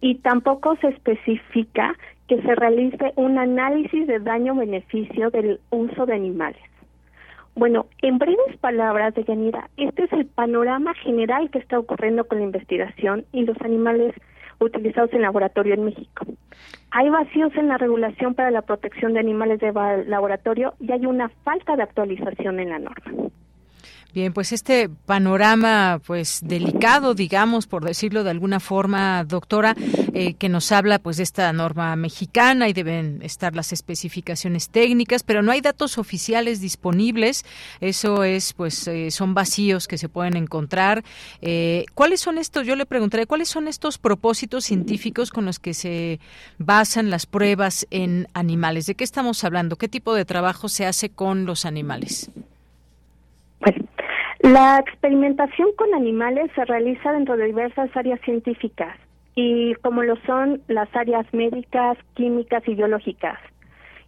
Y 0.00 0.16
tampoco 0.16 0.76
se 0.76 0.88
especifica 0.88 1.94
que 2.28 2.40
se 2.40 2.54
realice 2.54 3.12
un 3.16 3.38
análisis 3.38 4.06
de 4.06 4.20
daño-beneficio 4.20 5.30
del 5.30 5.60
uso 5.70 6.06
de 6.06 6.14
animales. 6.14 6.60
Bueno, 7.56 7.86
en 8.02 8.18
breves 8.18 8.58
palabras, 8.60 9.14
de 9.14 9.24
Yanira, 9.24 9.70
este 9.78 10.04
es 10.04 10.12
el 10.12 10.26
panorama 10.26 10.92
general 10.92 11.50
que 11.50 11.58
está 11.58 11.78
ocurriendo 11.78 12.26
con 12.26 12.36
la 12.36 12.44
investigación 12.44 13.24
y 13.32 13.44
los 13.46 13.58
animales 13.62 14.14
utilizados 14.60 15.10
en 15.14 15.22
laboratorio 15.22 15.72
en 15.72 15.86
México. 15.86 16.26
Hay 16.90 17.08
vacíos 17.08 17.54
en 17.56 17.68
la 17.68 17.78
regulación 17.78 18.34
para 18.34 18.50
la 18.50 18.60
protección 18.60 19.14
de 19.14 19.20
animales 19.20 19.58
de 19.60 19.72
laboratorio 20.06 20.74
y 20.80 20.92
hay 20.92 21.06
una 21.06 21.30
falta 21.44 21.76
de 21.76 21.82
actualización 21.84 22.60
en 22.60 22.68
la 22.68 22.78
norma. 22.78 23.30
Bien, 24.14 24.32
pues 24.32 24.52
este 24.52 24.88
panorama, 24.88 26.00
pues 26.06 26.40
delicado, 26.42 27.12
digamos, 27.12 27.66
por 27.66 27.84
decirlo 27.84 28.24
de 28.24 28.30
alguna 28.30 28.60
forma, 28.60 29.24
doctora, 29.24 29.76
eh, 30.14 30.32
que 30.34 30.48
nos 30.48 30.72
habla, 30.72 30.98
pues 30.98 31.18
de 31.18 31.22
esta 31.22 31.52
norma 31.52 31.94
mexicana 31.96 32.66
y 32.66 32.72
deben 32.72 33.20
estar 33.22 33.54
las 33.54 33.74
especificaciones 33.74 34.70
técnicas, 34.70 35.22
pero 35.22 35.42
no 35.42 35.52
hay 35.52 35.60
datos 35.60 35.98
oficiales 35.98 36.62
disponibles. 36.62 37.44
Eso 37.82 38.24
es, 38.24 38.54
pues, 38.54 38.88
eh, 38.88 39.10
son 39.10 39.34
vacíos 39.34 39.86
que 39.86 39.98
se 39.98 40.08
pueden 40.08 40.36
encontrar. 40.38 41.04
Eh, 41.42 41.84
¿Cuáles 41.92 42.20
son 42.20 42.38
estos? 42.38 42.66
Yo 42.66 42.74
le 42.74 42.86
preguntaré, 42.86 43.26
¿cuáles 43.26 43.50
son 43.50 43.68
estos 43.68 43.98
propósitos 43.98 44.64
científicos 44.64 45.30
con 45.30 45.44
los 45.44 45.58
que 45.58 45.74
se 45.74 46.20
basan 46.56 47.10
las 47.10 47.26
pruebas 47.26 47.86
en 47.90 48.28
animales? 48.32 48.86
¿De 48.86 48.94
qué 48.94 49.04
estamos 49.04 49.44
hablando? 49.44 49.76
¿Qué 49.76 49.88
tipo 49.88 50.14
de 50.14 50.24
trabajo 50.24 50.70
se 50.70 50.86
hace 50.86 51.10
con 51.10 51.44
los 51.44 51.66
animales? 51.66 52.30
La 54.46 54.78
experimentación 54.78 55.70
con 55.76 55.92
animales 55.92 56.52
se 56.54 56.64
realiza 56.64 57.10
dentro 57.10 57.36
de 57.36 57.46
diversas 57.46 57.90
áreas 57.96 58.20
científicas 58.20 58.96
y 59.34 59.74
como 59.82 60.04
lo 60.04 60.14
son 60.24 60.62
las 60.68 60.88
áreas 60.94 61.26
médicas, 61.34 61.98
químicas 62.14 62.62
y 62.68 62.76
biológicas 62.76 63.40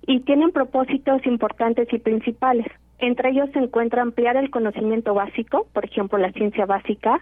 y 0.07 0.21
tienen 0.21 0.53
propósitos 0.53 1.27
importantes 1.27 1.93
y 1.93 1.99
principales. 1.99 2.69
Entre 3.01 3.31
ellos 3.31 3.51
se 3.53 3.59
encuentra 3.59 4.03
ampliar 4.03 4.37
el 4.37 4.51
conocimiento 4.51 5.13
básico, 5.13 5.67
por 5.73 5.85
ejemplo, 5.85 6.19
la 6.19 6.31
ciencia 6.31 6.67
básica, 6.67 7.19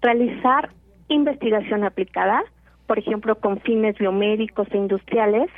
realizar 0.00 0.70
investigación 1.08 1.82
aplicada, 1.82 2.44
por 2.86 2.96
ejemplo, 2.96 3.34
con 3.40 3.60
fines 3.62 3.98
biomédicos 3.98 4.68
e 4.70 4.76
industriales, 4.76 5.50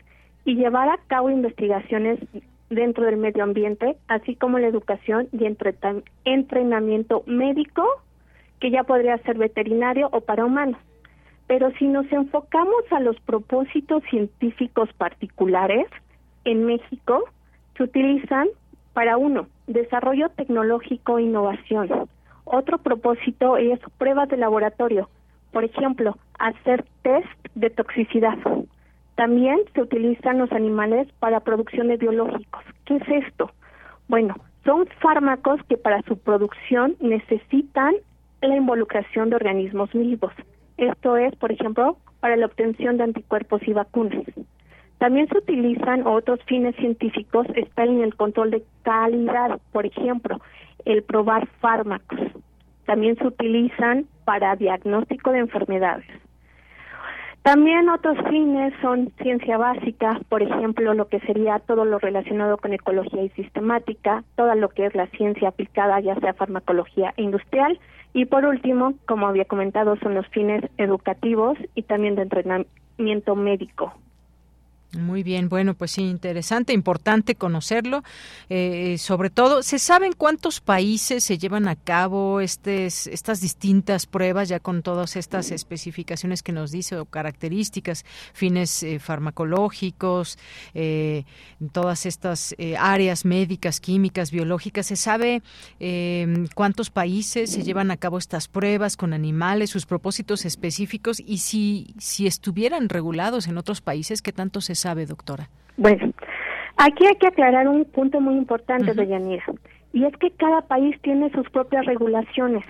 y 0.46 0.54
llevar 0.54 0.88
a 0.88 0.98
cabo 1.06 1.28
investigaciones 1.28 2.18
dentro 2.70 3.04
del 3.04 3.16
medio 3.16 3.44
ambiente, 3.44 3.96
así 4.08 4.36
como 4.36 4.58
la 4.58 4.68
educación 4.68 5.28
y 5.32 5.46
entrenamiento 6.24 7.22
médico, 7.26 7.84
que 8.60 8.70
ya 8.70 8.84
podría 8.84 9.18
ser 9.18 9.36
veterinario 9.38 10.08
o 10.12 10.20
para 10.20 10.44
humanos. 10.44 10.78
Pero 11.46 11.70
si 11.72 11.86
nos 11.86 12.10
enfocamos 12.10 12.84
a 12.90 13.00
los 13.00 13.20
propósitos 13.20 14.02
científicos 14.10 14.88
particulares, 14.94 15.86
en 16.44 16.64
México 16.64 17.24
se 17.76 17.82
utilizan 17.82 18.48
para 18.94 19.16
uno, 19.16 19.48
desarrollo 19.66 20.30
tecnológico 20.30 21.18
e 21.18 21.24
innovación. 21.24 22.08
Otro 22.44 22.78
propósito 22.78 23.56
es 23.56 23.80
pruebas 23.98 24.28
de 24.28 24.36
laboratorio, 24.36 25.08
por 25.52 25.64
ejemplo, 25.64 26.16
hacer 26.38 26.84
test 27.02 27.28
de 27.54 27.70
toxicidad. 27.70 28.38
También 29.14 29.58
se 29.74 29.82
utilizan 29.82 30.38
los 30.38 30.50
animales 30.52 31.08
para 31.20 31.40
producción 31.40 31.88
de 31.88 31.96
biológicos. 31.96 32.64
¿Qué 32.84 32.96
es 32.96 33.26
esto? 33.26 33.50
Bueno, 34.08 34.34
son 34.64 34.86
fármacos 35.00 35.60
que 35.68 35.76
para 35.76 36.02
su 36.02 36.18
producción 36.18 36.96
necesitan 37.00 37.94
la 38.40 38.56
involucración 38.56 39.30
de 39.30 39.36
organismos 39.36 39.90
vivos. 39.92 40.32
Esto 40.76 41.16
es, 41.16 41.34
por 41.36 41.52
ejemplo, 41.52 41.96
para 42.20 42.36
la 42.36 42.46
obtención 42.46 42.96
de 42.96 43.04
anticuerpos 43.04 43.62
y 43.66 43.72
vacunas. 43.72 44.24
También 44.98 45.28
se 45.28 45.38
utilizan 45.38 46.06
otros 46.06 46.40
fines 46.46 46.74
científicos, 46.76 47.46
está 47.54 47.84
en 47.84 48.00
el 48.00 48.14
control 48.14 48.50
de 48.50 48.64
calidad, 48.82 49.60
por 49.72 49.86
ejemplo, 49.86 50.40
el 50.84 51.02
probar 51.02 51.46
fármacos. 51.60 52.18
También 52.86 53.16
se 53.16 53.26
utilizan 53.26 54.06
para 54.24 54.56
diagnóstico 54.56 55.32
de 55.32 55.40
enfermedades. 55.40 56.06
También 57.44 57.90
otros 57.90 58.16
fines 58.30 58.72
son 58.80 59.12
ciencia 59.22 59.58
básica, 59.58 60.18
por 60.30 60.42
ejemplo, 60.42 60.94
lo 60.94 61.08
que 61.08 61.20
sería 61.20 61.58
todo 61.58 61.84
lo 61.84 61.98
relacionado 61.98 62.56
con 62.56 62.72
ecología 62.72 63.22
y 63.22 63.28
sistemática, 63.28 64.24
todo 64.34 64.54
lo 64.54 64.70
que 64.70 64.86
es 64.86 64.94
la 64.94 65.08
ciencia 65.08 65.48
aplicada, 65.48 66.00
ya 66.00 66.14
sea 66.20 66.32
farmacología 66.32 67.12
e 67.18 67.22
industrial, 67.22 67.78
y 68.14 68.24
por 68.24 68.46
último, 68.46 68.94
como 69.04 69.26
había 69.26 69.44
comentado, 69.44 69.96
son 69.96 70.14
los 70.14 70.26
fines 70.28 70.64
educativos 70.78 71.58
y 71.74 71.82
también 71.82 72.14
de 72.14 72.22
entrenamiento 72.22 73.36
médico. 73.36 73.92
Muy 74.96 75.22
bien, 75.22 75.48
bueno, 75.48 75.74
pues 75.74 75.92
sí, 75.92 76.02
interesante, 76.02 76.72
importante 76.72 77.34
conocerlo. 77.34 78.02
Eh, 78.48 78.96
sobre 78.98 79.30
todo, 79.30 79.62
¿se 79.62 79.78
saben 79.78 80.12
cuántos 80.12 80.60
países 80.60 81.24
se 81.24 81.38
llevan 81.38 81.68
a 81.68 81.76
cabo 81.76 82.40
estes, 82.40 83.06
estas 83.06 83.40
distintas 83.40 84.06
pruebas, 84.06 84.48
ya 84.48 84.60
con 84.60 84.82
todas 84.82 85.16
estas 85.16 85.50
especificaciones 85.50 86.42
que 86.42 86.52
nos 86.52 86.70
dice 86.70 86.96
o 86.96 87.04
características, 87.06 88.04
fines 88.32 88.82
eh, 88.82 88.98
farmacológicos, 88.98 90.38
eh, 90.74 91.24
todas 91.72 92.06
estas 92.06 92.54
áreas 92.78 93.24
médicas, 93.24 93.80
químicas, 93.80 94.30
biológicas? 94.30 94.86
¿Se 94.86 94.96
sabe 94.96 95.42
cuántos 96.54 96.90
países 96.90 97.50
se 97.50 97.62
llevan 97.62 97.90
a 97.90 97.96
cabo 97.96 98.18
estas 98.18 98.48
pruebas 98.48 98.96
con 98.96 99.12
animales, 99.12 99.70
sus 99.70 99.86
propósitos 99.86 100.44
específicos 100.44 101.20
y 101.24 101.38
si, 101.38 101.94
si 101.98 102.26
estuvieran 102.26 102.88
regulados 102.88 103.46
en 103.46 103.58
otros 103.58 103.80
países, 103.80 104.22
qué 104.22 104.32
tanto 104.32 104.60
se 104.60 104.74
sabe, 104.84 105.06
doctora? 105.06 105.48
Bueno, 105.76 106.12
aquí 106.76 107.06
hay 107.06 107.16
que 107.16 107.28
aclarar 107.28 107.66
un 107.68 107.84
punto 107.86 108.20
muy 108.20 108.36
importante, 108.36 108.92
de 108.92 109.06
Yanira, 109.06 109.44
y 109.92 110.04
es 110.04 110.14
que 110.18 110.30
cada 110.32 110.60
país 110.62 110.94
tiene 111.02 111.30
sus 111.30 111.48
propias 111.50 111.86
regulaciones. 111.86 112.64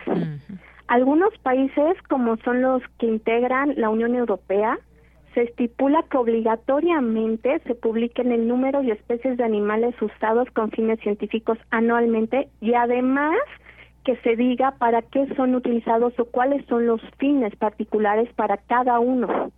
Algunos 0.87 1.37
países, 1.39 1.95
como 2.09 2.37
son 2.45 2.63
los 2.63 2.83
que 2.99 3.07
integran 3.07 3.75
la 3.77 3.89
Unión 3.91 4.15
Europea, 4.15 4.79
se 5.33 5.43
estipula 5.43 6.05
que 6.09 6.19
obligatoriamente 6.19 7.59
se 7.67 7.75
publiquen 7.75 8.31
el 8.31 8.47
número 8.47 8.83
y 8.83 8.93
especies 8.93 9.37
de 9.37 9.45
animales 9.45 9.95
usados 10.01 10.49
con 10.53 10.71
fines 10.71 11.01
científicos 11.01 11.59
anualmente 11.71 12.49
y 12.61 12.75
además 12.75 13.37
que 14.05 14.17
se 14.19 14.37
diga 14.37 14.73
para 14.79 15.03
qué 15.03 15.27
son 15.35 15.57
utilizados 15.57 16.13
o 16.21 16.27
cuáles 16.27 16.65
son 16.67 16.87
los 16.87 17.01
fines 17.19 17.57
particulares 17.57 18.29
para 18.35 18.59
cada 18.59 19.01
uno. 19.01 19.51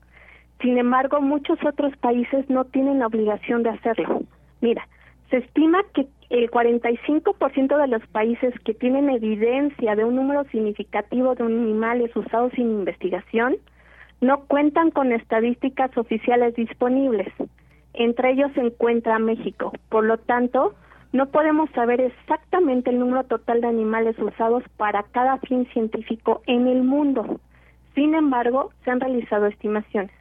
Sin 0.61 0.79
embargo, 0.79 1.21
muchos 1.21 1.59
otros 1.65 1.97
países 1.99 2.49
no 2.49 2.65
tienen 2.65 3.01
la 3.01 3.07
obligación 3.07 3.63
de 3.63 3.71
hacerlo. 3.71 4.23
Mira, 4.61 4.89
se 5.31 5.39
estima 5.39 5.83
que 5.93 6.07
el 6.31 6.51
45% 6.51 7.77
de 7.77 7.89
los 7.89 8.07
países 8.09 8.55
que 8.65 8.75
tienen 8.75 9.11
evidencia 9.11 9.95
de 9.95 10.05
un 10.05 10.17
número 10.17 10.45
significativo 10.45 11.35
de 11.35 11.45
animales 11.45 12.15
usados 12.17 12.53
sin 12.55 12.71
investigación 12.71 13.57
no 14.21 14.45
cuentan 14.45 14.91
con 14.91 15.13
estadísticas 15.13 15.97
oficiales 15.97 16.55
disponibles. 16.55 17.29
Entre 17.93 18.33
ellos 18.33 18.51
se 18.55 18.61
encuentra 18.61 19.19
México. 19.19 19.73
Por 19.91 20.05
lo 20.05 20.17
tanto, 20.17 20.75
no 21.13 21.27
podemos 21.27 21.71
saber 21.71 22.01
exactamente 22.01 22.91
el 22.91 22.99
número 22.99 23.25
total 23.25 23.61
de 23.61 23.69
animales 23.69 24.19
usados 24.19 24.65
para 24.77 25.03
cada 25.03 25.39
fin 25.39 25.67
científico 25.73 26.43
en 26.47 26.67
el 26.67 26.83
mundo. 26.83 27.41
Sin 27.95 28.15
embargo, 28.15 28.71
se 28.85 28.91
han 28.91 29.01
realizado 29.01 29.47
estimaciones 29.47 30.13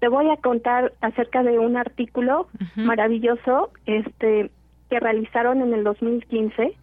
te 0.00 0.08
voy 0.08 0.30
a 0.30 0.36
contar 0.36 0.92
acerca 1.00 1.42
de 1.42 1.58
un 1.58 1.76
artículo 1.76 2.48
maravilloso 2.76 3.70
este 3.86 4.50
que 4.88 5.00
realizaron 5.00 5.60
en 5.60 5.74
el 5.74 5.84
2015 5.84 6.74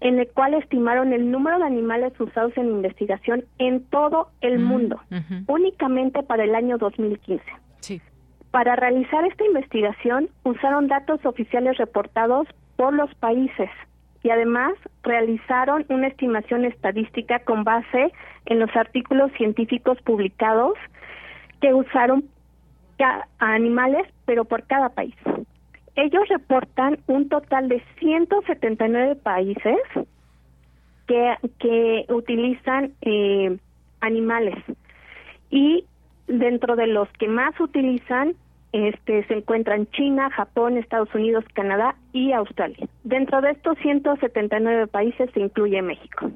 en 0.00 0.18
el 0.20 0.28
cual 0.28 0.54
estimaron 0.54 1.12
el 1.12 1.30
número 1.30 1.58
de 1.58 1.64
animales 1.64 2.12
usados 2.20 2.56
en 2.56 2.68
investigación 2.68 3.44
en 3.58 3.84
todo 3.86 4.28
el 4.40 4.60
mundo, 4.60 5.00
únicamente 5.48 6.22
para 6.22 6.44
el 6.44 6.54
año 6.54 6.78
2015. 6.78 7.42
Sí. 7.80 8.00
Para 8.52 8.76
realizar 8.76 9.24
esta 9.24 9.44
investigación 9.44 10.28
usaron 10.44 10.86
datos 10.86 11.24
oficiales 11.26 11.76
reportados 11.78 12.46
por 12.76 12.94
los 12.94 13.12
países 13.16 13.70
y 14.22 14.30
además 14.30 14.72
realizaron 15.02 15.84
una 15.88 16.08
estimación 16.08 16.64
estadística 16.64 17.40
con 17.40 17.64
base 17.64 18.12
en 18.46 18.60
los 18.60 18.74
artículos 18.76 19.32
científicos 19.32 19.98
publicados 20.02 20.74
que 21.60 21.74
usaron 21.74 22.24
a 23.06 23.26
animales, 23.38 24.06
pero 24.24 24.44
por 24.44 24.64
cada 24.64 24.90
país. 24.90 25.14
Ellos 25.96 26.28
reportan 26.28 26.98
un 27.06 27.28
total 27.28 27.68
de 27.68 27.82
179 27.98 29.16
países 29.16 29.78
que, 31.06 31.34
que 31.58 32.04
utilizan 32.08 32.92
eh, 33.02 33.56
animales 34.00 34.56
y 35.50 35.84
dentro 36.28 36.76
de 36.76 36.86
los 36.86 37.08
que 37.18 37.26
más 37.26 37.58
utilizan 37.58 38.34
este, 38.72 39.24
se 39.26 39.34
encuentran 39.34 39.86
China, 39.86 40.30
Japón, 40.30 40.76
Estados 40.76 41.12
Unidos, 41.14 41.44
Canadá 41.54 41.94
y 42.12 42.32
Australia. 42.32 42.86
Dentro 43.02 43.40
de 43.40 43.52
estos 43.52 43.78
179 43.78 44.86
países 44.88 45.30
se 45.32 45.40
incluye 45.40 45.80
México. 45.80 46.30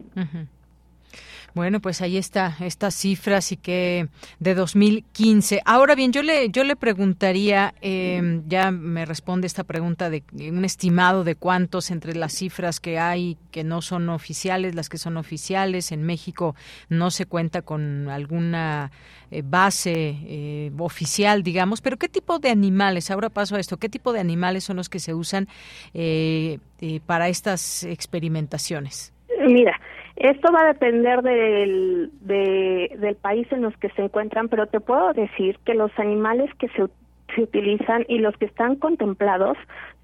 Bueno, 1.55 1.81
pues 1.81 2.01
ahí 2.01 2.17
está 2.17 2.57
estas 2.61 2.95
cifras 2.95 3.53
y 3.53 3.57
que 3.57 4.09
de 4.39 4.55
2015. 4.55 5.61
Ahora 5.65 5.95
bien, 5.95 6.13
yo 6.13 6.23
le 6.23 6.49
yo 6.51 6.65
le 6.65 6.77
preguntaría, 6.77 7.75
em, 7.81 8.43
ya 8.49 8.71
me 8.71 9.05
responde 9.05 9.47
esta 9.47 9.65
pregunta 9.65 10.09
de 10.09 10.23
un 10.51 10.65
estimado 10.65 11.25
de 11.25 11.35
cuántos 11.35 11.91
entre 11.91 12.15
las 12.15 12.33
cifras 12.33 12.81
que 12.81 12.99
hay 12.99 13.37
que 13.51 13.65
no 13.65 13.83
son 13.83 14.09
oficiales, 14.09 14.75
las 14.75 14.89
que 14.89 14.99
son 14.99 15.17
oficiales. 15.17 15.93
En 15.93 16.03
México 16.03 16.55
no 16.89 17.11
se 17.11 17.27
cuenta 17.27 17.63
con 17.63 18.09
alguna 18.09 18.91
eh, 19.31 19.43
base 19.45 20.17
eh, 20.27 20.73
oficial, 20.79 21.43
digamos. 21.43 21.81
Pero 21.81 21.97
qué 21.97 22.09
tipo 22.09 22.39
de 22.39 22.51
animales? 22.51 23.11
Ahora 23.11 23.31
paso 23.31 23.57
a 23.57 23.61
esto. 23.61 23.77
¿Qué 23.77 23.89
tipo 23.89 24.13
de 24.13 24.21
animales 24.21 24.65
son 24.65 24.77
los 24.77 24.89
que 24.89 24.99
se 24.99 25.15
usan 25.15 25.49
eh, 25.95 26.59
para 27.07 27.29
estas 27.29 27.85
experimentaciones? 27.85 29.13
Mira, 29.49 29.81
esto 30.17 30.53
va 30.53 30.63
a 30.63 30.73
depender 30.73 31.23
del, 31.23 32.11
del 32.21 33.17
país 33.17 33.47
en 33.51 33.63
los 33.63 33.77
que 33.79 33.89
se 33.91 34.03
encuentran, 34.03 34.49
pero 34.49 34.67
te 34.67 34.81
puedo 34.81 35.13
decir 35.13 35.59
que 35.65 35.75
los 35.75 35.91
animales 35.99 36.51
que 36.59 36.69
se, 36.69 36.87
se 37.35 37.43
utilizan 37.43 38.05
y 38.09 38.19
los 38.19 38.37
que 38.37 38.47
están 38.47 38.77
contemplados 38.77 39.57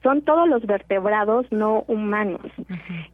son 0.03 0.23
todos 0.23 0.49
los 0.49 0.65
vertebrados 0.65 1.47
no 1.51 1.85
humanos. 1.89 2.47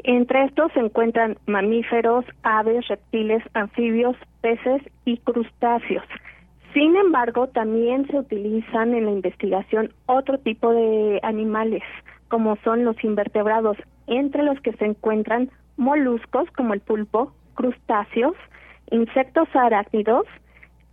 Entre 0.04 0.44
estos 0.44 0.72
se 0.72 0.80
encuentran 0.80 1.36
mamíferos, 1.46 2.24
aves, 2.42 2.86
reptiles, 2.88 3.42
anfibios, 3.54 4.16
peces 4.40 4.82
y 5.04 5.18
crustáceos. 5.18 6.04
Sin 6.74 6.96
embargo, 6.96 7.46
también 7.48 8.06
se 8.08 8.18
utilizan 8.18 8.94
en 8.94 9.06
la 9.06 9.12
investigación 9.12 9.92
otro 10.06 10.38
tipo 10.38 10.72
de 10.72 11.20
animales, 11.22 11.82
como 12.28 12.56
son 12.64 12.84
los 12.84 13.02
invertebrados, 13.04 13.76
entre 14.06 14.42
los 14.42 14.60
que 14.60 14.72
se 14.72 14.84
encuentran 14.84 15.50
moluscos 15.76 16.51
como 16.56 16.74
el 16.74 16.80
pulpo, 16.80 17.32
crustáceos, 17.55 18.34
insectos 18.90 19.48
arácnidos 19.55 20.26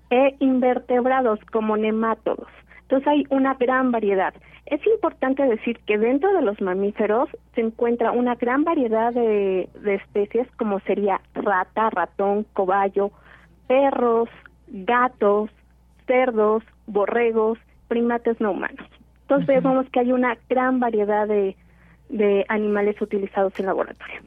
e 0.09 0.35
invertebrados 0.39 1.39
como 1.51 1.77
nemátodos. 1.77 2.47
Entonces 2.81 3.07
hay 3.07 3.25
una 3.29 3.53
gran 3.53 3.91
variedad. 3.91 4.33
Es 4.65 4.85
importante 4.85 5.43
decir 5.43 5.79
que 5.87 5.97
dentro 5.97 6.33
de 6.33 6.41
los 6.41 6.59
mamíferos 6.61 7.29
se 7.55 7.61
encuentra 7.61 8.11
una 8.11 8.35
gran 8.35 8.63
variedad 8.63 9.13
de, 9.13 9.69
de 9.81 9.95
especies 9.95 10.47
como 10.57 10.79
sería 10.81 11.21
rata, 11.33 11.89
ratón, 11.89 12.45
cobayo, 12.53 13.11
perros, 13.67 14.29
gatos, 14.67 15.49
cerdos, 16.05 16.63
borregos, 16.87 17.57
primates 17.87 18.39
no 18.41 18.51
humanos. 18.51 18.87
Entonces 19.21 19.63
vemos 19.63 19.89
que 19.89 20.01
hay 20.01 20.11
una 20.11 20.37
gran 20.49 20.79
variedad 20.81 21.27
de, 21.27 21.55
de 22.09 22.45
animales 22.49 23.01
utilizados 23.01 23.57
en 23.59 23.65
laboratorio. 23.65 24.21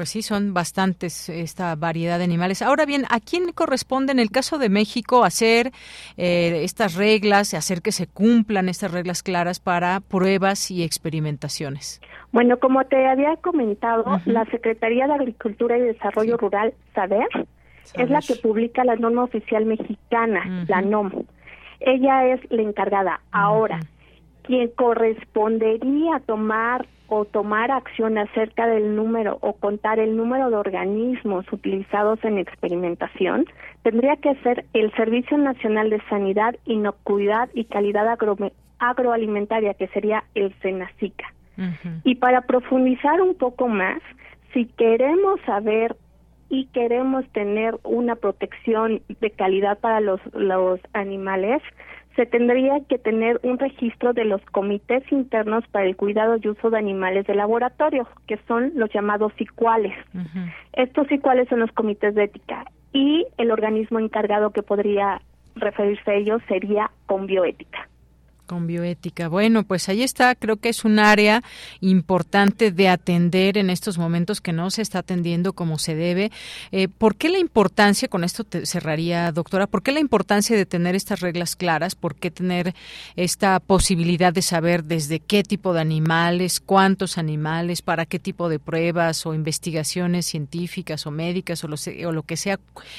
Pues 0.00 0.08
sí, 0.08 0.22
son 0.22 0.54
bastantes 0.54 1.28
esta 1.28 1.76
variedad 1.76 2.16
de 2.16 2.24
animales. 2.24 2.62
Ahora 2.62 2.86
bien, 2.86 3.04
¿a 3.10 3.20
quién 3.20 3.52
corresponde 3.52 4.12
en 4.12 4.18
el 4.18 4.30
caso 4.30 4.56
de 4.56 4.70
México 4.70 5.24
hacer 5.24 5.72
eh, 6.16 6.62
estas 6.64 6.94
reglas, 6.94 7.52
hacer 7.52 7.82
que 7.82 7.92
se 7.92 8.06
cumplan 8.06 8.70
estas 8.70 8.92
reglas 8.92 9.22
claras 9.22 9.60
para 9.60 10.00
pruebas 10.00 10.70
y 10.70 10.84
experimentaciones? 10.84 12.00
Bueno, 12.32 12.58
como 12.58 12.82
te 12.84 13.06
había 13.06 13.36
comentado, 13.42 14.06
la 14.24 14.46
Secretaría 14.46 15.06
de 15.06 15.12
Agricultura 15.12 15.76
y 15.76 15.82
Desarrollo 15.82 16.38
Rural, 16.38 16.72
SADER, 16.94 17.46
es 17.92 18.08
la 18.08 18.20
que 18.20 18.36
publica 18.36 18.84
la 18.84 18.96
norma 18.96 19.24
oficial 19.24 19.66
mexicana, 19.66 20.64
la 20.66 20.80
NOM. 20.80 21.10
Ella 21.80 22.24
es 22.24 22.40
la 22.50 22.62
encargada. 22.62 23.20
Ahora, 23.32 23.80
quien 24.50 24.66
correspondería 24.70 26.20
tomar 26.26 26.84
o 27.06 27.24
tomar 27.24 27.70
acción 27.70 28.18
acerca 28.18 28.66
del 28.66 28.96
número 28.96 29.38
o 29.42 29.52
contar 29.52 30.00
el 30.00 30.16
número 30.16 30.50
de 30.50 30.56
organismos 30.56 31.46
utilizados 31.52 32.18
en 32.24 32.36
experimentación, 32.36 33.44
tendría 33.84 34.16
que 34.16 34.34
ser 34.42 34.64
el 34.72 34.92
Servicio 34.94 35.38
Nacional 35.38 35.88
de 35.90 36.02
Sanidad, 36.08 36.56
Inocuidad 36.64 37.48
y 37.54 37.66
Calidad 37.66 38.18
Agroalimentaria, 38.80 39.74
que 39.74 39.86
sería 39.86 40.24
el 40.34 40.52
SENACICA. 40.62 41.32
Y 42.02 42.16
para 42.16 42.40
profundizar 42.40 43.20
un 43.20 43.36
poco 43.36 43.68
más, 43.68 44.02
si 44.52 44.66
queremos 44.66 45.40
saber 45.46 45.94
y 46.48 46.66
queremos 46.72 47.24
tener 47.28 47.76
una 47.84 48.16
protección 48.16 49.00
de 49.20 49.30
calidad 49.30 49.78
para 49.78 50.00
los, 50.00 50.20
los 50.34 50.80
animales, 50.92 51.62
se 52.16 52.26
tendría 52.26 52.80
que 52.88 52.98
tener 52.98 53.40
un 53.42 53.58
registro 53.58 54.12
de 54.12 54.24
los 54.24 54.40
comités 54.46 55.02
internos 55.12 55.66
para 55.68 55.86
el 55.86 55.96
cuidado 55.96 56.36
y 56.40 56.48
uso 56.48 56.70
de 56.70 56.78
animales 56.78 57.26
de 57.26 57.34
laboratorio, 57.34 58.08
que 58.26 58.38
son 58.48 58.72
los 58.74 58.90
llamados 58.92 59.32
ICUALES. 59.38 59.94
Estos 60.72 61.10
ICUALES 61.10 61.48
son 61.48 61.60
los 61.60 61.72
comités 61.72 62.14
de 62.14 62.24
ética 62.24 62.64
y 62.92 63.26
el 63.38 63.50
organismo 63.50 63.98
encargado 63.98 64.50
que 64.50 64.62
podría 64.62 65.20
referirse 65.54 66.10
a 66.10 66.14
ellos 66.14 66.42
sería 66.48 66.90
con 67.06 67.26
bioética 67.26 67.89
con 68.50 68.66
bioética. 68.66 69.28
Bueno, 69.28 69.62
pues 69.62 69.88
ahí 69.88 70.02
está, 70.02 70.34
creo 70.34 70.56
que 70.56 70.70
es 70.70 70.84
un 70.84 70.98
área 70.98 71.44
importante 71.80 72.72
de 72.72 72.88
atender 72.88 73.56
en 73.56 73.70
estos 73.70 73.96
momentos 73.96 74.40
que 74.40 74.52
no 74.52 74.72
se 74.72 74.82
está 74.82 74.98
atendiendo 74.98 75.52
como 75.52 75.78
se 75.78 75.94
debe. 75.94 76.32
Eh, 76.72 76.88
¿Por 76.88 77.14
qué 77.14 77.28
la 77.28 77.38
importancia, 77.38 78.08
con 78.08 78.24
esto 78.24 78.42
te 78.42 78.66
cerraría, 78.66 79.30
doctora, 79.30 79.68
por 79.68 79.84
qué 79.84 79.92
la 79.92 80.00
importancia 80.00 80.56
de 80.56 80.66
tener 80.66 80.96
estas 80.96 81.20
reglas 81.20 81.54
claras? 81.54 81.94
¿Por 81.94 82.16
qué 82.16 82.32
tener 82.32 82.74
esta 83.14 83.60
posibilidad 83.60 84.32
de 84.32 84.42
saber 84.42 84.82
desde 84.82 85.20
qué 85.20 85.44
tipo 85.44 85.72
de 85.72 85.82
animales, 85.82 86.58
cuántos 86.58 87.18
animales, 87.18 87.82
para 87.82 88.04
qué 88.04 88.18
tipo 88.18 88.48
de 88.48 88.58
pruebas 88.58 89.26
o 89.26 89.34
investigaciones 89.34 90.26
científicas 90.26 91.06
o 91.06 91.12
médicas 91.12 91.62
o 91.62 91.68
lo, 91.68 91.76
o 92.08 92.10
lo 92.10 92.24
que 92.24 92.36
sea? 92.36 92.58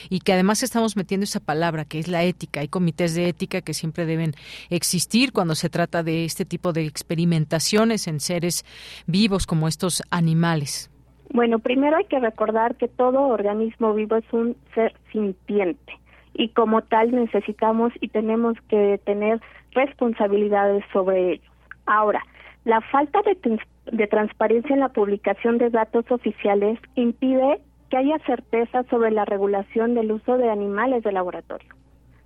Y 0.10 0.22
que 0.22 0.32
además 0.32 0.64
estamos 0.64 0.96
metiendo 0.96 1.26
esa 1.26 1.42
palabra 1.42 1.84
que 1.84 2.00
es 2.00 2.08
la 2.08 2.24
ética. 2.24 2.62
Hay 2.62 2.70
comités 2.70 3.16
de 3.16 3.28
ética 3.28 3.60
que 3.60 3.74
siempre 3.74 4.06
deben 4.06 4.34
existir 4.70 5.34
cuando 5.42 5.56
se 5.56 5.72
trata 5.72 6.04
de 6.04 6.24
este 6.24 6.46
tipo 6.46 6.72
de 6.72 6.86
experimentaciones 6.86 8.08
en 8.08 8.20
seres 8.20 8.64
vivos 9.08 9.48
como 9.48 9.68
estos 9.68 10.04
animales? 10.12 10.92
Bueno, 11.34 11.58
primero 11.58 11.98
hay 11.98 12.06
que 12.06 12.20
recordar 12.20 12.76
que 12.76 12.88
todo 12.88 13.24
organismo 13.24 13.96
vivo 13.96 14.18
es 14.18 14.34
un 14.34 14.56
ser 14.76 14.94
sintiente 15.12 15.94
y 16.36 16.50
como 16.50 16.84
tal 16.84 17.10
necesitamos 17.10 17.92
y 18.02 18.10
tenemos 18.10 18.56
que 18.70 19.02
tener 19.04 19.42
responsabilidades 19.72 20.84
sobre 20.94 21.32
ellos. 21.32 21.52
Ahora, 21.88 22.22
la 22.64 22.80
falta 22.82 23.24
de, 23.24 23.60
de 23.92 24.06
transparencia 24.06 24.76
en 24.76 24.82
la 24.82 24.90
publicación 24.90 25.58
de 25.58 25.72
datos 25.72 26.06
oficiales 26.12 26.78
impide 26.94 27.62
que 27.90 27.98
haya 27.98 28.20
certeza 28.28 28.84
sobre 28.92 29.10
la 29.10 29.26
regulación 29.26 29.96
del 29.96 30.12
uso 30.12 30.38
de 30.38 30.52
animales 30.52 31.02
de 31.02 31.12
laboratorio. 31.12 31.74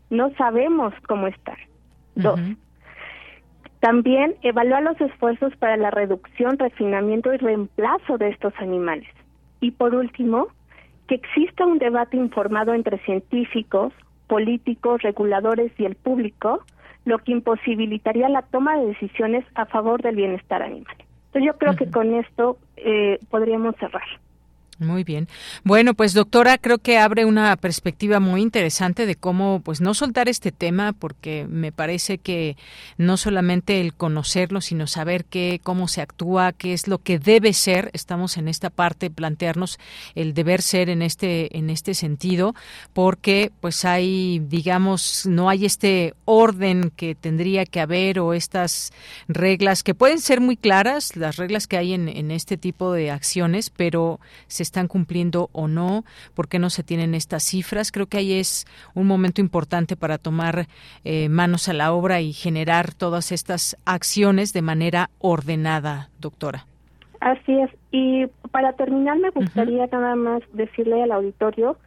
No 0.10 0.32
sabemos 0.36 0.94
cómo 1.08 1.28
estar. 1.28 1.58
Dos, 2.16 2.42
también 3.86 4.34
evaluar 4.42 4.82
los 4.82 5.00
esfuerzos 5.00 5.56
para 5.58 5.78
la 5.78 5.92
reducción, 5.92 6.58
refinamiento 6.58 7.32
y 7.32 7.38
reemplazo 7.38 8.18
de 8.18 8.30
estos 8.30 8.52
animales. 8.58 9.08
Y 9.62 9.70
por 9.70 9.94
último, 9.94 10.48
que 11.08 11.14
exista 11.14 11.68
un 11.68 11.78
debate 11.78 12.18
informado 12.18 12.74
entre 12.74 12.98
científicos, 13.06 13.94
políticos, 14.26 15.04
reguladores 15.04 15.72
y 15.78 15.86
el 15.86 15.94
público, 15.94 16.64
lo 17.06 17.20
que 17.20 17.34
imposibilitaría 17.34 18.28
la 18.28 18.42
toma 18.42 18.76
de 18.76 18.88
decisiones 18.88 19.46
a 19.54 19.68
favor 19.68 20.02
del 20.02 20.16
bienestar 20.16 20.64
animal. 20.64 20.96
Entonces 21.28 21.46
yo 21.46 21.56
creo 21.60 21.76
que 21.76 21.92
con 21.92 22.16
esto 22.16 22.58
eh, 22.78 23.20
podríamos 23.30 23.76
cerrar. 23.76 24.08
Muy 24.78 25.06
bien. 25.06 25.30
Bueno, 25.64 25.94
pues 25.94 26.14
doctora, 26.14 26.58
creo 26.58 26.80
que 26.80 26.98
abre 26.98 27.24
una 27.24 27.56
perspectiva 27.56 28.20
muy 28.20 28.42
interesante 28.42 29.06
de 29.06 29.16
cómo, 29.16 29.62
pues, 29.64 29.80
no 29.80 29.94
soltar 29.94 30.28
este 30.28 30.52
tema, 30.52 30.92
porque 30.92 31.46
me 31.48 31.72
parece 31.72 32.18
que 32.18 32.58
no 32.98 33.16
solamente 33.16 33.80
el 33.80 33.94
conocerlo, 33.94 34.60
sino 34.60 34.86
saber 34.86 35.24
qué, 35.24 35.62
cómo 35.64 35.88
se 35.88 36.02
actúa, 36.02 36.52
qué 36.52 36.74
es 36.74 36.90
lo 36.90 36.98
que 36.98 37.20
debe 37.20 37.54
ser. 37.54 37.90
Estamos 37.94 38.36
en 38.36 38.50
esta 38.50 38.70
parte 38.70 39.10
plantearnos 39.10 39.80
el 40.14 40.34
deber 40.34 40.62
ser 40.62 40.90
en 40.90 41.02
este, 41.02 41.58
en 41.58 41.70
este 41.70 41.94
sentido, 41.94 42.54
porque, 42.92 43.54
pues, 43.62 43.86
hay, 43.86 44.40
digamos, 44.40 45.26
no 45.26 45.48
hay 45.48 45.64
este 45.64 46.16
orden 46.26 46.92
que 46.98 47.16
tendría 47.16 47.66
que 47.66 47.80
haber 47.80 48.20
o 48.20 48.34
estas 48.34 48.92
reglas 49.30 49.84
que 49.84 49.96
pueden 49.96 50.20
ser 50.20 50.42
muy 50.42 50.58
claras, 50.58 51.16
las 51.16 51.38
reglas 51.38 51.66
que 51.66 51.78
hay 51.78 51.94
en, 51.94 52.10
en 52.10 52.30
este 52.30 52.58
tipo 52.58 52.92
de 52.92 53.10
acciones, 53.10 53.70
pero 53.70 54.20
se 54.48 54.65
están 54.66 54.88
cumpliendo 54.88 55.50
o 55.54 55.68
no, 55.68 56.04
por 56.34 56.48
qué 56.48 56.60
no 56.60 56.70
se 56.70 56.84
tienen 56.84 57.16
estas 57.16 57.44
cifras. 57.44 57.92
Creo 57.92 58.08
que 58.08 58.18
ahí 58.18 58.34
es 58.34 58.66
un 58.94 59.08
momento 59.08 59.40
importante 59.40 59.96
para 59.96 60.18
tomar 60.18 60.68
eh, 61.04 61.30
manos 61.30 61.70
a 61.70 61.74
la 61.74 61.94
obra 61.94 62.20
y 62.20 62.34
generar 62.34 62.94
todas 62.94 63.32
estas 63.32 63.78
acciones 63.86 64.52
de 64.52 64.62
manera 64.62 65.10
ordenada, 65.20 66.10
doctora. 66.20 66.66
Así 67.22 67.60
es. 67.60 67.72
Y 67.92 68.28
para 68.52 68.74
terminar, 68.74 69.18
me 69.18 69.30
gustaría 69.30 69.88
nada 69.88 70.16
más 70.16 70.42
decirle 70.54 71.02
al 71.02 71.12
auditorio 71.12 71.78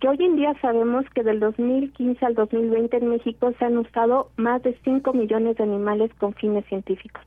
que 0.00 0.08
hoy 0.08 0.16
en 0.20 0.36
día 0.36 0.54
sabemos 0.60 1.04
que 1.14 1.22
del 1.22 1.40
2015 1.40 2.24
al 2.24 2.34
2020 2.34 2.96
en 2.96 3.08
México 3.08 3.52
se 3.58 3.64
han 3.64 3.78
usado 3.78 4.30
más 4.36 4.62
de 4.62 4.78
5 4.84 5.12
millones 5.12 5.56
de 5.56 5.64
animales 5.64 6.10
con 6.18 6.34
fines 6.34 6.64
científicos. 6.66 7.22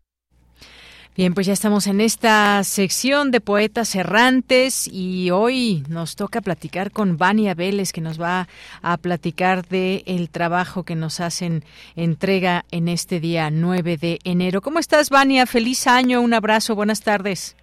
Bien, 1.17 1.33
pues 1.33 1.45
ya 1.45 1.51
estamos 1.51 1.87
en 1.87 1.99
esta 1.99 2.63
sección 2.63 3.31
de 3.31 3.41
poetas 3.41 3.95
errantes 3.95 4.87
y 4.87 5.29
hoy 5.29 5.83
nos 5.89 6.15
toca 6.15 6.39
platicar 6.39 6.91
con 6.91 7.17
Vania 7.17 7.53
Vélez 7.53 7.91
que 7.91 7.99
nos 7.99 8.19
va 8.19 8.47
a 8.81 8.95
platicar 8.95 9.67
de 9.67 10.03
el 10.05 10.29
trabajo 10.29 10.83
que 10.83 10.95
nos 10.95 11.19
hacen 11.19 11.65
entrega 11.97 12.63
en 12.71 12.87
este 12.87 13.19
día 13.19 13.51
9 13.51 13.97
de 13.97 14.19
enero. 14.23 14.61
¿Cómo 14.61 14.79
estás, 14.79 15.09
Vania? 15.09 15.45
Feliz 15.47 15.85
año, 15.85 16.21
un 16.21 16.33
abrazo, 16.33 16.75
buenas 16.75 17.01
tardes. 17.01 17.57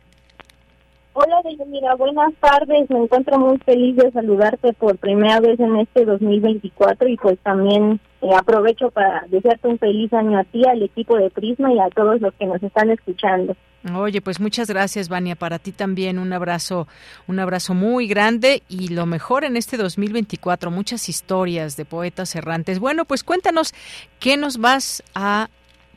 Hola, 1.20 1.42
mira, 1.66 1.96
buenas 1.96 2.32
tardes. 2.38 2.88
Me 2.88 3.00
encuentro 3.00 3.40
muy 3.40 3.58
feliz 3.58 3.96
de 3.96 4.08
saludarte 4.12 4.72
por 4.74 4.96
primera 4.98 5.40
vez 5.40 5.58
en 5.58 5.74
este 5.74 6.04
2024 6.04 7.08
y 7.08 7.16
pues 7.16 7.36
también 7.40 7.98
eh, 8.22 8.28
aprovecho 8.36 8.92
para 8.92 9.24
desearte 9.26 9.66
un 9.66 9.80
feliz 9.80 10.12
año 10.12 10.38
a 10.38 10.44
ti, 10.44 10.64
al 10.64 10.80
equipo 10.80 11.16
de 11.16 11.28
Prisma 11.30 11.72
y 11.72 11.80
a 11.80 11.88
todos 11.88 12.20
los 12.20 12.32
que 12.34 12.46
nos 12.46 12.62
están 12.62 12.90
escuchando. 12.90 13.56
Oye, 13.96 14.20
pues 14.20 14.38
muchas 14.38 14.68
gracias, 14.68 15.08
Vania. 15.08 15.34
Para 15.34 15.58
ti 15.58 15.72
también 15.72 16.20
un 16.20 16.32
abrazo, 16.32 16.86
un 17.26 17.40
abrazo 17.40 17.74
muy 17.74 18.06
grande 18.06 18.62
y 18.68 18.94
lo 18.94 19.04
mejor 19.04 19.42
en 19.42 19.56
este 19.56 19.76
2024, 19.76 20.70
muchas 20.70 21.08
historias 21.08 21.76
de 21.76 21.84
poetas 21.84 22.36
errantes. 22.36 22.78
Bueno, 22.78 23.06
pues 23.06 23.24
cuéntanos 23.24 23.74
qué 24.20 24.36
nos 24.36 24.58
vas 24.58 25.02
a 25.16 25.48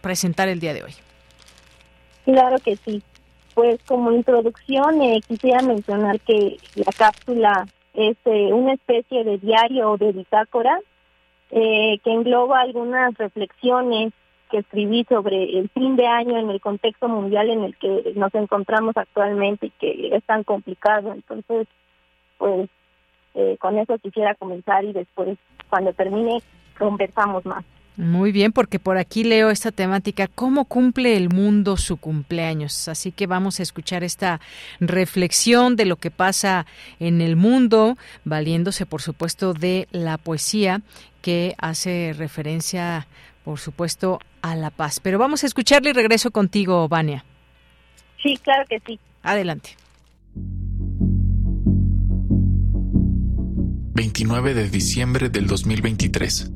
presentar 0.01 0.47
el 0.47 0.59
día 0.59 0.73
de 0.73 0.81
hoy. 0.81 0.93
Claro 2.25 2.57
que 2.57 2.75
sí. 2.77 3.03
Pues 3.53 3.81
como 3.83 4.11
introducción 4.11 5.01
eh, 5.01 5.21
quisiera 5.27 5.61
mencionar 5.61 6.19
que 6.21 6.57
la 6.75 6.91
cápsula 6.97 7.67
es 7.93 8.15
eh, 8.25 8.53
una 8.53 8.73
especie 8.73 9.23
de 9.23 9.37
diario 9.37 9.91
o 9.91 9.97
de 9.97 10.13
bitácora 10.13 10.79
eh, 11.49 11.99
que 12.03 12.11
engloba 12.11 12.61
algunas 12.61 13.13
reflexiones 13.17 14.13
que 14.49 14.59
escribí 14.59 15.05
sobre 15.07 15.59
el 15.59 15.69
fin 15.69 15.95
de 15.97 16.07
año 16.07 16.37
en 16.37 16.49
el 16.49 16.61
contexto 16.61 17.07
mundial 17.09 17.49
en 17.49 17.63
el 17.63 17.75
que 17.77 18.13
nos 18.15 18.33
encontramos 18.35 18.95
actualmente 18.95 19.67
y 19.67 19.69
que 19.71 20.15
es 20.15 20.23
tan 20.23 20.43
complicado. 20.43 21.13
Entonces, 21.13 21.67
pues 22.37 22.69
con 23.59 23.77
eso 23.77 23.97
quisiera 23.99 24.35
comenzar 24.35 24.83
y 24.83 24.91
después, 24.91 25.37
cuando 25.69 25.93
termine, 25.93 26.41
conversamos 26.77 27.45
más. 27.45 27.63
Muy 27.97 28.31
bien, 28.31 28.53
porque 28.53 28.79
por 28.79 28.97
aquí 28.97 29.23
leo 29.23 29.49
esta 29.49 29.71
temática, 29.71 30.27
¿cómo 30.27 30.65
cumple 30.65 31.17
el 31.17 31.29
mundo 31.29 31.75
su 31.75 31.97
cumpleaños? 31.97 32.87
Así 32.87 33.11
que 33.11 33.27
vamos 33.27 33.59
a 33.59 33.63
escuchar 33.63 34.03
esta 34.03 34.39
reflexión 34.79 35.75
de 35.75 35.85
lo 35.85 35.97
que 35.97 36.09
pasa 36.09 36.65
en 36.99 37.21
el 37.21 37.35
mundo, 37.35 37.97
valiéndose, 38.23 38.85
por 38.85 39.01
supuesto, 39.01 39.53
de 39.53 39.87
la 39.91 40.17
poesía 40.17 40.81
que 41.21 41.53
hace 41.57 42.15
referencia, 42.17 43.07
por 43.43 43.59
supuesto, 43.59 44.19
a 44.41 44.55
la 44.55 44.69
paz. 44.69 44.99
Pero 44.99 45.19
vamos 45.19 45.43
a 45.43 45.47
escucharle 45.47 45.89
y 45.89 45.93
regreso 45.93 46.31
contigo, 46.31 46.87
Vania. 46.87 47.25
Sí, 48.23 48.37
claro 48.41 48.63
que 48.69 48.79
sí. 48.87 48.99
Adelante. 49.21 49.75
29 53.93 54.53
de 54.53 54.69
diciembre 54.69 55.29
del 55.29 55.45
2023. 55.45 56.51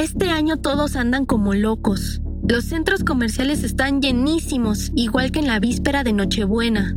Este 0.00 0.30
año 0.30 0.56
todos 0.56 0.96
andan 0.96 1.26
como 1.26 1.52
locos. 1.52 2.22
Los 2.48 2.64
centros 2.64 3.04
comerciales 3.04 3.62
están 3.64 4.00
llenísimos, 4.00 4.92
igual 4.94 5.30
que 5.30 5.40
en 5.40 5.46
la 5.46 5.60
víspera 5.60 6.04
de 6.04 6.14
Nochebuena. 6.14 6.96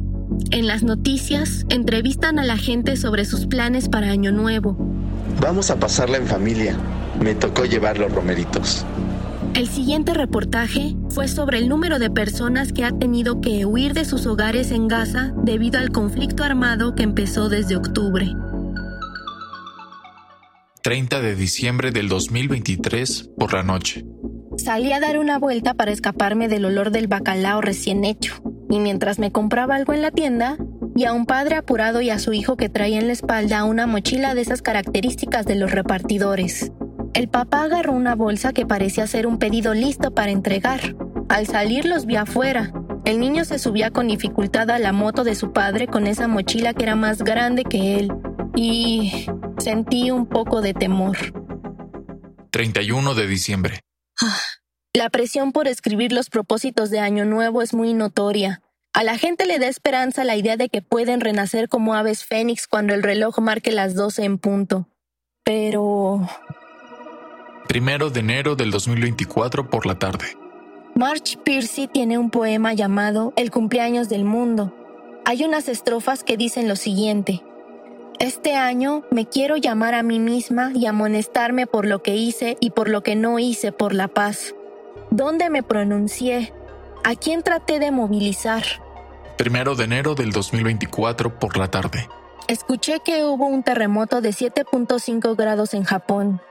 En 0.52 0.68
las 0.68 0.84
noticias, 0.84 1.66
entrevistan 1.68 2.40
a 2.40 2.46
la 2.46 2.56
gente 2.56 2.96
sobre 2.96 3.26
sus 3.26 3.46
planes 3.46 3.90
para 3.90 4.10
Año 4.10 4.32
Nuevo. 4.32 4.78
Vamos 5.42 5.70
a 5.70 5.78
pasarla 5.78 6.16
en 6.16 6.28
familia. 6.28 6.78
Me 7.22 7.36
tocó 7.36 7.66
llevar 7.66 8.00
los 8.00 8.10
romeritos. 8.10 8.86
El 9.54 9.68
siguiente 9.68 10.14
reportaje 10.14 10.96
fue 11.10 11.28
sobre 11.28 11.58
el 11.58 11.68
número 11.68 12.00
de 12.00 12.10
personas 12.10 12.72
que 12.72 12.86
ha 12.86 12.92
tenido 12.98 13.42
que 13.42 13.66
huir 13.66 13.94
de 13.94 14.06
sus 14.06 14.26
hogares 14.28 14.72
en 14.72 14.88
Gaza 14.88 15.34
debido 15.44 15.78
al 15.78 15.92
conflicto 15.92 16.46
armado 16.46 16.96
que 16.96 17.04
empezó 17.04 17.50
desde 17.50 17.76
octubre. 17.76 18.34
30 20.84 21.22
de 21.22 21.38
diciembre 21.38 21.92
del 21.92 22.10
2023 22.10 23.30
por 23.38 23.54
la 23.54 23.64
noche. 23.64 24.04
Salí 24.58 24.92
a 24.92 25.00
dar 25.00 25.18
una 25.18 25.40
vuelta 25.40 25.76
para 25.76 25.92
escaparme 25.92 26.50
del 26.50 26.66
olor 26.66 26.92
del 26.92 27.08
bacalao 27.08 27.62
recién 27.62 28.04
hecho, 28.04 28.44
y 28.70 28.80
mientras 28.80 29.18
me 29.18 29.32
compraba 29.32 29.76
algo 29.76 29.94
en 29.94 30.02
la 30.02 30.12
tienda, 30.12 30.58
vi 30.94 31.06
a 31.06 31.14
un 31.14 31.26
padre 31.26 31.56
apurado 31.56 32.02
y 32.02 32.10
a 32.10 32.20
su 32.20 32.34
hijo 32.34 32.58
que 32.58 32.68
traía 32.68 33.00
en 33.00 33.08
la 33.08 33.14
espalda 33.14 33.64
una 33.64 33.88
mochila 33.88 34.36
de 34.36 34.42
esas 34.42 34.62
características 34.62 35.46
de 35.46 35.56
los 35.56 35.72
repartidores. 35.72 36.74
El 37.14 37.30
papá 37.30 37.64
agarró 37.64 37.94
una 37.94 38.16
bolsa 38.16 38.52
que 38.52 38.66
parecía 38.66 39.08
ser 39.08 39.26
un 39.26 39.40
pedido 39.40 39.74
listo 39.74 40.14
para 40.14 40.32
entregar. 40.32 40.98
Al 41.30 41.48
salir 41.48 41.86
los 41.86 42.06
vi 42.06 42.18
afuera. 42.18 42.74
El 43.06 43.22
niño 43.22 43.46
se 43.46 43.58
subía 43.58 43.92
con 43.92 44.10
dificultad 44.10 44.70
a 44.70 44.80
la 44.80 44.92
moto 44.92 45.24
de 45.24 45.36
su 45.36 45.54
padre 45.54 45.88
con 45.88 46.08
esa 46.08 46.28
mochila 46.28 46.74
que 46.74 46.84
era 46.84 46.98
más 46.98 47.24
grande 47.24 47.64
que 47.64 48.00
él. 48.00 48.12
Y 48.56 49.28
Sentí 49.64 50.12
un 50.12 50.26
poco 50.26 50.62
de 50.62 50.74
temor. 50.74 51.16
31 52.52 53.14
de 53.14 53.28
diciembre. 53.28 53.80
Ah, 54.22 54.38
la 54.94 55.10
presión 55.10 55.54
por 55.54 55.70
escribir 55.70 56.12
los 56.12 56.30
propósitos 56.30 56.90
de 56.90 57.00
Año 57.00 57.24
Nuevo 57.24 57.62
es 57.62 57.74
muy 57.74 57.94
notoria. 57.94 58.62
A 58.92 59.06
la 59.06 59.18
gente 59.18 59.46
le 59.46 59.60
da 59.60 59.68
esperanza 59.68 60.26
la 60.26 60.36
idea 60.36 60.58
de 60.58 60.68
que 60.68 60.82
pueden 60.82 61.22
renacer 61.22 61.70
como 61.70 61.96
aves 61.96 62.26
fénix 62.26 62.68
cuando 62.68 62.94
el 62.94 63.04
reloj 63.04 63.40
marque 63.40 63.72
las 63.72 63.96
12 63.96 64.26
en 64.26 64.38
punto. 64.38 64.90
Pero... 65.46 66.28
Primero 67.70 68.10
de 68.10 68.20
enero 68.20 68.58
del 68.58 68.70
2024 68.70 69.70
por 69.70 69.86
la 69.86 69.98
tarde. 69.98 70.38
March 70.94 71.38
Piercy 71.46 71.88
tiene 71.88 72.18
un 72.18 72.30
poema 72.30 72.74
llamado 72.74 73.32
El 73.38 73.50
cumpleaños 73.50 74.10
del 74.10 74.26
mundo. 74.26 74.76
Hay 75.24 75.46
unas 75.46 75.70
estrofas 75.70 76.26
que 76.26 76.36
dicen 76.36 76.68
lo 76.68 76.76
siguiente. 76.76 77.42
Este 78.20 78.56
año 78.56 79.04
me 79.12 79.28
quiero 79.28 79.58
llamar 79.58 79.96
a 79.96 80.04
mí 80.04 80.20
misma 80.20 80.72
y 80.74 80.86
amonestarme 80.86 81.68
por 81.68 81.86
lo 81.86 82.02
que 82.02 82.16
hice 82.16 82.58
y 82.60 82.70
por 82.70 82.90
lo 82.90 83.04
que 83.04 83.16
no 83.16 83.40
hice 83.40 83.72
por 83.72 83.94
la 83.94 84.08
paz. 84.08 84.56
¿Dónde 85.10 85.50
me 85.50 85.64
pronuncié? 85.64 86.54
¿A 87.04 87.16
quién 87.16 87.44
traté 87.44 87.80
de 87.80 87.92
movilizar? 87.92 88.64
Primero 89.38 89.76
de 89.76 89.84
enero 89.84 90.16
del 90.16 90.32
2024 90.32 91.38
por 91.40 91.58
la 91.58 91.70
tarde. 91.70 92.08
Escuché 92.48 93.00
que 93.00 93.24
hubo 93.24 93.46
un 93.46 93.64
terremoto 93.64 94.22
de 94.22 94.30
7.5 94.30 95.36
grados 95.36 95.74
en 95.74 95.84
Japón. 95.84 96.42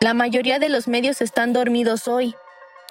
La 0.00 0.14
mayoría 0.14 0.58
de 0.58 0.68
los 0.68 0.88
medios 0.88 1.20
están 1.20 1.52
dormidos 1.52 2.06
hoy. 2.06 2.34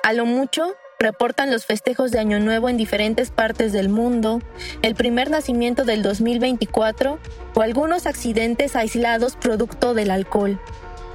A 0.03 0.13
lo 0.13 0.25
mucho, 0.25 0.75
reportan 0.99 1.51
los 1.51 1.65
festejos 1.65 2.11
de 2.11 2.19
Año 2.19 2.39
Nuevo 2.39 2.69
en 2.69 2.77
diferentes 2.77 3.31
partes 3.31 3.71
del 3.73 3.89
mundo, 3.89 4.41
el 4.81 4.95
primer 4.95 5.29
nacimiento 5.29 5.85
del 5.85 6.03
2024 6.03 7.19
o 7.55 7.61
algunos 7.61 8.05
accidentes 8.05 8.75
aislados 8.75 9.35
producto 9.35 9.93
del 9.93 10.11
alcohol. 10.11 10.59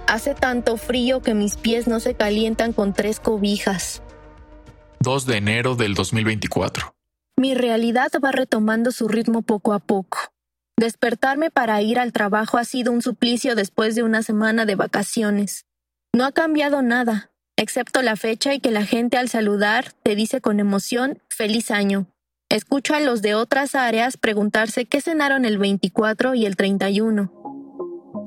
Hace 0.07 0.35
tanto 0.35 0.77
frío 0.77 1.23
que 1.23 1.35
mis 1.35 1.57
pies 1.57 1.87
no 1.89 2.01
se 2.01 2.15
calientan 2.15 2.73
con 2.73 2.93
tres 2.93 3.21
cobijas. 3.21 4.03
2 5.01 5.27
de 5.27 5.37
enero 5.37 5.75
del 5.75 5.95
2024. 5.95 6.95
Mi 7.37 7.55
realidad 7.55 8.13
va 8.23 8.31
retomando 8.31 8.93
su 8.93 9.09
ritmo 9.09 9.43
poco 9.43 9.73
a 9.73 9.81
poco. 9.81 10.19
Despertarme 10.79 11.51
para 11.51 11.83
ir 11.83 11.99
al 11.99 12.13
trabajo 12.13 12.59
ha 12.59 12.65
sido 12.65 12.93
un 12.93 13.03
suplicio 13.03 13.55
después 13.55 13.95
de 13.95 14.03
una 14.03 14.23
semana 14.23 14.65
de 14.65 14.75
vacaciones. 14.75 15.65
No 16.15 16.25
ha 16.25 16.33
cambiado 16.33 16.83
nada, 16.83 17.32
excepto 17.57 18.03
la 18.03 18.17
fecha 18.17 18.55
y 18.55 18.61
que 18.61 18.71
la 18.71 18.85
gente 18.85 19.17
al 19.17 19.29
saludar 19.29 19.93
te 20.03 20.15
dice 20.15 20.41
con 20.41 20.61
emoción 20.61 21.23
feliz 21.29 21.71
año. 21.71 22.07
Escucho 22.49 22.95
a 22.95 23.01
los 23.01 23.23
de 23.23 23.35
otras 23.35 23.75
áreas 23.75 24.17
preguntarse 24.17 24.85
qué 24.85 25.01
cenaron 25.01 25.45
el 25.45 25.59
24 25.59 26.35
y 26.35 26.45
el 26.45 26.57
31. 26.57 27.33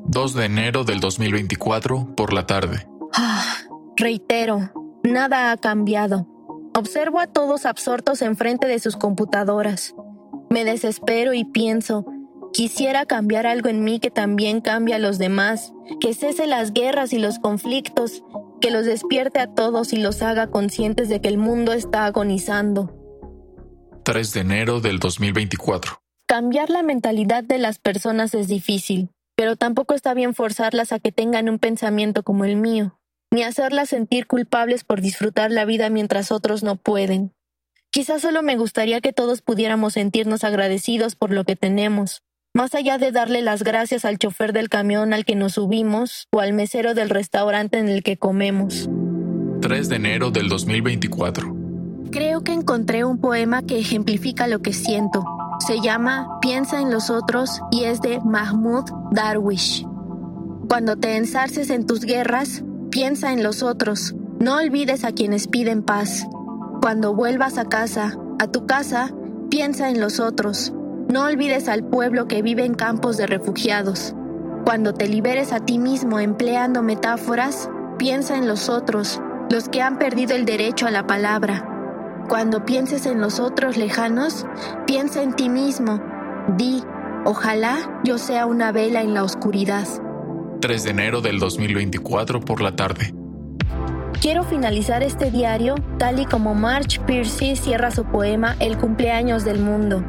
2 0.07 0.33
de 0.33 0.45
enero 0.45 0.83
del 0.83 0.99
2024 0.99 2.15
por 2.15 2.33
la 2.33 2.47
tarde. 2.47 2.87
Ah, 3.13 3.57
reitero, 3.95 4.71
nada 5.03 5.51
ha 5.51 5.57
cambiado. 5.57 6.27
Observo 6.75 7.19
a 7.19 7.27
todos 7.27 7.65
absortos 7.65 8.21
enfrente 8.21 8.67
de 8.67 8.79
sus 8.79 8.97
computadoras. 8.97 9.95
Me 10.49 10.65
desespero 10.65 11.33
y 11.33 11.45
pienso, 11.45 12.05
quisiera 12.51 13.05
cambiar 13.05 13.45
algo 13.45 13.69
en 13.69 13.83
mí 13.83 13.99
que 13.99 14.11
también 14.11 14.61
cambie 14.61 14.95
a 14.95 14.99
los 14.99 15.17
demás, 15.17 15.73
que 15.99 16.13
cese 16.13 16.47
las 16.47 16.73
guerras 16.73 17.13
y 17.13 17.19
los 17.19 17.39
conflictos, 17.39 18.23
que 18.65 18.71
los 18.71 18.87
despierte 18.87 19.37
a 19.37 19.53
todos 19.53 19.93
y 19.93 19.97
los 19.97 20.23
haga 20.23 20.47
conscientes 20.47 21.07
de 21.07 21.21
que 21.21 21.27
el 21.27 21.37
mundo 21.37 21.71
está 21.71 22.07
agonizando. 22.07 22.91
3 24.03 24.33
de 24.33 24.39
enero 24.39 24.79
del 24.79 24.97
2024. 24.97 26.01
Cambiar 26.27 26.71
la 26.71 26.81
mentalidad 26.81 27.43
de 27.43 27.59
las 27.59 27.77
personas 27.77 28.33
es 28.33 28.47
difícil, 28.47 29.11
pero 29.35 29.55
tampoco 29.55 29.93
está 29.93 30.15
bien 30.15 30.33
forzarlas 30.33 30.91
a 30.93 30.99
que 30.99 31.11
tengan 31.11 31.47
un 31.47 31.59
pensamiento 31.59 32.23
como 32.23 32.43
el 32.43 32.55
mío 32.55 32.97
ni 33.31 33.43
hacerlas 33.43 33.89
sentir 33.89 34.25
culpables 34.27 34.83
por 34.83 35.01
disfrutar 35.01 35.51
la 35.51 35.65
vida 35.65 35.89
mientras 35.89 36.31
otros 36.31 36.63
no 36.63 36.77
pueden. 36.77 37.33
Quizás 37.91 38.21
solo 38.21 38.41
me 38.41 38.55
gustaría 38.55 39.01
que 39.01 39.13
todos 39.13 39.41
pudiéramos 39.41 39.93
sentirnos 39.93 40.43
agradecidos 40.43 41.15
por 41.15 41.31
lo 41.31 41.43
que 41.43 41.55
tenemos, 41.55 42.23
más 42.55 42.73
allá 42.73 42.97
de 42.97 43.11
darle 43.11 43.43
las 43.43 43.63
gracias 43.63 44.03
al 44.03 44.17
chofer 44.17 44.51
del 44.51 44.69
camión 44.69 45.13
al 45.13 45.25
que 45.25 45.35
nos 45.35 45.53
subimos 45.53 46.27
o 46.31 46.39
al 46.39 46.53
mesero 46.53 46.95
del 46.95 47.11
restaurante 47.11 47.77
en 47.77 47.87
el 47.87 48.01
que 48.01 48.17
comemos. 48.17 48.89
3 49.61 49.89
de 49.89 49.95
enero 49.95 50.31
del 50.31 50.49
2024. 50.49 51.55
Creo 52.11 52.41
que 52.41 52.53
encontré 52.53 53.03
un 53.03 53.19
poema 53.19 53.61
que 53.61 53.77
ejemplifica 53.77 54.47
lo 54.47 54.63
que 54.63 54.73
siento. 54.73 55.23
Se 55.59 55.79
llama 55.81 56.39
Piensa 56.41 56.81
en 56.81 56.89
los 56.89 57.11
otros 57.11 57.61
y 57.71 57.83
es 57.83 58.01
de 58.01 58.19
Mahmoud 58.21 58.85
Darwish. 59.11 59.85
Cuando 60.67 60.95
te 60.95 61.15
ensarces 61.15 61.69
en 61.69 61.85
tus 61.85 62.01
guerras, 62.01 62.63
Piensa 62.95 63.33
en 63.33 63.43
los 63.43 63.61
otros, 63.61 64.15
no 64.39 64.55
olvides 64.55 65.03
a 65.03 65.11
quienes 65.11 65.49
piden 65.49 65.83
paz. 65.83 66.25
Cuando 66.81 67.13
vuelvas 67.13 67.57
a 67.57 67.65
casa, 67.65 68.17
a 68.39 68.47
tu 68.47 68.65
casa, 68.65 69.13
piensa 69.49 69.89
en 69.89 69.99
los 69.99 70.21
otros, 70.21 70.71
no 71.09 71.25
olvides 71.25 71.69
al 71.69 71.83
pueblo 71.83 72.27
que 72.27 72.41
vive 72.41 72.65
en 72.65 72.73
campos 72.73 73.17
de 73.17 73.27
refugiados. 73.27 74.15
Cuando 74.65 74.93
te 74.93 75.07
liberes 75.07 75.53
a 75.53 75.59
ti 75.59 75.77
mismo 75.77 76.19
empleando 76.19 76.81
metáforas, 76.81 77.69
piensa 77.97 78.37
en 78.37 78.47
los 78.47 78.69
otros, 78.69 79.21
los 79.51 79.69
que 79.69 79.81
han 79.81 79.99
perdido 79.99 80.35
el 80.35 80.45
derecho 80.45 80.87
a 80.87 80.91
la 80.91 81.05
palabra. 81.05 82.23
Cuando 82.27 82.65
pienses 82.65 83.05
en 83.05 83.21
los 83.21 83.39
otros 83.39 83.77
lejanos, 83.77 84.47
piensa 84.87 85.21
en 85.21 85.33
ti 85.33 85.49
mismo. 85.49 86.01
Di, 86.57 86.83
ojalá 87.23 88.01
yo 88.03 88.17
sea 88.17 88.47
una 88.47 88.71
vela 88.71 89.01
en 89.01 89.13
la 89.13 89.23
oscuridad. 89.23 89.87
3 90.61 90.83
de 90.83 90.89
enero 90.89 91.21
del 91.21 91.37
2024 91.37 92.39
por 92.39 92.61
la 92.61 92.75
tarde. 92.75 93.13
Quiero 94.19 94.43
finalizar 94.43 95.03
este 95.03 95.29
diario 95.29 95.75
tal 95.99 96.19
y 96.19 96.25
como 96.25 96.55
March 96.55 96.99
Piercy 97.05 97.55
cierra 97.55 97.91
su 97.91 98.05
poema 98.05 98.55
El 98.59 98.77
cumpleaños 98.77 99.45
del 99.45 99.59
mundo. 99.59 100.03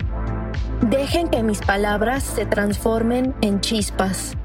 Dejen 0.82 1.28
que 1.28 1.42
mis 1.42 1.60
palabras 1.60 2.22
se 2.22 2.46
transformen 2.46 3.34
en 3.40 3.60
chispas. 3.60 4.36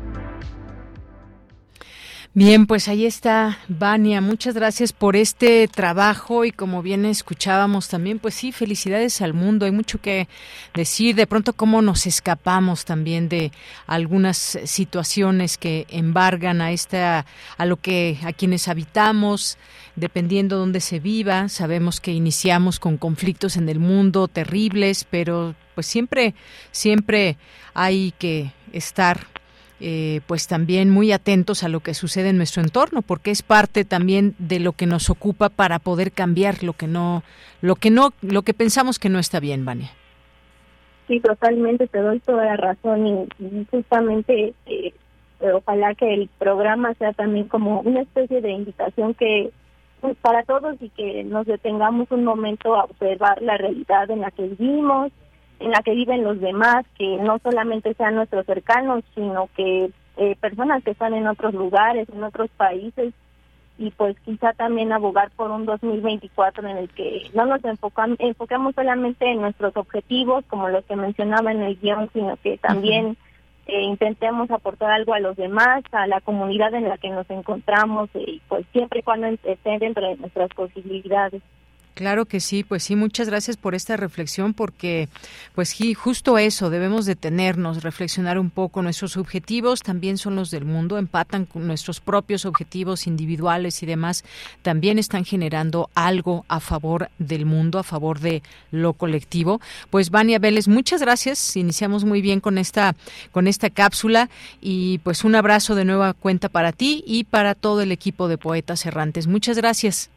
Bien, 2.34 2.66
pues 2.66 2.88
ahí 2.88 3.06
está, 3.06 3.58
Vania. 3.68 4.22
Muchas 4.22 4.56
gracias 4.56 4.94
por 4.94 5.18
este 5.18 5.68
trabajo 5.68 6.46
y 6.46 6.52
como 6.52 6.82
bien 6.82 7.04
escuchábamos 7.04 7.90
también, 7.90 8.20
pues 8.20 8.36
sí, 8.36 8.54
felicidades 8.54 9.22
al 9.22 9.34
mundo. 9.34 9.66
Hay 9.66 9.74
mucho 9.74 10.00
que 10.00 10.30
decir. 10.74 11.16
De 11.16 11.28
pronto, 11.28 11.52
cómo 11.52 11.82
nos 11.82 12.08
escapamos 12.08 12.86
también 12.86 13.28
de 13.28 13.52
algunas 13.86 14.38
situaciones 14.64 15.58
que 15.58 15.86
embargan 15.90 16.62
a 16.62 16.72
esta, 16.72 17.26
a 17.58 17.66
lo 17.66 17.76
que, 17.76 18.18
a 18.24 18.32
quienes 18.32 18.70
habitamos, 18.70 19.58
dependiendo 19.96 20.58
dónde 20.58 20.80
se 20.80 21.00
viva. 21.00 21.50
Sabemos 21.50 22.00
que 22.00 22.12
iniciamos 22.12 22.80
con 22.80 22.98
conflictos 22.98 23.58
en 23.58 23.70
el 23.70 23.80
mundo 23.80 24.28
terribles, 24.28 25.06
pero 25.10 25.56
pues 25.76 25.88
siempre, 25.88 26.34
siempre 26.72 27.38
hay 27.74 28.14
que 28.18 28.52
estar 28.74 29.28
eh, 29.84 30.22
pues 30.28 30.48
también 30.48 30.92
muy 30.92 31.12
atentos 31.12 31.64
a 31.64 31.70
lo 31.70 31.80
que 31.80 31.96
sucede 31.96 32.30
en 32.30 32.38
nuestro 32.38 32.62
entorno, 32.62 33.02
porque 33.02 33.32
es 33.32 33.42
parte 33.42 33.84
también 33.84 34.36
de 34.38 34.60
lo 34.60 34.74
que 34.74 34.86
nos 34.86 35.10
ocupa 35.10 35.50
para 35.50 35.80
poder 35.80 36.12
cambiar 36.12 36.64
lo 36.64 36.74
que 36.74 36.86
no, 36.86 37.24
lo 37.62 37.76
que 37.76 37.90
no, 37.90 38.12
lo 38.22 38.44
que 38.44 38.54
pensamos 38.54 39.00
que 39.00 39.10
no 39.10 39.18
está 39.18 39.40
bien, 39.40 39.66
Vania. 39.66 39.90
Sí, 41.08 41.20
totalmente, 41.20 41.88
te 41.88 41.98
doy 41.98 42.20
toda 42.20 42.46
la 42.46 42.58
razón 42.58 43.08
y, 43.08 43.66
justamente 43.72 44.54
eh, 44.68 44.94
ojalá 45.52 45.96
que 45.96 46.14
el 46.14 46.30
programa 46.38 46.94
sea 46.94 47.14
también 47.14 47.48
como 47.48 47.82
una 47.82 48.02
especie 48.02 48.40
de 48.40 48.52
invitación 48.52 49.16
que 49.16 49.52
pues, 50.02 50.18
para 50.18 50.44
todos 50.44 50.76
y 50.82 50.90
que 50.90 51.24
nos 51.24 51.46
detengamos 51.46 52.12
un 52.12 52.26
momento 52.26 52.76
a 52.76 52.86
observar 52.86 53.42
la 53.42 53.58
realidad 53.58 54.10
en 54.10 54.22
la 54.22 54.32
que 54.32 54.48
vivimos, 54.48 55.12
en 55.60 55.72
la 55.72 55.82
que 55.82 55.94
viven 55.94 56.24
los 56.24 56.42
demás, 56.42 56.86
que 56.98 57.18
no 57.18 57.38
solamente 57.40 57.94
sean 57.94 58.16
nuestros 58.16 58.46
cercanos, 58.46 59.04
sino 59.14 59.48
que 59.56 59.92
eh, 60.18 60.36
personas 60.42 60.84
que 60.84 60.92
están 60.92 61.14
en 61.14 61.28
otros 61.28 61.54
lugares, 61.54 62.10
en 62.10 62.24
otros 62.24 62.50
países, 62.58 63.14
y 63.78 63.90
pues 63.92 64.16
quizá 64.26 64.54
también 64.54 64.92
abogar 64.92 65.32
por 65.32 65.50
un 65.50 65.66
2024 65.66 66.68
en 66.68 66.78
el 66.78 66.90
que 66.90 67.30
no 67.34 67.46
nos 67.46 67.64
enfocamos, 67.64 68.18
enfocamos 68.20 68.76
solamente 68.76 69.32
en 69.32 69.42
nuestros 69.42 69.76
objetivos, 69.76 70.44
como 70.48 70.70
los 70.70 70.84
que 70.86 70.96
mencionaba 70.96 71.52
en 71.52 71.62
el 71.62 71.80
guion, 71.80 72.10
sino 72.14 72.38
que 72.38 72.58
también 72.58 73.18
eh, 73.68 73.82
intentemos 73.82 74.50
aportar 74.52 74.92
algo 74.92 75.14
a 75.14 75.20
los 75.20 75.36
demás, 75.36 75.84
a 75.92 76.08
la 76.08 76.22
comunidad 76.22 76.74
en 76.74 76.90
la 76.90 76.98
que 76.98 77.10
nos 77.10 77.30
encontramos, 77.30 78.10
y 78.14 78.42
pues 78.48 78.66
siempre 78.72 79.00
y 79.00 79.04
cuando 79.04 79.28
esté 79.28 79.78
dentro 79.80 80.08
de 80.08 80.18
nuestras 80.18 80.50
posibilidades. 80.50 81.42
Claro 81.94 82.26
que 82.26 82.40
sí, 82.40 82.64
pues 82.64 82.84
sí, 82.84 82.96
muchas 82.96 83.28
gracias 83.28 83.58
por 83.58 83.76
esta 83.76 83.98
reflexión 83.98 84.54
porque 84.54 85.10
pues 85.54 85.70
sí, 85.70 85.94
justo 85.94 86.38
eso, 86.38 86.70
debemos 86.70 87.06
detenernos, 87.06 87.84
reflexionar 87.84 88.40
un 88.40 88.50
poco, 88.50 88.82
nuestros 88.82 89.18
objetivos 89.18 89.82
también 89.82 90.18
son 90.18 90.38
los 90.38 90.52
del 90.52 90.64
mundo, 90.64 90.98
empatan 90.98 91.46
con 91.46 91.68
nuestros 91.68 92.00
propios 92.00 92.46
objetivos 92.46 93.08
individuales 93.08 93.84
y 93.84 93.86
demás, 93.86 94.24
también 94.62 95.00
están 95.00 95.26
generando 95.26 95.90
algo 95.94 96.46
a 96.48 96.62
favor 96.62 97.10
del 97.20 97.46
mundo, 97.46 97.78
a 97.78 97.84
favor 97.84 98.20
de 98.20 98.42
lo 98.72 98.94
colectivo. 98.94 99.60
Pues 99.90 100.12
Vania 100.12 100.40
Vélez, 100.40 100.70
muchas 100.70 101.02
gracias, 101.02 101.58
iniciamos 101.58 102.06
muy 102.06 102.22
bien 102.22 102.40
con 102.40 102.58
esta 102.58 102.96
con 103.34 103.48
esta 103.48 103.70
cápsula 103.70 104.30
y 104.62 105.00
pues 105.00 105.26
un 105.26 105.36
abrazo 105.36 105.76
de 105.76 105.84
nueva 105.84 106.14
cuenta 106.14 106.48
para 106.48 106.72
ti 106.72 107.04
y 107.06 107.26
para 107.26 107.54
todo 107.54 107.82
el 107.82 107.92
equipo 107.92 108.30
de 108.30 108.38
Poetas 108.38 108.86
Errantes. 108.86 109.28
Muchas 109.28 109.58
gracias. 109.58 110.10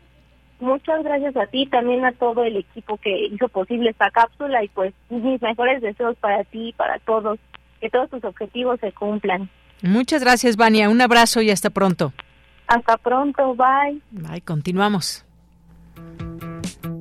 Muchas 0.65 1.05
gracias 1.05 1.36
a 1.36 1.45
ti, 1.47 1.66
también 1.66 2.07
a 2.07 2.12
todo 2.12 2.43
el 2.43 2.57
equipo 2.57 2.97
que 2.97 3.27
hizo 3.27 3.49
posible 3.49 3.91
esta 3.91 4.11
cápsula 4.11 4.65
y 4.65 4.69
pues 4.69 4.95
mis 5.11 5.43
mejores 5.43 5.82
deseos 5.82 6.16
para 6.16 6.43
ti 6.45 6.70
y 6.70 6.73
para 6.73 6.99
todos, 7.01 7.39
que 7.82 7.91
todos 7.91 8.09
tus 8.09 8.24
objetivos 8.24 8.81
se 8.81 8.91
cumplan. 8.93 9.51
Muchas 9.82 10.23
gracias, 10.23 10.57
Vania. 10.57 10.89
Un 10.89 11.03
abrazo 11.03 11.43
y 11.43 11.51
hasta 11.51 11.69
pronto. 11.69 12.15
Hasta 12.66 12.97
pronto, 12.97 13.55
bye. 13.55 14.01
Bye, 14.11 14.41
continuamos. 14.41 15.27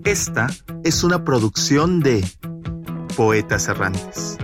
Esta 0.03 0.47
es 0.83 1.05
una 1.05 1.23
producción 1.23 2.01
de 2.01 2.21
Poetas 3.15 3.69
Errantes, 3.69 4.37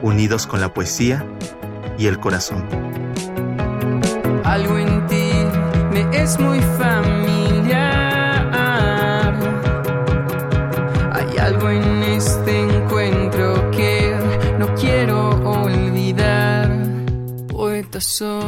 unidos 0.00 0.46
con 0.46 0.62
la 0.62 0.72
poesía 0.72 1.22
y 1.98 2.06
el 2.06 2.18
corazón. 2.18 2.66
Algo 4.42 4.78
en 4.78 5.06
ti 5.06 5.32
me 5.92 6.16
es 6.16 6.40
muy 6.40 6.60
familiar 6.60 7.17
Poeta 17.88 18.00
soy. 18.00 18.44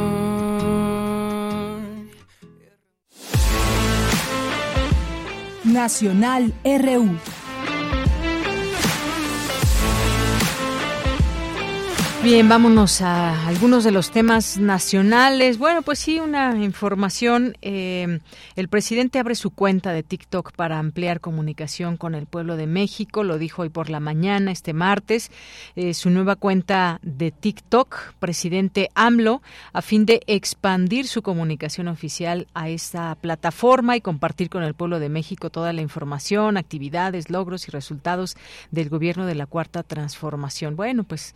Nacional 5.65 6.53
RU. 6.65 7.40
Bien, 12.23 12.51
vámonos 12.51 13.01
a 13.01 13.47
algunos 13.49 13.83
de 13.83 13.93
los 13.93 14.11
temas 14.11 14.59
nacionales. 14.59 15.57
Bueno, 15.57 15.81
pues 15.81 15.99
sí, 15.99 16.21
una 16.21 16.55
información. 16.63 17.57
Eh, 17.63 18.21
el 18.57 18.69
presidente 18.69 19.19
abre 19.19 19.35
su 19.35 19.49
cuenta 19.53 19.95
de 19.95 20.03
TikTok 20.03 20.53
para 20.53 20.79
ampliar 20.79 21.21
comunicación 21.21 21.97
con 21.97 22.15
el 22.15 22.27
pueblo 22.27 22.59
de 22.59 22.67
México. 22.67 23.25
Lo 23.25 23.39
dijo 23.39 23.63
hoy 23.63 23.71
por 23.71 23.89
la 23.89 24.01
mañana, 24.01 24.53
este 24.53 24.75
martes. 24.75 25.31
Eh, 25.77 25.95
su 25.95 26.11
nueva 26.11 26.37
cuenta 26.37 27.01
de 27.03 27.31
TikTok, 27.31 28.13
presidente 28.19 28.91
AMLO, 28.95 29.41
a 29.73 29.81
fin 29.81 30.05
de 30.05 30.21
expandir 30.27 31.07
su 31.07 31.23
comunicación 31.23 31.89
oficial 31.89 32.49
a 32.53 32.69
esta 32.69 33.15
plataforma 33.15 33.97
y 33.97 34.03
compartir 34.03 34.51
con 34.51 34.63
el 34.63 34.75
pueblo 34.75 35.01
de 35.01 35.09
México 35.09 35.49
toda 35.49 35.73
la 35.73 35.81
información, 35.81 36.59
actividades, 36.59 37.31
logros 37.31 37.67
y 37.67 37.71
resultados 37.71 38.37
del 38.71 38.91
gobierno 38.91 39.25
de 39.25 39.37
la 39.37 39.47
Cuarta 39.47 39.83
Transformación. 39.83 40.77
Bueno, 40.77 41.05
pues 41.05 41.35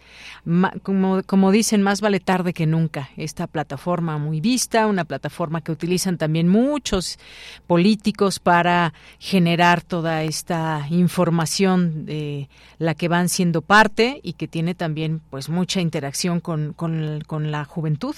como, 0.82 1.22
como 1.22 1.50
dicen, 1.52 1.82
más 1.82 2.00
vale 2.00 2.20
tarde 2.20 2.52
que 2.52 2.66
nunca. 2.66 3.10
Esta 3.16 3.46
plataforma 3.46 4.18
muy 4.18 4.40
vista, 4.40 4.86
una 4.86 5.04
plataforma 5.04 5.60
que 5.60 5.72
utilizan 5.72 6.18
también 6.18 6.48
muchos 6.48 7.18
políticos 7.66 8.38
para 8.38 8.92
generar 9.18 9.82
toda 9.82 10.22
esta 10.22 10.86
información 10.90 12.06
de 12.06 12.48
la 12.78 12.94
que 12.94 13.08
van 13.08 13.28
siendo 13.28 13.62
parte 13.62 14.20
y 14.22 14.34
que 14.34 14.48
tiene 14.48 14.74
también 14.74 15.20
pues 15.30 15.48
mucha 15.48 15.80
interacción 15.80 16.40
con, 16.40 16.72
con, 16.72 17.22
con 17.26 17.50
la 17.50 17.64
juventud, 17.64 18.14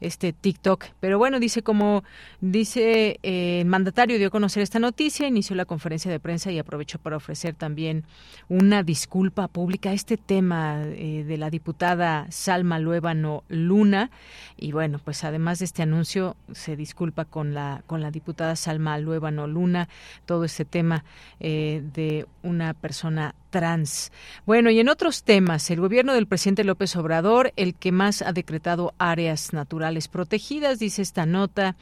este 0.00 0.32
TikTok. 0.32 0.86
Pero 1.00 1.18
bueno, 1.18 1.40
dice 1.40 1.62
como 1.62 2.04
dice 2.40 3.18
eh, 3.22 3.60
el 3.60 3.66
mandatario 3.66 4.18
dio 4.18 4.28
a 4.28 4.30
conocer 4.30 4.62
esta 4.62 4.78
noticia, 4.78 5.26
inició 5.26 5.56
la 5.56 5.64
conferencia 5.64 6.10
de 6.10 6.20
prensa 6.20 6.50
y 6.50 6.58
aprovechó 6.58 6.98
para 6.98 7.16
ofrecer 7.16 7.54
también 7.54 8.04
una 8.48 8.82
disculpa 8.82 9.48
pública 9.48 9.90
a 9.90 9.92
este 9.92 10.16
tema 10.16 10.82
eh, 10.84 11.24
de 11.26 11.36
la 11.36 11.50
diputada 11.50 11.97
Salma 12.30 12.78
Luébano 12.78 13.44
Luna. 13.48 14.10
Y 14.56 14.72
bueno, 14.72 14.98
pues 14.98 15.24
además 15.24 15.58
de 15.58 15.66
este 15.66 15.82
anuncio, 15.82 16.36
se 16.52 16.76
disculpa 16.76 17.24
con 17.24 17.54
la, 17.54 17.82
con 17.86 18.00
la 18.00 18.10
diputada 18.10 18.56
Salma 18.56 18.98
Luébano 18.98 19.46
Luna 19.46 19.88
todo 20.26 20.44
este 20.44 20.64
tema 20.64 21.04
eh, 21.40 21.82
de 21.94 22.26
una 22.42 22.74
persona 22.74 23.34
trans. 23.50 24.12
Bueno, 24.46 24.70
y 24.70 24.80
en 24.80 24.88
otros 24.88 25.24
temas, 25.24 25.70
el 25.70 25.80
gobierno 25.80 26.14
del 26.14 26.26
presidente 26.26 26.64
López 26.64 26.96
Obrador, 26.96 27.52
el 27.56 27.74
que 27.74 27.92
más 27.92 28.22
ha 28.22 28.32
decretado 28.32 28.94
áreas 28.98 29.52
naturales 29.52 30.08
protegidas, 30.08 30.78
dice 30.78 31.02
esta 31.02 31.26
nota 31.26 31.76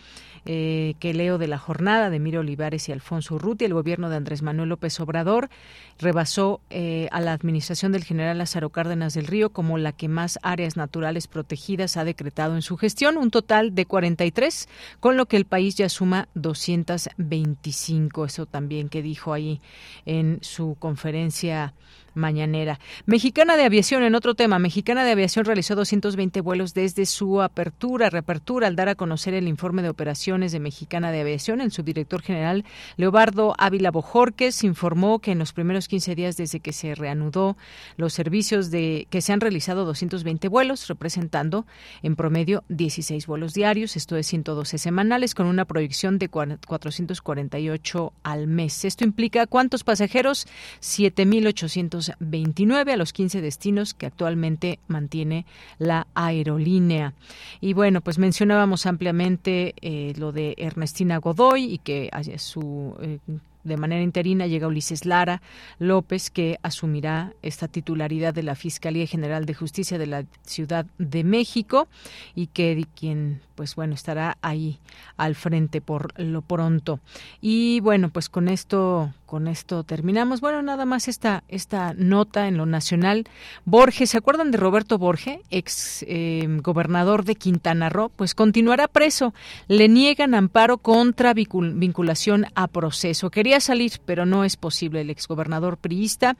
eh, 0.48 0.94
que 1.00 1.12
leo 1.12 1.38
de 1.38 1.48
la 1.48 1.58
jornada 1.58 2.08
de 2.08 2.20
Miro 2.20 2.40
Olivares 2.40 2.88
y 2.88 2.92
Alfonso 2.92 3.34
Urruti, 3.34 3.64
el 3.64 3.74
gobierno 3.74 4.08
de 4.08 4.16
Andrés 4.16 4.42
Manuel 4.42 4.68
López 4.68 5.00
Obrador 5.00 5.50
rebasó 5.98 6.60
eh, 6.70 7.08
a 7.10 7.20
la 7.20 7.32
administración 7.32 7.90
del 7.90 8.04
general 8.04 8.38
Lázaro 8.38 8.70
Cárdenas 8.70 9.14
del 9.14 9.26
Río 9.26 9.50
como 9.50 9.76
la 9.76 9.92
que 9.92 10.08
más 10.08 10.38
áreas 10.42 10.76
naturales 10.76 11.26
protegidas 11.26 11.96
ha 11.96 12.04
decretado 12.04 12.54
en 12.54 12.62
su 12.62 12.76
gestión, 12.76 13.16
un 13.16 13.30
total 13.30 13.74
de 13.74 13.86
43, 13.86 14.68
con 15.00 15.16
lo 15.16 15.26
que 15.26 15.36
el 15.36 15.46
país 15.46 15.74
ya 15.74 15.88
suma 15.88 16.28
225. 16.34 18.24
Eso 18.24 18.46
también 18.46 18.88
que 18.88 19.02
dijo 19.02 19.32
ahí 19.32 19.60
en 20.04 20.38
su 20.42 20.76
conferencia 20.78 21.55
Yeah. 21.56 21.70
Mañanera. 22.16 22.80
Mexicana 23.04 23.56
de 23.56 23.64
Aviación, 23.64 24.02
en 24.02 24.14
otro 24.14 24.34
tema, 24.34 24.58
Mexicana 24.58 25.04
de 25.04 25.12
Aviación 25.12 25.44
realizó 25.44 25.74
220 25.76 26.40
vuelos 26.40 26.74
desde 26.74 27.06
su 27.06 27.42
apertura, 27.42 28.10
reapertura, 28.10 28.66
al 28.66 28.76
dar 28.76 28.88
a 28.88 28.94
conocer 28.94 29.34
el 29.34 29.48
informe 29.48 29.82
de 29.82 29.90
operaciones 29.90 30.52
de 30.52 30.60
Mexicana 30.60 31.12
de 31.12 31.20
Aviación. 31.20 31.60
El 31.60 31.70
subdirector 31.70 32.22
general, 32.22 32.64
Leobardo 32.96 33.54
Ávila 33.58 33.90
Bojorques, 33.90 34.64
informó 34.64 35.20
que 35.20 35.32
en 35.32 35.38
los 35.38 35.52
primeros 35.52 35.88
15 35.88 36.14
días 36.14 36.36
desde 36.36 36.60
que 36.60 36.72
se 36.72 36.94
reanudó 36.94 37.56
los 37.96 38.12
servicios 38.12 38.70
de 38.70 39.06
que 39.10 39.20
se 39.20 39.32
han 39.32 39.40
realizado 39.40 39.84
220 39.84 40.48
vuelos, 40.48 40.88
representando 40.88 41.66
en 42.02 42.16
promedio 42.16 42.64
16 42.68 43.26
vuelos 43.26 43.54
diarios, 43.54 43.96
esto 43.96 44.16
es 44.16 44.26
112 44.26 44.78
semanales, 44.78 45.34
con 45.34 45.46
una 45.46 45.64
proyección 45.64 46.18
de 46.18 46.28
448 46.28 48.12
al 48.22 48.46
mes. 48.46 48.84
Esto 48.84 49.04
implica 49.04 49.46
cuántos 49.46 49.84
pasajeros? 49.84 50.46
7.800 50.80 52.05
29 52.20 52.92
a 52.92 52.96
los 52.96 53.12
15 53.12 53.40
destinos 53.40 53.94
que 53.94 54.06
actualmente 54.06 54.78
mantiene 54.88 55.46
la 55.78 56.06
aerolínea. 56.14 57.14
Y 57.60 57.72
bueno, 57.72 58.00
pues 58.00 58.18
mencionábamos 58.18 58.86
ampliamente 58.86 59.74
eh, 59.80 60.14
lo 60.16 60.32
de 60.32 60.54
Ernestina 60.58 61.18
Godoy 61.18 61.64
y 61.64 61.78
que 61.78 62.10
su 62.38 62.96
eh, 63.00 63.18
de 63.66 63.76
manera 63.76 64.02
interina 64.02 64.46
llega 64.46 64.68
Ulises 64.68 65.04
Lara 65.04 65.42
López, 65.78 66.30
que 66.30 66.58
asumirá 66.62 67.34
esta 67.42 67.68
titularidad 67.68 68.32
de 68.32 68.44
la 68.44 68.54
Fiscalía 68.54 69.06
General 69.06 69.44
de 69.44 69.54
Justicia 69.54 69.98
de 69.98 70.06
la 70.06 70.24
Ciudad 70.42 70.86
de 70.98 71.24
México 71.24 71.88
y 72.34 72.46
que 72.46 72.86
quien, 72.94 73.40
pues 73.56 73.74
bueno, 73.74 73.94
estará 73.94 74.38
ahí 74.40 74.78
al 75.16 75.34
frente 75.34 75.80
por 75.80 76.18
lo 76.20 76.42
pronto. 76.42 77.00
Y 77.40 77.80
bueno, 77.80 78.10
pues 78.10 78.28
con 78.28 78.48
esto, 78.48 79.12
con 79.26 79.48
esto 79.48 79.82
terminamos. 79.84 80.40
Bueno, 80.40 80.62
nada 80.62 80.84
más 80.84 81.08
esta, 81.08 81.44
esta 81.48 81.92
nota 81.94 82.48
en 82.48 82.56
lo 82.56 82.64
nacional. 82.64 83.26
Borges, 83.64 84.10
¿se 84.10 84.18
acuerdan 84.18 84.50
de 84.50 84.58
Roberto 84.58 84.96
Borges, 84.98 85.40
ex 85.50 86.04
eh, 86.08 86.46
gobernador 86.62 87.24
de 87.24 87.34
Quintana 87.34 87.88
Roo? 87.88 88.10
Pues 88.14 88.34
continuará 88.34 88.88
preso. 88.88 89.34
Le 89.68 89.88
niegan 89.88 90.34
amparo 90.34 90.78
contra 90.78 91.34
vinculación 91.34 92.46
a 92.54 92.68
proceso. 92.68 93.30
Quería 93.30 93.60
salir, 93.60 93.92
pero 94.04 94.24
no 94.24 94.44
es 94.44 94.56
posible. 94.56 95.00
El 95.00 95.10
exgobernador 95.10 95.76
priista 95.76 96.36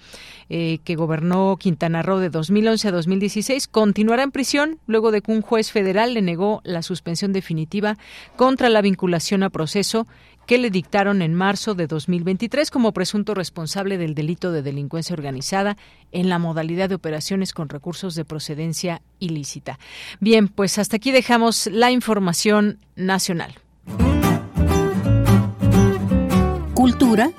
eh, 0.49 0.79
que 0.85 0.95
gobernó 0.95 1.57
Quintana 1.59 2.03
Roo 2.03 2.19
de 2.19 2.31
2011 2.31 2.89
a 2.89 2.93
2016 2.93 3.69
continuará 3.69 4.23
en 4.23 4.31
prisión 4.31 4.79
luego 4.87 5.11
de 5.11 5.21
que 5.21 5.33
un 5.33 5.43
juez 5.43 5.73
federal 5.73 6.15
le 6.15 6.23
negó 6.23 6.61
la 6.65 6.83
suspensión 6.83 7.33
definitiva 7.33 7.99
contra 8.37 8.69
la 8.69 8.81
vinculación 8.81 9.43
a 9.43 9.51
proceso 9.51 10.07
que 10.47 10.59
le 10.59 10.70
dictaron 10.70 11.23
en 11.23 11.35
marzo 11.35 11.74
de 11.74 11.86
2023 11.86 12.70
como 12.70 12.93
presunto 12.93 13.35
responsable 13.35 13.98
del 13.98 14.14
delito 14.14 14.52
de 14.52 14.62
delincuencia 14.62 15.14
organizada 15.14 15.77
en 16.12 16.28
la 16.28 16.39
modalidad 16.39 16.89
de 16.89 16.94
operaciones 16.94 17.52
con 17.52 17.68
recursos 17.68 18.14
de 18.14 18.24
procedencia 18.24 19.02
ilícita. 19.18 19.78
Bien, 20.20 20.48
pues 20.48 20.78
hasta 20.78 20.97
aquí 20.97 21.12
dejamos 21.12 21.66
la 21.66 21.90
información 21.90 22.78
nacional. 22.94 23.55
Cultura 26.74 27.31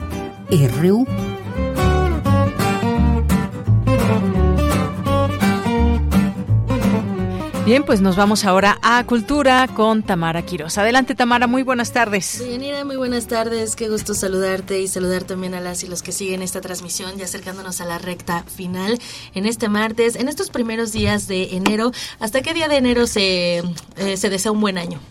RU. 0.50 1.06
Bien, 7.68 7.84
pues 7.84 8.00
nos 8.00 8.16
vamos 8.16 8.46
ahora 8.46 8.80
a 8.82 9.04
Cultura 9.04 9.68
con 9.68 10.02
Tamara 10.02 10.42
Quiroz. 10.42 10.78
Adelante, 10.78 11.16
Tamara, 11.16 11.48
muy 11.48 11.64
buenas 11.64 11.92
tardes. 11.92 12.38
Bienvenida, 12.40 12.86
muy 12.86 12.96
buenas 12.96 13.28
tardes. 13.28 13.76
Qué 13.76 13.90
gusto 13.90 14.14
saludarte 14.14 14.80
y 14.80 14.88
saludar 14.88 15.26
también 15.26 15.54
a 15.54 15.60
las 15.60 15.84
y 15.84 15.90
los 15.90 16.02
que 16.02 16.14
siguen 16.14 16.42
esta 16.42 16.62
transmisión, 16.62 17.18
ya 17.18 17.26
acercándonos 17.26 17.82
a 17.82 17.86
la 17.86 17.98
recta 17.98 18.44
final 18.44 18.98
en 19.34 19.46
este 19.46 19.68
martes, 19.68 20.16
en 20.16 20.30
estos 20.30 20.50
primeros 20.50 20.94
días 20.94 21.28
de 21.28 21.58
enero. 21.58 21.92
¿Hasta 22.22 22.42
qué 22.42 22.54
día 22.54 22.70
de 22.70 22.78
enero 22.78 23.06
se, 23.06 23.58
eh, 23.98 24.16
se 24.16 24.30
desea 24.30 24.54
un 24.54 24.62
buen 24.62 24.78
año? 24.78 25.02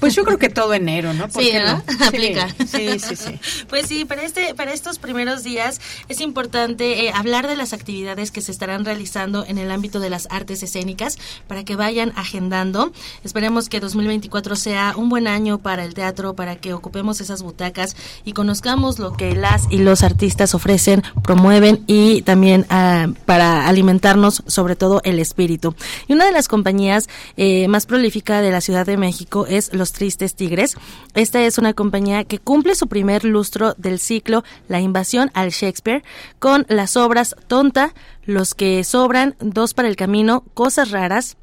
Pues 0.00 0.14
yo 0.14 0.24
creo 0.24 0.38
que 0.38 0.48
todo 0.48 0.74
enero, 0.74 1.12
¿no? 1.14 1.28
Sí, 1.30 1.52
¿no? 1.54 1.82
Aplica. 2.06 2.48
Sí, 2.66 2.98
sí, 2.98 3.16
sí. 3.16 3.38
pues 3.68 3.86
sí, 3.86 4.04
para, 4.04 4.22
este, 4.22 4.54
para 4.54 4.72
estos 4.72 4.98
primeros 4.98 5.42
días 5.42 5.80
es 6.08 6.20
importante 6.20 7.06
eh, 7.06 7.12
hablar 7.14 7.46
de 7.46 7.56
las 7.56 7.72
actividades 7.72 8.30
que 8.30 8.40
se 8.40 8.52
estarán 8.52 8.84
realizando 8.84 9.44
en 9.46 9.58
el 9.58 9.70
ámbito 9.70 10.00
de 10.00 10.10
las 10.10 10.28
artes 10.30 10.62
escénicas 10.62 11.18
para 11.46 11.64
que 11.64 11.76
vayan 11.76 12.12
agendando. 12.16 12.92
Esperemos 13.24 13.68
que 13.68 13.80
2024 13.80 14.56
sea 14.56 14.94
un 14.96 15.08
buen 15.08 15.26
año 15.26 15.58
para 15.58 15.84
el 15.84 15.94
teatro, 15.94 16.34
para 16.34 16.56
que 16.56 16.72
ocupemos 16.72 17.20
esas 17.20 17.42
butacas 17.42 17.96
y 18.24 18.32
conozcamos 18.32 18.98
lo 18.98 19.12
que 19.12 19.34
las 19.34 19.64
y 19.70 19.78
los 19.78 20.02
artistas 20.02 20.54
ofrecen, 20.54 21.02
promueven 21.22 21.84
y 21.86 22.22
también 22.22 22.66
ah, 22.70 23.08
para 23.26 23.66
alimentarnos 23.66 24.42
sobre 24.46 24.76
todo 24.76 25.00
el 25.04 25.18
espíritu. 25.18 25.74
Y 26.08 26.12
una 26.14 26.26
de 26.26 26.32
las 26.32 26.48
compañías 26.48 27.08
eh, 27.36 27.68
más 27.68 27.86
prolífica 27.86 28.40
de 28.40 28.50
la 28.50 28.60
Ciudad 28.60 28.86
de 28.86 28.96
México 28.96 29.46
es 29.48 29.72
Los 29.72 29.83
Tristes 29.92 30.34
Tigres. 30.34 30.76
Esta 31.14 31.42
es 31.42 31.58
una 31.58 31.74
compañía 31.74 32.24
que 32.24 32.38
cumple 32.38 32.74
su 32.74 32.88
primer 32.88 33.24
lustro 33.24 33.74
del 33.74 33.98
ciclo 33.98 34.44
La 34.68 34.80
invasión 34.80 35.30
al 35.34 35.50
Shakespeare 35.50 36.02
con 36.38 36.66
las 36.68 36.96
obras 36.96 37.36
Tonta, 37.46 37.94
Los 38.24 38.54
que 38.54 38.82
sobran, 38.84 39.36
Dos 39.40 39.74
para 39.74 39.88
el 39.88 39.96
camino, 39.96 40.44
Cosas 40.54 40.90
raras, 40.90 41.36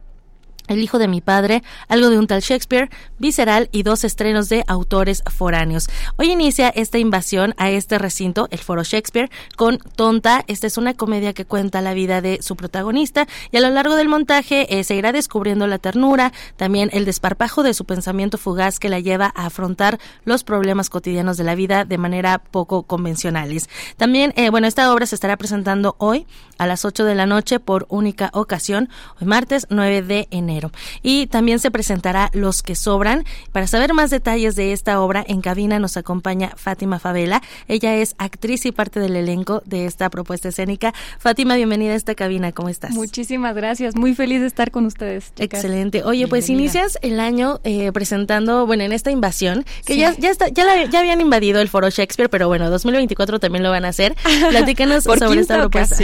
el 0.72 0.84
hijo 0.84 1.00
de 1.00 1.08
mi 1.08 1.22
padre, 1.22 1.64
algo 1.88 2.10
de 2.10 2.18
un 2.18 2.28
tal 2.28 2.42
Shakespeare, 2.42 2.90
Visceral 3.20 3.70
y 3.72 3.84
dos 3.84 4.04
estrenos 4.04 4.50
de 4.50 4.64
autores 4.68 5.24
foráneos. 5.30 5.90
Hoy 6.18 6.32
inicia 6.32 6.70
esta 6.70 6.98
invasión 6.98 7.54
a 7.58 7.70
este 7.70 7.98
recinto, 7.98 8.48
el 8.52 8.60
Foro 8.60 8.84
Shakespeare, 8.84 9.30
con 9.56 9.78
Tonta. 9.96 10.44
Esta 10.48 10.68
es 10.68 10.78
una 10.78 10.94
comedia 10.94 11.34
que 11.34 11.46
cuenta 11.46 11.82
la 11.82 11.94
vida 11.94 12.22
de 12.22 12.40
su 12.42 12.56
protagonista 12.56 13.28
y 13.52 13.58
a 13.58 13.62
lo 13.62 13.70
largo 13.70 13.96
del 13.96 14.08
montaje 14.08 14.80
eh, 14.80 14.84
se 14.84 14.96
irá 14.96 15.12
descubriendo 15.12 15.68
la 15.68 15.78
ternura, 15.78 16.32
también 16.58 16.90
el 16.94 17.06
desparpajo 17.06 17.64
de 17.64 17.74
su 17.74 17.86
pensamiento 17.86 18.38
fugaz 18.38 18.80
que 18.80 18.90
la 18.90 19.00
lleva 19.00 19.32
a 19.36 19.46
afrontar 19.46 20.00
los 20.26 20.44
problemas 20.44 20.90
cotidianos 20.90 21.38
de 21.38 21.44
la 21.44 21.56
vida 21.56 21.86
de 21.86 21.98
manera 21.98 22.40
poco 22.40 22.84
convencionales. 22.84 23.70
También, 23.98 24.34
eh, 24.36 24.50
bueno, 24.50 24.68
esta 24.68 24.92
obra 24.94 25.06
se 25.06 25.16
estará 25.16 25.38
presentando 25.38 25.96
hoy 25.98 26.26
a 26.62 26.68
las 26.68 26.86
8 26.86 27.06
de 27.06 27.16
la 27.16 27.26
noche 27.26 27.60
por 27.60 27.88
única 27.90 28.30
ocasión, 28.34 28.88
hoy 29.20 29.26
martes 29.26 29.66
9 29.72 30.04
de 30.04 30.28
enero. 30.30 30.72
Y 31.02 31.26
también 31.26 31.58
se 31.58 31.72
presentará 31.72 32.30
Los 32.34 32.62
que 32.62 32.76
sobran. 32.76 33.26
Para 33.52 33.66
saber 33.66 33.96
más 33.96 34.12
detalles 34.12 34.56
de 34.56 34.72
esta 34.72 35.02
obra, 35.02 35.26
en 35.28 35.42
cabina 35.42 35.80
nos 35.80 35.98
acompaña 35.98 36.52
Fátima 36.56 37.00
Favela. 37.00 37.42
Ella 37.68 37.96
es 37.96 38.14
actriz 38.20 38.68
y 38.68 38.72
parte 38.72 39.00
del 39.00 39.16
elenco 39.16 39.64
de 39.66 39.88
esta 39.88 40.12
propuesta 40.12 40.50
escénica. 40.50 40.94
Fátima, 41.18 41.56
bienvenida 41.56 41.94
a 41.94 41.96
esta 41.96 42.14
cabina. 42.14 42.52
¿Cómo 42.52 42.70
estás? 42.70 42.92
Muchísimas 42.92 43.56
gracias. 43.56 43.96
Muy 43.96 44.14
feliz 44.14 44.42
de 44.42 44.48
estar 44.48 44.70
con 44.70 44.86
ustedes. 44.86 45.34
Excelente. 45.40 46.04
Oye, 46.04 46.28
pues 46.28 46.48
inicias 46.48 47.00
el 47.02 47.20
año 47.20 47.60
eh, 47.64 47.92
presentando, 47.92 48.68
bueno, 48.68 48.84
en 48.84 48.92
esta 48.92 49.10
invasión, 49.10 49.66
que 49.84 49.98
ya, 49.98 50.16
ya, 50.16 50.30
está, 50.30 50.50
ya, 50.50 50.86
ya 50.86 51.00
habían 51.00 51.22
invadido 51.22 51.60
el 51.60 51.70
foro 51.70 51.90
Shakespeare, 51.90 52.30
pero 52.30 52.48
bueno, 52.48 52.70
2024 52.70 53.40
también 53.40 53.64
lo 53.64 53.72
van 53.72 53.86
a 53.86 53.88
hacer. 53.88 54.16
Platícanos 54.52 55.06
sobre 55.06 55.42
esta 55.42 55.58
propuesta. 55.58 55.96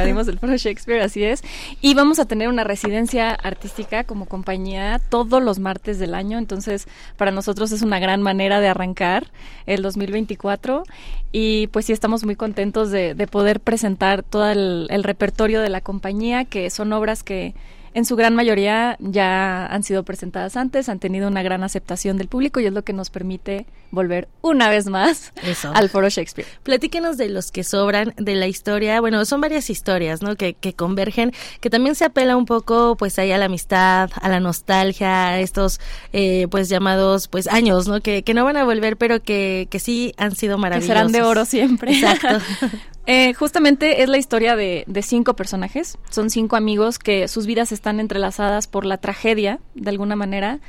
Invadimos 0.00 0.28
el 0.28 0.38
foro 0.38 0.56
Shakespeare, 0.56 1.02
así 1.02 1.22
es. 1.24 1.42
Y 1.80 1.94
vamos 1.94 2.18
a 2.18 2.24
tener 2.24 2.48
una 2.48 2.64
residencia 2.64 3.30
artística 3.30 4.04
como 4.04 4.26
compañía 4.26 5.00
todos 5.08 5.42
los 5.42 5.58
martes 5.58 5.98
del 5.98 6.14
año, 6.14 6.38
entonces 6.38 6.88
para 7.16 7.30
nosotros 7.30 7.72
es 7.72 7.82
una 7.82 7.98
gran 7.98 8.22
manera 8.22 8.60
de 8.60 8.68
arrancar 8.68 9.26
el 9.66 9.82
2024 9.82 10.84
y 11.32 11.68
pues 11.68 11.86
sí 11.86 11.92
estamos 11.92 12.24
muy 12.24 12.36
contentos 12.36 12.90
de, 12.90 13.14
poder 13.30 13.60
presentar 13.60 14.22
todo 14.22 14.50
el 14.50 15.04
repertorio 15.04 15.60
de 15.60 15.68
la 15.68 15.80
compañía, 15.80 16.44
que 16.44 16.68
son 16.70 16.92
obras 16.92 17.22
que 17.22 17.54
en 17.92 18.04
su 18.04 18.16
gran 18.16 18.34
mayoría 18.34 18.96
ya 19.00 19.66
han 19.66 19.82
sido 19.82 20.04
presentadas 20.04 20.56
antes, 20.56 20.88
han 20.88 21.00
tenido 21.00 21.28
una 21.28 21.42
gran 21.42 21.64
aceptación 21.64 22.18
del 22.18 22.28
público 22.28 22.60
y 22.60 22.66
es 22.66 22.72
lo 22.72 22.82
que 22.82 22.92
nos 22.92 23.10
permite 23.10 23.66
volver 23.90 24.28
una 24.42 24.68
vez 24.68 24.86
más 24.86 25.32
al 25.74 25.88
Foro 25.88 26.08
Shakespeare. 26.08 26.46
Platíquenos 26.62 27.16
de 27.16 27.28
los 27.28 27.50
que 27.50 27.64
sobran 27.64 28.14
de 28.16 28.34
la 28.34 28.46
historia. 28.46 29.00
Bueno, 29.00 29.24
son 29.24 29.40
varias 29.40 29.70
historias, 29.70 30.22
¿no? 30.22 30.36
Que, 30.36 30.54
que 30.54 30.72
convergen, 30.72 31.32
que 31.60 31.70
también 31.70 31.94
se 31.94 32.04
apela 32.04 32.36
un 32.36 32.46
poco, 32.46 32.96
pues, 32.96 33.18
ahí 33.18 33.32
a 33.32 33.38
la 33.38 33.46
amistad, 33.46 34.10
a 34.14 34.28
la 34.28 34.40
nostalgia, 34.40 35.28
a 35.28 35.40
estos, 35.40 35.80
eh, 36.12 36.46
pues, 36.50 36.68
llamados, 36.68 37.28
pues, 37.28 37.48
años, 37.48 37.88
¿no? 37.88 38.00
Que, 38.00 38.22
que 38.22 38.34
no 38.34 38.44
van 38.44 38.56
a 38.56 38.64
volver, 38.64 38.96
pero 38.96 39.22
que, 39.22 39.68
que 39.70 39.78
sí 39.78 40.14
han 40.16 40.34
sido 40.36 40.58
maravillosos. 40.58 40.88
Que 40.88 40.98
serán 40.98 41.12
de 41.12 41.22
oro 41.22 41.44
siempre. 41.44 41.92
Exacto. 41.92 42.28
Eh, 43.12 43.34
justamente 43.34 44.02
es 44.02 44.08
la 44.08 44.18
historia 44.18 44.54
de, 44.54 44.84
cinco 45.02 45.34
personajes. 45.34 45.98
Son 46.10 46.30
cinco 46.30 46.54
amigos 46.54 47.00
que 47.00 47.26
sus 47.26 47.44
vidas 47.44 47.72
están 47.72 47.98
entrelazadas 47.98 48.68
por 48.68 48.84
la 48.84 48.98
tragedia, 48.98 49.58
de 49.74 49.90
alguna 49.90 50.14
manera, 50.14 50.60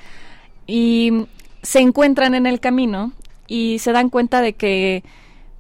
y 0.65 1.27
se 1.61 1.79
encuentran 1.79 2.35
en 2.35 2.45
el 2.45 2.59
camino 2.59 3.11
y 3.47 3.79
se 3.79 3.91
dan 3.91 4.09
cuenta 4.09 4.41
de 4.41 4.53
que 4.53 5.03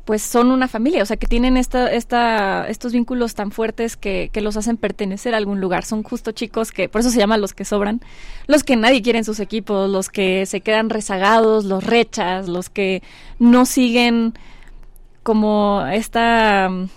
pues 0.05 0.23
son 0.23 0.51
una 0.51 0.67
familia, 0.67 1.03
o 1.03 1.05
sea, 1.05 1.17
que 1.17 1.27
tienen 1.27 1.57
esta, 1.57 1.91
esta, 1.91 2.67
estos 2.67 2.91
vínculos 2.91 3.35
tan 3.35 3.51
fuertes 3.51 3.97
que, 3.97 4.29
que, 4.33 4.41
los 4.41 4.57
hacen 4.57 4.77
pertenecer 4.77 5.33
a 5.33 5.37
algún 5.37 5.61
lugar. 5.61 5.85
Son 5.85 6.03
justo 6.03 6.31
chicos 6.31 6.71
que, 6.71 6.89
por 6.89 7.01
eso 7.01 7.11
se 7.11 7.19
llaman 7.19 7.39
los 7.39 7.53
que 7.53 7.65
sobran, 7.65 8.01
los 8.47 8.63
que 8.63 8.75
nadie 8.75 9.01
quiere 9.01 9.19
en 9.19 9.25
sus 9.25 9.39
equipos, 9.39 9.89
los 9.89 10.09
que 10.09 10.45
se 10.47 10.61
quedan 10.61 10.89
rezagados, 10.89 11.65
los 11.65 11.83
rechas, 11.83 12.49
los 12.49 12.69
que 12.69 13.03
no 13.37 13.65
siguen 13.65 14.33
como 15.23 15.85
esta 15.91 16.67
mm, 16.69 16.89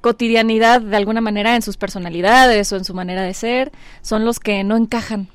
cotidianidad 0.00 0.80
de 0.80 0.96
alguna 0.96 1.20
manera 1.20 1.56
en 1.56 1.62
sus 1.62 1.76
personalidades 1.76 2.72
o 2.72 2.76
en 2.76 2.84
su 2.84 2.94
manera 2.94 3.22
de 3.22 3.34
ser, 3.34 3.72
son 4.00 4.24
los 4.24 4.38
que 4.38 4.62
no 4.62 4.76
encajan 4.76 5.28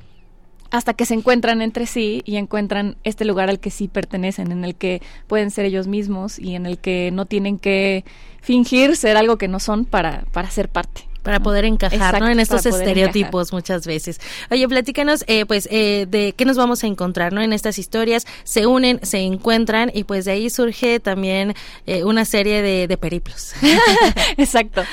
hasta 0.72 0.94
que 0.94 1.06
se 1.06 1.14
encuentran 1.14 1.62
entre 1.62 1.86
sí 1.86 2.22
y 2.26 2.38
encuentran 2.38 2.98
este 3.04 3.26
lugar 3.26 3.50
al 3.50 3.60
que 3.60 3.72
sí 3.72 3.88
pertenecen, 3.88 4.52
en 4.52 4.66
el 4.66 4.76
que 4.76 5.02
pueden 5.28 5.52
ser 5.52 5.66
ellos 5.66 5.88
mismos 5.88 6.40
y 6.40 6.56
en 6.56 6.66
el 6.66 6.78
que 6.78 7.12
no 7.12 7.26
tienen 7.26 7.58
que 7.58 8.06
fingir 8.42 8.96
ser 8.96 9.18
algo 9.18 9.38
que 9.38 9.48
no 9.48 9.60
son 9.60 9.86
para, 9.86 10.24
para 10.32 10.50
ser 10.50 10.70
parte 10.70 11.10
para 11.24 11.42
poder 11.42 11.66
encajar 11.66 12.20
¿no? 12.20 12.30
en 12.30 12.40
estos 12.40 12.66
estereotipos 12.66 13.52
muchas 13.52 13.86
veces. 13.86 14.20
Oye, 14.50 14.68
platícanos, 14.68 15.24
eh, 15.28 15.46
pues, 15.46 15.68
eh, 15.72 16.08
de 16.10 16.34
qué 16.34 16.46
nos 16.46 16.58
vamos 16.58 16.84
a 16.84 16.88
encontrar, 16.88 17.34
¿no? 17.34 17.42
En 17.42 17.54
estas 17.54 17.78
historias 17.78 18.26
se 18.44 18.66
unen, 18.66 19.00
se 19.04 19.20
encuentran 19.20 19.92
y 19.94 20.06
pues 20.06 20.26
de 20.26 20.32
ahí 20.32 20.50
surge 20.50 21.00
también 21.00 21.54
eh, 21.86 22.04
una 22.04 22.26
serie 22.26 22.62
de, 22.62 22.88
de 22.88 22.98
periplos. 22.98 23.54
Exacto. 24.38 24.84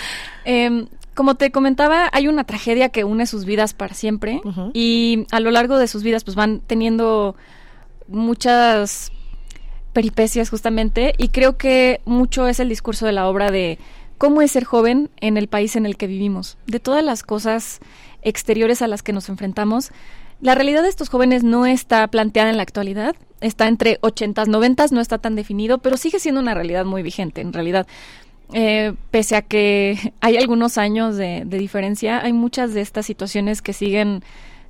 Como 1.16 1.34
te 1.34 1.50
comentaba, 1.50 2.10
hay 2.12 2.28
una 2.28 2.44
tragedia 2.44 2.90
que 2.90 3.02
une 3.02 3.24
sus 3.24 3.46
vidas 3.46 3.72
para 3.72 3.94
siempre 3.94 4.42
y 4.74 5.26
a 5.30 5.40
lo 5.40 5.50
largo 5.50 5.78
de 5.78 5.88
sus 5.88 6.02
vidas 6.02 6.24
pues 6.24 6.34
van 6.34 6.60
teniendo 6.60 7.36
muchas 8.06 9.12
peripecias 9.94 10.50
justamente 10.50 11.14
y 11.16 11.28
creo 11.28 11.56
que 11.56 12.02
mucho 12.04 12.46
es 12.48 12.60
el 12.60 12.68
discurso 12.68 13.06
de 13.06 13.12
la 13.12 13.28
obra 13.28 13.50
de 13.50 13.78
cómo 14.18 14.42
es 14.42 14.50
ser 14.50 14.64
joven 14.64 15.08
en 15.22 15.38
el 15.38 15.48
país 15.48 15.74
en 15.74 15.86
el 15.86 15.96
que 15.96 16.06
vivimos. 16.06 16.58
De 16.66 16.80
todas 16.80 17.02
las 17.02 17.22
cosas 17.22 17.80
exteriores 18.20 18.82
a 18.82 18.86
las 18.86 19.02
que 19.02 19.14
nos 19.14 19.30
enfrentamos, 19.30 19.92
la 20.42 20.54
realidad 20.54 20.82
de 20.82 20.90
estos 20.90 21.08
jóvenes 21.08 21.44
no 21.44 21.64
está 21.64 22.06
planteada 22.08 22.50
en 22.50 22.58
la 22.58 22.62
actualidad, 22.62 23.16
está 23.40 23.68
entre 23.68 23.98
80s, 24.02 24.48
90s, 24.48 24.90
no 24.90 25.00
está 25.00 25.16
tan 25.16 25.34
definido, 25.34 25.78
pero 25.78 25.96
sigue 25.96 26.18
siendo 26.18 26.42
una 26.42 26.52
realidad 26.52 26.84
muy 26.84 27.02
vigente. 27.02 27.40
En 27.40 27.54
realidad, 27.54 27.86
eh, 28.52 28.94
pese 29.10 29.36
a 29.36 29.42
que 29.42 30.12
hay 30.20 30.36
algunos 30.36 30.78
años 30.78 31.16
de, 31.16 31.44
diferencia, 31.44 32.20
hay 32.22 32.32
muchas 32.32 32.74
de 32.74 32.80
estas 32.80 33.06
situaciones 33.06 33.62
que 33.62 33.72
siguen 33.72 34.22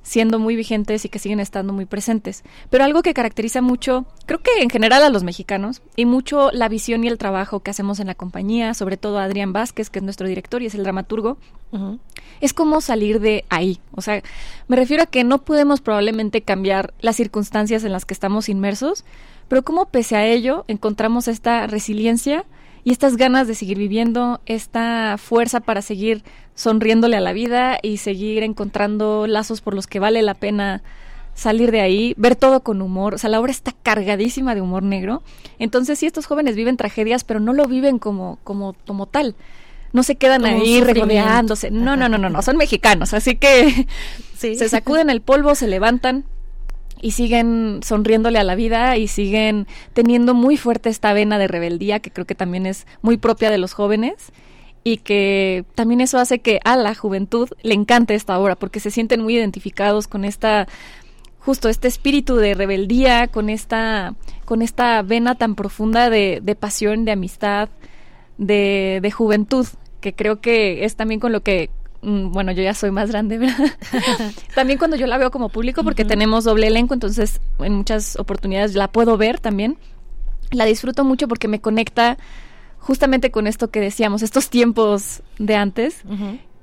siendo 0.03 0.39
muy 0.39 0.55
vigentes 0.55 1.03
y 1.03 1.09
que 1.09 1.19
siguen 1.19 1.41
estando 1.41 1.73
muy 1.73 1.85
presentes. 1.85 2.43
Pero 2.69 2.85
algo 2.85 3.01
que 3.01 3.13
caracteriza 3.13 3.61
mucho, 3.61 4.05
creo 4.25 4.39
que 4.39 4.61
en 4.61 4.69
general 4.69 5.03
a 5.03 5.09
los 5.09 5.23
mexicanos, 5.23 5.81
y 5.97 6.05
mucho 6.05 6.49
la 6.53 6.69
visión 6.69 7.03
y 7.03 7.09
el 7.09 7.17
trabajo 7.17 7.59
que 7.59 7.71
hacemos 7.71 7.99
en 7.99 8.07
la 8.07 8.15
compañía, 8.15 8.73
sobre 8.73 8.95
todo 8.95 9.19
a 9.19 9.25
Adrián 9.25 9.51
Vázquez, 9.51 9.89
que 9.89 9.99
es 9.99 10.03
nuestro 10.03 10.25
director 10.25 10.61
y 10.61 10.67
es 10.67 10.75
el 10.75 10.83
dramaturgo, 10.83 11.37
es 12.39 12.53
como 12.53 12.79
salir 12.79 13.19
de 13.19 13.43
ahí. 13.49 13.81
O 13.91 14.01
sea, 14.01 14.23
me 14.69 14.77
refiero 14.77 15.03
a 15.03 15.07
que 15.07 15.25
no 15.25 15.39
podemos 15.39 15.81
probablemente 15.81 16.41
cambiar 16.41 16.93
las 17.01 17.17
circunstancias 17.17 17.83
en 17.83 17.91
las 17.91 18.05
que 18.05 18.13
estamos 18.13 18.47
inmersos, 18.47 19.03
pero 19.49 19.63
como 19.63 19.87
pese 19.87 20.15
a 20.15 20.25
ello 20.25 20.63
encontramos 20.69 21.27
esta 21.27 21.67
resiliencia 21.67 22.45
y 22.87 22.91
estas 22.91 23.17
ganas 23.17 23.49
de 23.49 23.53
seguir 23.53 23.77
viviendo, 23.77 24.39
esta 24.45 25.17
fuerza 25.17 25.59
para 25.59 25.81
seguir 25.81 26.23
sonriéndole 26.55 27.17
a 27.17 27.19
la 27.19 27.33
vida 27.33 27.79
y 27.83 27.97
seguir 27.97 28.43
encontrando 28.43 29.27
lazos 29.27 29.59
por 29.59 29.73
los 29.73 29.87
que 29.87 29.99
vale 29.99 30.21
la 30.21 30.35
pena 30.35 30.83
salir 31.33 31.71
de 31.71 31.81
ahí, 31.81 32.13
ver 32.15 32.37
todo 32.37 32.61
con 32.61 32.81
humor, 32.81 33.15
o 33.15 33.17
sea, 33.17 33.29
la 33.29 33.41
obra 33.41 33.51
está 33.51 33.73
cargadísima 33.83 34.55
de 34.55 34.61
humor 34.61 34.83
negro. 34.83 35.21
Entonces, 35.59 35.99
sí, 35.99 36.05
estos 36.05 36.27
jóvenes 36.27 36.55
viven 36.55 36.77
tragedias, 36.77 37.25
pero 37.25 37.41
no 37.41 37.51
lo 37.51 37.65
viven 37.65 37.99
como 37.99 38.39
como 38.45 38.73
como 38.85 39.05
tal. 39.05 39.35
No 39.91 40.01
se 40.01 40.15
quedan 40.15 40.45
ahí 40.45 40.79
regodeándose. 40.79 41.71
No, 41.71 41.97
no, 41.97 42.07
no, 42.07 42.17
no, 42.17 42.29
no, 42.29 42.41
son 42.41 42.55
mexicanos, 42.55 43.13
así 43.13 43.35
que 43.35 43.85
se 44.37 44.69
sacuden 44.69 45.09
el 45.09 45.19
polvo, 45.19 45.55
se 45.55 45.67
levantan, 45.67 46.23
y 47.01 47.11
siguen 47.11 47.81
sonriéndole 47.83 48.39
a 48.39 48.43
la 48.43 48.55
vida 48.55 48.97
y 48.97 49.07
siguen 49.07 49.67
teniendo 49.93 50.33
muy 50.33 50.57
fuerte 50.57 50.89
esta 50.89 51.13
vena 51.13 51.37
de 51.37 51.47
rebeldía 51.47 51.99
que 51.99 52.11
creo 52.11 52.25
que 52.25 52.35
también 52.35 52.65
es 52.65 52.87
muy 53.01 53.17
propia 53.17 53.49
de 53.51 53.57
los 53.57 53.73
jóvenes 53.73 54.31
y 54.83 54.97
que 54.97 55.65
también 55.75 56.01
eso 56.01 56.17
hace 56.17 56.39
que 56.39 56.59
a 56.63 56.75
la 56.77 56.95
juventud 56.95 57.49
le 57.61 57.73
encante 57.73 58.15
esta 58.15 58.39
obra 58.39 58.55
porque 58.55 58.79
se 58.79 58.91
sienten 58.91 59.21
muy 59.21 59.35
identificados 59.35 60.07
con 60.07 60.23
esta 60.23 60.67
justo 61.39 61.69
este 61.69 61.87
espíritu 61.87 62.35
de 62.35 62.53
rebeldía, 62.53 63.27
con 63.27 63.49
esta 63.49 64.15
con 64.45 64.61
esta 64.61 65.01
vena 65.01 65.35
tan 65.35 65.55
profunda 65.55 66.09
de, 66.09 66.39
de 66.41 66.55
pasión, 66.55 67.05
de 67.05 67.11
amistad, 67.11 67.69
de, 68.37 68.99
de 69.01 69.11
juventud 69.11 69.67
que 70.01 70.13
creo 70.13 70.39
que 70.41 70.85
es 70.85 70.95
también 70.95 71.19
con 71.19 71.31
lo 71.31 71.41
que 71.41 71.69
bueno, 72.07 72.53
yo 72.53 72.63
ya 72.63 72.73
soy 72.73 72.91
más 72.91 73.09
grande, 73.09 73.37
¿verdad? 73.37 73.71
también 74.55 74.79
cuando 74.79 74.95
yo 74.95 75.07
la 75.07 75.17
veo 75.17 75.29
como 75.29 75.49
público, 75.49 75.83
porque 75.83 76.05
tenemos 76.05 76.45
doble 76.45 76.67
elenco, 76.67 76.93
entonces 76.93 77.41
en 77.59 77.73
muchas 77.73 78.17
oportunidades 78.17 78.75
la 78.75 78.91
puedo 78.91 79.17
ver 79.17 79.39
también. 79.39 79.77
La 80.51 80.63
disfruto 80.63 81.03
mucho 81.03 81.27
porque 81.27 81.49
me 81.49 81.59
conecta 81.59 82.17
justamente 82.79 83.29
con 83.29 83.47
esto 83.47 83.69
que 83.69 83.81
decíamos, 83.81 84.21
estos 84.21 84.49
tiempos 84.49 85.21
de 85.37 85.55
antes, 85.55 86.03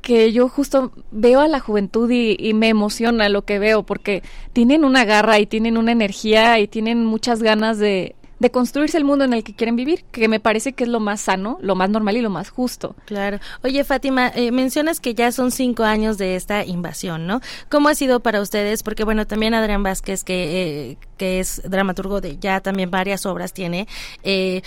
que 0.01 0.33
yo 0.33 0.49
justo 0.49 0.93
veo 1.11 1.41
a 1.41 1.49
la 1.49 1.61
juventud 1.61 2.11
y, 2.11 2.37
y, 2.39 2.55
me 2.55 2.69
emociona 2.69 3.29
lo 3.29 3.45
que 3.45 3.59
veo, 3.59 3.83
porque 3.83 4.23
tienen 4.55 4.85
una 4.85 5.05
garra 5.05 5.39
y 5.39 5.47
tienen 5.47 5.77
una 5.77 5.93
energía 5.93 6.59
y 6.59 6.69
tienen 6.69 7.05
muchas 7.05 7.43
ganas 7.43 7.79
de, 7.79 8.15
de 8.45 8.51
construirse 8.51 8.99
el 8.99 9.05
mundo 9.05 9.25
en 9.25 9.33
el 9.33 9.43
que 9.43 9.55
quieren 9.55 9.75
vivir, 9.75 10.05
que 10.13 10.29
me 10.29 10.39
parece 10.39 10.75
que 10.75 10.85
es 10.85 10.91
lo 10.91 11.01
más 11.01 11.23
sano, 11.23 11.57
lo 11.63 11.77
más 11.77 11.89
normal 11.89 12.19
y 12.19 12.21
lo 12.21 12.29
más 12.29 12.51
justo. 12.51 12.95
Claro. 13.07 13.39
Oye, 13.63 13.83
Fátima, 13.85 14.29
eh, 14.35 14.53
mencionas 14.53 15.01
que 15.01 15.15
ya 15.15 15.33
son 15.33 15.51
cinco 15.51 15.85
años 15.85 16.19
de 16.19 16.37
esta 16.37 16.63
invasión, 16.63 17.27
¿no? 17.27 17.41
¿Cómo 17.71 17.89
ha 17.89 17.95
sido 17.95 18.21
para 18.21 18.43
ustedes? 18.43 18.83
Porque, 18.83 19.03
bueno, 19.03 19.27
también 19.27 19.55
Adrián 19.55 19.83
Vázquez, 19.83 20.25
que, 20.25 20.91
eh, 20.91 20.97
que 21.17 21.41
es 21.41 21.63
dramaturgo 21.65 22.21
de 22.21 22.39
ya 22.39 22.61
también 22.61 22.91
varias 22.91 23.27
obras 23.27 23.53
tiene, 23.53 23.87
eh, 24.23 24.63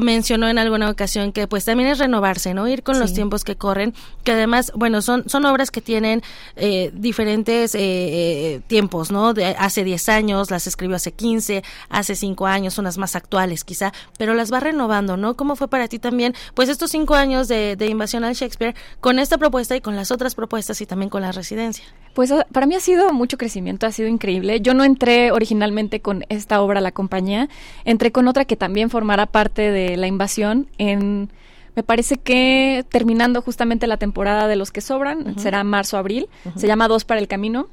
mencionó 0.00 0.48
en 0.48 0.58
alguna 0.58 0.90
ocasión 0.90 1.32
que 1.32 1.46
pues 1.46 1.64
también 1.64 1.88
es 1.90 1.98
renovarse, 1.98 2.54
¿no? 2.54 2.66
Ir 2.68 2.82
con 2.82 2.98
los 2.98 3.14
tiempos 3.14 3.44
que 3.44 3.56
corren, 3.56 3.94
que 4.24 4.32
además, 4.32 4.72
bueno, 4.74 5.02
son, 5.02 5.28
son 5.28 5.44
obras 5.44 5.70
que 5.70 5.80
tienen 5.80 6.22
eh, 6.56 6.90
diferentes 6.92 7.74
eh, 7.74 8.60
tiempos, 8.66 9.12
¿no? 9.12 9.32
De 9.32 9.46
hace 9.46 9.84
10 9.84 10.08
años, 10.08 10.50
las 10.50 10.66
escribió 10.66 10.96
hace 10.96 11.12
15, 11.12 11.62
hace 11.88 12.16
5 12.16 12.46
años, 12.46 12.78
unas 12.78 12.98
más 12.98 13.09
actuales 13.16 13.64
quizá, 13.64 13.92
pero 14.18 14.34
las 14.34 14.52
va 14.52 14.60
renovando, 14.60 15.16
¿no? 15.16 15.36
¿Cómo 15.36 15.56
fue 15.56 15.68
para 15.68 15.88
ti 15.88 15.98
también, 15.98 16.34
pues 16.54 16.68
estos 16.68 16.90
5 16.90 17.14
años 17.14 17.48
de, 17.48 17.76
de 17.76 17.86
invasión 17.86 18.24
al 18.24 18.34
Shakespeare 18.34 18.74
con 19.00 19.18
esta 19.18 19.38
propuesta 19.38 19.76
y 19.76 19.80
con 19.80 19.96
las 19.96 20.10
otras 20.10 20.34
propuestas 20.34 20.80
y 20.80 20.86
también 20.86 21.10
con 21.10 21.22
la 21.22 21.32
residencia? 21.32 21.84
Pues 22.14 22.32
para 22.52 22.66
mí 22.66 22.74
ha 22.74 22.80
sido 22.80 23.12
mucho 23.12 23.38
crecimiento, 23.38 23.86
ha 23.86 23.92
sido 23.92 24.08
increíble. 24.08 24.60
Yo 24.60 24.74
no 24.74 24.84
entré 24.84 25.32
originalmente 25.32 26.00
con 26.00 26.24
esta 26.28 26.60
obra 26.60 26.78
a 26.78 26.82
la 26.82 26.92
compañía, 26.92 27.48
entré 27.84 28.12
con 28.12 28.28
otra 28.28 28.44
que 28.44 28.56
también 28.56 28.90
formará 28.90 29.26
parte 29.26 29.70
de 29.70 29.96
la 29.96 30.06
invasión 30.06 30.68
en 30.78 31.30
me 31.76 31.82
parece 31.82 32.18
que 32.18 32.84
terminando 32.90 33.42
justamente 33.42 33.86
la 33.86 33.96
temporada 33.96 34.48
de 34.48 34.56
los 34.56 34.70
que 34.70 34.80
sobran, 34.80 35.38
será 35.38 35.62
marzo-abril, 35.64 36.28
se 36.56 36.66
llama 36.66 36.88
Dos 36.88 37.04
para 37.04 37.20
el 37.20 37.28
Camino. 37.28 37.68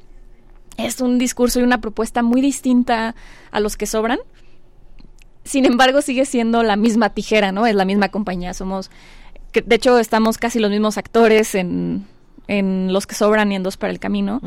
Es 0.77 1.01
un 1.01 1.17
discurso 1.17 1.59
y 1.59 1.63
una 1.63 1.81
propuesta 1.81 2.21
muy 2.21 2.39
distinta 2.39 3.15
a 3.51 3.59
los 3.59 3.75
que 3.77 3.87
sobran. 3.87 4.19
Sin 5.47 5.65
embargo, 5.65 6.01
sigue 6.01 6.25
siendo 6.25 6.63
la 6.63 6.75
misma 6.75 7.09
tijera, 7.09 7.51
¿no? 7.51 7.65
Es 7.65 7.75
la 7.75 7.85
misma 7.85 8.09
compañía. 8.09 8.53
Somos, 8.53 8.91
que, 9.51 9.61
de 9.61 9.75
hecho, 9.75 9.97
estamos 9.99 10.37
casi 10.37 10.59
los 10.59 10.69
mismos 10.69 10.97
actores 10.97 11.55
en, 11.55 12.05
en 12.47 12.93
Los 12.93 13.07
que 13.07 13.15
sobran 13.15 13.51
y 13.51 13.55
en 13.55 13.63
Dos 13.63 13.77
para 13.77 13.91
el 13.91 13.99
Camino. 13.99 14.41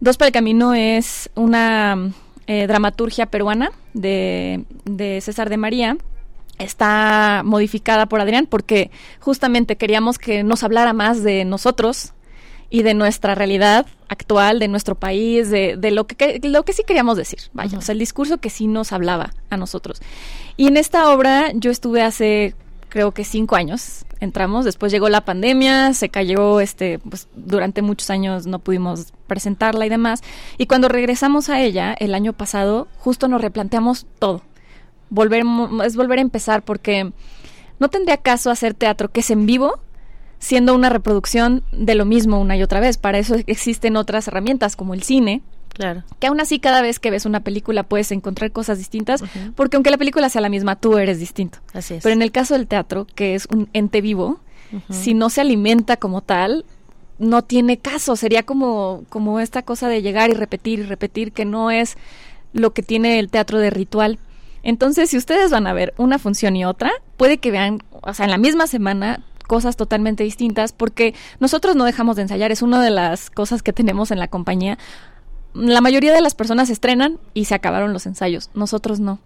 Dos 0.00 0.16
para 0.16 0.28
el 0.28 0.32
Camino 0.32 0.74
es 0.74 1.30
una 1.34 2.12
eh, 2.46 2.66
dramaturgia 2.66 3.26
peruana 3.26 3.70
de, 3.92 4.64
de 4.84 5.20
César 5.20 5.50
de 5.50 5.56
María 5.56 5.96
está 6.60 7.42
modificada 7.44 8.06
por 8.06 8.20
Adrián 8.20 8.46
porque 8.46 8.90
justamente 9.18 9.76
queríamos 9.76 10.18
que 10.18 10.44
nos 10.44 10.62
hablara 10.62 10.92
más 10.92 11.22
de 11.22 11.44
nosotros 11.44 12.12
y 12.70 12.82
de 12.82 12.94
nuestra 12.94 13.34
realidad 13.34 13.86
actual, 14.08 14.58
de 14.58 14.68
nuestro 14.68 14.94
país, 14.94 15.50
de, 15.50 15.76
de 15.76 15.90
lo, 15.90 16.06
que, 16.06 16.40
lo 16.42 16.64
que 16.64 16.72
sí 16.72 16.82
queríamos 16.86 17.16
decir, 17.16 17.40
vaya, 17.52 17.78
o 17.78 17.80
sea, 17.82 17.92
el 17.92 17.98
discurso 17.98 18.38
que 18.38 18.50
sí 18.50 18.66
nos 18.68 18.92
hablaba 18.92 19.32
a 19.50 19.56
nosotros. 19.56 20.00
Y 20.56 20.68
en 20.68 20.76
esta 20.76 21.10
obra 21.10 21.52
yo 21.54 21.70
estuve 21.70 22.02
hace 22.02 22.54
creo 22.90 23.12
que 23.12 23.24
cinco 23.24 23.56
años 23.56 24.04
entramos, 24.18 24.66
después 24.66 24.92
llegó 24.92 25.08
la 25.08 25.24
pandemia, 25.24 25.94
se 25.94 26.10
cayó, 26.10 26.60
este, 26.60 26.98
pues 26.98 27.28
durante 27.34 27.80
muchos 27.80 28.10
años 28.10 28.46
no 28.46 28.58
pudimos 28.58 29.14
presentarla 29.26 29.86
y 29.86 29.88
demás, 29.88 30.22
y 30.58 30.66
cuando 30.66 30.88
regresamos 30.88 31.48
a 31.48 31.60
ella 31.60 31.94
el 31.98 32.14
año 32.14 32.34
pasado, 32.34 32.88
justo 32.98 33.28
nos 33.28 33.40
replanteamos 33.40 34.06
todo, 34.18 34.42
volver, 35.08 35.44
es 35.84 35.96
volver 35.96 36.18
a 36.18 36.22
empezar 36.22 36.62
porque 36.62 37.12
no 37.78 37.88
tendría 37.88 38.18
caso 38.18 38.50
hacer 38.50 38.74
teatro 38.74 39.08
que 39.08 39.20
es 39.20 39.30
en 39.30 39.46
vivo, 39.46 39.80
siendo 40.40 40.74
una 40.74 40.88
reproducción 40.88 41.62
de 41.70 41.94
lo 41.94 42.04
mismo 42.04 42.40
una 42.40 42.56
y 42.56 42.62
otra 42.64 42.80
vez, 42.80 42.98
para 42.98 43.18
eso 43.18 43.36
existen 43.46 43.96
otras 43.96 44.26
herramientas 44.26 44.74
como 44.74 44.94
el 44.94 45.04
cine, 45.04 45.42
Claro. 45.72 46.02
Que 46.18 46.26
aún 46.26 46.40
así 46.40 46.58
cada 46.58 46.82
vez 46.82 46.98
que 46.98 47.12
ves 47.12 47.24
una 47.24 47.40
película 47.40 47.84
puedes 47.84 48.10
encontrar 48.12 48.50
cosas 48.50 48.78
distintas, 48.78 49.22
porque 49.54 49.76
aunque 49.76 49.90
la 49.90 49.98
película 49.98 50.28
sea 50.28 50.40
la 50.40 50.48
misma, 50.48 50.76
tú 50.76 50.98
eres 50.98 51.20
distinto. 51.20 51.58
Así 51.72 51.94
es. 51.94 52.02
Pero 52.02 52.12
en 52.12 52.22
el 52.22 52.32
caso 52.32 52.54
del 52.54 52.66
teatro, 52.66 53.06
que 53.14 53.34
es 53.36 53.46
un 53.46 53.68
ente 53.72 54.00
vivo, 54.00 54.40
si 54.90 55.14
no 55.14 55.30
se 55.30 55.40
alimenta 55.40 55.96
como 55.96 56.22
tal, 56.22 56.64
no 57.18 57.42
tiene 57.42 57.78
caso. 57.78 58.16
Sería 58.16 58.42
como, 58.42 59.04
como 59.08 59.40
esta 59.40 59.62
cosa 59.62 59.88
de 59.88 60.02
llegar 60.02 60.30
y 60.30 60.34
repetir 60.34 60.80
y 60.80 60.82
repetir, 60.82 61.32
que 61.32 61.44
no 61.44 61.70
es 61.70 61.96
lo 62.52 62.72
que 62.72 62.82
tiene 62.82 63.18
el 63.18 63.30
teatro 63.30 63.58
de 63.58 63.70
ritual. 63.70 64.18
Entonces, 64.62 65.10
si 65.10 65.16
ustedes 65.16 65.50
van 65.50 65.66
a 65.66 65.72
ver 65.72 65.94
una 65.96 66.18
función 66.18 66.56
y 66.56 66.64
otra, 66.64 66.90
puede 67.16 67.38
que 67.38 67.50
vean, 67.50 67.82
o 67.90 68.12
sea, 68.12 68.24
en 68.26 68.30
la 68.30 68.38
misma 68.38 68.66
semana 68.66 69.24
cosas 69.50 69.74
totalmente 69.74 70.22
distintas 70.22 70.70
porque 70.70 71.12
nosotros 71.40 71.74
no 71.74 71.84
dejamos 71.84 72.14
de 72.14 72.22
ensayar, 72.22 72.52
es 72.52 72.62
una 72.62 72.80
de 72.80 72.90
las 72.90 73.30
cosas 73.30 73.64
que 73.64 73.72
tenemos 73.72 74.12
en 74.12 74.20
la 74.20 74.28
compañía. 74.28 74.78
La 75.54 75.80
mayoría 75.80 76.14
de 76.14 76.20
las 76.20 76.36
personas 76.36 76.70
estrenan 76.70 77.18
y 77.34 77.46
se 77.46 77.56
acabaron 77.56 77.92
los 77.92 78.06
ensayos, 78.06 78.50
nosotros 78.54 79.00
no. 79.00 79.18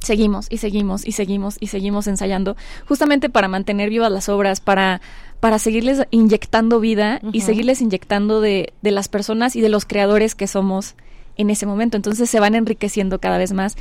Seguimos 0.00 0.48
y 0.50 0.56
seguimos 0.56 1.06
y 1.06 1.12
seguimos 1.12 1.58
y 1.60 1.68
seguimos 1.68 2.08
ensayando, 2.08 2.56
justamente 2.88 3.30
para 3.30 3.46
mantener 3.46 3.88
vivas 3.88 4.10
las 4.10 4.28
obras, 4.28 4.60
para, 4.60 5.00
para 5.38 5.60
seguirles 5.60 6.08
inyectando 6.10 6.80
vida 6.80 7.20
y 7.30 7.42
seguirles 7.42 7.80
inyectando 7.82 8.40
de, 8.40 8.72
de 8.82 8.90
las 8.90 9.06
personas 9.06 9.54
y 9.54 9.60
de 9.60 9.68
los 9.68 9.84
creadores 9.84 10.34
que 10.34 10.48
somos 10.48 10.96
en 11.36 11.50
ese 11.50 11.66
momento. 11.66 11.96
Entonces 11.96 12.28
se 12.28 12.40
van 12.40 12.54
enriqueciendo 12.54 13.18
cada 13.20 13.38
vez 13.38 13.52
más. 13.52 13.76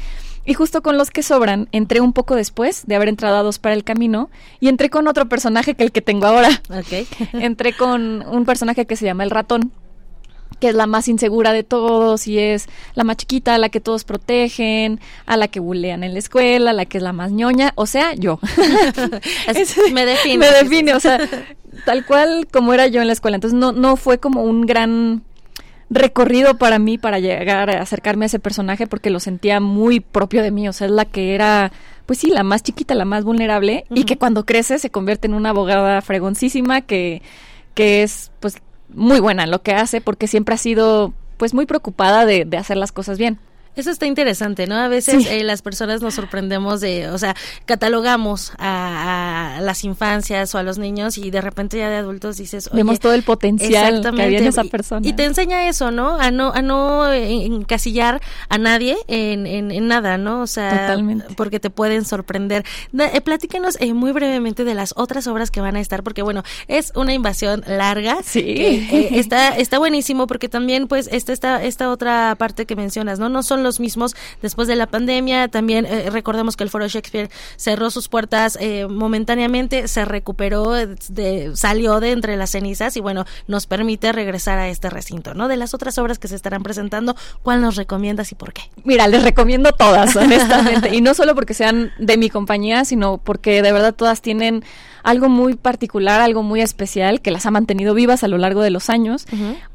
Y 0.45 0.53
justo 0.53 0.82
con 0.82 0.98
los 0.98 1.11
que 1.11 1.23
sobran, 1.23 1.68
entré 1.72 2.02
un 2.02 2.14
poco 2.14 2.36
después 2.36 2.86
de 2.88 2.95
haber 2.95 3.10
entrado 3.10 3.38
a 3.38 3.44
dos 3.44 3.60
para 3.60 3.76
el 3.76 3.84
camino 3.84 4.30
y 4.60 4.69
entré 4.69 4.90
con 4.90 5.07
otro 5.07 5.28
personaje 5.30 5.76
que 5.76 5.84
el 5.84 5.91
que 5.91 6.02
tengo 6.02 6.26
ahora. 6.26 6.49
entré 7.34 7.73
con 7.73 8.26
un 8.28 8.45
personaje 8.45 8.86
que 8.86 8.95
se 8.95 9.06
llama 9.06 9.23
el 9.23 9.30
ratón 9.30 9.72
que 10.61 10.69
es 10.69 10.76
la 10.76 10.86
más 10.86 11.07
insegura 11.07 11.53
de 11.53 11.64
todos 11.64 12.28
y 12.28 12.38
es 12.38 12.69
la 12.94 13.03
más 13.03 13.18
chiquita, 13.18 13.56
a 13.56 13.57
la 13.57 13.69
que 13.69 13.82
todos 13.82 14.03
protegen, 14.03 14.99
a 15.26 15.36
la 15.36 15.48
que 15.48 15.60
bulean 15.60 16.03
en 16.03 16.14
la 16.14 16.19
escuela, 16.19 16.69
a 16.69 16.73
la 16.73 16.86
que 16.86 16.99
es 16.99 17.03
la 17.03 17.14
más 17.14 17.32
ñoña, 17.32 17.73
o 17.76 17.88
sea, 17.88 18.14
yo. 18.14 18.40
me 19.91 20.06
define. 20.06 20.38
Me 20.38 20.52
define, 20.52 20.94
o 20.94 20.99
sea, 20.99 21.19
tal 21.84 22.06
cual 22.06 22.48
como 22.52 22.73
era 22.76 22.86
yo 22.88 23.02
en 23.02 23.07
la 23.07 23.14
escuela. 23.14 23.36
Entonces 23.36 23.60
no, 23.60 23.72
no 23.72 23.95
fue 23.95 24.19
como 24.19 24.44
un 24.44 24.68
gran 24.68 25.23
recorrido 25.92 26.58
para 26.58 26.80
mí 26.80 26.98
para 26.98 27.20
llegar 27.20 27.70
a 27.70 27.82
acercarme 27.82 28.26
a 28.26 28.28
ese 28.28 28.40
personaje 28.40 28.88
porque 28.88 29.10
lo 29.10 29.20
sentía 29.20 29.60
muy 29.60 30.00
propio 30.00 30.42
de 30.42 30.50
mí, 30.50 30.68
o 30.68 30.74
sea, 30.74 30.88
es 30.88 30.94
la 30.94 31.06
que 31.06 31.36
era 31.36 31.72
pues 32.06 32.20
sí, 32.20 32.30
la 32.30 32.44
más 32.44 32.64
chiquita, 32.64 32.96
la 32.96 33.06
más 33.06 33.26
vulnerable 33.26 33.86
y 33.90 34.06
que 34.06 34.18
cuando 34.18 34.46
crece 34.46 34.80
se 34.80 34.90
convierte 34.90 35.28
en 35.28 35.34
una 35.34 35.50
abogada 35.50 36.02
fregoncísima 36.02 36.82
que 36.82 37.22
que 37.76 38.04
es 38.04 38.32
pues 38.40 38.58
muy 38.90 39.20
buena 39.20 39.44
en 39.44 39.52
lo 39.52 39.62
que 39.62 39.74
hace 39.74 40.00
porque 40.00 40.28
siempre 40.28 40.56
ha 40.56 40.58
sido 40.58 41.14
pues 41.36 41.54
muy 41.54 41.66
preocupada 41.66 42.26
de, 42.26 42.46
de 42.46 42.58
hacer 42.58 42.78
las 42.78 42.92
cosas 42.94 43.18
bien. 43.18 43.38
Eso 43.76 43.89
está 43.89 44.06
interesante, 44.06 44.68
¿no? 44.68 44.76
A 44.76 44.89
veces 44.89 45.26
eh, 45.27 45.43
las 45.43 45.61
personas 45.61 46.02
nos 46.02 46.15
sorprendemos 46.15 46.81
de, 46.81 47.10
o 47.10 47.18
sea, 47.18 47.35
catalogamos 47.65 48.52
a, 48.57 49.60
las 49.61 49.84
infancias 49.85 50.53
o 50.53 50.57
a 50.57 50.64
los 50.64 50.77
niños 50.77 51.18
y 51.18 51.31
de 51.31 51.39
repente 51.39 51.77
ya 51.77 51.89
de 51.89 51.98
adultos 51.98 52.38
dices, 52.38 52.69
vemos 52.73 52.99
todo 52.99 53.14
el 53.14 53.23
potencial 53.23 54.02
que 54.14 54.22
había 54.22 54.39
en 54.39 54.48
esa 54.48 54.65
persona. 54.65 55.07
Y, 55.07 55.14
te 55.14 55.23
enseña 55.23 55.69
eso, 55.69 55.91
¿no? 55.91 56.19
A 56.19 56.31
no 56.31 56.52
a 56.53 56.61
no 56.61 57.11
encasillar 57.14 58.22
a 58.49 58.57
nadie 58.57 58.98
en, 59.07 59.45
en, 59.45 59.88
nada, 59.88 60.18
¿no? 60.18 60.41
O 60.41 60.48
sea, 60.48 60.98
porque 61.38 61.60
te 61.60 61.69
pueden 61.69 62.03
sorprender. 62.03 62.65
Eh, 62.98 63.22
platícanos 63.22 63.77
eh, 63.80 63.93
muy 63.93 64.11
brevemente 64.11 64.64
de 64.64 64.73
las 64.73 64.93
otras 64.98 65.27
obras 65.27 65.49
que 65.49 65.61
van 65.61 65.76
a 65.76 65.80
estar, 65.80 66.03
porque 66.03 66.22
bueno, 66.22 66.43
es 66.68 66.91
una 66.95 67.14
invasión 67.14 67.64
larga. 67.68 68.18
Sí. 68.23 68.41
Que, 68.41 69.19
está 69.19 69.56
está 69.57 69.80
buenísimo 69.80 70.27
porque 70.27 70.49
también 70.49 70.88
pues 70.88 71.10
esta 71.11 71.34
esta 71.34 71.64
esta 71.64 71.89
otra 71.89 72.35
parte 72.38 72.65
que 72.65 72.76
mencionas, 72.76 73.19
¿no? 73.19 73.30
No 73.30 73.43
son 73.62 73.64
los 73.64 73.80
mismos 73.80 74.16
después 74.42 74.68
de 74.68 74.76
la 74.76 74.88
pandemia. 74.88 75.48
También 75.48 75.86
eh, 75.86 76.10
recordemos 76.10 76.58
que 76.58 76.64
el 76.64 76.70
Foro 76.70 76.88
Shakespeare 76.88 77.30
cerró 77.56 77.92
sus 77.92 78.08
puertas 78.08 78.58
eh, 78.60 78.88
momentáneamente, 78.88 79.88
se 79.88 80.06
recuperó, 80.06 80.72
de, 80.72 81.52
salió 81.56 82.00
de 82.00 82.12
entre 82.12 82.36
las 82.38 82.52
cenizas 82.52 82.98
y 82.98 83.02
bueno, 83.02 83.26
nos 83.48 83.68
permite 83.68 84.12
regresar 84.12 84.58
a 84.58 84.70
este 84.70 84.90
recinto, 84.90 85.34
¿no? 85.34 85.48
De 85.48 85.58
las 85.58 85.74
otras 85.74 85.98
obras 85.98 86.20
que 86.20 86.28
se 86.28 86.36
estarán 86.36 86.64
presentando, 86.64 87.16
¿cuál 87.44 87.62
nos 87.62 87.76
recomiendas 87.76 88.32
y 88.32 88.36
por 88.36 88.54
qué? 88.54 88.64
Mira, 88.84 89.08
les 89.08 89.24
recomiendo 89.24 89.72
todas, 89.72 90.16
honestamente, 90.16 90.96
y 90.96 91.02
no 91.02 91.14
solo 91.14 91.36
porque 91.36 91.54
sean 91.54 91.92
de 92.00 92.18
mi 92.18 92.30
compañía, 92.30 92.86
sino 92.86 93.18
porque 93.18 93.62
de 93.62 93.72
verdad 93.72 93.94
todas 93.94 94.22
tienen 94.22 94.64
algo 95.03 95.30
muy 95.30 95.56
particular, 95.56 96.22
algo 96.22 96.44
muy 96.44 96.61
especial 96.61 97.22
que 97.22 97.32
las 97.32 97.45
ha 97.45 97.52
mantenido 97.52 97.94
vivas 97.94 98.23
a 98.23 98.28
lo 98.28 98.38
largo 98.38 98.61
de 98.61 98.69
los 98.69 98.90
años. 98.90 99.26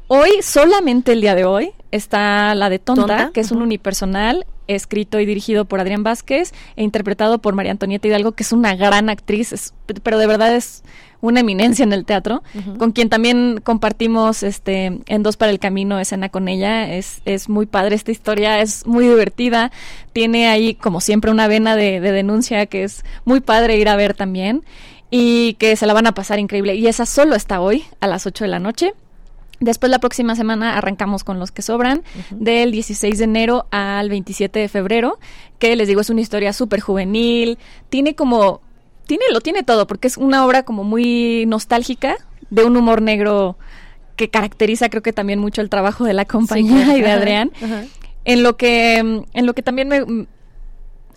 Hoy, 0.07 0.29
solamente 0.41 1.11
el 1.11 1.21
día 1.21 1.35
de 1.35 1.45
hoy, 1.45 1.71
está 1.91 2.55
la 2.55 2.69
de 2.69 2.79
Tonta, 2.79 3.31
que 3.33 3.41
es 3.41 3.51
un 3.51 3.61
unipersonal 3.61 4.45
escrito 4.67 5.19
y 5.19 5.25
dirigido 5.25 5.65
por 5.65 5.79
Adrián 5.79 6.03
Vázquez 6.03 6.53
e 6.75 6.83
interpretado 6.83 7.39
por 7.39 7.55
María 7.55 7.71
Antonieta 7.71 8.07
Hidalgo, 8.07 8.33
que 8.33 8.43
es 8.43 8.51
una 8.51 8.75
gran 8.75 9.09
actriz, 9.09 9.73
pero 10.03 10.17
de 10.17 10.27
verdad 10.27 10.55
es 10.55 10.83
una 11.19 11.39
eminencia 11.39 11.83
en 11.83 11.93
el 11.93 12.05
teatro, 12.05 12.43
con 12.77 12.91
quien 12.91 13.09
también 13.09 13.59
compartimos 13.63 14.43
este 14.43 14.99
en 15.07 15.23
Dos 15.23 15.35
para 15.35 15.51
el 15.51 15.59
Camino 15.59 15.99
escena 15.99 16.29
con 16.29 16.47
ella. 16.47 16.93
Es, 16.93 17.21
es 17.25 17.49
muy 17.49 17.65
padre 17.65 17.95
esta 17.95 18.11
historia, 18.11 18.61
es 18.61 18.85
muy 18.85 19.07
divertida, 19.07 19.71
tiene 20.13 20.47
ahí 20.47 20.75
como 20.75 21.01
siempre 21.01 21.31
una 21.31 21.47
vena 21.47 21.75
de, 21.75 21.99
de 22.01 22.11
denuncia 22.11 22.65
que 22.67 22.83
es 22.83 23.03
muy 23.25 23.39
padre 23.39 23.77
ir 23.77 23.89
a 23.89 23.95
ver 23.95 24.13
también 24.13 24.63
y 25.09 25.53
que 25.55 25.75
se 25.75 25.85
la 25.85 25.93
van 25.93 26.07
a 26.07 26.13
pasar 26.13 26.39
increíble. 26.39 26.75
Y 26.75 26.87
esa 26.87 27.05
solo 27.05 27.35
está 27.35 27.61
hoy 27.61 27.85
a 27.99 28.07
las 28.07 28.25
8 28.25 28.43
de 28.43 28.49
la 28.49 28.59
noche. 28.59 28.93
Después 29.59 29.89
la 29.89 29.99
próxima 29.99 30.35
semana 30.35 30.77
arrancamos 30.77 31.23
con 31.23 31.39
los 31.39 31.51
que 31.51 31.63
sobran, 31.63 32.03
del 32.29 32.71
16 32.71 33.17
de 33.17 33.23
enero 33.23 33.65
al 33.71 34.07
27 34.09 34.59
de 34.59 34.67
febrero, 34.69 35.17
que 35.57 35.75
les 35.75 35.87
digo 35.87 36.01
es 36.01 36.11
una 36.11 36.21
historia 36.21 36.53
súper 36.53 36.79
juvenil, 36.79 37.57
tiene 37.89 38.13
como, 38.13 38.61
tiene, 39.07 39.23
lo 39.31 39.41
tiene 39.41 39.63
todo, 39.63 39.87
porque 39.87 40.07
es 40.07 40.17
una 40.17 40.45
obra 40.45 40.61
como 40.61 40.83
muy 40.83 41.45
nostálgica, 41.47 42.17
de 42.51 42.65
un 42.65 42.77
humor 42.77 43.01
negro 43.01 43.57
que 44.15 44.29
caracteriza 44.29 44.89
creo 44.89 45.01
que 45.01 45.11
también 45.11 45.39
mucho 45.39 45.61
el 45.61 45.69
trabajo 45.69 46.03
de 46.03 46.13
la 46.13 46.25
compañía 46.25 46.95
y 46.95 47.01
de 47.01 47.11
Adrián, 47.11 47.51
en 48.25 48.43
lo 48.43 48.57
que, 48.57 48.97
en 48.97 49.45
lo 49.45 49.55
que 49.55 49.63
también 49.63 49.87
me, 49.87 50.27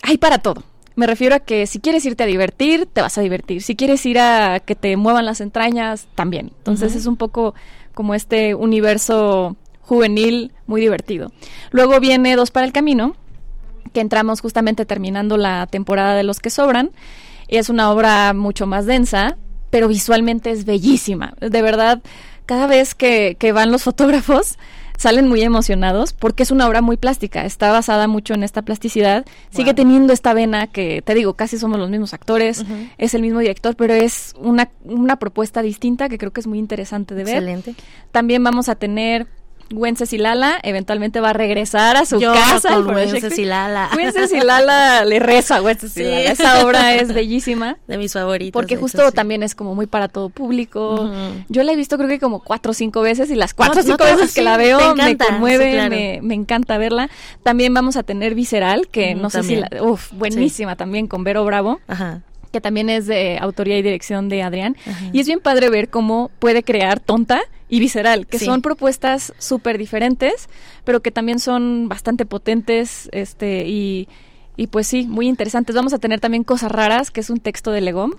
hay 0.01 0.17
para 0.17 0.39
todo. 0.39 0.63
Me 0.95 1.07
refiero 1.07 1.35
a 1.35 1.39
que 1.39 1.67
si 1.67 1.79
quieres 1.79 2.05
irte 2.05 2.23
a 2.23 2.27
divertir, 2.27 2.85
te 2.85 3.01
vas 3.01 3.17
a 3.17 3.21
divertir. 3.21 3.61
Si 3.61 3.75
quieres 3.75 4.05
ir 4.05 4.19
a 4.19 4.59
que 4.59 4.75
te 4.75 4.97
muevan 4.97 5.25
las 5.25 5.41
entrañas, 5.41 6.07
también. 6.15 6.51
Entonces 6.57 6.95
es 6.95 7.05
un 7.05 7.17
poco 7.17 7.55
como 7.93 8.13
este 8.13 8.55
universo 8.55 9.55
juvenil 9.81 10.51
muy 10.67 10.81
divertido. 10.81 11.31
Luego 11.71 11.99
viene 11.99 12.35
Dos 12.35 12.51
para 12.51 12.65
el 12.65 12.73
Camino, 12.73 13.15
que 13.93 14.01
entramos 14.01 14.41
justamente 14.41 14.85
terminando 14.85 15.37
la 15.37 15.67
temporada 15.67 16.15
de 16.15 16.23
Los 16.23 16.39
que 16.39 16.49
Sobran. 16.49 16.91
Es 17.47 17.69
una 17.69 17.91
obra 17.91 18.33
mucho 18.33 18.67
más 18.67 18.85
densa, 18.85 19.37
pero 19.69 19.87
visualmente 19.87 20.51
es 20.51 20.65
bellísima. 20.65 21.33
De 21.39 21.61
verdad, 21.61 22.01
cada 22.45 22.67
vez 22.67 22.95
que, 22.95 23.35
que 23.39 23.51
van 23.51 23.71
los 23.71 23.83
fotógrafos, 23.83 24.57
salen 25.01 25.27
muy 25.27 25.41
emocionados 25.41 26.13
porque 26.13 26.43
es 26.43 26.51
una 26.51 26.67
obra 26.67 26.83
muy 26.83 26.95
plástica, 26.95 27.43
está 27.43 27.71
basada 27.71 28.07
mucho 28.07 28.35
en 28.35 28.43
esta 28.43 28.61
plasticidad, 28.61 29.25
sigue 29.49 29.73
teniendo 29.73 30.13
esta 30.13 30.31
vena 30.35 30.67
que, 30.67 31.01
te 31.01 31.15
digo, 31.15 31.33
casi 31.33 31.57
somos 31.57 31.79
los 31.79 31.89
mismos 31.89 32.13
actores, 32.13 32.63
es 32.99 33.15
el 33.15 33.23
mismo 33.23 33.39
director, 33.39 33.75
pero 33.75 33.95
es 33.95 34.35
una, 34.37 34.69
una 34.83 35.15
propuesta 35.15 35.63
distinta 35.63 36.07
que 36.07 36.19
creo 36.19 36.31
que 36.31 36.41
es 36.41 36.45
muy 36.45 36.59
interesante 36.59 37.15
de 37.15 37.23
ver. 37.23 37.37
Excelente. 37.37 37.73
También 38.11 38.43
vamos 38.43 38.69
a 38.69 38.75
tener 38.75 39.25
Wencesilala 39.73 40.59
eventualmente 40.63 41.19
va 41.19 41.29
a 41.31 41.33
regresar 41.33 41.97
a 41.97 42.05
su 42.05 42.19
Yo 42.19 42.33
casa. 42.33 42.73
con 42.75 42.87
Wencesilala. 42.95 43.89
Wencesilala 43.95 45.05
le 45.05 45.19
reza 45.19 45.57
a 45.57 45.61
Wencesilala. 45.61 46.21
Sí. 46.35 46.41
Esa 46.41 46.65
obra 46.65 46.93
es 46.95 47.13
bellísima. 47.13 47.77
De 47.87 47.97
mis 47.97 48.13
favoritos. 48.13 48.53
Porque 48.53 48.75
justo 48.77 49.01
hecho, 49.01 49.09
sí. 49.09 49.15
también 49.15 49.43
es 49.43 49.55
como 49.55 49.75
muy 49.75 49.87
para 49.87 50.07
todo 50.07 50.29
público. 50.29 51.11
Yo 51.49 51.63
la 51.63 51.71
he 51.71 51.75
visto 51.75 51.97
creo 51.97 52.09
que 52.09 52.19
como 52.19 52.39
cuatro 52.43 52.71
o 52.71 52.73
cinco 52.73 53.01
veces 53.01 53.29
y 53.31 53.35
las 53.35 53.53
cuatro 53.53 53.81
o 53.81 53.83
No, 53.83 53.91
cinco 53.91 54.03
no, 54.03 54.15
veces 54.17 54.33
que 54.33 54.41
la 54.41 54.57
veo 54.57 54.95
me 54.95 55.17
conmueve, 55.17 55.71
claro. 55.73 55.89
me, 55.95 56.19
me 56.21 56.33
encanta 56.35 56.77
verla. 56.77 57.09
También 57.43 57.73
vamos 57.73 57.95
a 57.97 58.03
tener 58.03 58.35
Visceral, 58.35 58.87
que 58.87 59.15
no 59.15 59.29
sé 59.29 59.39
también. 59.39 59.65
si 59.69 59.75
la... 59.75 59.83
Uf, 59.83 60.11
buenísima 60.13 60.75
también 60.75 61.07
con 61.07 61.23
Vero 61.23 61.43
Bravo. 61.45 61.79
Ajá. 61.87 62.21
que 62.51 62.59
también 62.61 62.89
es 62.89 63.07
de 63.07 63.37
autoría 63.39 63.77
y 63.77 63.81
dirección 63.81 64.27
de 64.29 64.43
Adrián. 64.43 64.75
Y 65.13 65.19
es 65.21 65.27
bien 65.27 65.39
padre 65.39 65.69
ver 65.69 65.89
cómo 65.89 66.29
puede 66.39 66.63
crear 66.63 66.99
Tonta 66.99 67.41
y 67.71 67.79
Visceral, 67.79 68.27
que 68.27 68.37
Sí. 68.37 68.45
son 68.45 68.61
propuestas 68.61 69.33
súper 69.39 69.79
diferentes, 69.79 70.47
pero 70.83 70.99
que 71.01 71.09
también 71.09 71.39
son 71.39 71.89
bastante 71.89 72.27
potentes 72.27 73.09
este 73.13 73.65
y, 73.67 74.07
y 74.57 74.67
pues 74.67 74.85
sí, 74.87 75.07
muy 75.07 75.27
interesantes. 75.27 75.75
Vamos 75.75 75.93
a 75.93 75.97
tener 75.97 76.19
también 76.19 76.43
Cosas 76.43 76.71
Raras, 76.71 77.09
que 77.09 77.21
es 77.21 77.29
un 77.31 77.39
texto 77.39 77.71
de 77.71 77.81
Legom, 77.81 78.11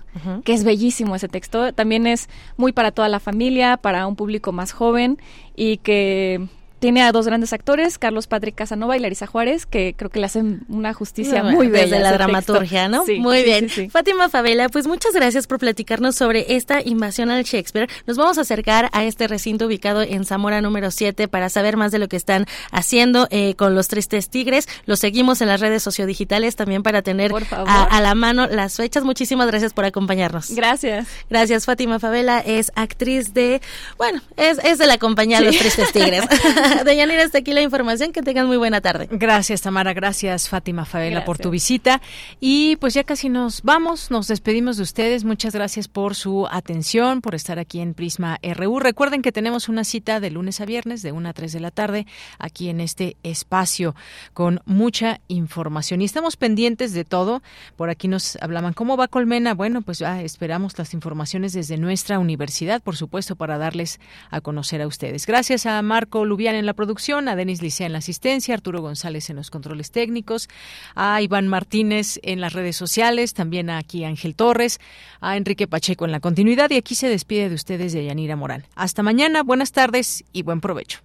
que 0.45 0.55
es 0.55 0.65
bellísimo 0.65 1.15
ese 1.15 1.29
texto. 1.29 1.73
También 1.73 2.07
es 2.07 2.29
muy 2.57 2.73
para 2.73 2.91
toda 2.91 3.09
la 3.09 3.21
familia, 3.21 3.77
para 3.77 4.07
un 4.09 4.17
público 4.17 4.51
más 4.53 4.73
joven 4.73 5.19
y 5.55 5.77
que 5.77 6.49
tiene 6.83 7.01
a 7.05 7.13
dos 7.13 7.27
grandes 7.27 7.53
actores, 7.53 7.97
Carlos 7.97 8.27
Patrick 8.27 8.57
Casanova 8.57 8.97
y 8.97 8.99
Larisa 9.01 9.29
Juárez, 9.29 9.67
que 9.67 9.95
creo 9.97 10.11
que 10.11 10.19
le 10.19 10.27
hacen 10.27 10.63
una 10.69 10.93
justicia 10.93 11.45
muy 11.45 11.69
bella. 11.69 11.85
Desde 11.85 12.01
la 12.01 12.11
dramaturgia, 12.13 12.89
texto. 12.89 12.97
¿no? 12.99 13.07
Sí, 13.07 13.21
Muy 13.21 13.39
sí, 13.39 13.45
bien. 13.45 13.69
sí. 13.69 13.89
Fátima 13.89 14.29
Favela, 14.29 14.69
pues 14.69 14.89
muchas 14.89 15.13
gracias 15.15 15.47
por 15.47 15.61
platicarnos 15.61 16.17
sobre 16.17 16.57
esta 16.57 16.83
invasión 16.85 17.31
al 17.31 17.45
Shakespeare. 17.45 17.89
Nos 18.09 18.17
vamos 18.17 18.37
a 18.37 18.41
acercar 18.41 18.89
a 18.93 19.05
este 19.05 19.29
recinto 19.29 19.67
ubicado 19.67 20.03
en 20.03 20.25
Zamora 20.25 20.61
número 20.61 20.91
7 20.91 21.29
para 21.29 21.51
saber 21.51 21.77
más 21.77 21.93
de 21.93 22.01
lo 22.01 22.09
que 22.09 22.17
están 22.17 22.47
haciendo 22.73 23.29
eh, 23.31 23.55
con 23.55 23.77
los 23.77 23.87
Tristes 23.87 24.29
Tigres. 24.29 24.67
Los 24.85 24.99
seguimos 24.99 25.41
en 25.41 25.47
las 25.47 25.61
redes 25.61 25.85
sociodigitales 25.85 26.57
también 26.57 26.83
para 26.83 27.03
tener 27.03 27.33
a, 27.53 27.85
a 27.85 28.01
la 28.01 28.17
mano 28.17 28.49
las 28.49 28.75
fechas. 28.75 29.05
Muchísimas 29.05 29.47
gracias 29.47 29.73
por 29.73 29.85
acompañarnos. 29.85 30.51
Gracias. 30.51 31.07
Gracias, 31.31 31.65
Fátima 31.65 32.01
Favela 32.01 32.41
es 32.41 32.73
actriz 32.75 33.35
de, 33.35 33.61
bueno, 33.99 34.21
es, 34.37 34.59
es 34.65 34.79
de 34.79 34.89
la 34.89 34.99
compañía. 34.99 35.41
Los 35.41 35.57
Tristes 35.57 35.93
Tigres. 35.93 36.25
de 36.85 36.97
Yanira, 36.97 37.25
hasta 37.25 37.39
aquí 37.39 37.53
la 37.53 37.63
información. 37.63 38.13
Que 38.13 38.23
tengan 38.23 38.47
muy 38.47 38.57
buena 38.57 38.81
tarde. 38.81 39.09
Gracias, 39.11 39.63
Tamara. 39.63 39.93
Gracias, 39.93 40.49
Fátima 40.49 40.85
Favela, 40.85 41.25
por 41.25 41.39
tu 41.39 41.51
visita. 41.51 42.01
Y 42.41 42.77
pues 42.77 42.95
ya 42.95 43.05
casi 43.05 43.29
nos 43.29 43.63
vamos, 43.63 44.11
nos 44.11 44.29
despedimos 44.29 44.77
de 44.77 44.83
ustedes. 44.83 45.25
Muchas 45.25 45.55
gracias 45.55 45.89
por 45.89 46.15
su 46.15 46.47
atención, 46.51 47.21
por 47.21 47.35
estar 47.35 47.59
aquí 47.59 47.81
en 47.81 47.95
Prisma 47.95 48.39
RU. 48.43 48.81
Recuerden 48.81 49.23
que 49.23 49.33
tenemos 49.33 49.69
una 49.69 49.85
cita 49.85 50.21
de 50.21 50.31
lunes 50.31 50.61
a 50.61 50.65
viernes, 50.65 51.03
de 51.03 51.13
1 51.13 51.29
a 51.29 51.33
3 51.33 51.53
de 51.53 51.61
la 51.61 51.71
tarde, 51.71 52.07
aquí 52.39 52.69
en 52.69 52.81
este 52.81 53.17
espacio, 53.23 53.95
con 54.33 54.61
mucha 54.65 55.21
información. 55.29 56.03
Y 56.03 56.05
estamos 56.05 56.37
pendientes 56.37 56.93
de 56.93 57.05
todo. 57.05 57.43
Por 57.77 57.91
aquí 57.91 58.09
nos 58.09 58.37
hablaban, 58.41 58.73
¿cómo 58.73 58.97
va 58.97 59.09
Colmena? 59.09 59.55
Bueno, 59.55 59.83
pues 59.83 59.99
ya 59.99 60.23
esperamos 60.23 60.79
las 60.79 60.95
informaciones 60.95 61.53
desde 61.53 61.77
nuestra 61.77 62.19
universidad, 62.19 62.83
por 62.83 62.97
supuesto, 62.97 63.37
para 63.37 63.59
darles 63.59 64.01
a 64.31 64.41
conocer 64.41 64.83
a 64.83 64.87
ustedes. 64.87 65.27
Gracias 65.27 65.67
a 65.67 65.81
Marco 65.83 66.25
Lubián 66.25 66.62
en 66.63 66.67
la 66.67 66.73
producción, 66.73 67.29
a 67.29 67.37
Denis 67.37 67.61
Licea 67.61 67.87
en 67.87 67.93
la 67.93 67.99
asistencia, 67.99 68.55
a 68.55 68.57
Arturo 68.57 68.81
González 68.81 69.29
en 69.29 69.37
los 69.37 69.51
controles 69.51 69.91
técnicos, 69.91 70.49
a 70.95 71.21
Iván 71.21 71.49
Martínez 71.49 72.19
en 72.23 72.41
las 72.41 72.55
redes 72.55 72.77
sociales, 72.77 73.35
también 73.35 73.69
a 73.69 73.79
aquí 73.79 74.05
Ángel 74.05 74.35
Torres, 74.35 74.81
a 75.21 75.37
Enrique 75.37 75.67
Pacheco 75.67 76.05
en 76.05 76.13
la 76.13 76.21
continuidad 76.21 76.71
y 76.71 76.77
aquí 76.77 76.95
se 76.95 77.09
despide 77.09 77.49
de 77.49 77.55
ustedes 77.55 77.93
de 77.93 78.05
Yanira 78.05 78.37
Morán. 78.37 78.65
Hasta 78.75 79.03
mañana, 79.03 79.43
buenas 79.43 79.73
tardes 79.73 80.25
y 80.33 80.43
buen 80.43 80.61
provecho. 80.61 81.01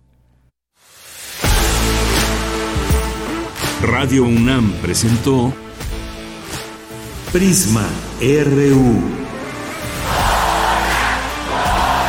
Radio 3.81 4.23
UNAM 4.23 4.71
presentó 4.81 5.53
Prisma 7.31 7.87
RU. 8.19 9.26